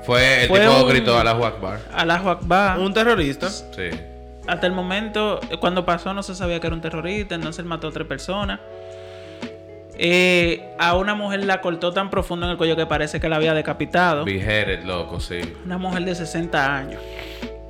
Fue 0.04 0.44
el 0.44 0.48
Fue 0.48 0.60
tipo 0.62 0.82
un- 0.82 0.90
gritó 0.90 1.20
a 1.20 1.24
la 1.24 1.32
Akbar. 1.32 1.80
Allahu 1.94 2.30
Akbar. 2.30 2.80
Un 2.80 2.92
terrorista. 2.94 3.50
Sí. 3.50 3.90
Hasta 4.50 4.68
el 4.68 4.74
momento, 4.74 5.40
eh, 5.50 5.58
cuando 5.58 5.86
pasó, 5.86 6.14
no 6.14 6.24
se 6.24 6.36
sabía 6.36 6.60
que 6.60 6.68
era 6.68 6.76
un 6.76 6.82
terrorista, 6.82 7.36
entonces 7.36 7.60
él 7.60 7.66
mató 7.66 7.88
a 7.90 7.92
tres 7.92 8.08
personas. 8.08 8.60
Eh, 10.02 10.74
a 10.80 10.96
una 10.96 11.14
mujer 11.14 11.44
la 11.46 11.60
cortó 11.62 11.92
tan 11.92 12.10
profundo 12.10 12.46
en 12.46 12.54
el 12.54 12.58
cuello 12.58 12.76
que 12.76 12.86
parece 12.86 13.20
que 13.20 13.28
la 13.28 13.36
había 13.36 13.54
decapitado. 13.54 14.24
Beheaded, 14.26 14.84
loco, 14.86 15.20
sí. 15.20 15.40
Una 15.66 15.78
mujer 15.78 16.04
de 16.06 16.16
60 16.16 16.76
años. 16.78 17.02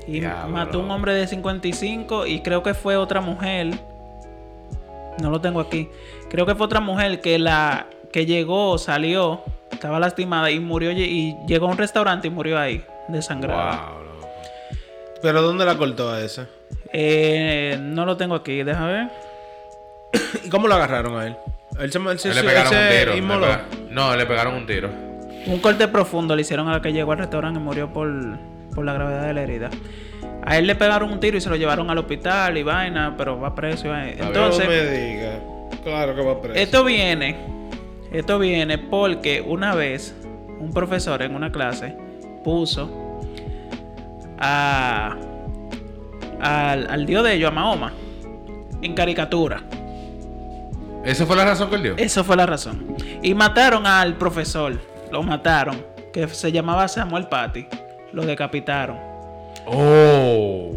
Y 0.07 0.21
mató 0.21 0.79
a 0.79 0.83
un 0.83 0.91
hombre 0.91 1.13
de 1.13 1.27
55 1.27 2.27
y 2.27 2.41
creo 2.41 2.63
que 2.63 2.73
fue 2.73 2.95
otra 2.97 3.19
mujer. 3.21 3.71
No 5.21 5.29
lo 5.31 5.41
tengo 5.41 5.59
aquí. 5.59 5.89
Creo 6.29 6.45
que 6.45 6.55
fue 6.55 6.65
otra 6.65 6.79
mujer 6.79 7.19
que 7.21 7.39
la 7.39 7.87
que 8.11 8.25
llegó, 8.25 8.77
salió 8.77 9.43
Estaba 9.71 9.99
lastimada 9.99 10.51
y 10.51 10.59
murió 10.59 10.91
y- 10.91 11.37
llegó 11.47 11.67
a 11.67 11.69
un 11.69 11.77
restaurante 11.77 12.27
y 12.27 12.31
murió 12.31 12.59
ahí, 12.59 12.83
desangrada. 13.07 13.91
Wow. 13.91 14.08
¿Pero 15.21 15.41
dónde 15.41 15.65
la 15.65 15.77
cortó 15.77 16.09
a 16.11 16.21
esa? 16.21 16.47
Eh, 16.93 17.77
no 17.81 18.05
lo 18.05 18.17
tengo 18.17 18.35
aquí, 18.35 18.63
déjame 18.63 18.91
ver. 18.93 19.07
¿Y 20.45 20.49
cómo 20.49 20.67
lo 20.67 20.75
agarraron 20.75 21.17
a 21.19 21.27
él? 21.27 21.35
Él 21.79 21.91
se, 21.91 21.97
él 21.99 22.19
se- 22.19 22.29
Él 22.29 22.35
le 22.35 22.43
pegaron 22.43 22.73
un 22.73 22.89
tiro. 22.89 23.11
le 23.11 23.17
inmoló. 23.17 23.45
pega- 23.47 23.61
No, 23.89 24.15
le 24.15 24.25
pegaron 24.25 24.53
un 24.55 24.65
tiro. 24.65 24.89
Un 25.45 25.59
corte 25.59 25.87
profundo 25.87 26.35
le 26.35 26.41
hicieron 26.41 26.67
a 26.67 26.73
la 26.73 26.81
que 26.81 26.91
llegó 26.93 27.11
al 27.13 27.19
restaurante 27.19 27.59
y 27.59 27.63
murió 27.63 27.91
por, 27.93 28.09
por 28.75 28.83
la 28.85 28.93
gravedad 28.93 29.27
de 29.27 29.33
la 29.33 29.41
herida. 29.41 29.69
A 30.45 30.57
él 30.57 30.67
le 30.67 30.75
pegaron 30.75 31.11
un 31.11 31.19
tiro 31.19 31.37
y 31.37 31.41
se 31.41 31.49
lo 31.49 31.55
llevaron 31.55 31.89
al 31.89 31.97
hospital 31.97 32.57
y 32.57 32.63
vaina, 32.63 33.15
pero 33.17 33.39
va 33.39 33.53
preso. 33.55 33.87
y 33.87 33.89
vaina. 33.89 34.27
Entonces, 34.27 34.65
no 34.65 34.69
me 34.71 34.85
diga. 34.85 35.39
Claro 35.83 36.15
que 36.15 36.21
va 36.21 36.41
preso. 36.41 36.59
esto 36.59 36.83
viene, 36.83 37.37
esto 38.11 38.39
viene 38.39 38.77
porque 38.77 39.41
una 39.41 39.75
vez 39.75 40.15
un 40.59 40.73
profesor 40.73 41.21
en 41.21 41.35
una 41.35 41.51
clase 41.51 41.95
puso 42.43 42.89
a, 44.39 45.15
al, 46.39 46.87
al 46.89 47.05
dios 47.05 47.23
de 47.23 47.33
ellos, 47.33 47.49
a 47.49 47.53
Mahoma, 47.53 47.93
en 48.81 48.93
caricatura. 48.93 49.61
¿Esa 51.05 51.25
fue 51.25 51.35
la 51.35 51.45
razón 51.45 51.69
que 51.69 51.75
él 51.75 51.83
dio? 51.83 51.93
Eso 51.97 52.23
fue 52.23 52.35
la 52.35 52.45
razón. 52.45 52.95
Y 53.21 53.33
mataron 53.33 53.85
al 53.87 54.15
profesor. 54.15 54.73
Lo 55.11 55.23
mataron. 55.23 55.83
Que 56.11 56.27
se 56.27 56.51
llamaba 56.51 56.87
Samuel 56.87 57.27
Patty. 57.27 57.67
Lo 58.11 58.25
decapitaron. 58.25 58.97
Oh. 59.65 60.73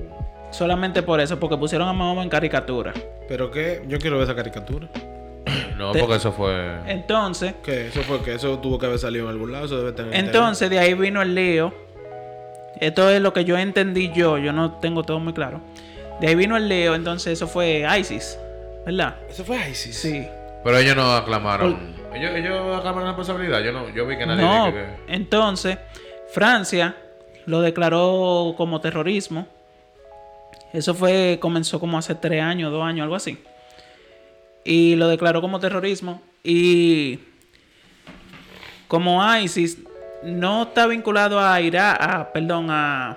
Solamente 0.50 1.02
por 1.02 1.20
eso, 1.20 1.40
porque 1.40 1.56
pusieron 1.56 1.88
a 1.88 1.92
Mahoma 1.92 2.22
en 2.22 2.28
caricatura. 2.28 2.92
¿Pero 3.28 3.50
qué? 3.50 3.82
Yo 3.88 3.98
quiero 3.98 4.16
ver 4.18 4.24
esa 4.24 4.34
caricatura. 4.36 4.88
No, 5.76 5.90
Te- 5.90 5.98
porque 6.00 6.16
eso 6.16 6.30
fue. 6.32 6.76
Entonces, 6.86 7.54
¿Qué? 7.64 7.88
¿Eso 7.88 8.02
fue 8.02 8.22
que 8.22 8.34
Eso 8.34 8.58
tuvo 8.60 8.78
que 8.78 8.86
haber 8.86 8.98
salido 9.00 9.24
en 9.24 9.30
algún 9.30 9.50
lado. 9.50 9.64
Eso 9.64 9.78
debe 9.78 9.90
tener. 9.92 10.14
entonces 10.14 10.70
de 10.70 10.78
ahí 10.78 10.94
vino 10.94 11.20
el 11.22 11.34
lío. 11.34 11.74
Esto 12.82 13.08
es 13.10 13.20
lo 13.22 13.32
que 13.32 13.44
yo 13.44 13.56
entendí 13.56 14.10
yo. 14.12 14.38
Yo 14.38 14.52
no 14.52 14.72
tengo 14.72 15.04
todo 15.04 15.20
muy 15.20 15.32
claro. 15.32 15.60
De 16.20 16.26
ahí 16.26 16.34
vino 16.34 16.56
el 16.56 16.68
lío. 16.68 16.96
Entonces 16.96 17.34
eso 17.34 17.46
fue 17.46 17.86
ISIS. 18.00 18.36
¿Verdad? 18.84 19.18
Eso 19.30 19.44
fue 19.44 19.70
ISIS. 19.70 19.96
Sí. 19.96 20.26
Pero 20.64 20.78
ellos 20.78 20.96
no 20.96 21.14
aclamaron. 21.14 21.94
Ellos, 22.12 22.32
ellos 22.34 22.76
aclamaron 22.76 23.04
la 23.04 23.10
responsabilidad. 23.10 23.60
Yo 23.60 23.70
no, 23.70 23.88
yo 23.94 24.04
vi 24.04 24.18
que 24.18 24.26
nadie 24.26 24.42
No, 24.42 24.66
dijo 24.66 24.76
que. 24.76 25.14
entonces 25.14 25.78
Francia 26.34 26.96
lo 27.46 27.60
declaró 27.60 28.54
como 28.56 28.80
terrorismo. 28.80 29.46
Eso 30.72 30.92
fue, 30.92 31.38
comenzó 31.40 31.78
como 31.78 31.98
hace 31.98 32.16
tres 32.16 32.42
años, 32.42 32.72
dos 32.72 32.82
años, 32.82 33.04
algo 33.04 33.14
así. 33.14 33.38
Y 34.64 34.96
lo 34.96 35.06
declaró 35.06 35.40
como 35.40 35.60
terrorismo. 35.60 36.20
Y 36.42 37.20
como 38.88 39.24
ISIS 39.36 39.78
no 40.24 40.62
está 40.64 40.86
vinculado 40.86 41.40
a 41.40 41.60
Irak, 41.60 41.96
a, 42.00 42.32
perdón, 42.32 42.68
a, 42.70 43.16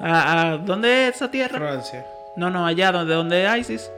a, 0.00 0.50
a- 0.52 0.56
¿Dónde 0.58 1.08
es 1.08 1.16
esa 1.16 1.30
tierra? 1.30 1.58
Francia. 1.58 2.04
No, 2.36 2.50
no, 2.50 2.66
allá 2.66 2.92
donde, 2.92 3.14
donde 3.14 3.44
es 3.46 3.56
ISIS. 3.60 3.90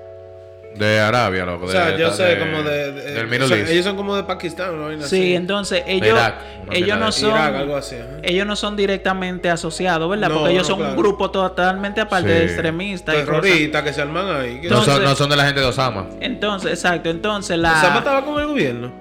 De 0.77 1.01
Arabia, 1.01 1.45
loco. 1.47 1.65
O 1.65 1.69
sea, 1.71 1.87
de- 1.91 1.99
yo 1.99 2.11
sé, 2.13 2.23
de- 2.25 2.39
como 2.39 2.63
de. 2.63 2.93
de- 2.93 3.13
del 3.15 3.25
o 3.25 3.29
Middle 3.29 3.49
sea, 3.49 3.57
East. 3.57 3.71
ellos 3.73 3.85
son 3.85 3.97
como 3.97 4.15
de 4.15 4.23
Pakistán, 4.23 4.79
¿no? 4.79 5.07
Sí, 5.07 5.35
entonces 5.35 5.83
ellos, 5.87 6.09
Irak, 6.09 6.35
ellos 6.71 6.99
no 6.99 7.11
son, 7.11 7.31
Irak, 7.31 7.55
algo 7.57 7.77
así. 7.77 7.97
ajá. 7.97 8.19
ellos 8.23 8.47
no 8.47 8.55
son 8.55 8.77
directamente 8.77 9.51
asociados, 9.51 10.09
¿verdad? 10.09 10.29
No, 10.29 10.37
Porque 10.41 10.53
ellos 10.53 10.69
no, 10.69 10.77
son 10.77 10.87
un 10.87 10.97
grupo 10.97 11.31
totalmente 11.33 12.01
aparte 12.03 12.29
Sí. 12.29 12.35
de 12.39 12.45
extremistas 12.45 13.15
y 13.15 13.19
cosas. 13.25 13.41
Terroristas 13.43 13.83
que 13.83 13.93
se 13.93 14.03
arman 14.03 14.31
ahí. 14.41 14.61
¿Qué 14.61 14.69
No 14.69 14.83
son, 14.85 15.03
no 15.03 15.17
son 15.17 15.31
de 15.31 15.37
la 15.37 15.47
gente 15.47 15.61
de 15.61 15.67
Osama. 15.67 16.07
Entonces, 16.21 16.71
exacto, 16.73 17.09
entonces 17.11 17.59
la 17.59 17.73
Osama 17.73 17.99
estaba 17.99 18.25
con 18.25 18.39
el 18.41 18.47
gobierno. 18.47 18.93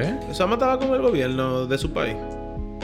¿Eh? 0.00 0.14
Osama 0.30 0.54
estaba 0.54 0.78
con 0.78 0.94
el 0.94 1.02
gobierno 1.02 1.66
de 1.66 1.78
su 1.78 1.92
país. 1.92 2.16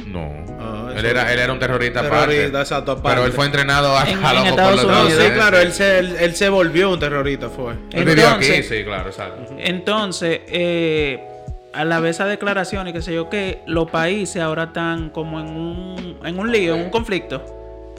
No. 0.07 0.31
Ah, 0.61 0.93
él, 0.97 1.05
era, 1.07 1.33
él 1.33 1.39
era 1.41 1.53
un 1.53 1.59
terrorista, 1.59 2.03
Terrorista, 2.03 2.45
aparte. 2.45 2.61
exacto, 2.61 2.93
aparte. 2.93 3.09
Pero 3.17 3.27
él 3.27 3.33
fue 3.33 3.47
entrenado 3.47 3.97
a, 3.97 4.09
En- 4.09 4.25
a 4.25 4.33
en 4.41 4.47
Estados 4.47 4.85
No, 4.87 5.03
Unidos. 5.03 5.23
sí, 5.25 5.31
claro, 5.33 5.59
él 5.59 5.73
se, 5.73 5.99
él, 5.99 6.17
él 6.21 6.35
se 6.37 6.49
volvió 6.49 6.91
un 6.91 6.99
terrorista, 7.01 7.49
fue. 7.49 7.73
Él 7.93 8.05
vivió 8.05 8.29
aquí, 8.29 8.47
Entonces- 8.47 8.69
sí, 8.69 8.85
claro, 8.85 9.09
exacto. 9.09 9.55
Entonces, 9.59 10.41
eh, 10.49 11.27
a 11.73 11.85
la 11.85 11.99
vez 12.01 12.17
esa 12.17 12.27
declaración 12.27 12.87
y 12.89 12.93
qué 12.93 13.03
sé 13.03 13.13
yo 13.15 13.29
que 13.29 13.63
los 13.67 13.91
países 13.91 14.41
ahora 14.43 14.65
están 14.65 15.11
como 15.11 15.41
en 15.41 15.47
un, 15.49 16.19
en 16.25 16.39
un 16.39 16.53
lío, 16.53 16.75
en 16.77 16.83
un 16.83 16.91
conflicto. 16.91 17.45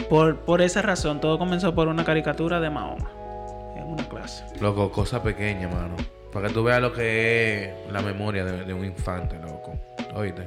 Por, 0.10 0.38
por 0.38 0.62
esa 0.62 0.82
razón, 0.82 1.20
todo 1.20 1.38
comenzó 1.40 1.74
por 1.76 1.88
una 1.88 2.04
caricatura 2.06 2.60
de 2.60 2.70
Mahoma 2.70 3.10
en 3.76 3.84
una 3.88 4.08
clase. 4.08 4.44
Loco, 4.62 4.92
cosa 4.92 5.22
pequeña, 5.24 5.68
mano. 5.68 5.96
Para 6.36 6.50
que 6.50 6.54
tú 6.54 6.64
veas 6.66 6.82
lo 6.82 6.92
que 6.92 7.64
es 7.64 7.92
la 7.94 8.02
memoria 8.02 8.44
de, 8.44 8.66
de 8.66 8.74
un 8.74 8.84
infante, 8.84 9.38
loco. 9.42 9.74
Oíste. 10.16 10.44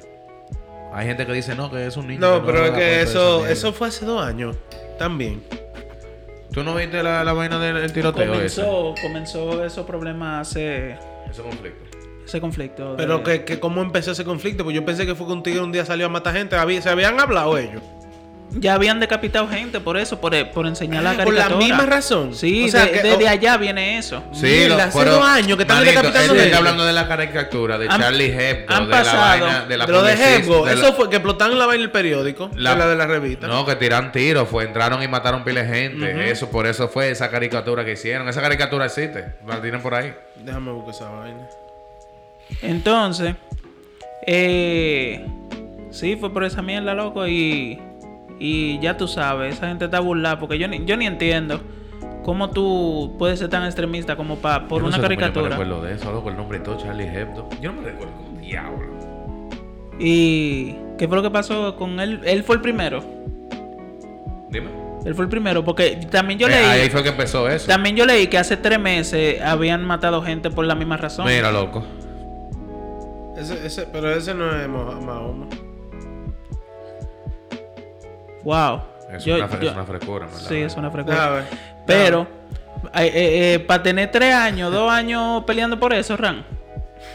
Hay 0.92 1.06
gente 1.06 1.24
que 1.24 1.32
dice, 1.32 1.54
no, 1.54 1.70
que 1.70 1.86
es 1.86 1.96
un 1.96 2.06
niño. 2.06 2.20
No, 2.20 2.40
que 2.44 2.52
pero 2.52 2.64
es 2.66 2.70
que 2.72 3.00
eso, 3.00 3.46
eso 3.46 3.72
fue 3.72 3.88
hace 3.88 4.04
dos 4.04 4.22
años. 4.22 4.54
También. 4.98 5.42
¿Tú 6.52 6.62
no 6.62 6.74
viste 6.74 7.02
la, 7.02 7.24
la 7.24 7.32
vaina 7.32 7.58
del 7.58 7.78
el 7.78 7.90
tiroteo 7.92 8.34
ese? 8.34 8.60
Comenzó, 8.62 8.94
comenzó 9.00 9.64
esos 9.64 9.86
problemas 9.86 10.48
hace 10.48 10.92
Ese 11.30 11.42
conflicto. 11.42 11.84
ese 12.26 12.40
conflicto. 12.42 12.90
de- 12.90 12.96
Pero 12.98 13.22
que, 13.22 13.44
que 13.44 13.58
cómo 13.58 13.80
empezó 13.80 14.12
ese 14.12 14.24
conflicto, 14.26 14.64
pues 14.64 14.76
yo 14.76 14.84
pensé 14.84 15.06
que 15.06 15.14
fue 15.14 15.26
que 15.26 15.32
un 15.32 15.42
tigre 15.42 15.60
un 15.62 15.72
día 15.72 15.86
salió 15.86 16.04
a 16.04 16.08
matar 16.10 16.34
gente. 16.34 16.54
Había- 16.56 16.82
se 16.82 16.90
habían 16.90 17.18
hablado 17.18 17.56
ellos. 17.56 17.82
Ya 18.52 18.72
habían 18.74 18.98
decapitado 18.98 19.46
gente 19.46 19.78
por 19.78 19.98
eso, 19.98 20.20
por, 20.20 20.32
por 20.52 20.66
enseñar 20.66 21.02
la 21.02 21.10
Ah, 21.10 21.14
por 21.16 21.24
caricatura. 21.34 21.48
la 21.50 21.56
misma 21.66 21.84
razón. 21.84 22.34
Sí, 22.34 22.64
O 22.64 22.68
sea, 22.68 22.86
de- 22.86 22.92
que- 22.92 23.02
desde 23.02 23.28
allá 23.28 23.58
viene 23.58 23.98
eso. 23.98 24.24
Mierda, 24.40 24.84
hace 24.84 25.04
dos 25.04 25.22
años 25.22 25.56
que 25.58 25.64
están 25.64 25.76
manito, 25.78 25.96
decapitando 26.00 26.34
gente. 26.34 26.56
hablando 26.56 26.84
de 26.86 26.92
la 26.94 27.06
caricatura 27.06 27.76
de 27.76 27.88
Han- 27.90 28.00
Charlie 28.00 28.32
Hebdo, 28.32 28.74
han 28.74 28.84
de 28.84 28.90
la 28.90 28.96
pasado 28.96 29.20
vaina, 29.20 29.64
de 29.66 29.76
la 29.76 29.86
de 29.86 29.92
lo 29.92 30.02
de 30.02 30.12
Hebdo, 30.14 30.64
de 30.64 30.74
la- 30.76 30.80
eso 30.82 30.94
fue 30.94 31.10
que 31.10 31.16
explotaron 31.16 31.58
la 31.58 31.66
vaina 31.66 31.82
del 31.82 31.90
periódico, 31.90 32.50
La- 32.56 32.70
de 32.72 32.76
la 32.78 32.86
de 32.88 32.96
la 32.96 33.06
revista. 33.06 33.46
No, 33.48 33.66
que 33.66 33.76
tiran 33.76 34.12
tiros, 34.12 34.48
fue, 34.48 34.64
entraron 34.64 35.02
y 35.02 35.08
mataron 35.08 35.44
pile 35.44 35.64
de 35.64 35.68
gente. 35.68 36.30
Eso, 36.30 36.50
por 36.50 36.66
eso 36.66 36.88
fue 36.88 37.10
esa 37.10 37.30
caricatura 37.30 37.84
que 37.84 37.92
hicieron. 37.92 38.28
Esa 38.30 38.40
caricatura 38.40 38.86
existe. 38.86 39.26
La 39.46 39.60
tienen 39.60 39.82
por 39.82 39.94
ahí. 39.94 40.14
Déjame 40.36 40.72
buscar 40.72 40.94
esa 40.94 41.10
vaina. 41.10 41.46
Entonces, 42.62 43.34
eh, 44.26 45.26
sí, 45.90 46.16
fue 46.16 46.32
por 46.32 46.44
esa 46.44 46.62
mierda, 46.62 46.94
loco, 46.94 47.28
y, 47.28 47.78
y 48.38 48.78
ya 48.80 48.96
tú 48.96 49.08
sabes, 49.08 49.54
esa 49.56 49.68
gente 49.68 49.86
está 49.86 50.00
burlada, 50.00 50.38
porque 50.38 50.58
yo 50.58 50.68
ni, 50.68 50.84
yo 50.84 50.96
ni 50.96 51.06
entiendo 51.06 51.60
cómo 52.24 52.50
tú 52.50 53.14
puedes 53.18 53.38
ser 53.38 53.48
tan 53.48 53.64
extremista 53.64 54.16
como 54.16 54.36
pa, 54.36 54.68
por 54.68 54.78
Yo 54.78 54.82
no 54.82 54.86
una 54.88 54.96
sé 54.96 55.02
cómo 55.02 55.08
Yo 55.12 55.16
me 55.16 55.16
caricatura. 55.22 55.48
recuerdo 55.56 55.82
de 55.82 55.94
eso, 55.94 56.12
loco, 56.12 56.28
el 56.28 56.36
nombre 56.36 56.58
y 56.58 56.62
todo, 56.62 56.76
Charlie 56.78 57.06
Hebdo. 57.06 57.48
Yo 57.60 57.72
no 57.72 57.80
me 57.82 57.88
recuerdo 57.90 58.12
diablo. 58.40 58.86
Y, 59.98 60.76
¿qué 60.96 61.08
fue 61.08 61.16
lo 61.16 61.22
que 61.22 61.30
pasó 61.30 61.74
con 61.76 61.98
él? 62.00 62.20
Él 62.24 62.44
fue 62.44 62.56
el 62.56 62.60
primero. 62.62 63.02
Dime. 64.50 64.68
Él 65.04 65.14
fue 65.14 65.24
el 65.24 65.30
primero, 65.30 65.64
porque 65.64 65.96
también 66.10 66.38
yo 66.38 66.48
Eh, 66.48 66.50
leí, 66.50 66.64
ahí 66.82 66.90
fue 66.90 67.02
que 67.02 67.08
empezó 67.10 67.48
eso. 67.48 67.66
también 67.66 67.96
yo 67.96 68.04
leí 68.04 68.26
que 68.26 68.36
hace 68.38 68.56
tres 68.56 68.78
meses 68.78 69.40
habían 69.40 69.84
matado 69.84 70.22
gente 70.22 70.50
por 70.50 70.64
la 70.66 70.74
misma 70.74 70.96
razón. 70.96 71.26
Mira, 71.26 71.50
loco. 71.50 71.82
Ese, 73.36 73.64
ese, 73.66 73.82
pero 73.92 74.10
ese 74.12 74.34
no 74.34 74.50
es 74.54 74.68
Mahoma. 74.68 75.46
Wow. 78.44 78.82
Es, 79.12 79.24
Yo- 79.24 79.36
una, 79.36 79.48
yo- 79.48 79.68
es 79.68 79.74
una 79.74 79.84
frescura, 79.84 80.26
¿verdad? 80.26 80.40
Sí, 80.48 80.56
es 80.56 80.76
una 80.76 80.90
frecuencia. 80.90 81.28
ver. 81.30 81.44
Pero, 81.86 82.26
para 83.66 83.82
tener 83.82 84.10
tres 84.10 84.34
años, 84.34 84.72
dos 84.72 84.90
años 84.90 85.44
peleando 85.44 85.78
por 85.80 85.92
eso, 85.94 86.16
Ran. 86.16 86.44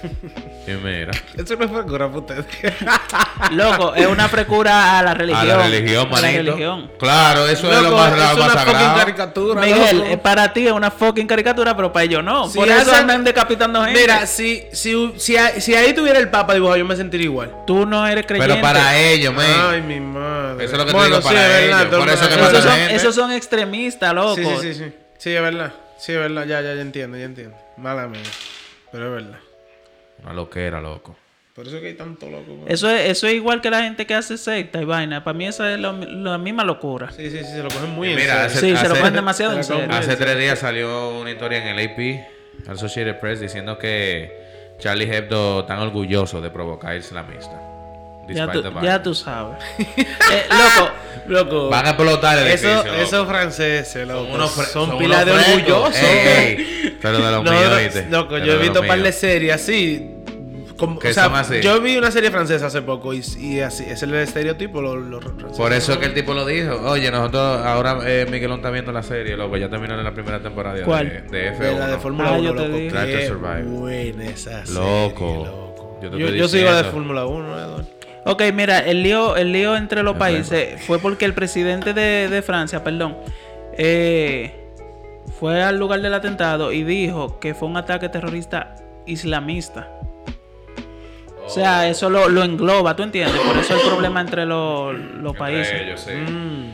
Y 0.65 0.71
mira. 0.71 1.11
Eso 1.37 1.55
no 1.57 1.65
es 1.65 1.71
frescura 1.71 2.07
para 2.07 2.19
ustedes. 2.19 2.45
Loco, 3.51 3.93
es 3.95 4.05
una 4.07 4.29
frecura 4.29 4.97
a 4.99 5.03
la 5.03 5.13
religión. 5.13 5.41
A 5.41 5.57
la 5.57 5.63
religión, 5.63 6.07
A 6.07 6.09
manito. 6.09 6.21
la 6.21 6.37
religión. 6.51 6.91
Claro, 6.97 7.47
eso 7.47 7.71
es 7.71 7.81
lo 7.81 7.91
más, 7.91 8.11
es 8.11 8.17
lo 8.17 8.23
más 8.23 8.33
una 8.35 8.45
fucking 8.49 8.65
sagrado. 8.73 8.97
caricatura. 8.99 9.61
Miguel, 9.61 9.97
loco. 9.99 10.09
eh, 10.09 10.17
para 10.17 10.53
ti 10.53 10.65
es 10.67 10.71
una 10.71 10.89
fucking 10.89 11.27
caricatura, 11.27 11.75
pero 11.75 11.91
para 11.91 12.03
ellos 12.05 12.23
no. 12.23 12.47
Si 12.47 12.57
por 12.57 12.67
eso 12.69 12.79
hacen- 12.91 13.01
andan 13.01 13.23
decapitando 13.25 13.83
gente. 13.83 13.99
Mira, 13.99 14.25
si, 14.25 14.63
si, 14.71 15.13
si, 15.17 15.35
ahí- 15.35 15.59
si 15.59 15.75
ahí 15.75 15.93
tuviera 15.93 16.17
el 16.19 16.29
Papa 16.29 16.53
dibujado, 16.53 16.77
yo 16.77 16.85
me 16.85 16.95
sentiría 16.95 17.25
igual. 17.25 17.51
tú 17.67 17.85
no 17.85 18.07
eres 18.07 18.25
creyente. 18.25 18.53
Pero 18.53 18.61
para 18.61 18.97
ellos, 18.97 19.33
man. 19.33 19.45
Ay, 19.69 19.81
mi 19.81 19.99
madre. 19.99 20.63
Eso 20.65 20.73
es 20.73 20.79
lo 20.79 20.85
que 20.85 20.91
te 20.91 20.97
bueno, 20.97 21.17
digo 21.17 21.21
sí, 21.21 21.27
para 21.35 21.41
es 21.45 21.61
verdad, 21.67 21.81
ellos, 21.81 21.99
por 21.99 22.09
eso 22.09 22.27
que 22.29 22.33
esos, 22.35 22.63
son, 22.63 22.71
gente. 22.71 22.95
esos 22.95 23.15
son 23.15 23.31
extremistas, 23.33 24.13
loco. 24.13 24.35
Sí, 24.35 24.43
sí, 24.45 24.57
sí, 24.61 24.73
sí. 24.85 24.93
Sí, 25.17 25.29
es 25.35 25.41
verdad. 25.41 25.73
Sí, 25.97 26.13
es 26.13 26.17
verdad. 26.19 26.45
Ya, 26.45 26.61
ya, 26.61 26.73
ya 26.73 26.81
entiendo, 26.81 27.17
ya 27.17 27.25
entiendo. 27.25 27.55
Mala 27.77 28.07
mía. 28.07 28.21
Pero 28.91 29.07
es 29.17 29.23
verdad. 29.23 29.39
Una 30.23 30.33
loquera, 30.33 30.79
loco. 30.81 31.15
Por 31.55 31.67
eso 31.67 31.75
es 31.75 31.81
que 31.83 31.89
hay 31.89 31.93
tanto 31.93 32.27
loco. 32.29 32.65
Eso 32.67 32.89
es, 32.89 33.11
eso 33.11 33.27
es 33.27 33.35
igual 33.35 33.61
que 33.61 33.69
la 33.69 33.83
gente 33.83 34.07
que 34.07 34.15
hace 34.15 34.37
secta 34.39 34.81
y 34.81 34.85
vaina. 34.85 35.23
Para 35.23 35.37
mí 35.37 35.45
esa 35.45 35.71
es 35.73 35.79
lo- 35.79 35.93
la 35.93 36.37
misma 36.39 36.63
locura. 36.63 37.11
Sí, 37.11 37.29
sí, 37.29 37.37
sí, 37.39 37.43
se 37.45 37.61
lo 37.61 37.69
cogen 37.69 37.91
muy 37.91 38.07
Y 38.07 38.11
en 38.11 38.17
mira, 38.17 38.33
serio. 38.33 38.45
hace- 38.45 38.59
Sí, 38.59 38.75
se 38.77 38.89
lo 38.89 38.95
ponen 38.95 39.13
demasiado 39.13 39.53
en 39.55 39.63
serio. 39.63 39.87
Hace 39.91 40.15
tres 40.15 40.37
días 40.39 40.57
salió 40.59 41.09
una 41.19 41.29
historia 41.29 41.59
en 41.59 41.77
el 41.77 41.85
AP, 41.87 42.25
Associated 42.67 43.19
Press, 43.19 43.39
diciendo 43.39 43.77
que 43.77 44.31
Charlie 44.79 45.13
Hebdo 45.15 45.65
tan 45.65 45.77
orgulloso 45.79 46.41
de 46.41 46.49
provocar 46.49 46.95
islamista. 46.95 47.59
Ya 48.29 48.49
tú, 48.51 48.63
ya 48.81 49.03
tú 49.03 49.13
sabes. 49.13 49.57
Eh, 49.77 50.45
loco, 50.49 50.91
Loco. 51.27 51.69
Van 51.69 51.85
a 51.85 51.89
explotar 51.89 52.37
el 52.39 52.47
Eso, 52.47 52.67
edificio. 52.69 52.93
esos 52.95 53.27
franceses, 53.27 54.07
loco. 54.07 54.25
Son 54.25 54.33
unos 54.35 54.57
fre- 54.57 54.65
son 54.65 54.89
son 54.89 54.97
pilas 54.97 55.25
de 55.25 55.31
orgullosos. 55.33 55.95
Ey, 56.01 56.27
ey. 56.57 56.97
Pero 57.01 57.19
de 57.19 57.31
los 57.31 57.43
míos, 57.51 57.77
¿viste? 57.79 58.07
Loco, 58.09 58.29
Pero 58.33 58.45
yo 58.45 58.53
he 58.53 58.57
visto 58.57 58.81
un 58.81 58.87
par 58.87 58.99
de 59.01 59.11
series 59.11 59.53
así. 59.53 60.09
Como- 60.77 60.99
Que 60.99 61.09
o 61.09 61.13
sea, 61.13 61.25
son 61.25 61.35
así. 61.35 61.61
yo 61.61 61.79
vi 61.81 61.97
una 61.97 62.11
serie 62.11 62.31
francesa 62.31 62.67
hace 62.67 62.81
poco 62.81 63.13
y, 63.13 63.21
y 63.39 63.59
así, 63.59 63.83
ese 63.83 63.93
es 63.93 64.03
el 64.03 64.13
estereotipo. 64.15 64.81
Los 64.81 65.23
franceses. 65.23 65.57
Por 65.57 65.73
eso 65.73 65.93
es 65.93 65.97
que 65.99 66.05
el 66.05 66.13
tipo 66.13 66.33
lo 66.33 66.45
dijo. 66.45 66.75
Oye, 66.89 67.09
nosotros 67.11 67.61
ahora 67.65 67.99
eh, 68.05 68.25
Miguelón 68.29 68.57
está 68.59 68.69
viendo 68.71 68.91
la 68.91 69.03
serie, 69.03 69.35
loco. 69.37 69.57
Ya 69.57 69.69
terminaron 69.69 70.03
la 70.03 70.13
primera 70.13 70.41
temporada 70.41 70.75
de- 70.75 70.83
¿Cuál? 70.83 71.27
de, 71.29 71.51
F1. 71.53 71.57
de 71.59 71.79
la 71.79 71.87
de 71.87 71.97
Fórmula 71.97 72.29
Ah, 72.29 72.37
1, 72.39 72.43
yo 72.43 72.55
te 72.55 72.67
loco. 72.67 72.77
dije. 72.77 73.05
Qué 73.19 73.27
Survive. 73.27 73.63
buena 73.63 74.25
esa 74.25 74.65
serie, 74.65 74.81
Loco. 74.81 75.43
loco. 75.45 75.99
Yo 76.01 76.09
te 76.11 76.17
Yo, 76.19 76.29
yo 76.29 76.47
sigo 76.47 76.65
la 76.69 76.83
de. 76.83 76.89
Fórmula 76.89 77.25
1, 77.25 77.47
Eduardo. 77.57 77.85
Ok, 78.25 78.41
mira, 78.53 78.79
el 78.79 79.03
lío, 79.03 79.35
el 79.35 79.51
lío 79.51 79.75
entre 79.75 80.01
los 80.01 80.13
Es 80.13 80.19
países 80.19 80.81
fue 80.85 80.97
porque 80.99 81.25
el 81.25 81.33
presidente 81.33 81.93
de, 81.93 82.29
de 82.29 82.41
Francia, 82.41 82.81
perdón, 82.83 83.17
eh, 83.77 84.53
fue 85.39 85.61
al 85.61 85.77
lugar 85.77 86.01
del 86.01 86.13
atentado 86.13 86.71
y 86.71 86.83
dijo 86.83 87.39
que 87.39 87.53
fue 87.53 87.67
un 87.67 87.75
ataque 87.77 88.07
terrorista 88.09 88.75
islamista. 89.05 89.89
O 91.45 91.49
sea, 91.49 91.87
eso 91.89 92.09
lo, 92.09 92.29
lo 92.29 92.43
engloba, 92.43 92.95
¿tú 92.95 93.03
entiendes? 93.03 93.39
Por 93.41 93.57
eso 93.57 93.75
el 93.75 93.81
problema 93.87 94.21
entre 94.21 94.45
los, 94.45 94.93
los 94.95 95.31
Entre 95.33 95.39
países. 95.39 95.73
ellos, 95.81 95.99
sí. 96.01 96.11
Mm. 96.13 96.73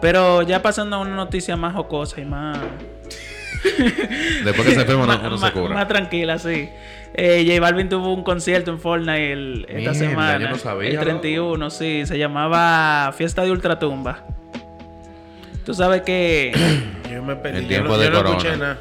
Pero 0.00 0.42
ya 0.42 0.60
pasando 0.62 0.96
a 0.96 0.98
una 1.00 1.14
noticia 1.14 1.56
más 1.56 1.74
jocosa 1.74 2.20
y 2.20 2.24
más... 2.24 2.58
Después 4.44 4.68
que 4.68 4.74
se 4.74 4.80
enferma, 4.80 5.04
uno, 5.04 5.20
uno 5.26 5.38
se 5.46 5.52
cura. 5.52 5.74
más 5.74 5.88
tranquila, 5.88 6.38
sí. 6.38 6.68
Eh, 7.14 7.44
J 7.46 7.60
Balvin 7.60 7.88
tuvo 7.88 8.14
un 8.14 8.22
concierto 8.22 8.70
en 8.70 8.78
Fortnite 8.80 9.32
el- 9.32 9.66
esta 9.68 9.90
Mierda, 9.92 9.94
semana. 9.94 10.38
yo 10.38 10.48
no 10.50 10.58
sabía, 10.58 10.90
el 10.90 10.98
31, 10.98 11.70
sí. 11.70 12.06
Se 12.06 12.16
llamaba 12.18 13.12
Fiesta 13.12 13.42
de 13.42 13.50
Ultratumba. 13.50 14.24
Tú 15.64 15.74
sabes 15.74 16.02
que... 16.02 16.52
Yo 17.12 17.22
me 17.22 17.36
perdí. 17.36 17.62
Yo 17.62 17.68
tiempo 17.68 17.88
no, 17.90 17.98
de 17.98 18.04
yo 18.06 18.10
no 18.10 18.16
corona. 18.18 18.36
escuché 18.38 18.56
nada. 18.56 18.78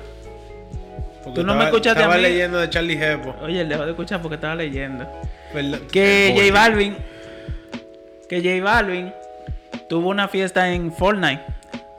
Porque 1.30 1.42
Tú 1.42 1.48
no 1.48 1.54
me 1.54 1.60
estaba- 1.60 1.70
escuchaste 1.70 2.00
a 2.00 2.04
Estaba 2.04 2.16
mí. 2.18 2.22
leyendo 2.22 2.58
de 2.60 2.70
Charlie 2.70 3.02
Heppo. 3.04 3.36
Oye, 3.42 3.66
dejo 3.66 3.84
de 3.86 3.92
escuchar 3.92 4.22
porque 4.22 4.36
estaba 4.36 4.56
leyendo. 4.56 5.08
Perdón. 5.54 5.82
Que 5.92 6.34
J. 6.38 6.54
Balvin... 6.54 6.96
Que 8.28 8.42
J 8.42 8.64
Balvin 8.64 9.12
tuvo 9.90 10.10
una 10.10 10.28
fiesta 10.28 10.72
en 10.72 10.92
Fortnite. 10.94 11.42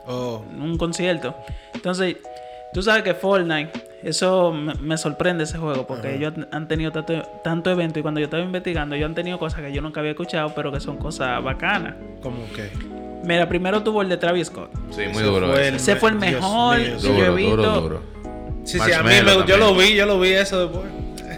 Oh. 0.06 0.44
un 0.58 0.76
concierto. 0.76 1.36
Entonces, 1.74 2.16
tú 2.74 2.82
sabes 2.82 3.02
que 3.04 3.14
Fortnite, 3.14 3.70
eso 4.02 4.52
me, 4.52 4.74
me 4.74 4.96
sorprende 4.98 5.44
ese 5.44 5.56
juego, 5.58 5.86
porque 5.86 6.14
ellos 6.16 6.32
han- 6.50 6.66
tenido 6.68 6.90
tanto, 6.90 7.22
tanto 7.44 7.70
evento 7.70 7.98
y 7.98 8.02
cuando 8.02 8.18
yo 8.18 8.24
estaba 8.24 8.42
investigando, 8.42 8.96
ellos 8.96 9.06
han 9.08 9.14
tenido 9.14 9.38
cosas 9.38 9.60
que 9.60 9.72
yo 9.72 9.82
nunca 9.82 10.00
había 10.00 10.12
escuchado, 10.12 10.52
pero 10.54 10.72
que 10.72 10.80
son 10.80 10.96
cosas 10.96 11.42
bacanas. 11.44 11.94
¿Cómo 12.22 12.38
que? 12.54 12.70
Mira, 13.24 13.48
primero 13.48 13.82
tuvo 13.84 14.02
el 14.02 14.08
de 14.08 14.16
Travis 14.16 14.48
Scott. 14.48 14.70
Sí, 14.90 15.02
muy 15.02 15.08
Ese 15.12 15.22
duro. 15.22 15.46
fue 15.48 15.60
ese. 15.60 15.68
el- 15.68 15.74
Ese 15.76 15.96
fue 15.96 16.10
el 16.10 16.16
mejor. 16.16 16.76
Sí, 16.78 16.84
yo 17.02 17.10
he 17.14 17.16
Duro, 17.28 17.34
visto- 17.34 17.56
duro, 17.56 17.80
duro. 17.80 18.02
Sí, 18.64 18.78
sí, 18.78 18.92
a 18.92 19.02
mí 19.02 19.10
me, 19.24 19.46
yo 19.46 19.56
lo 19.56 19.74
vi, 19.74 19.94
yo 19.94 20.06
lo 20.06 20.20
vi 20.20 20.30
eso 20.32 20.68
después. 20.68 20.90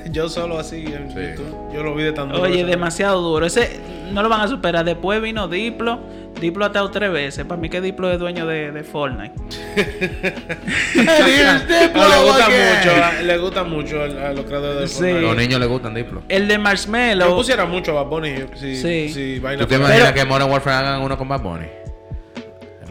Yo 0.10 0.28
solo 0.28 0.58
así 0.58 0.84
en 0.86 1.10
Sí. 1.10 1.14
YouTube. 1.16 1.72
Yo 1.72 1.82
lo 1.82 1.94
vi 1.94 2.02
de 2.02 2.12
tan 2.12 2.28
duro 2.28 2.42
Oye, 2.42 2.64
demasiado 2.64 3.20
duro. 3.22 3.46
Ese 3.46 3.78
no 4.12 4.22
lo 4.22 4.28
van 4.28 4.40
a 4.40 4.48
superar. 4.48 4.84
Después 4.84 5.22
vino 5.22 5.46
Diplo. 5.48 6.00
Diplo 6.40 6.64
ha 6.64 6.68
estado 6.68 6.90
tres 6.90 7.12
veces. 7.12 7.44
Para 7.44 7.60
mí 7.60 7.70
que 7.70 7.80
Diplo 7.80 8.10
es 8.10 8.18
dueño 8.18 8.44
de, 8.46 8.72
de 8.72 8.82
Fortnite. 8.82 9.32
Le 10.96 12.22
gusta 12.24 12.48
mucho, 12.48 13.04
a- 13.04 13.22
le 13.22 13.38
gusta 13.38 13.64
mucho 13.64 14.00
a, 14.02 14.04
a 14.28 14.32
los 14.32 14.44
creadores 14.44 14.80
de 14.80 14.88
Sí. 14.88 14.94
Fortnite. 14.96 15.20
Los 15.20 15.36
niños 15.36 15.60
les 15.60 15.68
gustan 15.68 15.94
Diplo. 15.94 16.22
El 16.28 16.48
de 16.48 16.54
Yo 16.54 16.60
Marshmello. 16.60 17.34
pusiera 17.36 17.64
mucho 17.64 17.92
a 17.96 18.02
Bad 18.02 18.10
Bunny 18.10 18.34
si, 18.56 18.76
Sí. 18.76 19.08
si 19.08 19.38
vaina 19.38 19.62
¿Tú 19.62 19.68
te 19.68 19.76
imaginas 19.76 20.10
Pero- 20.12 20.14
que 20.14 20.24
Modern 20.28 20.50
Warfare 20.50 20.76
hagan 20.76 21.02
uno 21.02 21.16
con 21.16 21.28
Bad 21.28 21.40
Bunny? 21.42 21.66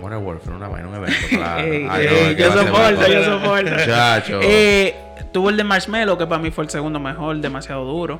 En 0.01 0.09
Modern 0.09 0.25
Warfare, 0.25 0.55
una 0.55 0.67
vaina, 0.67 0.87
un 0.87 0.95
evento, 0.95 1.17
claro. 1.29 1.61
Ey, 1.61 1.87
Ay, 1.89 2.07
ey, 2.07 2.11
no, 2.11 2.29
es 2.29 2.35
que 2.35 2.41
yo 2.41 2.53
soporto, 2.53 3.07
yo 3.07 3.23
soporto. 3.23 3.71
Muchacho. 3.71 4.39
Eh, 4.41 4.95
tuvo 5.31 5.49
el 5.49 5.57
de 5.57 5.63
Marshmello, 5.63 6.17
que 6.17 6.25
para 6.25 6.41
mí 6.41 6.51
fue 6.51 6.63
el 6.63 6.69
segundo 6.69 6.99
mejor, 6.99 7.37
demasiado 7.37 7.85
duro. 7.85 8.19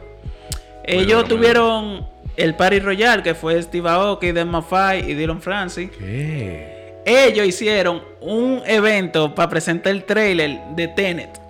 Ellos 0.84 1.08
duro, 1.08 1.20
muy 1.20 1.30
tuvieron 1.30 2.08
el 2.38 2.56
Party 2.56 2.80
Royal, 2.80 3.24
que 3.24 3.36
fue 3.36 3.62
Steve 3.62 3.90
Aoki, 3.90 4.32
Dan 4.32 4.50
Maffay 4.50 5.12
y 5.12 5.14
Dylan 5.16 5.42
Francis. 5.42 5.90
¿Qué? 5.98 7.02
Ellos 7.06 7.48
hicieron 7.48 8.04
un 8.22 8.62
evento 8.66 9.34
para 9.34 9.50
presentar 9.50 9.92
el 9.92 10.04
trailer 10.04 10.60
de 10.76 10.88
Tenet. 10.88 11.41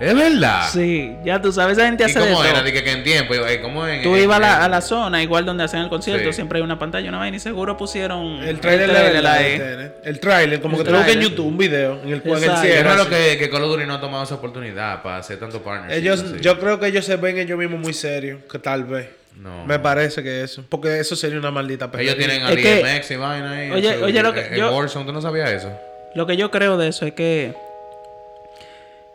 ¿Es 0.00 0.12
verdad? 0.14 0.68
Sí, 0.72 1.14
ya 1.24 1.40
tú 1.40 1.52
sabes, 1.52 1.78
esa 1.78 1.86
gente 1.86 2.02
Ah. 2.04 2.08
¿Y 2.08 2.10
hace 2.10 2.18
de 2.20 2.26
cómo 2.26 2.42
era? 2.44 2.54
todo. 2.54 2.64
Dije 2.64 2.82
que 2.82 2.90
en 2.90 3.04
tiempo, 3.04 3.32
¿cómo 3.62 3.86
en, 3.86 4.02
Tú 4.02 4.16
ibas 4.16 4.36
a 4.38 4.40
la, 4.40 4.64
a 4.64 4.68
la 4.68 4.80
zona, 4.80 5.22
igual 5.22 5.46
donde 5.46 5.62
hacen 5.64 5.80
el 5.80 5.88
concierto, 5.88 6.28
Sí. 6.30 6.34
siempre 6.34 6.58
hay 6.58 6.64
una 6.64 6.78
pantalla, 6.78 7.08
una 7.08 7.18
vaina 7.18 7.36
y 7.36 7.40
seguro 7.40 7.76
pusieron 7.76 8.42
El 8.42 8.58
trailer, 8.60 8.88
de 8.88 8.92
verdad, 9.12 9.32
ahí. 9.34 9.52
este, 9.52 9.92
El 10.08 10.20
trailer, 10.20 10.60
como 10.60 10.76
El 10.76 10.78
que 10.80 10.84
te 10.86 10.90
lo 10.90 10.98
buscas 10.98 11.14
en. 11.14 11.20
YouTube, 11.22 11.46
un 11.46 11.56
video 11.58 12.00
en 12.02 12.12
el 12.12 12.22
cual 12.22 12.42
él 12.42 12.50
cierra. 12.60 12.94
así. 12.94 13.08
que, 13.08 13.38
que 13.38 13.48
Call 13.50 13.62
of 13.62 13.70
Duty 13.70 13.86
no 13.86 13.94
ha 13.94 14.00
tomado 14.00 14.24
esa 14.24 14.34
oportunidad 14.34 15.00
para 15.02 15.18
hacer 15.18 15.38
tanto 15.38 15.62
partnership. 15.62 15.96
Ellos, 16.00 16.20
así. 16.22 16.40
yo 16.40 16.58
creo 16.58 16.80
que 16.80 16.86
ellos 16.88 17.04
se 17.04 17.16
ven 17.16 17.38
ellos 17.38 17.56
mismos 17.58 17.78
muy 17.80 17.92
serios, 17.94 18.40
que 18.50 18.58
tal 18.58 18.84
vez. 18.84 19.08
No. 19.36 19.64
Me 19.64 19.78
parece 19.78 20.22
que 20.22 20.42
eso. 20.42 20.64
Porque 20.68 20.98
eso 21.00 21.16
sería 21.16 21.38
una 21.38 21.50
maldita 21.50 21.90
Ellos 21.98 22.16
tienen 22.16 22.42
Es 22.42 22.52
a 22.52 22.56
que- 22.56 22.82
DMX 22.82 23.10
y 23.12 23.16
vaina 23.16 23.50
ahí. 23.52 23.70
Oye, 23.70 23.96
oye, 24.02 24.22
lo 24.22 24.32
que 24.32 24.46
en 24.46 24.54
yo- 24.54 24.76
Warzone, 24.76 25.06
¿tú 25.06 25.12
no 25.12 25.20
sabías 25.20 25.50
eso? 25.50 25.72
Lo 26.14 26.26
que 26.26 26.36
yo 26.36 26.50
creo 26.52 26.76
de 26.78 26.88
eso 26.88 27.04
es 27.06 27.14
que 27.14 27.52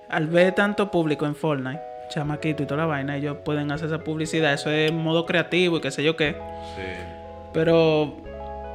al 0.10 0.28
ver 0.28 0.53
tanto 0.55 0.89
público 0.91 1.26
en 1.26 1.36
Fortnite, 1.36 1.80
chamaquito 2.10 2.64
y 2.64 2.66
toda 2.66 2.82
la 2.82 2.86
vaina, 2.88 3.16
ellos 3.18 3.38
pueden 3.45 3.72
hacer 3.72 3.88
esa 3.88 3.99
publicidad. 3.99 4.53
Eso 4.53 4.70
es 4.72 4.91
modo 4.91 5.26
creativo 5.26 5.78
y 5.78 5.82
qué 5.82 5.91
sé 5.91 6.03
yo 6.03 6.16
qué. 6.16 6.36
Sí. 6.76 6.82
Pero 7.53 8.18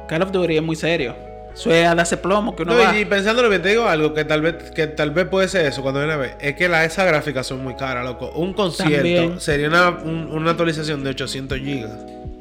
Call 0.07 0.21
of 0.21 0.31
Duty 0.31 0.57
es 0.57 0.63
muy 0.63 0.75
serio. 0.75 1.15
Eso 1.53 1.71
es 1.71 1.87
a 1.87 1.95
darse 1.95 2.17
plomo 2.17 2.53
que 2.53 2.63
uno 2.63 2.73
No, 2.73 2.79
va. 2.83 2.97
y, 2.97 3.01
y 3.01 3.05
pensándolo 3.05 3.47
bien, 3.47 3.61
te 3.61 3.69
digo 3.69 3.87
algo 3.87 4.13
que 4.13 4.25
tal 4.25 4.41
vez 4.41 4.71
que 4.71 4.87
tal 4.87 5.11
vez 5.11 5.25
puede 5.27 5.47
ser 5.47 5.65
eso 5.65 5.81
cuando 5.81 6.01
viene 6.01 6.13
a 6.13 6.17
ver. 6.17 6.37
Es 6.41 6.55
que 6.55 6.67
la, 6.67 6.83
esas 6.83 7.07
gráficas 7.07 7.47
son 7.47 7.63
muy 7.63 7.75
caras, 7.75 8.03
loco. 8.03 8.29
Un 8.35 8.53
concierto 8.53 8.95
También. 8.95 9.39
sería 9.39 9.69
una, 9.69 9.89
un- 9.89 10.29
una 10.33 10.51
actualización 10.51 11.01
de 11.05 11.11
800 11.11 11.57
gigas 11.59 11.91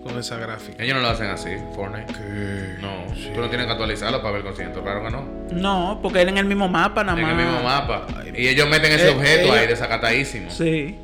con 0.05 0.19
esa 0.19 0.37
gráfica. 0.37 0.83
Ellos 0.83 0.97
no 0.97 1.03
lo 1.03 1.09
hacen 1.09 1.27
así, 1.31 1.51
Fortnite. 1.75 2.13
No, 2.81 3.05
tú 3.35 3.41
no 3.41 3.49
tienes 3.49 3.67
que 3.67 3.73
actualizarlo 3.73 4.19
para 4.19 4.33
ver 4.33 4.41
el 4.43 4.47
concierto, 4.47 4.83
claro 4.83 5.03
que 5.05 5.11
no. 5.11 5.25
No, 5.53 5.99
porque 6.03 6.21
era 6.21 6.31
en 6.31 6.39
el 6.39 6.45
mismo 6.45 6.69
mapa 6.69 7.03
nada 7.03 7.19
En 7.19 7.25
más. 7.27 7.33
el 7.39 7.45
mismo 7.47 7.63
mapa. 7.63 8.07
Y 8.37 8.49
ellos 8.49 8.69
meten 8.69 8.93
ese 8.93 9.09
Eh, 9.09 9.15
objeto 9.15 9.45
ellos- 9.45 9.57
ahí 9.57 9.67
desacatadísimo. 9.67 10.51
Sí. 10.51 10.99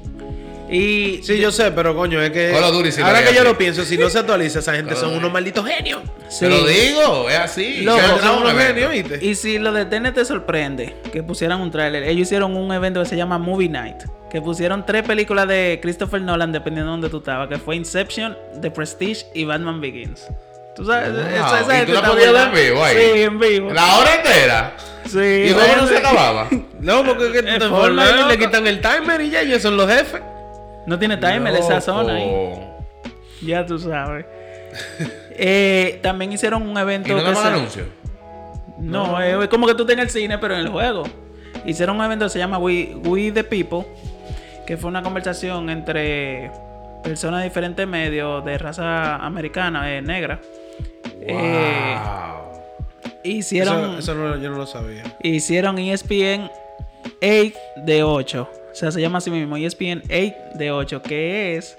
Y 0.71 1.21
Sí, 1.25 1.39
yo 1.39 1.51
sé, 1.51 1.73
pero 1.73 1.97
coño, 1.97 2.23
es 2.23 2.31
que. 2.31 2.49
Sí 2.93 3.01
lo 3.01 3.07
ahora 3.07 3.25
que 3.25 3.35
yo 3.35 3.41
así. 3.41 3.49
lo 3.49 3.59
pienso, 3.59 3.85
si 3.85 3.99
no 3.99 4.09
se 4.09 4.19
actualiza, 4.21 4.61
esa 4.61 4.75
gente 4.75 4.95
son 4.95 5.15
unos 5.17 5.33
malditos 5.33 5.67
genios. 5.67 6.01
sí. 6.29 6.41
Te 6.41 6.49
lo 6.49 6.65
digo, 6.65 7.29
es 7.29 7.39
así. 7.39 7.83
Loco, 7.83 8.01
Son 8.21 8.39
unos 8.39 8.53
evento. 8.53 8.75
genios, 8.89 8.91
¿viste? 8.93 9.27
Y 9.27 9.35
si 9.35 9.59
lo 9.59 9.73
de 9.73 9.85
TNT 9.87 10.15
te 10.15 10.25
sorprende, 10.25 10.97
que 11.13 11.23
pusieran 11.23 11.61
un 11.61 11.71
tráiler. 11.71 12.05
Ellos 12.05 12.23
hicieron 12.29 12.57
un 12.57 12.73
evento 12.73 13.03
que 13.03 13.09
se 13.09 13.17
llama 13.17 13.39
Movie 13.39 13.69
Night. 13.69 14.03
Que 14.31 14.41
pusieron 14.41 14.87
tres 14.87 15.03
películas 15.03 15.49
de 15.49 15.81
Christopher 15.83 16.21
Nolan, 16.23 16.53
dependiendo 16.53 16.93
de 16.93 16.93
donde 16.93 17.09
tú 17.11 17.19
estabas. 17.19 17.49
Que 17.49 17.59
fue 17.59 17.75
Inception, 17.75 18.39
The 18.63 18.71
Prestige 18.71 19.27
y 19.35 19.45
Batman 19.45 19.81
Begins. 19.81 20.29
Tú 20.77 20.85
sabes, 20.85 21.11
Wow. 21.13 21.21
esa, 21.27 21.61
esa 21.63 21.83
¿Y 21.83 21.87
tú 21.87 21.93
la 21.95 22.03
podías 22.05 22.33
ver 22.33 22.47
en 22.47 22.55
vivo 22.55 22.85
ahí? 22.85 22.97
Sí, 22.97 23.23
en 23.23 23.39
vivo. 23.41 23.73
La 23.73 23.97
hora 23.99 24.15
entera. 24.15 24.77
Sí, 25.05 25.19
Y 25.19 25.49
luego 25.51 25.67
bueno, 25.67 25.83
no 25.83 25.89
se 25.89 25.97
acababa. 25.99 26.49
No, 26.81 27.05
porque 27.05 27.27
es 27.27 27.33
que 27.33 27.43
te 27.43 27.55
informas, 27.57 28.13
loco. 28.17 28.29
le 28.29 28.39
quitan 28.39 28.67
el 28.67 28.81
timer 28.81 29.21
y 29.21 29.31
ya, 29.31 29.43
ellos 29.43 29.61
son 29.61 29.77
los 29.77 29.91
jefes. 29.91 30.23
No 30.87 30.99
tiene 30.99 31.17
timer 31.17 31.55
esa 31.55 31.81
zona 31.81 32.15
ahí. 32.15 32.53
Ya 33.43 33.65
tú 33.67 33.79
sabes. 33.79 34.27
Eh, 35.43 35.99
también 36.03 36.31
hicieron 36.33 36.69
un 36.69 36.77
evento 36.77 37.09
¿Y 37.09 37.15
no 37.15 37.23
daban 37.23 37.55
anuncios? 37.55 37.87
No, 38.79 39.19
es 39.21 39.49
como 39.49 39.67
que 39.67 39.75
tú 39.75 39.85
estés 39.85 39.95
en 39.95 40.01
el 40.01 40.11
cine, 40.11 40.37
pero 40.39 40.55
en 40.55 40.61
el 40.61 40.69
juego. 40.69 41.05
Hicieron 41.65 41.97
un 41.99 42.05
evento 42.05 42.27
que 42.27 42.31
se 42.31 42.39
llama 42.39 42.59
We, 42.59 42.95
We 43.05 43.33
the 43.33 43.43
People, 43.43 43.87
que 44.67 44.77
fue 44.77 44.89
una 44.91 45.03
conversación 45.03 45.71
entre 45.71 46.51
personas 47.03 47.41
de 47.41 47.45
diferentes 47.49 47.87
medios 47.89 48.45
de 48.45 48.59
raza 48.59 49.17
americana, 49.17 49.91
eh, 49.97 50.03
negra. 50.03 50.41
Eh, 51.23 51.97
Wow. 51.97 52.61
hicieron, 53.25 53.91
Eso, 53.93 53.99
eso 53.99 54.15
no, 54.15 54.37
yo 54.37 54.51
no 54.51 54.59
lo 54.59 54.67
sabía. 54.67 55.05
hicieron 55.23 55.79
ESPN 55.79 56.51
8 57.23 57.53
de 57.87 58.03
8. 58.03 58.51
O 58.71 58.75
sea, 58.75 58.91
se 58.93 59.01
llama 59.01 59.19
así 59.19 59.31
mismo, 59.31 59.57
E 59.57 59.65
ESPN 59.67 60.03
8 60.09 60.35
de 60.55 60.71
8, 60.71 61.03
que 61.03 61.57
es 61.57 61.77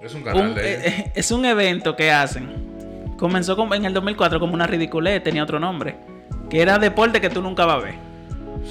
Es 0.00 0.14
un 0.14 0.22
canal 0.22 0.48
un, 0.48 0.54
de 0.54 0.74
eh, 0.74 0.80
eh, 0.86 1.12
es 1.14 1.30
un 1.30 1.44
evento 1.44 1.96
que 1.96 2.10
hacen. 2.10 3.14
Comenzó 3.18 3.56
en 3.74 3.84
el 3.84 3.94
2004 3.94 4.40
como 4.40 4.54
una 4.54 4.66
ridiculez, 4.66 5.22
tenía 5.22 5.42
otro 5.42 5.58
nombre. 5.58 5.96
Que 6.50 6.60
era 6.60 6.78
deporte 6.78 7.20
que 7.20 7.30
tú 7.30 7.42
nunca 7.42 7.64
vas 7.64 7.76
a 7.76 7.84
ver. 7.84 7.94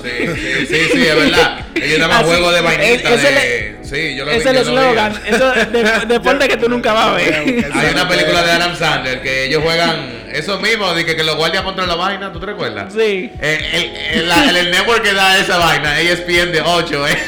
Sí, 0.02 0.10
sí, 0.36 0.66
sí, 0.68 0.76
sí, 0.92 1.08
es 1.08 1.16
verdad. 1.16 1.66
Ellos 1.76 2.00
daban 2.00 2.18
Así, 2.18 2.26
juegos 2.26 2.54
de 2.54 2.62
vainita. 2.62 3.14
es- 3.14 3.24
es 3.24 3.36
de... 3.36 3.76
Sí, 3.84 4.16
yo 4.16 4.26
lo. 4.26 4.32
Es 4.32 4.46
el 4.46 4.58
eslogan. 4.58 5.14
Eso 5.26 5.52
de, 5.52 6.06
deporte 6.08 6.48
que 6.48 6.58
tú 6.58 6.68
nunca 6.68 6.92
vas 6.94 7.08
a 7.10 7.14
ver. 7.14 7.70
Hay 7.74 7.94
una 7.94 8.08
película 8.08 8.44
de 8.44 8.52
Adam 8.52 8.76
Sandler 8.76 9.22
que 9.22 9.46
ellos 9.46 9.64
juegan 9.64 10.15
eso 10.38 10.60
mismo, 10.60 10.94
de 10.94 11.06
que, 11.06 11.16
que 11.16 11.24
los 11.24 11.36
guardias 11.36 11.64
contra 11.64 11.86
la 11.86 11.96
vaina, 11.96 12.32
¿tú 12.32 12.40
te 12.40 12.46
recuerdas? 12.48 12.94
Sí. 12.94 13.32
Eh, 13.42 14.10
el, 14.12 14.20
el, 14.22 14.30
la- 14.30 14.60
el 14.60 14.72
network 14.72 15.02
que 15.04 15.14
da 15.14 15.38
esa 15.38 15.58
vaina, 15.58 16.00
E 16.00 16.12
ESPN 16.12 16.52
de 16.52 16.62
8, 16.64 17.08
¿eh? 17.08 17.18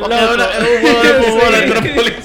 Porque 0.00 0.16
es 0.16 0.30
una- 0.30 0.44
es 0.44 0.60
un 0.60 0.80
juego 0.82 1.02
de 1.02 1.12
fútbol 1.22 1.54
Sí. 1.54 1.62
entre 1.62 1.80
policías. 1.94 2.22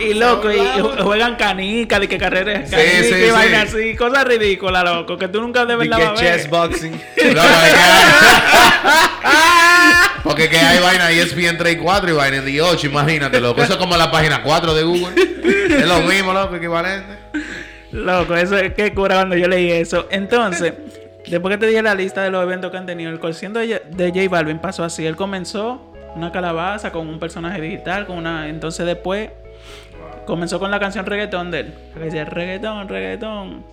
Y 0.00 0.14
loco, 0.14 0.50
y 0.52 0.58
ju- 0.58 1.02
juegan 1.02 1.36
canica, 1.36 1.98
de 1.98 2.08
que 2.08 2.18
carreras 2.18 2.68
Sí, 2.68 2.76
canica 2.76 3.02
sí, 3.02 3.08
y 3.08 3.24
sí. 3.26 3.30
vaina 3.30 3.62
así, 3.62 3.96
cosas 3.96 4.24
ridículas, 4.24 4.84
loco, 4.84 5.16
que 5.16 5.28
tú 5.28 5.40
nunca 5.40 5.64
de 5.64 5.74
Y 5.74 5.76
verdad 5.76 5.98
que 5.98 6.04
vas 6.04 6.20
a 6.20 6.22
ver. 6.22 6.36
chess 6.36 6.50
boxing. 6.50 6.92
No, 7.34 7.42
es 7.42 7.72
que- 7.72 7.78
Porque 10.22 10.48
que 10.48 10.58
hay 10.58 10.80
vaina 10.80 11.10
ESPN 11.10 11.56
3 11.56 11.74
y 11.74 11.76
4 11.78 12.10
y 12.10 12.12
vaina 12.12 12.40
de 12.42 12.60
8, 12.62 12.86
imagínate, 12.86 13.40
loco. 13.40 13.62
Eso 13.62 13.72
es 13.74 13.78
como 13.78 13.96
la 13.96 14.10
página 14.10 14.42
4 14.42 14.74
de 14.74 14.82
Google. 14.82 15.14
Es 15.70 15.86
lo 15.86 16.00
mismo, 16.00 16.32
loco, 16.32 16.56
equivalente. 16.56 17.16
Loco, 17.92 18.36
eso 18.36 18.56
es 18.58 18.74
que 18.74 18.92
cura 18.94 19.16
cuando 19.16 19.36
yo 19.36 19.48
leí 19.48 19.70
eso. 19.70 20.06
Entonces, 20.10 20.74
después 21.26 21.54
que 21.54 21.58
te 21.58 21.66
dije 21.66 21.82
la 21.82 21.94
lista 21.94 22.22
de 22.22 22.30
los 22.30 22.42
eventos 22.42 22.70
que 22.70 22.76
han 22.76 22.86
tenido, 22.86 23.10
el 23.10 23.20
concierto 23.20 23.58
de, 23.58 23.80
J 23.90 24.28
Balvin 24.28 24.58
pasó 24.58 24.84
así. 24.84 25.06
Él 25.06 25.16
comenzó 25.16 25.92
una 26.14 26.32
calabaza 26.32 26.92
con 26.92 27.08
un 27.08 27.18
personaje 27.18 27.60
digital, 27.60 28.06
con 28.06 28.18
una. 28.18 28.48
Entonces 28.48 28.84
después 28.84 29.30
comenzó 30.26 30.58
con 30.58 30.70
la 30.70 30.78
canción 30.78 31.06
reggaetón 31.06 31.50
de 31.50 31.60
él. 31.60 31.74
Que 31.94 32.00
decía 32.00 32.24
reggaetón, 32.24 32.88
reggaetón. 32.88 33.64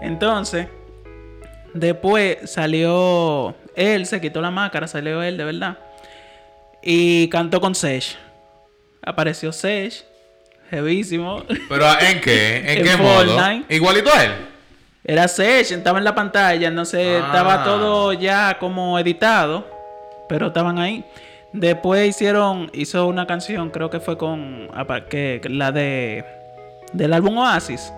Entonces, 0.00 0.68
después 1.74 2.50
salió 2.50 3.54
él, 3.74 4.06
se 4.06 4.20
quitó 4.20 4.40
la 4.40 4.50
máscara, 4.50 4.86
salió 4.86 5.22
él 5.22 5.36
de 5.36 5.44
verdad. 5.44 5.78
Y 6.82 7.28
cantó 7.28 7.60
con 7.60 7.74
Sage. 7.74 8.16
Apareció 9.02 9.52
Sage. 9.52 10.09
Jevísimo. 10.70 11.42
Pero 11.68 11.84
¿en 12.00 12.20
qué? 12.22 12.58
¿En, 12.58 12.78
En 12.78 12.84
qué 12.84 12.96
modo? 12.96 13.24
Fortnite. 13.36 13.74
Igualito 13.74 14.10
a 14.14 14.24
él. 14.24 14.30
Era 15.04 15.26
Sage, 15.28 15.74
estaba 15.74 15.98
en 15.98 16.04
la 16.04 16.14
pantalla, 16.14 16.68
entonces 16.68 17.20
Ah. 17.22 17.26
estaba 17.26 17.64
todo 17.64 18.12
ya 18.12 18.58
como 18.58 18.98
editado, 18.98 19.66
pero 20.28 20.48
estaban 20.48 20.78
ahí. 20.78 21.04
Después 21.52 22.08
hicieron, 22.08 22.70
hizo 22.74 23.06
una 23.06 23.26
canción, 23.26 23.70
creo 23.70 23.90
que 23.90 23.98
fue 23.98 24.16
con 24.16 24.68
que, 25.08 25.40
la 25.48 25.72
de 25.72 26.24
del 26.92 27.12
álbum 27.12 27.38
Oasis, 27.38 27.92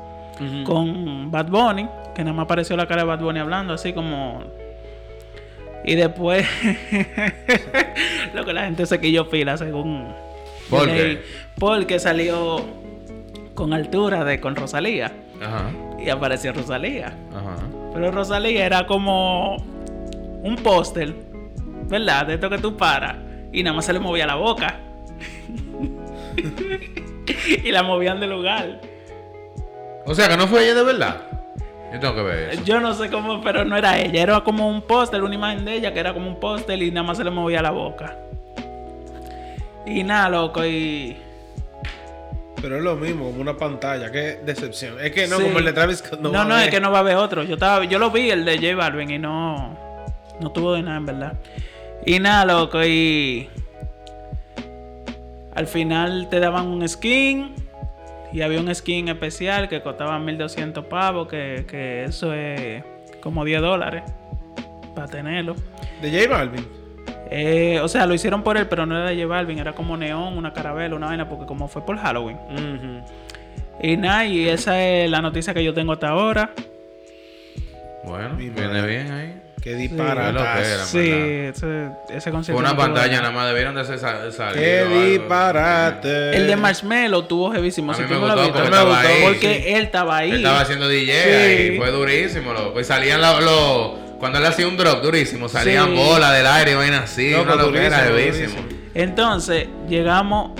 con 0.65 1.31
Bad 1.31 1.47
Bunny, 1.49 1.89
que 2.15 2.23
nada 2.25 2.33
más 2.35 2.45
apareció 2.45 2.77
la 2.77 2.87
cara 2.87 3.03
de 3.03 3.09
Bad 3.09 3.21
Bunny 3.21 3.41
hablando 3.41 3.75
así 3.75 3.93
como 3.93 4.43
y 5.85 5.95
después 5.97 6.47
lo 8.35 8.45
que 8.45 8.53
la 8.53 8.65
gente 8.65 8.87
se 8.87 9.01
quilló 9.01 9.29
pila 9.29 9.57
según 9.57 10.15
¿Por 10.79 10.87
qué? 10.89 11.23
porque 11.59 11.99
salió 11.99 12.65
con 13.55 13.73
altura 13.73 14.25
de 14.25 14.41
con 14.41 14.57
Rosalía 14.57 15.13
Ajá. 15.41 15.71
y 15.99 16.09
apareció 16.09 16.53
Rosalía. 16.53 17.15
Ajá. 17.31 17.57
Pero 17.93 18.11
Rosalía 18.11 18.67
era 18.67 18.87
como 18.87 19.57
un 19.57 20.57
póster, 20.57 21.15
¿verdad? 21.89 22.27
De 22.27 22.35
esto 22.35 22.49
que 22.51 22.59
tú 22.59 22.77
paras 22.77 23.17
y 23.53 23.63
nada 23.63 23.77
más 23.77 23.85
se 23.85 23.93
le 23.93 24.01
movía 24.01 24.27
la 24.27 24.37
boca. 24.37 24.81
y 27.65 27.71
la 27.71 27.83
movían 27.83 28.19
de 28.21 28.27
lugar. 28.27 28.81
O 30.07 30.15
sea, 30.15 30.29
que 30.29 30.37
no 30.37 30.47
fue 30.49 30.65
ella 30.65 30.75
de 30.75 30.85
verdad. 30.85 31.23
Yo 31.93 32.01
tengo 32.01 32.15
que 32.15 32.23
ver 32.23 32.51
eso. 32.51 32.65
Yo 32.65 32.81
no 32.81 32.95
sé 32.95 33.11
cómo, 33.11 33.43
pero 33.43 33.65
no 33.65 33.77
era 33.77 34.01
ella. 34.01 34.23
Era 34.23 34.41
como 34.41 34.69
un 34.69 34.83
póster, 34.83 35.23
una 35.23 35.35
imagen 35.35 35.65
de 35.65 35.75
ella 35.75 35.93
que 35.93 36.01
era 36.01 36.15
como 36.15 36.27
un 36.29 36.41
póster 36.41 36.83
y 36.83 36.91
nada 36.91 37.07
más 37.07 37.19
se 37.19 37.25
le 37.25 37.31
movía 37.31 37.61
la 37.61 37.71
boca. 37.71 38.17
Y 39.87 40.05
nada, 40.05 40.29
loco, 40.29 40.65
y... 40.65 41.17
Pero 42.61 42.77
es 42.77 42.83
lo 42.83 42.95
mismo, 42.95 43.25
como 43.27 43.41
una 43.41 43.57
pantalla. 43.57 44.13
Qué 44.13 44.39
decepción. 44.45 44.95
Es 45.01 45.11
que 45.11 45.27
no, 45.27 45.39
Sí. 45.39 45.43
como 45.43 45.59
el 45.59 45.65
de 45.65 45.73
Travis. 45.73 46.05
No, 46.21 46.45
no, 46.45 46.55
a 46.55 46.65
es 46.65 46.71
que 46.71 46.81
no 46.81 46.93
va 46.93 46.99
a 46.99 47.01
haber 47.01 47.17
otro. 47.17 47.43
Yo 47.43 47.55
estaba, 47.55 47.85
yo 47.85 47.99
lo 47.99 48.11
vi, 48.13 48.31
el 48.31 48.45
de 48.45 48.57
J 48.57 48.77
Balvin, 48.77 49.11
y 49.11 49.19
no. 49.19 49.77
No 50.41 50.53
tuvo 50.53 50.75
de 50.75 50.83
nada, 50.83 50.99
en 50.99 51.07
verdad. 51.07 51.33
Y 52.07 52.21
nada, 52.21 52.45
loco, 52.45 52.85
y. 52.85 53.49
Al 55.57 55.67
final 55.67 56.29
te 56.31 56.39
daban 56.39 56.69
un 56.69 56.89
skin. 56.89 57.53
Y 58.33 58.43
había 58.43 58.61
un 58.61 58.73
skin 58.73 59.09
especial 59.09 59.69
que 59.69 59.83
costaba 59.83 60.19
1200 60.21 60.85
pavos. 60.87 61.27
Que, 61.27 61.67
que 61.69 62.05
eso 62.05 62.33
es 62.33 62.85
como 63.21 63.45
10 63.45 63.61
dólares. 63.61 64.05
Para 64.95 65.09
tenerlo. 65.09 65.57
De 66.01 66.11
J 66.13 66.33
Balvin. 66.33 66.67
Eh, 67.35 67.81
o 67.81 67.89
sea, 67.89 68.07
lo 68.07 68.15
hicieron 68.15 68.43
por 68.43 68.57
él, 68.59 68.67
pero 68.69 68.85
no 68.85 68.97
era 68.97 69.09
de 69.11 69.17
J 69.17 69.27
Balvin. 69.27 69.59
Era 69.59 69.73
como 69.73 69.97
neón, 69.97 70.37
una 70.37 70.53
carabela, 70.53 70.95
una 70.97 71.07
vaina. 71.07 71.29
Porque 71.29 71.47
como 71.47 71.67
fue 71.69 71.85
por 71.85 71.97
Halloween. 71.99 72.37
Y 73.83 73.97
nada, 73.97 74.27
y 74.27 74.49
esa 74.49 74.81
es 74.83 75.11
la 75.11 75.21
noticia 75.23 75.55
que 75.55 75.65
yo 75.65 75.73
tengo 75.75 75.93
hasta 75.95 76.09
ahora. 76.11 76.51
Bueno, 78.05 78.35
Mi 78.35 78.49
viene 78.51 78.69
madre. 78.69 78.87
bien 78.87 79.13
ahí. 79.13 79.39
Qué 79.63 79.75
lo 79.75 79.79
que 79.87 80.03
era, 80.03 80.85
Sí, 80.85 80.99
ese, 80.99 81.89
ese 82.11 82.21
Fue 82.21 82.33
concierto. 82.33 82.59
una 82.59 82.71
no 82.73 82.77
pantalla, 82.77 83.19
nada. 83.19 83.31
más 83.31 83.47
debieron 83.47 83.77
de 83.77 83.83
hacer 83.83 83.97
sa- 84.01 84.29
salir. 84.33 84.61
Qué 84.61 84.85
disparate. 84.85 86.37
El 86.37 86.49
de 86.49 86.57
Marshmello 86.57 87.23
tuvo 87.27 87.53
jevísimo. 87.53 87.93
A 87.93 87.95
Si 87.95 88.03
mí 88.03 88.09
tú 88.09 88.15
me 88.15 88.21
no 88.23 88.27
lo 88.27 88.43
gustó 88.43 88.43
viste, 88.59 88.59
porque 88.59 88.77
me 88.77 88.91
gustó, 88.91 89.09
ahí. 89.09 89.23
porque 89.23 89.63
sí. 89.63 89.69
él 89.69 89.85
estaba 89.85 90.17
ahí. 90.17 90.31
Él 90.33 90.37
estaba 90.39 90.61
haciendo 90.63 90.89
DJ 90.89 91.13
Sí. 91.23 91.31
ahí. 91.31 91.79
Fue 91.79 91.91
durísimo. 91.93 92.53
Y 92.79 92.85
salían 92.85 93.21
los... 93.21 93.41
los- 93.45 94.02
cuando 94.23 94.39
él 94.39 94.45
hacía 94.47 94.69
un 94.69 94.77
drop 94.77 95.03
durísimo, 95.03 95.49
salían 95.49 95.89
Sí. 95.91 95.97
bolas 95.97 96.33
del 96.33 96.47
aire 96.47 96.71
y 96.71 96.75
vainas 96.77 97.03
así. 97.11 97.33
Loco, 97.33 97.55
una 97.55 97.57
loquera, 97.65 98.09
durísimo. 98.09 98.63
Entonces, 98.95 99.67
llegamos 99.89 100.53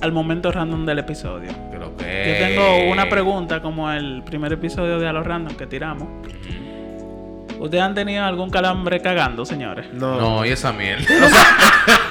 al 0.00 0.10
momento 0.10 0.50
random 0.50 0.84
del 0.84 0.98
episodio. 0.98 1.52
Que 1.96 2.38
Yo 2.40 2.46
tengo 2.48 2.90
una 2.90 3.08
pregunta 3.08 3.62
como 3.62 3.88
el 3.92 4.24
primer 4.24 4.52
episodio 4.52 4.98
de 4.98 5.06
A 5.06 5.12
los 5.12 5.24
Random 5.24 5.56
que 5.56 5.68
tiramos. 5.68 6.08
¿Ustedes 7.58 7.82
han 7.82 7.94
tenido 7.94 8.24
algún 8.24 8.50
calambre 8.50 9.00
cagando, 9.00 9.44
señores? 9.44 9.86
No. 9.92 10.20
No, 10.20 10.44
y 10.46 10.50
esa 10.50 10.72
mierda. 10.72 11.04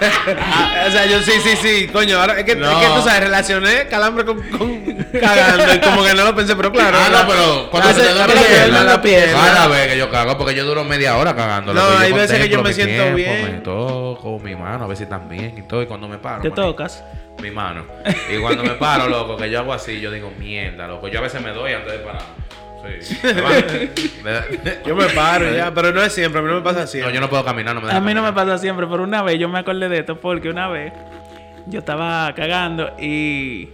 Ah, 0.05 0.85
o 0.87 0.91
sea, 0.91 1.05
yo 1.05 1.21
sí, 1.21 1.31
sí, 1.43 1.55
sí. 1.55 1.87
Coño, 1.87 2.19
ahora 2.19 2.37
es 2.39 2.43
que, 2.43 2.55
No. 2.55 2.69
es 2.69 2.77
que 2.87 2.93
tú 2.93 3.01
sabes, 3.01 3.21
relacioné 3.21 3.87
calambre 3.87 4.25
con, 4.25 4.41
con 4.49 4.95
cagando 5.19 5.73
y 5.73 5.79
como 5.79 6.03
que 6.03 6.13
no 6.13 6.25
lo 6.25 6.35
pensé, 6.35 6.55
pero 6.55 6.71
claro. 6.71 6.97
ah, 6.99 7.09
no, 7.09 7.27
pero 7.27 7.69
cuando 7.71 7.89
se 7.93 8.01
te 8.01 8.13
la 8.13 8.27
duele 8.27 8.67
la 8.69 8.83
la 8.83 9.01
pierna. 9.01 9.33
Cada 9.33 9.67
vez 9.67 9.87
que 9.87 9.97
yo 9.97 10.09
cago, 10.09 10.37
porque 10.37 10.53
yo 10.55 10.65
duro 10.65 10.83
media 10.83 11.15
hora 11.17 11.35
cagando. 11.35 11.73
No, 11.73 11.81
hay 11.97 12.11
veces 12.11 12.39
que 12.39 12.49
yo 12.49 12.61
me 12.61 12.73
siento 12.73 12.93
tiempo, 13.15 13.15
bien. 13.15 13.43
Me 13.43 13.61
toco 13.61 14.39
mi 14.39 14.55
mano, 14.55 14.83
a 14.83 14.87
ver 14.87 14.97
si 14.97 15.03
están 15.03 15.29
bien 15.29 15.55
y 15.57 15.61
todo. 15.63 15.81
Y 15.81 15.85
cuando 15.87 16.07
me 16.07 16.17
paro. 16.17 16.41
¿Te 16.41 16.51
tocas? 16.51 17.03
Mi 17.41 17.49
mano. 17.49 17.85
Y 18.31 18.37
cuando 18.39 18.63
me 18.63 18.71
paro, 18.71 19.07
loco, 19.07 19.37
que 19.37 19.49
yo 19.49 19.59
hago 19.59 19.73
así, 19.73 19.99
yo 20.01 20.11
digo, 20.11 20.31
mierda, 20.37 20.87
loco. 20.87 21.07
Yo 21.07 21.19
a 21.19 21.21
veces 21.23 21.41
me 21.41 21.51
doy 21.51 21.73
antes 21.73 21.91
de 21.93 21.99
parar. 21.99 22.21
Sí. 22.83 23.19
Me 24.23 24.31
da- 24.31 24.45
Yo 24.85 24.95
me 24.95 25.05
paro 25.09 25.49
ya, 25.53 25.73
pero 25.73 25.91
no 25.93 26.01
es 26.01 26.11
siempre, 26.13 26.39
a 26.39 26.43
mí 26.43 26.49
no 26.49 26.55
me 26.55 26.61
pasa 26.61 26.83
así. 26.83 26.99
No, 26.99 27.09
yo 27.09 27.21
no 27.21 27.29
puedo 27.29 27.43
caminar, 27.45 27.73
no 27.75 27.81
me 27.81 27.87
da 27.87 27.95
A 27.97 28.01
mí 28.01 28.13
no 28.13 28.21
me 28.21 28.33
pasa 28.33 28.57
siempre, 28.57 28.85
pero 28.87 29.03
una 29.03 29.21
vez 29.23 29.39
yo 29.39 29.47
me 29.49 29.59
acordé 29.59 29.87
de 29.89 29.99
esto 29.99 30.19
porque 30.19 30.49
una 30.49 30.67
vez 30.67 30.91
yo 31.67 31.79
estaba 31.79 32.33
cagando 32.35 32.91
y 32.99 33.69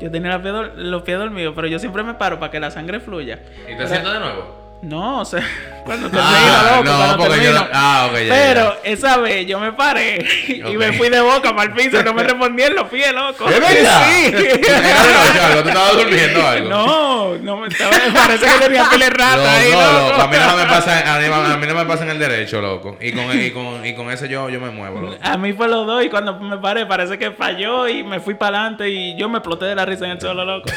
yo 0.00 0.10
tenía 0.10 0.38
los 0.38 0.42
pies, 0.42 0.54
los 0.76 1.02
pies 1.02 1.18
dormidos, 1.18 1.52
pero 1.54 1.66
yo 1.66 1.78
siempre 1.78 2.02
me 2.02 2.14
paro 2.14 2.38
para 2.38 2.50
que 2.50 2.58
la 2.60 2.70
sangre 2.70 3.00
fluya. 3.00 3.38
¿Y 3.70 3.76
te 3.76 3.86
sientas 3.86 4.14
de 4.14 4.20
nuevo? 4.20 4.59
No, 4.82 5.20
o 5.20 5.24
sea, 5.26 5.42
cuando 5.84 6.08
termino, 6.08 6.26
Ah, 6.32 6.72
loco, 6.78 6.84
no, 6.84 7.16
cuando 7.18 7.36
yo 7.36 7.42
termino. 7.42 7.60
no- 7.60 7.68
ah, 7.74 8.06
ok, 8.10 8.18
ya, 8.20 8.34
Pero 8.34 8.76
esa 8.82 9.16
vez 9.18 9.46
yo 9.46 9.60
me 9.60 9.72
paré 9.74 10.24
y 10.48 10.74
me 10.76 10.94
fui 10.94 11.10
de 11.10 11.20
boca 11.20 11.54
para 11.54 11.64
el 11.70 11.72
piso, 11.76 12.02
no 12.02 12.14
me 12.14 12.22
respondí 12.22 12.62
en 12.62 12.74
los 12.74 12.88
pies, 12.88 13.12
loco. 13.12 13.46
¿Es 13.50 13.60
verdad? 13.60 14.02
Sí. 14.08 14.32
¿Tú 15.62 15.68
estabas 15.68 15.96
durmiendo 15.98 16.46
algo? 16.46 16.68
No, 16.70 17.34
no 17.42 17.56
me 17.58 17.68
estaba, 17.68 17.90
parece 18.14 18.46
que 18.46 18.52
tenía 18.64 18.84
pile 18.88 19.10
rata 19.10 19.36
No, 19.36 19.48
ahí, 19.50 19.70
no, 19.70 19.80
loco. 19.92 20.08
loco. 20.12 20.22
A 20.22 20.26
mí 20.28 20.36
no 20.38 20.56
me 20.56 20.64
pasa, 20.64 21.14
a 21.14 21.18
mí, 21.18 21.26
a 21.26 21.56
mí 21.58 21.66
no 21.66 21.74
me 21.74 21.84
pasa 21.84 22.04
en 22.04 22.10
el 22.10 22.18
derecho, 22.18 22.62
loco. 22.62 22.96
Y 23.02 23.12
con, 23.12 23.38
y 23.38 23.50
con, 23.50 23.84
y 23.84 23.94
con 23.94 24.10
ese 24.10 24.28
yo, 24.28 24.48
yo 24.48 24.60
me 24.60 24.70
muevo, 24.70 25.00
loco. 25.02 25.16
A 25.22 25.36
mí 25.36 25.52
fue 25.52 25.68
los 25.68 25.86
dos 25.86 26.02
y 26.02 26.08
cuando 26.08 26.38
me 26.40 26.56
paré 26.56 26.86
parece 26.86 27.18
que 27.18 27.32
falló 27.32 27.86
y 27.86 28.02
me 28.02 28.18
fui 28.20 28.32
para 28.32 28.60
adelante 28.60 28.88
y 28.88 29.14
yo 29.16 29.28
me 29.28 29.38
exploté 29.38 29.66
de 29.66 29.74
la 29.74 29.84
risa 29.84 30.06
en 30.06 30.12
el 30.12 30.20
suelo, 30.22 30.42
loco. 30.46 30.70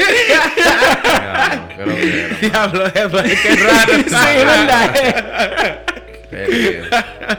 No, 0.00 1.68
qué 1.76 1.86
loquera, 1.86 2.29
Diablo, 2.40 2.86
es 2.86 3.40
que 3.40 3.56
raro. 3.56 3.92
sí, 4.06 4.44
verdad. 4.44 4.94
qué 6.30 6.46
lío. 6.48 6.82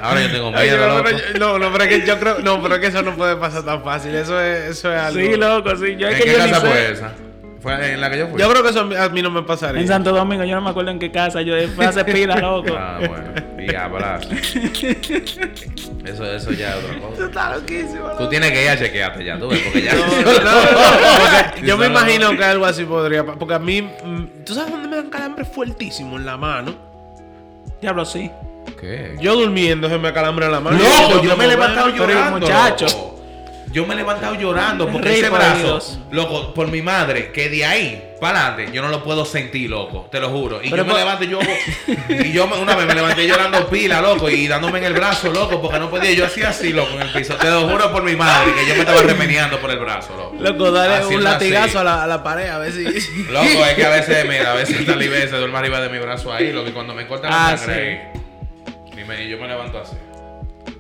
Ahora 0.02 0.22
yo 0.22 0.32
tengo 0.32 0.52
Ay, 0.56 0.70
miedo, 0.70 0.88
no, 0.88 0.98
loco. 0.98 1.04
pero 1.04 1.18
yo- 1.18 1.40
no, 1.40 1.60
no, 1.60 1.72
pero 1.72 1.84
es 1.86 1.90
que 1.90 2.06
yo 2.08 2.20
creo, 2.20 2.40
no, 2.40 2.62
pero 2.62 2.76
es 2.76 2.82
que 2.82 2.88
eso 2.88 3.02
no 3.02 3.16
puede 3.16 3.36
pasar 3.38 3.64
tan 3.64 3.84
fácil. 3.84 4.14
Eso 4.16 4.40
es, 4.40 4.70
eso 4.78 4.94
es 4.94 5.00
algo. 5.00 5.20
Sí, 5.20 5.36
loco, 5.38 5.76
sí. 5.78 5.96
Yo 5.98 6.08
es 6.08 6.14
¿En 6.16 6.20
que 6.20 6.24
qué 6.26 6.32
yo 6.38 6.46
ni 6.46 6.50
casa 6.52 6.62
sé. 6.62 6.68
fue 6.68 6.92
esa? 6.92 7.12
¿Fue 7.62 7.94
en 7.94 8.02
la 8.02 8.10
que 8.10 8.18
yo 8.18 8.28
fui? 8.28 8.40
Yo 8.42 8.50
creo 8.50 8.64
que 8.64 8.70
eso 8.70 8.82
a 8.82 9.10
mí- 9.10 9.22
no 9.22 9.30
me 9.30 9.44
pasaría. 9.44 9.80
En 9.82 9.88
Santo 9.88 10.12
Domingo, 10.12 10.44
yo 10.44 10.56
no 10.56 10.62
me 10.62 10.72
acuerdo 10.72 10.90
en 10.92 10.98
qué 11.00 11.12
casa. 11.12 11.42
Yo 11.44 11.54
fui 11.76 11.86
a 11.86 11.90
hacer 11.90 12.06
pila, 12.06 12.36
loco. 12.42 12.74
Ah, 12.76 12.98
bueno. 13.00 13.32
Diablazo. 13.58 14.30
Eso, 16.06 16.26
eso 16.26 16.52
ya 16.52 16.76
es 16.78 16.84
otra 16.84 17.00
cosa. 17.00 17.26
Está 17.26 17.56
loquísimo. 17.56 18.10
Tú 18.18 18.28
tienes 18.30 18.52
que 18.52 18.64
ir 18.64 18.70
a 18.70 18.78
chequearte 18.80 19.24
ya, 19.24 19.38
tú 19.38 19.50
ves, 19.50 19.60
porque 19.60 19.84
ya. 19.84 19.94
No, 19.94 21.62
yo 21.68 21.78
me 21.78 21.86
imagino 21.88 22.36
que 22.36 22.44
algo 22.44 22.66
así 22.66 22.84
podría 22.86 23.24
pasar. 23.24 23.38
Porque 23.38 23.54
a 23.54 23.60
mí, 23.60 23.82
mm, 23.82 24.44
¿tú 24.46 24.56
sabes 24.56 24.72
dónde 24.72 24.88
me 24.88 24.96
dan 24.96 25.10
calambre 25.10 25.46
fuertísimo? 25.46 26.18
En 26.18 26.26
la 26.26 26.38
mano. 26.38 26.74
Diablo, 27.80 28.04
sí. 28.06 28.32
¿Qué? 28.80 29.16
Yo 29.22 29.36
durmiendo 29.36 29.88
se 29.90 29.98
me 30.00 30.08
acalambra 30.08 30.48
en 30.48 30.52
la 30.54 30.60
mano. 30.60 30.78
Loco, 30.80 31.22
yo 31.24 31.38
me 31.38 31.46
he 31.46 31.48
levantado 31.50 31.92
pero 31.92 32.08
llorando. 32.08 32.40
muchacho. 32.40 33.21
Yo 33.72 33.86
me 33.86 33.94
he 33.94 33.98
levantado 33.98 34.36
llorando 34.36 34.88
porque 34.90 35.14
ese 35.20 35.30
brazo, 35.30 35.58
Dios. 35.64 36.00
loco, 36.12 36.54
por 36.54 36.68
mi 36.68 36.82
madre, 36.82 37.32
que 37.32 37.48
de 37.50 37.64
ahí 37.66 38.08
para 38.20 38.48
adelante 38.48 38.72
yo 38.76 38.82
no 38.82 38.90
lo 38.90 39.04
puedo 39.04 39.24
sentir, 39.26 39.70
loco, 39.70 40.08
te 40.12 40.20
lo 40.20 40.30
juro. 40.30 40.62
Y 40.62 40.70
Pero 40.70 40.84
yo 40.86 40.94
me 40.94 41.00
levanto 41.00 41.24
yo 41.24 41.40
y 42.10 42.32
yo 42.34 42.46
una 42.46 42.76
vez 42.76 42.86
me 42.86 42.94
levanté 42.96 43.26
llorando 43.28 43.68
pila, 43.70 44.02
loco, 44.02 44.30
y 44.30 44.48
dándome 44.48 44.80
en 44.80 44.86
el 44.86 44.94
brazo, 44.94 45.32
loco, 45.32 45.62
porque 45.62 45.80
no 45.80 45.90
podía. 45.90 46.12
Yo 46.12 46.26
hacía 46.26 46.50
así, 46.50 46.74
loco, 46.74 46.92
en 46.96 47.02
el 47.04 47.10
piso. 47.14 47.36
Te 47.36 47.50
lo 47.50 47.68
juro 47.70 47.92
por 47.92 48.04
mi 48.04 48.16
madre, 48.16 48.54
que 48.54 48.68
yo 48.68 48.74
me 48.76 48.82
estaba 48.82 49.02
remeneando 49.02 49.60
por 49.60 49.72
el 49.72 49.80
brazo, 49.80 50.16
loco. 50.18 50.36
Loco, 50.40 50.72
dale 50.72 51.06
un 51.06 51.24
latigazo 51.24 51.80
a 51.80 51.84
la, 51.84 52.04
a 52.04 52.08
la 52.08 52.22
pared 52.24 52.50
a 52.50 52.58
ver 52.60 52.72
si. 52.74 52.84
Loco, 53.32 53.46
es 53.66 53.74
que 53.76 53.86
a 53.86 53.90
veces, 53.90 54.26
mira, 54.30 54.52
a 54.52 54.56
veces 54.56 54.86
tal 54.86 55.02
y 55.02 55.08
veces 55.08 55.32
duerme 55.32 55.58
arriba 55.58 55.80
de 55.82 55.90
mi 55.90 55.98
brazo 56.00 56.34
ahí, 56.34 56.52
loco, 56.52 56.70
y 56.70 56.72
cuando 56.74 56.94
me 56.94 57.08
cortan 57.08 57.32
la 57.32 57.50
Ah, 57.52 57.58
sangre 57.58 58.12
ahí, 58.16 59.02
y 59.02 59.06
me- 59.06 59.28
yo 59.30 59.38
me 59.38 59.48
levanto 59.48 59.80
así. 59.80 59.96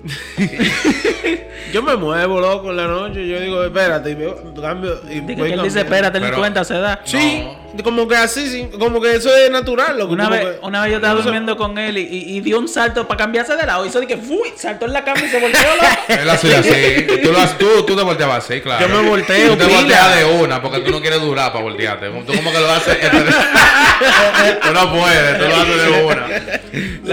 Yo 1.73 1.81
me 1.81 1.95
muevo, 1.95 2.41
loco, 2.41 2.71
en 2.71 2.77
la 2.77 2.87
noche. 2.87 3.25
Yo 3.27 3.39
digo, 3.39 3.63
espérate, 3.63 4.09
y 4.11 4.15
veo, 4.15 4.53
cambio. 4.61 4.99
Y 5.09 5.21
que 5.25 5.33
él 5.53 5.61
dice, 5.63 5.79
espérate, 5.81 6.19
ni 6.19 6.29
cuenta 6.31 6.63
se 6.65 6.73
da. 6.73 6.99
Sí, 7.05 7.47
como 7.83 8.07
que 8.07 8.15
así, 8.17 8.47
sí, 8.49 8.69
como 8.77 8.99
que 8.99 9.15
eso 9.15 9.33
es 9.33 9.49
natural, 9.49 9.97
loco. 9.97 10.11
Una 10.11 10.27
vez, 10.27 10.41
que- 10.41 10.65
una 10.65 10.81
vez 10.81 10.91
yo 10.91 10.97
estaba 10.97 11.13
no 11.13 11.19
sé. 11.21 11.23
durmiendo 11.25 11.55
con 11.55 11.77
él 11.77 11.97
y, 11.97 12.01
y- 12.01 12.37
y 12.37 12.41
dio 12.41 12.59
un 12.59 12.67
salto 12.67 13.07
para 13.07 13.19
cambiarse 13.19 13.55
de 13.55 13.65
lado. 13.65 13.85
Hizo 13.85 14.01
de 14.01 14.07
que 14.07 14.17
fui, 14.17 14.49
saltó 14.57 14.85
en 14.85 14.91
la 14.93 15.03
cama 15.05 15.21
y 15.25 15.29
se 15.29 15.39
volteó 15.39 15.61
loco. 15.61 15.87
Él 16.09 16.29
así, 16.29 16.51
así. 16.51 17.07
Tú, 17.23 17.31
lo 17.31 17.39
has- 17.39 17.57
tú, 17.57 17.67
tú 17.87 17.95
te 17.95 18.03
volteabas 18.03 18.43
así, 18.43 18.59
claro. 18.59 18.85
Yo 18.85 18.93
me 19.01 19.07
volteo, 19.07 19.51
Tú 19.51 19.57
te 19.65 19.73
volteas 19.73 20.15
de 20.17 20.25
una 20.25 20.61
porque 20.61 20.79
tú 20.79 20.91
no 20.91 20.99
quieres 20.99 21.21
durar 21.21 21.53
para 21.53 21.63
voltearte. 21.63 22.07
Tú 22.25 22.33
como 22.33 22.51
que 22.51 22.59
lo 22.59 22.69
haces. 22.69 22.97
tú 24.61 24.73
no 24.73 24.91
puedes, 24.91 25.37
tú 25.39 25.45
lo 25.45 25.55
haces 25.55 25.83
de 25.83 26.03
una. 26.03 26.27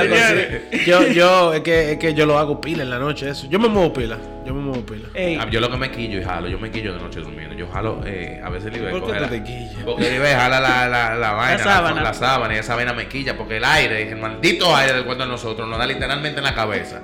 Señores, 0.03 0.62
yo, 0.86 1.07
yo, 1.09 1.55
es 1.55 1.61
que, 1.61 1.93
es 1.93 1.99
que 1.99 2.14
yo 2.14 2.26
lo 2.26 2.39
hago 2.39 2.61
pila 2.61 2.78
en 2.81 2.91
la 2.91 2.99
noche, 2.99 3.29
eso. 3.31 3.47
Yo 3.49 3.59
me 3.59 3.68
muevo 3.68 3.93
pila. 3.93 4.16
Yo 4.47 4.55
me 4.55 4.61
muevo 4.61 4.85
pila. 4.85 5.09
Ey, 5.14 5.37
Ah, 5.41 5.47
Yo 5.51 5.61
lo 5.61 5.70
que 5.70 5.76
me 5.76 5.91
quillo 5.91 6.20
y 6.20 6.24
jalo, 6.24 6.49
yo 6.49 6.59
me 6.59 6.70
quillo 6.70 6.93
de 6.95 7.01
noche 7.01 7.20
durmiendo. 7.20 7.55
Yo 7.55 7.66
jalo, 7.68 8.01
eh, 8.07 8.41
a 8.45 8.49
veces 8.51 8.72
Libre 8.72 8.91
¿Por 8.91 9.01
qué 9.01 9.07
coge 9.07 9.16
tú 9.18 9.22
la- 9.24 9.29
te 9.31 9.43
quillas? 9.45 9.74
Porque 9.85 10.11
Libre 10.11 10.35
jala 10.35 10.61
la, 10.61 10.89
la, 10.89 11.14
la 11.14 11.33
vaina, 11.33 11.59
la, 11.59 11.64
sábana. 11.64 12.03
la 12.03 12.14
sábana 12.14 12.55
y 12.55 12.59
esa 12.59 12.74
vaina 12.76 12.93
me 12.93 13.09
quilla 13.09 13.37
porque 13.37 13.57
el 13.59 13.64
aire, 13.64 14.09
el 14.11 14.16
maldito 14.16 14.74
aire 14.74 14.95
del 14.95 15.05
cuento 15.05 15.24
de 15.24 15.31
nosotros 15.31 15.68
nos 15.68 15.79
da 15.79 15.87
literalmente 15.87 16.39
en 16.39 16.45
la 16.45 16.55
cabeza. 16.55 17.01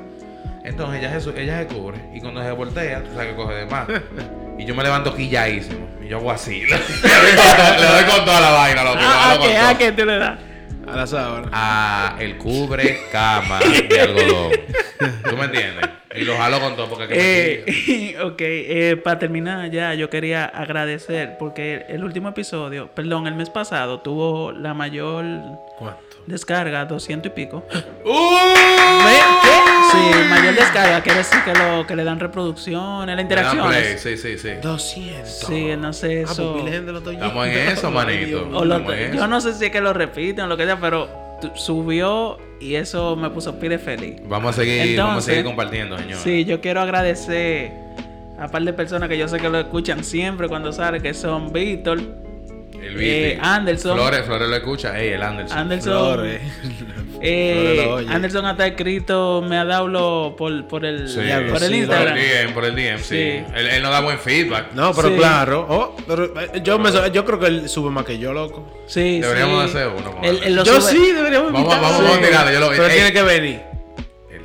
Entonces 0.63 1.01
ella 1.03 1.21
se, 1.21 1.43
ella 1.43 1.59
se 1.61 1.67
cubre 1.67 1.99
y 2.15 2.21
cuando 2.21 2.43
se 2.43 2.51
voltea, 2.53 3.03
tú 3.03 3.11
sabes 3.15 3.29
que 3.31 3.35
coge 3.37 3.55
de 3.55 3.67
más. 3.67 3.87
Y 4.57 4.65
yo 4.67 4.75
me 4.77 4.85
levanto 4.85 5.13
quilladísimo. 5.17 5.85
Y 6.01 6.07
yo 6.07 6.19
hago 6.19 6.31
así. 6.31 6.61
Le 6.61 6.77
doy 6.77 7.35
con, 7.37 7.57
todo- 7.57 7.81
le 7.81 7.87
doy 7.89 8.05
con 8.05 8.25
toda 8.25 8.41
la 8.41 8.51
vaina, 8.53 8.85
loco. 8.85 8.97
le 8.99 9.03
ah, 9.05 9.09
jalo 9.25 9.41
con 9.41 9.49
que, 9.49 9.57
ah, 9.57 9.75
que 9.77 9.91
tú 9.93 10.05
le 10.05 10.17
das. 10.17 10.39
A 10.87 10.97
la 10.97 11.07
sábana. 11.07 11.49
a 11.53 12.17
el 12.21 12.37
cubre 12.39 13.01
cama 13.11 13.61
de 13.89 14.01
algodón. 14.01 14.53
¿Tú 15.29 15.37
me 15.37 15.45
entiendes? 15.45 15.89
Y 16.17 16.21
lo 16.23 16.37
jalo 16.37 16.61
con 16.61 16.77
todo 16.77 16.89
porque. 16.89 17.09
Eh, 17.11 18.17
ok, 18.23 18.37
eh, 18.41 18.97
para 19.03 19.19
terminar 19.19 19.71
ya, 19.71 19.95
yo 19.95 20.09
quería 20.11 20.45
agradecer 20.45 21.37
porque 21.39 21.87
el 21.89 22.05
último 22.05 22.29
episodio, 22.29 22.89
perdón, 22.95 23.27
el 23.27 23.35
mes 23.35 23.51
pasado 23.51 24.01
tuvo 24.01 24.53
la 24.53 24.75
mayor 24.75 25.25
¿Cuánto? 25.79 26.01
descarga, 26.27 26.85
200 26.85 27.33
y 27.33 27.35
pico. 27.35 27.65
¡Uh! 28.05 28.37
Sí, 29.95 30.29
mayor 30.31 30.55
descarga 30.55 31.01
quiere 31.03 31.19
decir 31.19 31.39
que, 31.45 31.53
lo, 31.55 31.87
que 31.87 31.97
le 31.97 32.05
dan 32.05 32.21
reproducciones, 32.21 33.15
play, 33.15 33.23
interacciones. 33.23 34.01
Sí, 34.01 34.17
sí, 34.17 34.39
sí. 34.39 34.49
200. 34.63 35.29
Sí, 35.29 35.75
no 35.79 35.93
sé, 35.93 36.25
Ah, 36.27 36.31
eso. 36.33 36.53
pues 36.61 36.65
de 36.87 36.93
estoy 36.99 37.15
Estamos 37.15 37.47
en 37.47 37.53
eso, 37.69 37.91
manito. 37.93 38.49
O 38.53 38.65
lo- 38.65 38.79
yo 38.85 38.93
eso. 38.93 39.27
no 39.29 39.41
sé 39.41 39.55
si 39.55 39.67
es 39.67 39.71
que 39.71 39.81
lo 39.81 39.93
repiten 39.93 40.45
o 40.45 40.49
lo 40.49 40.57
que 40.57 40.65
sea, 40.65 40.79
pero 40.81 41.09
subió 41.55 42.39
y 42.61 42.75
eso 42.77 43.17
me 43.17 43.31
puso 43.31 43.59
pide 43.59 43.79
feliz. 43.79 44.17
Vamos 44.27 44.57
a 44.59 44.63
seguir, 44.63 44.99
vamos 44.99 45.19
a 45.19 45.27
seguir 45.27 45.45
compartiendo, 45.45 45.99
señor. 45.99 46.19
Sí, 46.19 46.45
yo 46.45 46.61
quiero 46.61 46.81
agradecer 46.81 47.73
a 48.39 48.49
par 48.49 48.63
de 48.63 48.73
personas 48.73 49.09
que 49.09 49.17
yo 49.19 49.29
sé 49.29 49.39
que 49.39 49.49
lo 49.49 49.59
escuchan 49.61 50.03
siempre 50.05 50.49
cuando 50.49 50.73
sale, 50.73 51.01
que 51.01 51.15
son 51.15 51.53
Víctor, 51.53 52.01
El 52.87 52.97
eh. 53.01 53.39
Anderson. 53.41 53.97
Flores, 53.97 54.23
Flores 54.27 54.49
lo 54.49 54.57
escucha. 54.57 54.99
Ey, 54.99 55.11
el 55.11 55.23
Anderson. 55.23 55.59
Anderson. 55.59 55.93
Flores. 56.15 56.41
eh, 57.23 57.81
Flores. 57.85 58.09
Anderson 58.11 58.47
hasta 58.47 58.67
escrito, 58.67 59.43
me 59.43 59.57
ha 59.59 59.65
dado 59.65 59.89
lo 59.89 60.35
por, 60.37 60.67
por 60.67 60.85
el, 60.85 61.09
Sí, 61.09 61.17
por 61.17 61.25
el 61.25 61.45
sí, 61.47 61.51
Por 61.53 61.63
el 61.65 61.75
Instagram. 61.75 62.15
DM, 62.17 62.53
por 62.55 62.65
el 62.65 62.75
DM, 62.75 62.99
sí. 62.99 63.05
Sí. 63.05 63.45
Él, 63.55 63.67
él 63.69 63.83
nos 63.83 63.91
da 63.93 64.01
buen 64.01 64.19
feedback. 64.19 64.73
No, 64.75 64.93
pero 64.95 65.09
Sí. 65.09 65.15
claro. 65.17 65.67
Oh, 65.69 65.97
pero 66.07 66.25
eh, 66.41 66.61
yo, 66.63 66.79
me, 66.79 66.91
yo 67.13 67.25
creo 67.25 67.39
que 67.39 67.47
él 67.47 67.69
sube 67.69 67.91
más 67.91 68.05
que 68.05 68.19
yo, 68.19 68.33
loco. 68.33 68.65
Sí, 68.87 69.21
Deberíamos 69.21 69.65
sí. 69.71 69.77
hacer 69.79 69.89
uno 69.89 70.19
Él- 70.23 70.41
él. 70.45 70.55
lo 70.57 70.65
yo 70.65 70.81
sube- 70.81 70.91
sí, 70.91 71.13
deberíamos 71.13 71.53
Vamos- 71.53 71.61
invitarlo. 71.73 71.89
vamos- 71.89 72.03
vamos 72.05 72.19
a 72.19 72.27
tirarle, 72.29 72.53
yo 72.53 72.61
lo- 72.61 72.69
Pero 72.71 72.87
Ey. 72.87 72.95
tiene 72.95 73.13
que 73.13 73.23
venir. 73.23 73.74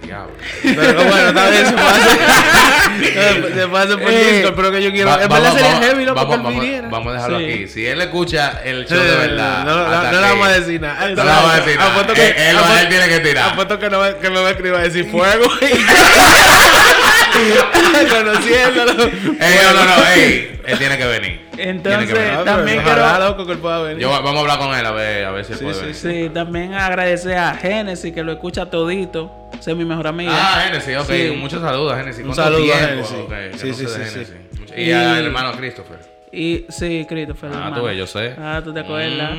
Diablo. 0.01 0.33
Pero 0.63 0.93
bueno, 1.03 1.27
está 1.29 1.49
bien, 1.49 1.65
se 1.67 1.75
hacer. 1.75 3.53
se 3.53 3.61
hacer 3.77 3.99
por 4.01 4.11
Eh, 4.11 4.31
Discord, 4.33 4.55
pero 4.55 4.71
que 4.71 4.81
yo 4.83 4.91
quiero. 4.91 5.09
Va- 5.09 5.23
en 5.23 5.29
verdad 5.29 5.53
sería 5.53 5.67
vamos- 5.73 5.85
heavy, 5.85 6.05
loco, 6.05 6.15
vamos, 6.27 6.43
vamos- 6.43 6.91
vamos 6.91 7.07
a 7.07 7.13
dejarlo 7.15 7.39
Sí. 7.39 7.45
aquí. 7.45 7.67
Si 7.67 7.85
él 7.85 8.01
escucha 8.01 8.61
el 8.63 8.85
show 8.87 8.97
Eh, 8.97 9.03
de 9.03 9.15
verdad. 9.17 9.63
No, 9.65 9.75
no, 9.75 9.87
no, 9.89 10.03
no 10.03 10.11
le 10.11 10.19
vamos 10.21 10.47
a 10.47 10.51
decir 10.59 10.81
nada. 10.81 10.99
No 11.01 11.07
le 11.07 11.15
vamos 11.15 11.51
a 11.51 11.55
decir 11.59 11.77
nada. 11.77 11.91
Apuesto 11.91 12.13
Él- 12.13 12.89
tiene 12.89 13.07
que 13.09 13.19
tirar. 13.19 13.49
Apuesto 13.51 13.79
que, 13.79 13.89
no, 13.89 14.19
que 14.19 14.29
me 14.29 14.39
va 14.41 14.47
a 14.47 14.51
escribir 14.51 14.75
a 14.75 14.79
decir 14.79 15.09
fuego. 15.11 15.45
Conociéndolo. 18.09 19.03
Ey, 19.03 19.55
no, 19.63 19.73
no, 19.73 19.85
no, 19.85 20.05
ey. 20.15 20.59
Él 20.65 20.77
tiene 20.77 20.97
que 20.97 21.05
venir. 21.05 21.41
Entonces, 21.57 22.07
Tiene 22.07 22.07
que 22.07 22.13
venir. 22.29 22.45
También 22.45 22.81
quiero- 22.83 23.19
loco, 23.19 23.45
que 23.45 23.51
él 23.53 23.57
pueda 23.57 23.81
venir. 23.81 24.01
Yo, 24.01 24.09
vamos 24.09 24.35
a 24.35 24.39
hablar 24.39 24.59
con 24.59 24.73
él 24.77 24.85
a 24.85 24.91
ver, 24.91 25.25
a 25.25 25.31
ver 25.31 25.43
si 25.45 25.53
Sí, 25.55 25.63
puede 25.63 25.73
sí, 25.93 26.07
venir. 26.07 26.27
Sí, 26.27 26.33
también 26.33 26.73
agradecer 26.73 27.37
a 27.37 27.55
Genesis 27.55 28.13
que 28.13 28.23
lo 28.23 28.31
escucha 28.31 28.67
todito. 28.69 29.49
Ese 29.59 29.71
es 29.71 29.77
mi 29.77 29.83
mejor 29.85 30.07
amiga. 30.07 30.31
Ah, 30.33 30.61
Genesis, 30.67 30.95
ok. 30.97 31.09
Sí. 31.09 31.33
Muchos 31.37 31.61
saludos, 31.61 31.97
Genesis. 31.97 32.19
Un 32.23 32.33
¿Cuánto 32.33 32.43
saludo 32.43 32.73
a 32.73 32.77
tiempo? 32.77 33.07
Genesis. 33.29 33.61
Sí, 33.61 33.73
sí, 33.73 33.85
sí, 33.85 33.93
Genesis. 33.93 34.27
sí. 34.75 34.81
Y 34.81 34.91
al 34.91 35.25
hermano 35.25 35.51
Christopher. 35.53 35.97
Y 36.31 36.65
sí, 36.69 37.05
Christopher. 37.09 37.49
Ah, 37.51 37.55
hermano. 37.57 37.75
tú 37.77 37.83
ves, 37.87 37.97
yo 37.97 38.07
sé. 38.07 38.33
Ah, 38.37 38.61
tú 38.63 38.71
te 38.73 38.79
acuerdas. 38.81 39.31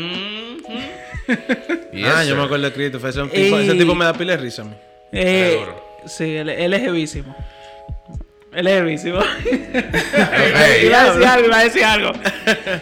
Y 1.92 2.04
ah, 2.04 2.24
yo 2.24 2.36
me 2.36 2.42
acuerdo 2.42 2.66
de 2.66 2.72
Christopher. 2.72 3.10
Ese, 3.10 3.22
tipo, 3.22 3.58
Y- 3.60 3.62
ese 3.64 3.74
tipo 3.76 3.94
me 3.94 4.04
da 4.04 4.12
pila 4.12 4.32
de 4.32 4.38
risa 4.42 4.62
a 4.62 4.64
mí. 4.66 4.74
Eh, 5.12 5.64
sí, 6.06 6.36
él, 6.36 6.48
él 6.48 6.74
es 6.74 6.80
jevísimo. 6.82 7.34
Es 8.52 8.66
jevísimo. 8.66 9.20
Ey, 9.44 10.86
iba 10.86 11.00
a 11.00 11.04
decir 11.04 11.24
algo, 11.24 11.46
iba 11.46 11.58
a 11.58 11.64
decir 11.64 11.84
algo. 11.84 12.12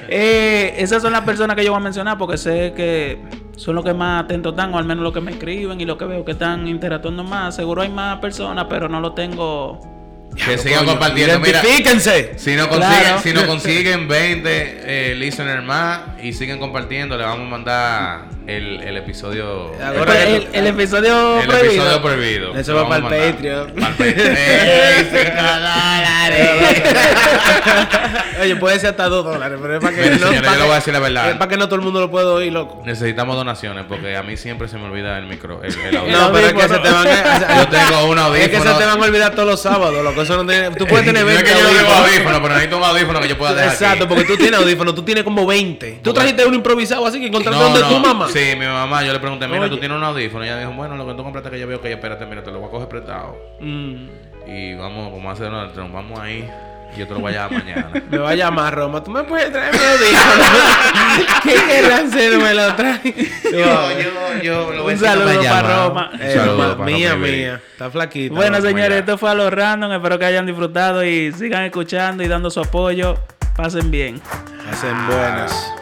Eh, 0.08 0.74
esas 0.78 1.02
son 1.02 1.12
las 1.12 1.22
personas 1.22 1.56
que 1.56 1.64
yo 1.64 1.72
voy 1.72 1.80
a 1.80 1.84
mencionar 1.84 2.16
porque 2.16 2.38
sé 2.38 2.72
que 2.74 3.18
son 3.56 3.74
los 3.74 3.84
que 3.84 3.92
más 3.92 4.24
atentos 4.24 4.52
están, 4.52 4.72
o 4.72 4.78
al 4.78 4.84
menos 4.84 5.02
los 5.02 5.12
que 5.12 5.20
me 5.20 5.32
escriben 5.32 5.80
y 5.80 5.84
los 5.84 5.98
que 5.98 6.06
veo 6.06 6.24
que 6.24 6.32
están 6.32 6.66
interactuando 6.66 7.22
más. 7.22 7.54
Seguro 7.54 7.82
hay 7.82 7.90
más 7.90 8.18
personas, 8.18 8.66
pero 8.70 8.88
no 8.88 9.00
lo 9.00 9.12
tengo. 9.12 9.97
Que 10.44 10.56
sigan 10.58 10.84
compartiendo. 10.86 11.38
Mira, 11.40 11.60
si 12.36 12.54
no 12.56 12.68
consiguen, 12.68 13.00
Claro. 13.02 13.20
si 13.22 13.32
no 13.32 13.46
consiguen 13.46 14.08
20 14.08 14.80
eh, 14.84 15.14
listeners 15.16 15.62
más 15.64 16.00
y 16.22 16.32
siguen 16.32 16.58
compartiendo, 16.58 17.16
le 17.16 17.24
vamos 17.24 17.46
a 17.46 17.50
mandar 17.50 18.20
el, 18.46 18.80
el 18.82 18.96
episodio. 18.96 19.72
Ahora 19.84 20.22
el, 20.22 20.34
el- 20.34 20.48
el 20.54 20.66
episodio 20.68 21.40
el 21.40 21.46
prohibido. 21.46 21.70
episodio 21.82 22.02
prohibido. 22.02 22.56
Eso 22.56 22.74
va 22.74 22.82
vamos 22.84 23.00
para 23.10 23.22
a 23.22 23.26
el 23.26 23.34
mandar. 23.34 23.66
Patreon. 23.66 23.74
Para 23.74 23.88
el 23.88 24.14
Patreon. 24.14 24.38
Oye, 28.40 28.56
puede 28.56 28.78
ser 28.78 28.90
hasta 28.90 29.08
2 29.08 29.24
dólares, 29.24 29.58
pero 29.60 29.74
es 29.76 29.80
para 29.82 29.94
que 29.96 30.02
Mire, 30.08 30.16
no. 30.16 30.28
señores, 30.28 30.40
para 30.42 30.52
yo 30.52 30.58
le 30.58 30.64
voy 30.64 30.72
a 30.72 30.76
decir 30.76 30.92
la 30.92 31.00
verdad. 31.00 31.30
Es 31.30 31.36
para 31.36 31.48
que 31.48 31.56
no 31.56 31.64
todo 31.66 31.74
el 31.76 31.82
mundo 31.82 32.00
lo 32.00 32.10
pueda 32.10 32.28
oír, 32.30 32.52
loco. 32.52 32.82
Necesitamos 32.86 33.36
donaciones 33.36 33.84
porque 33.88 34.16
a 34.16 34.22
mí 34.22 34.36
siempre 34.36 34.68
se 34.68 34.78
me 34.78 34.84
olvida 34.84 35.18
el 35.18 35.26
micro. 35.26 35.60
El, 35.62 35.74
el 35.74 35.96
audio. 35.96 36.16
No, 36.16 36.32
pero 36.32 36.46
es 36.46 36.52
que 36.54 36.62
se 36.62 36.78
te 36.78 36.90
van 36.90 37.06
a. 37.08 37.56
Yo 37.58 37.68
tengo 37.68 38.04
un 38.06 38.18
audífono. 38.18 38.38
Es 38.38 38.48
que 38.50 38.56
se 38.60 38.74
te 38.74 38.84
van 38.86 39.00
a 39.02 39.04
olvidar 39.04 39.34
todos 39.34 39.48
los 39.48 39.60
sábados, 39.60 40.02
loco. 40.04 40.24
Eso 40.34 40.42
no 40.42 40.46
tiene, 40.50 40.70
tú 40.72 40.86
puedes 40.86 41.06
tener 41.06 41.22
No 41.22 41.28
20 41.28 41.44
es 41.44 41.52
que 41.52 41.58
yo 41.60 41.64
no 41.72 41.78
tengo 41.78 41.92
audífono, 41.92 42.42
pero 42.42 42.48
necesito 42.54 42.76
un 42.78 42.84
audífono 42.84 43.20
que 43.20 43.28
yo 43.28 43.38
pueda 43.38 43.54
dejar 43.54 43.72
Exacto, 43.72 44.04
aquí. 44.04 44.14
porque 44.14 44.24
tú 44.24 44.36
tienes 44.36 44.60
audífonos, 44.60 44.94
tú 44.94 45.02
tienes 45.02 45.24
como 45.24 45.46
20. 45.46 46.00
Tú 46.02 46.12
trajiste 46.12 46.44
uno 46.46 46.54
improvisado 46.56 47.06
así 47.06 47.20
que 47.20 47.26
encontraste 47.26 47.58
No, 47.58 47.64
donde 47.70 47.80
no. 47.80 47.88
tu 47.88 47.98
mamá. 48.00 48.28
Sí, 48.32 48.54
mi 48.58 48.66
mamá, 48.66 49.02
yo 49.04 49.12
le 49.12 49.18
pregunté, 49.20 49.46
mira, 49.46 49.60
Oye. 49.62 49.70
tú 49.70 49.78
tienes 49.78 49.96
un 49.96 50.04
audífono. 50.04 50.44
Y 50.44 50.48
ella 50.48 50.58
dijo, 50.60 50.72
bueno, 50.72 50.96
lo 50.96 51.06
que 51.06 51.14
tú 51.14 51.22
compraste 51.22 51.50
que 51.50 51.58
yo 51.58 51.66
veo 51.66 51.80
que 51.80 51.88
ella, 51.88 51.96
espérate, 51.96 52.26
mira, 52.26 52.42
te 52.42 52.50
lo 52.50 52.58
voy 52.58 52.68
a 52.68 52.70
coger 52.70 52.88
prestado. 52.88 53.36
Mm. 53.60 53.94
Y 54.46 54.74
vamos, 54.74 55.10
como 55.12 55.30
hace 55.30 55.44
Donald 55.44 55.72
Trump, 55.72 55.92
vamos 55.94 56.18
ahí. 56.18 56.48
Y 56.94 56.98
yo 57.00 57.06
te 57.06 57.14
lo 57.14 57.20
voy 57.20 57.34
a 57.34 57.48
llamar 57.48 57.64
mañana. 57.64 57.90
Me 58.10 58.18
va 58.18 58.30
a 58.30 58.34
llamar 58.34 58.74
Roma. 58.74 59.02
¿Tú 59.04 59.10
me 59.10 59.24
puedes 59.24 59.52
traer 59.52 59.72
mi 59.72 59.78
audífono? 59.78 60.44
¿Qué 61.42 61.54
querrás 61.54 62.04
hacer? 62.04 62.38
Me 62.38 62.54
lo 62.54 62.74
trae. 62.74 63.14
yo, 63.52 64.42
yo, 64.42 64.72
lo 64.72 64.86
Un 64.86 64.98
saludo 64.98 65.42
para 65.42 65.86
Roma. 65.86 66.10
Eh, 66.20 66.34
Saludo 66.34 66.56
Roma, 66.56 66.78
para 66.78 66.90
mía, 66.90 67.12
Roma 67.12 67.28
y 67.28 67.32
mía. 67.32 67.60
Está 67.72 67.90
flaquita. 67.90 68.34
Bueno, 68.34 68.56
Roma. 68.56 68.68
señores, 68.68 68.90
ya. 68.90 68.98
esto 68.98 69.18
fue 69.18 69.30
a 69.30 69.34
los 69.34 69.52
random. 69.52 69.92
Espero 69.92 70.18
que 70.18 70.24
hayan 70.24 70.46
disfrutado 70.46 71.04
y 71.04 71.32
sigan 71.32 71.64
escuchando 71.64 72.22
y 72.22 72.28
dando 72.28 72.50
su 72.50 72.60
apoyo. 72.60 73.18
Pasen 73.56 73.90
bien. 73.90 74.20
Hacen 74.70 75.06
buenas. 75.06 75.72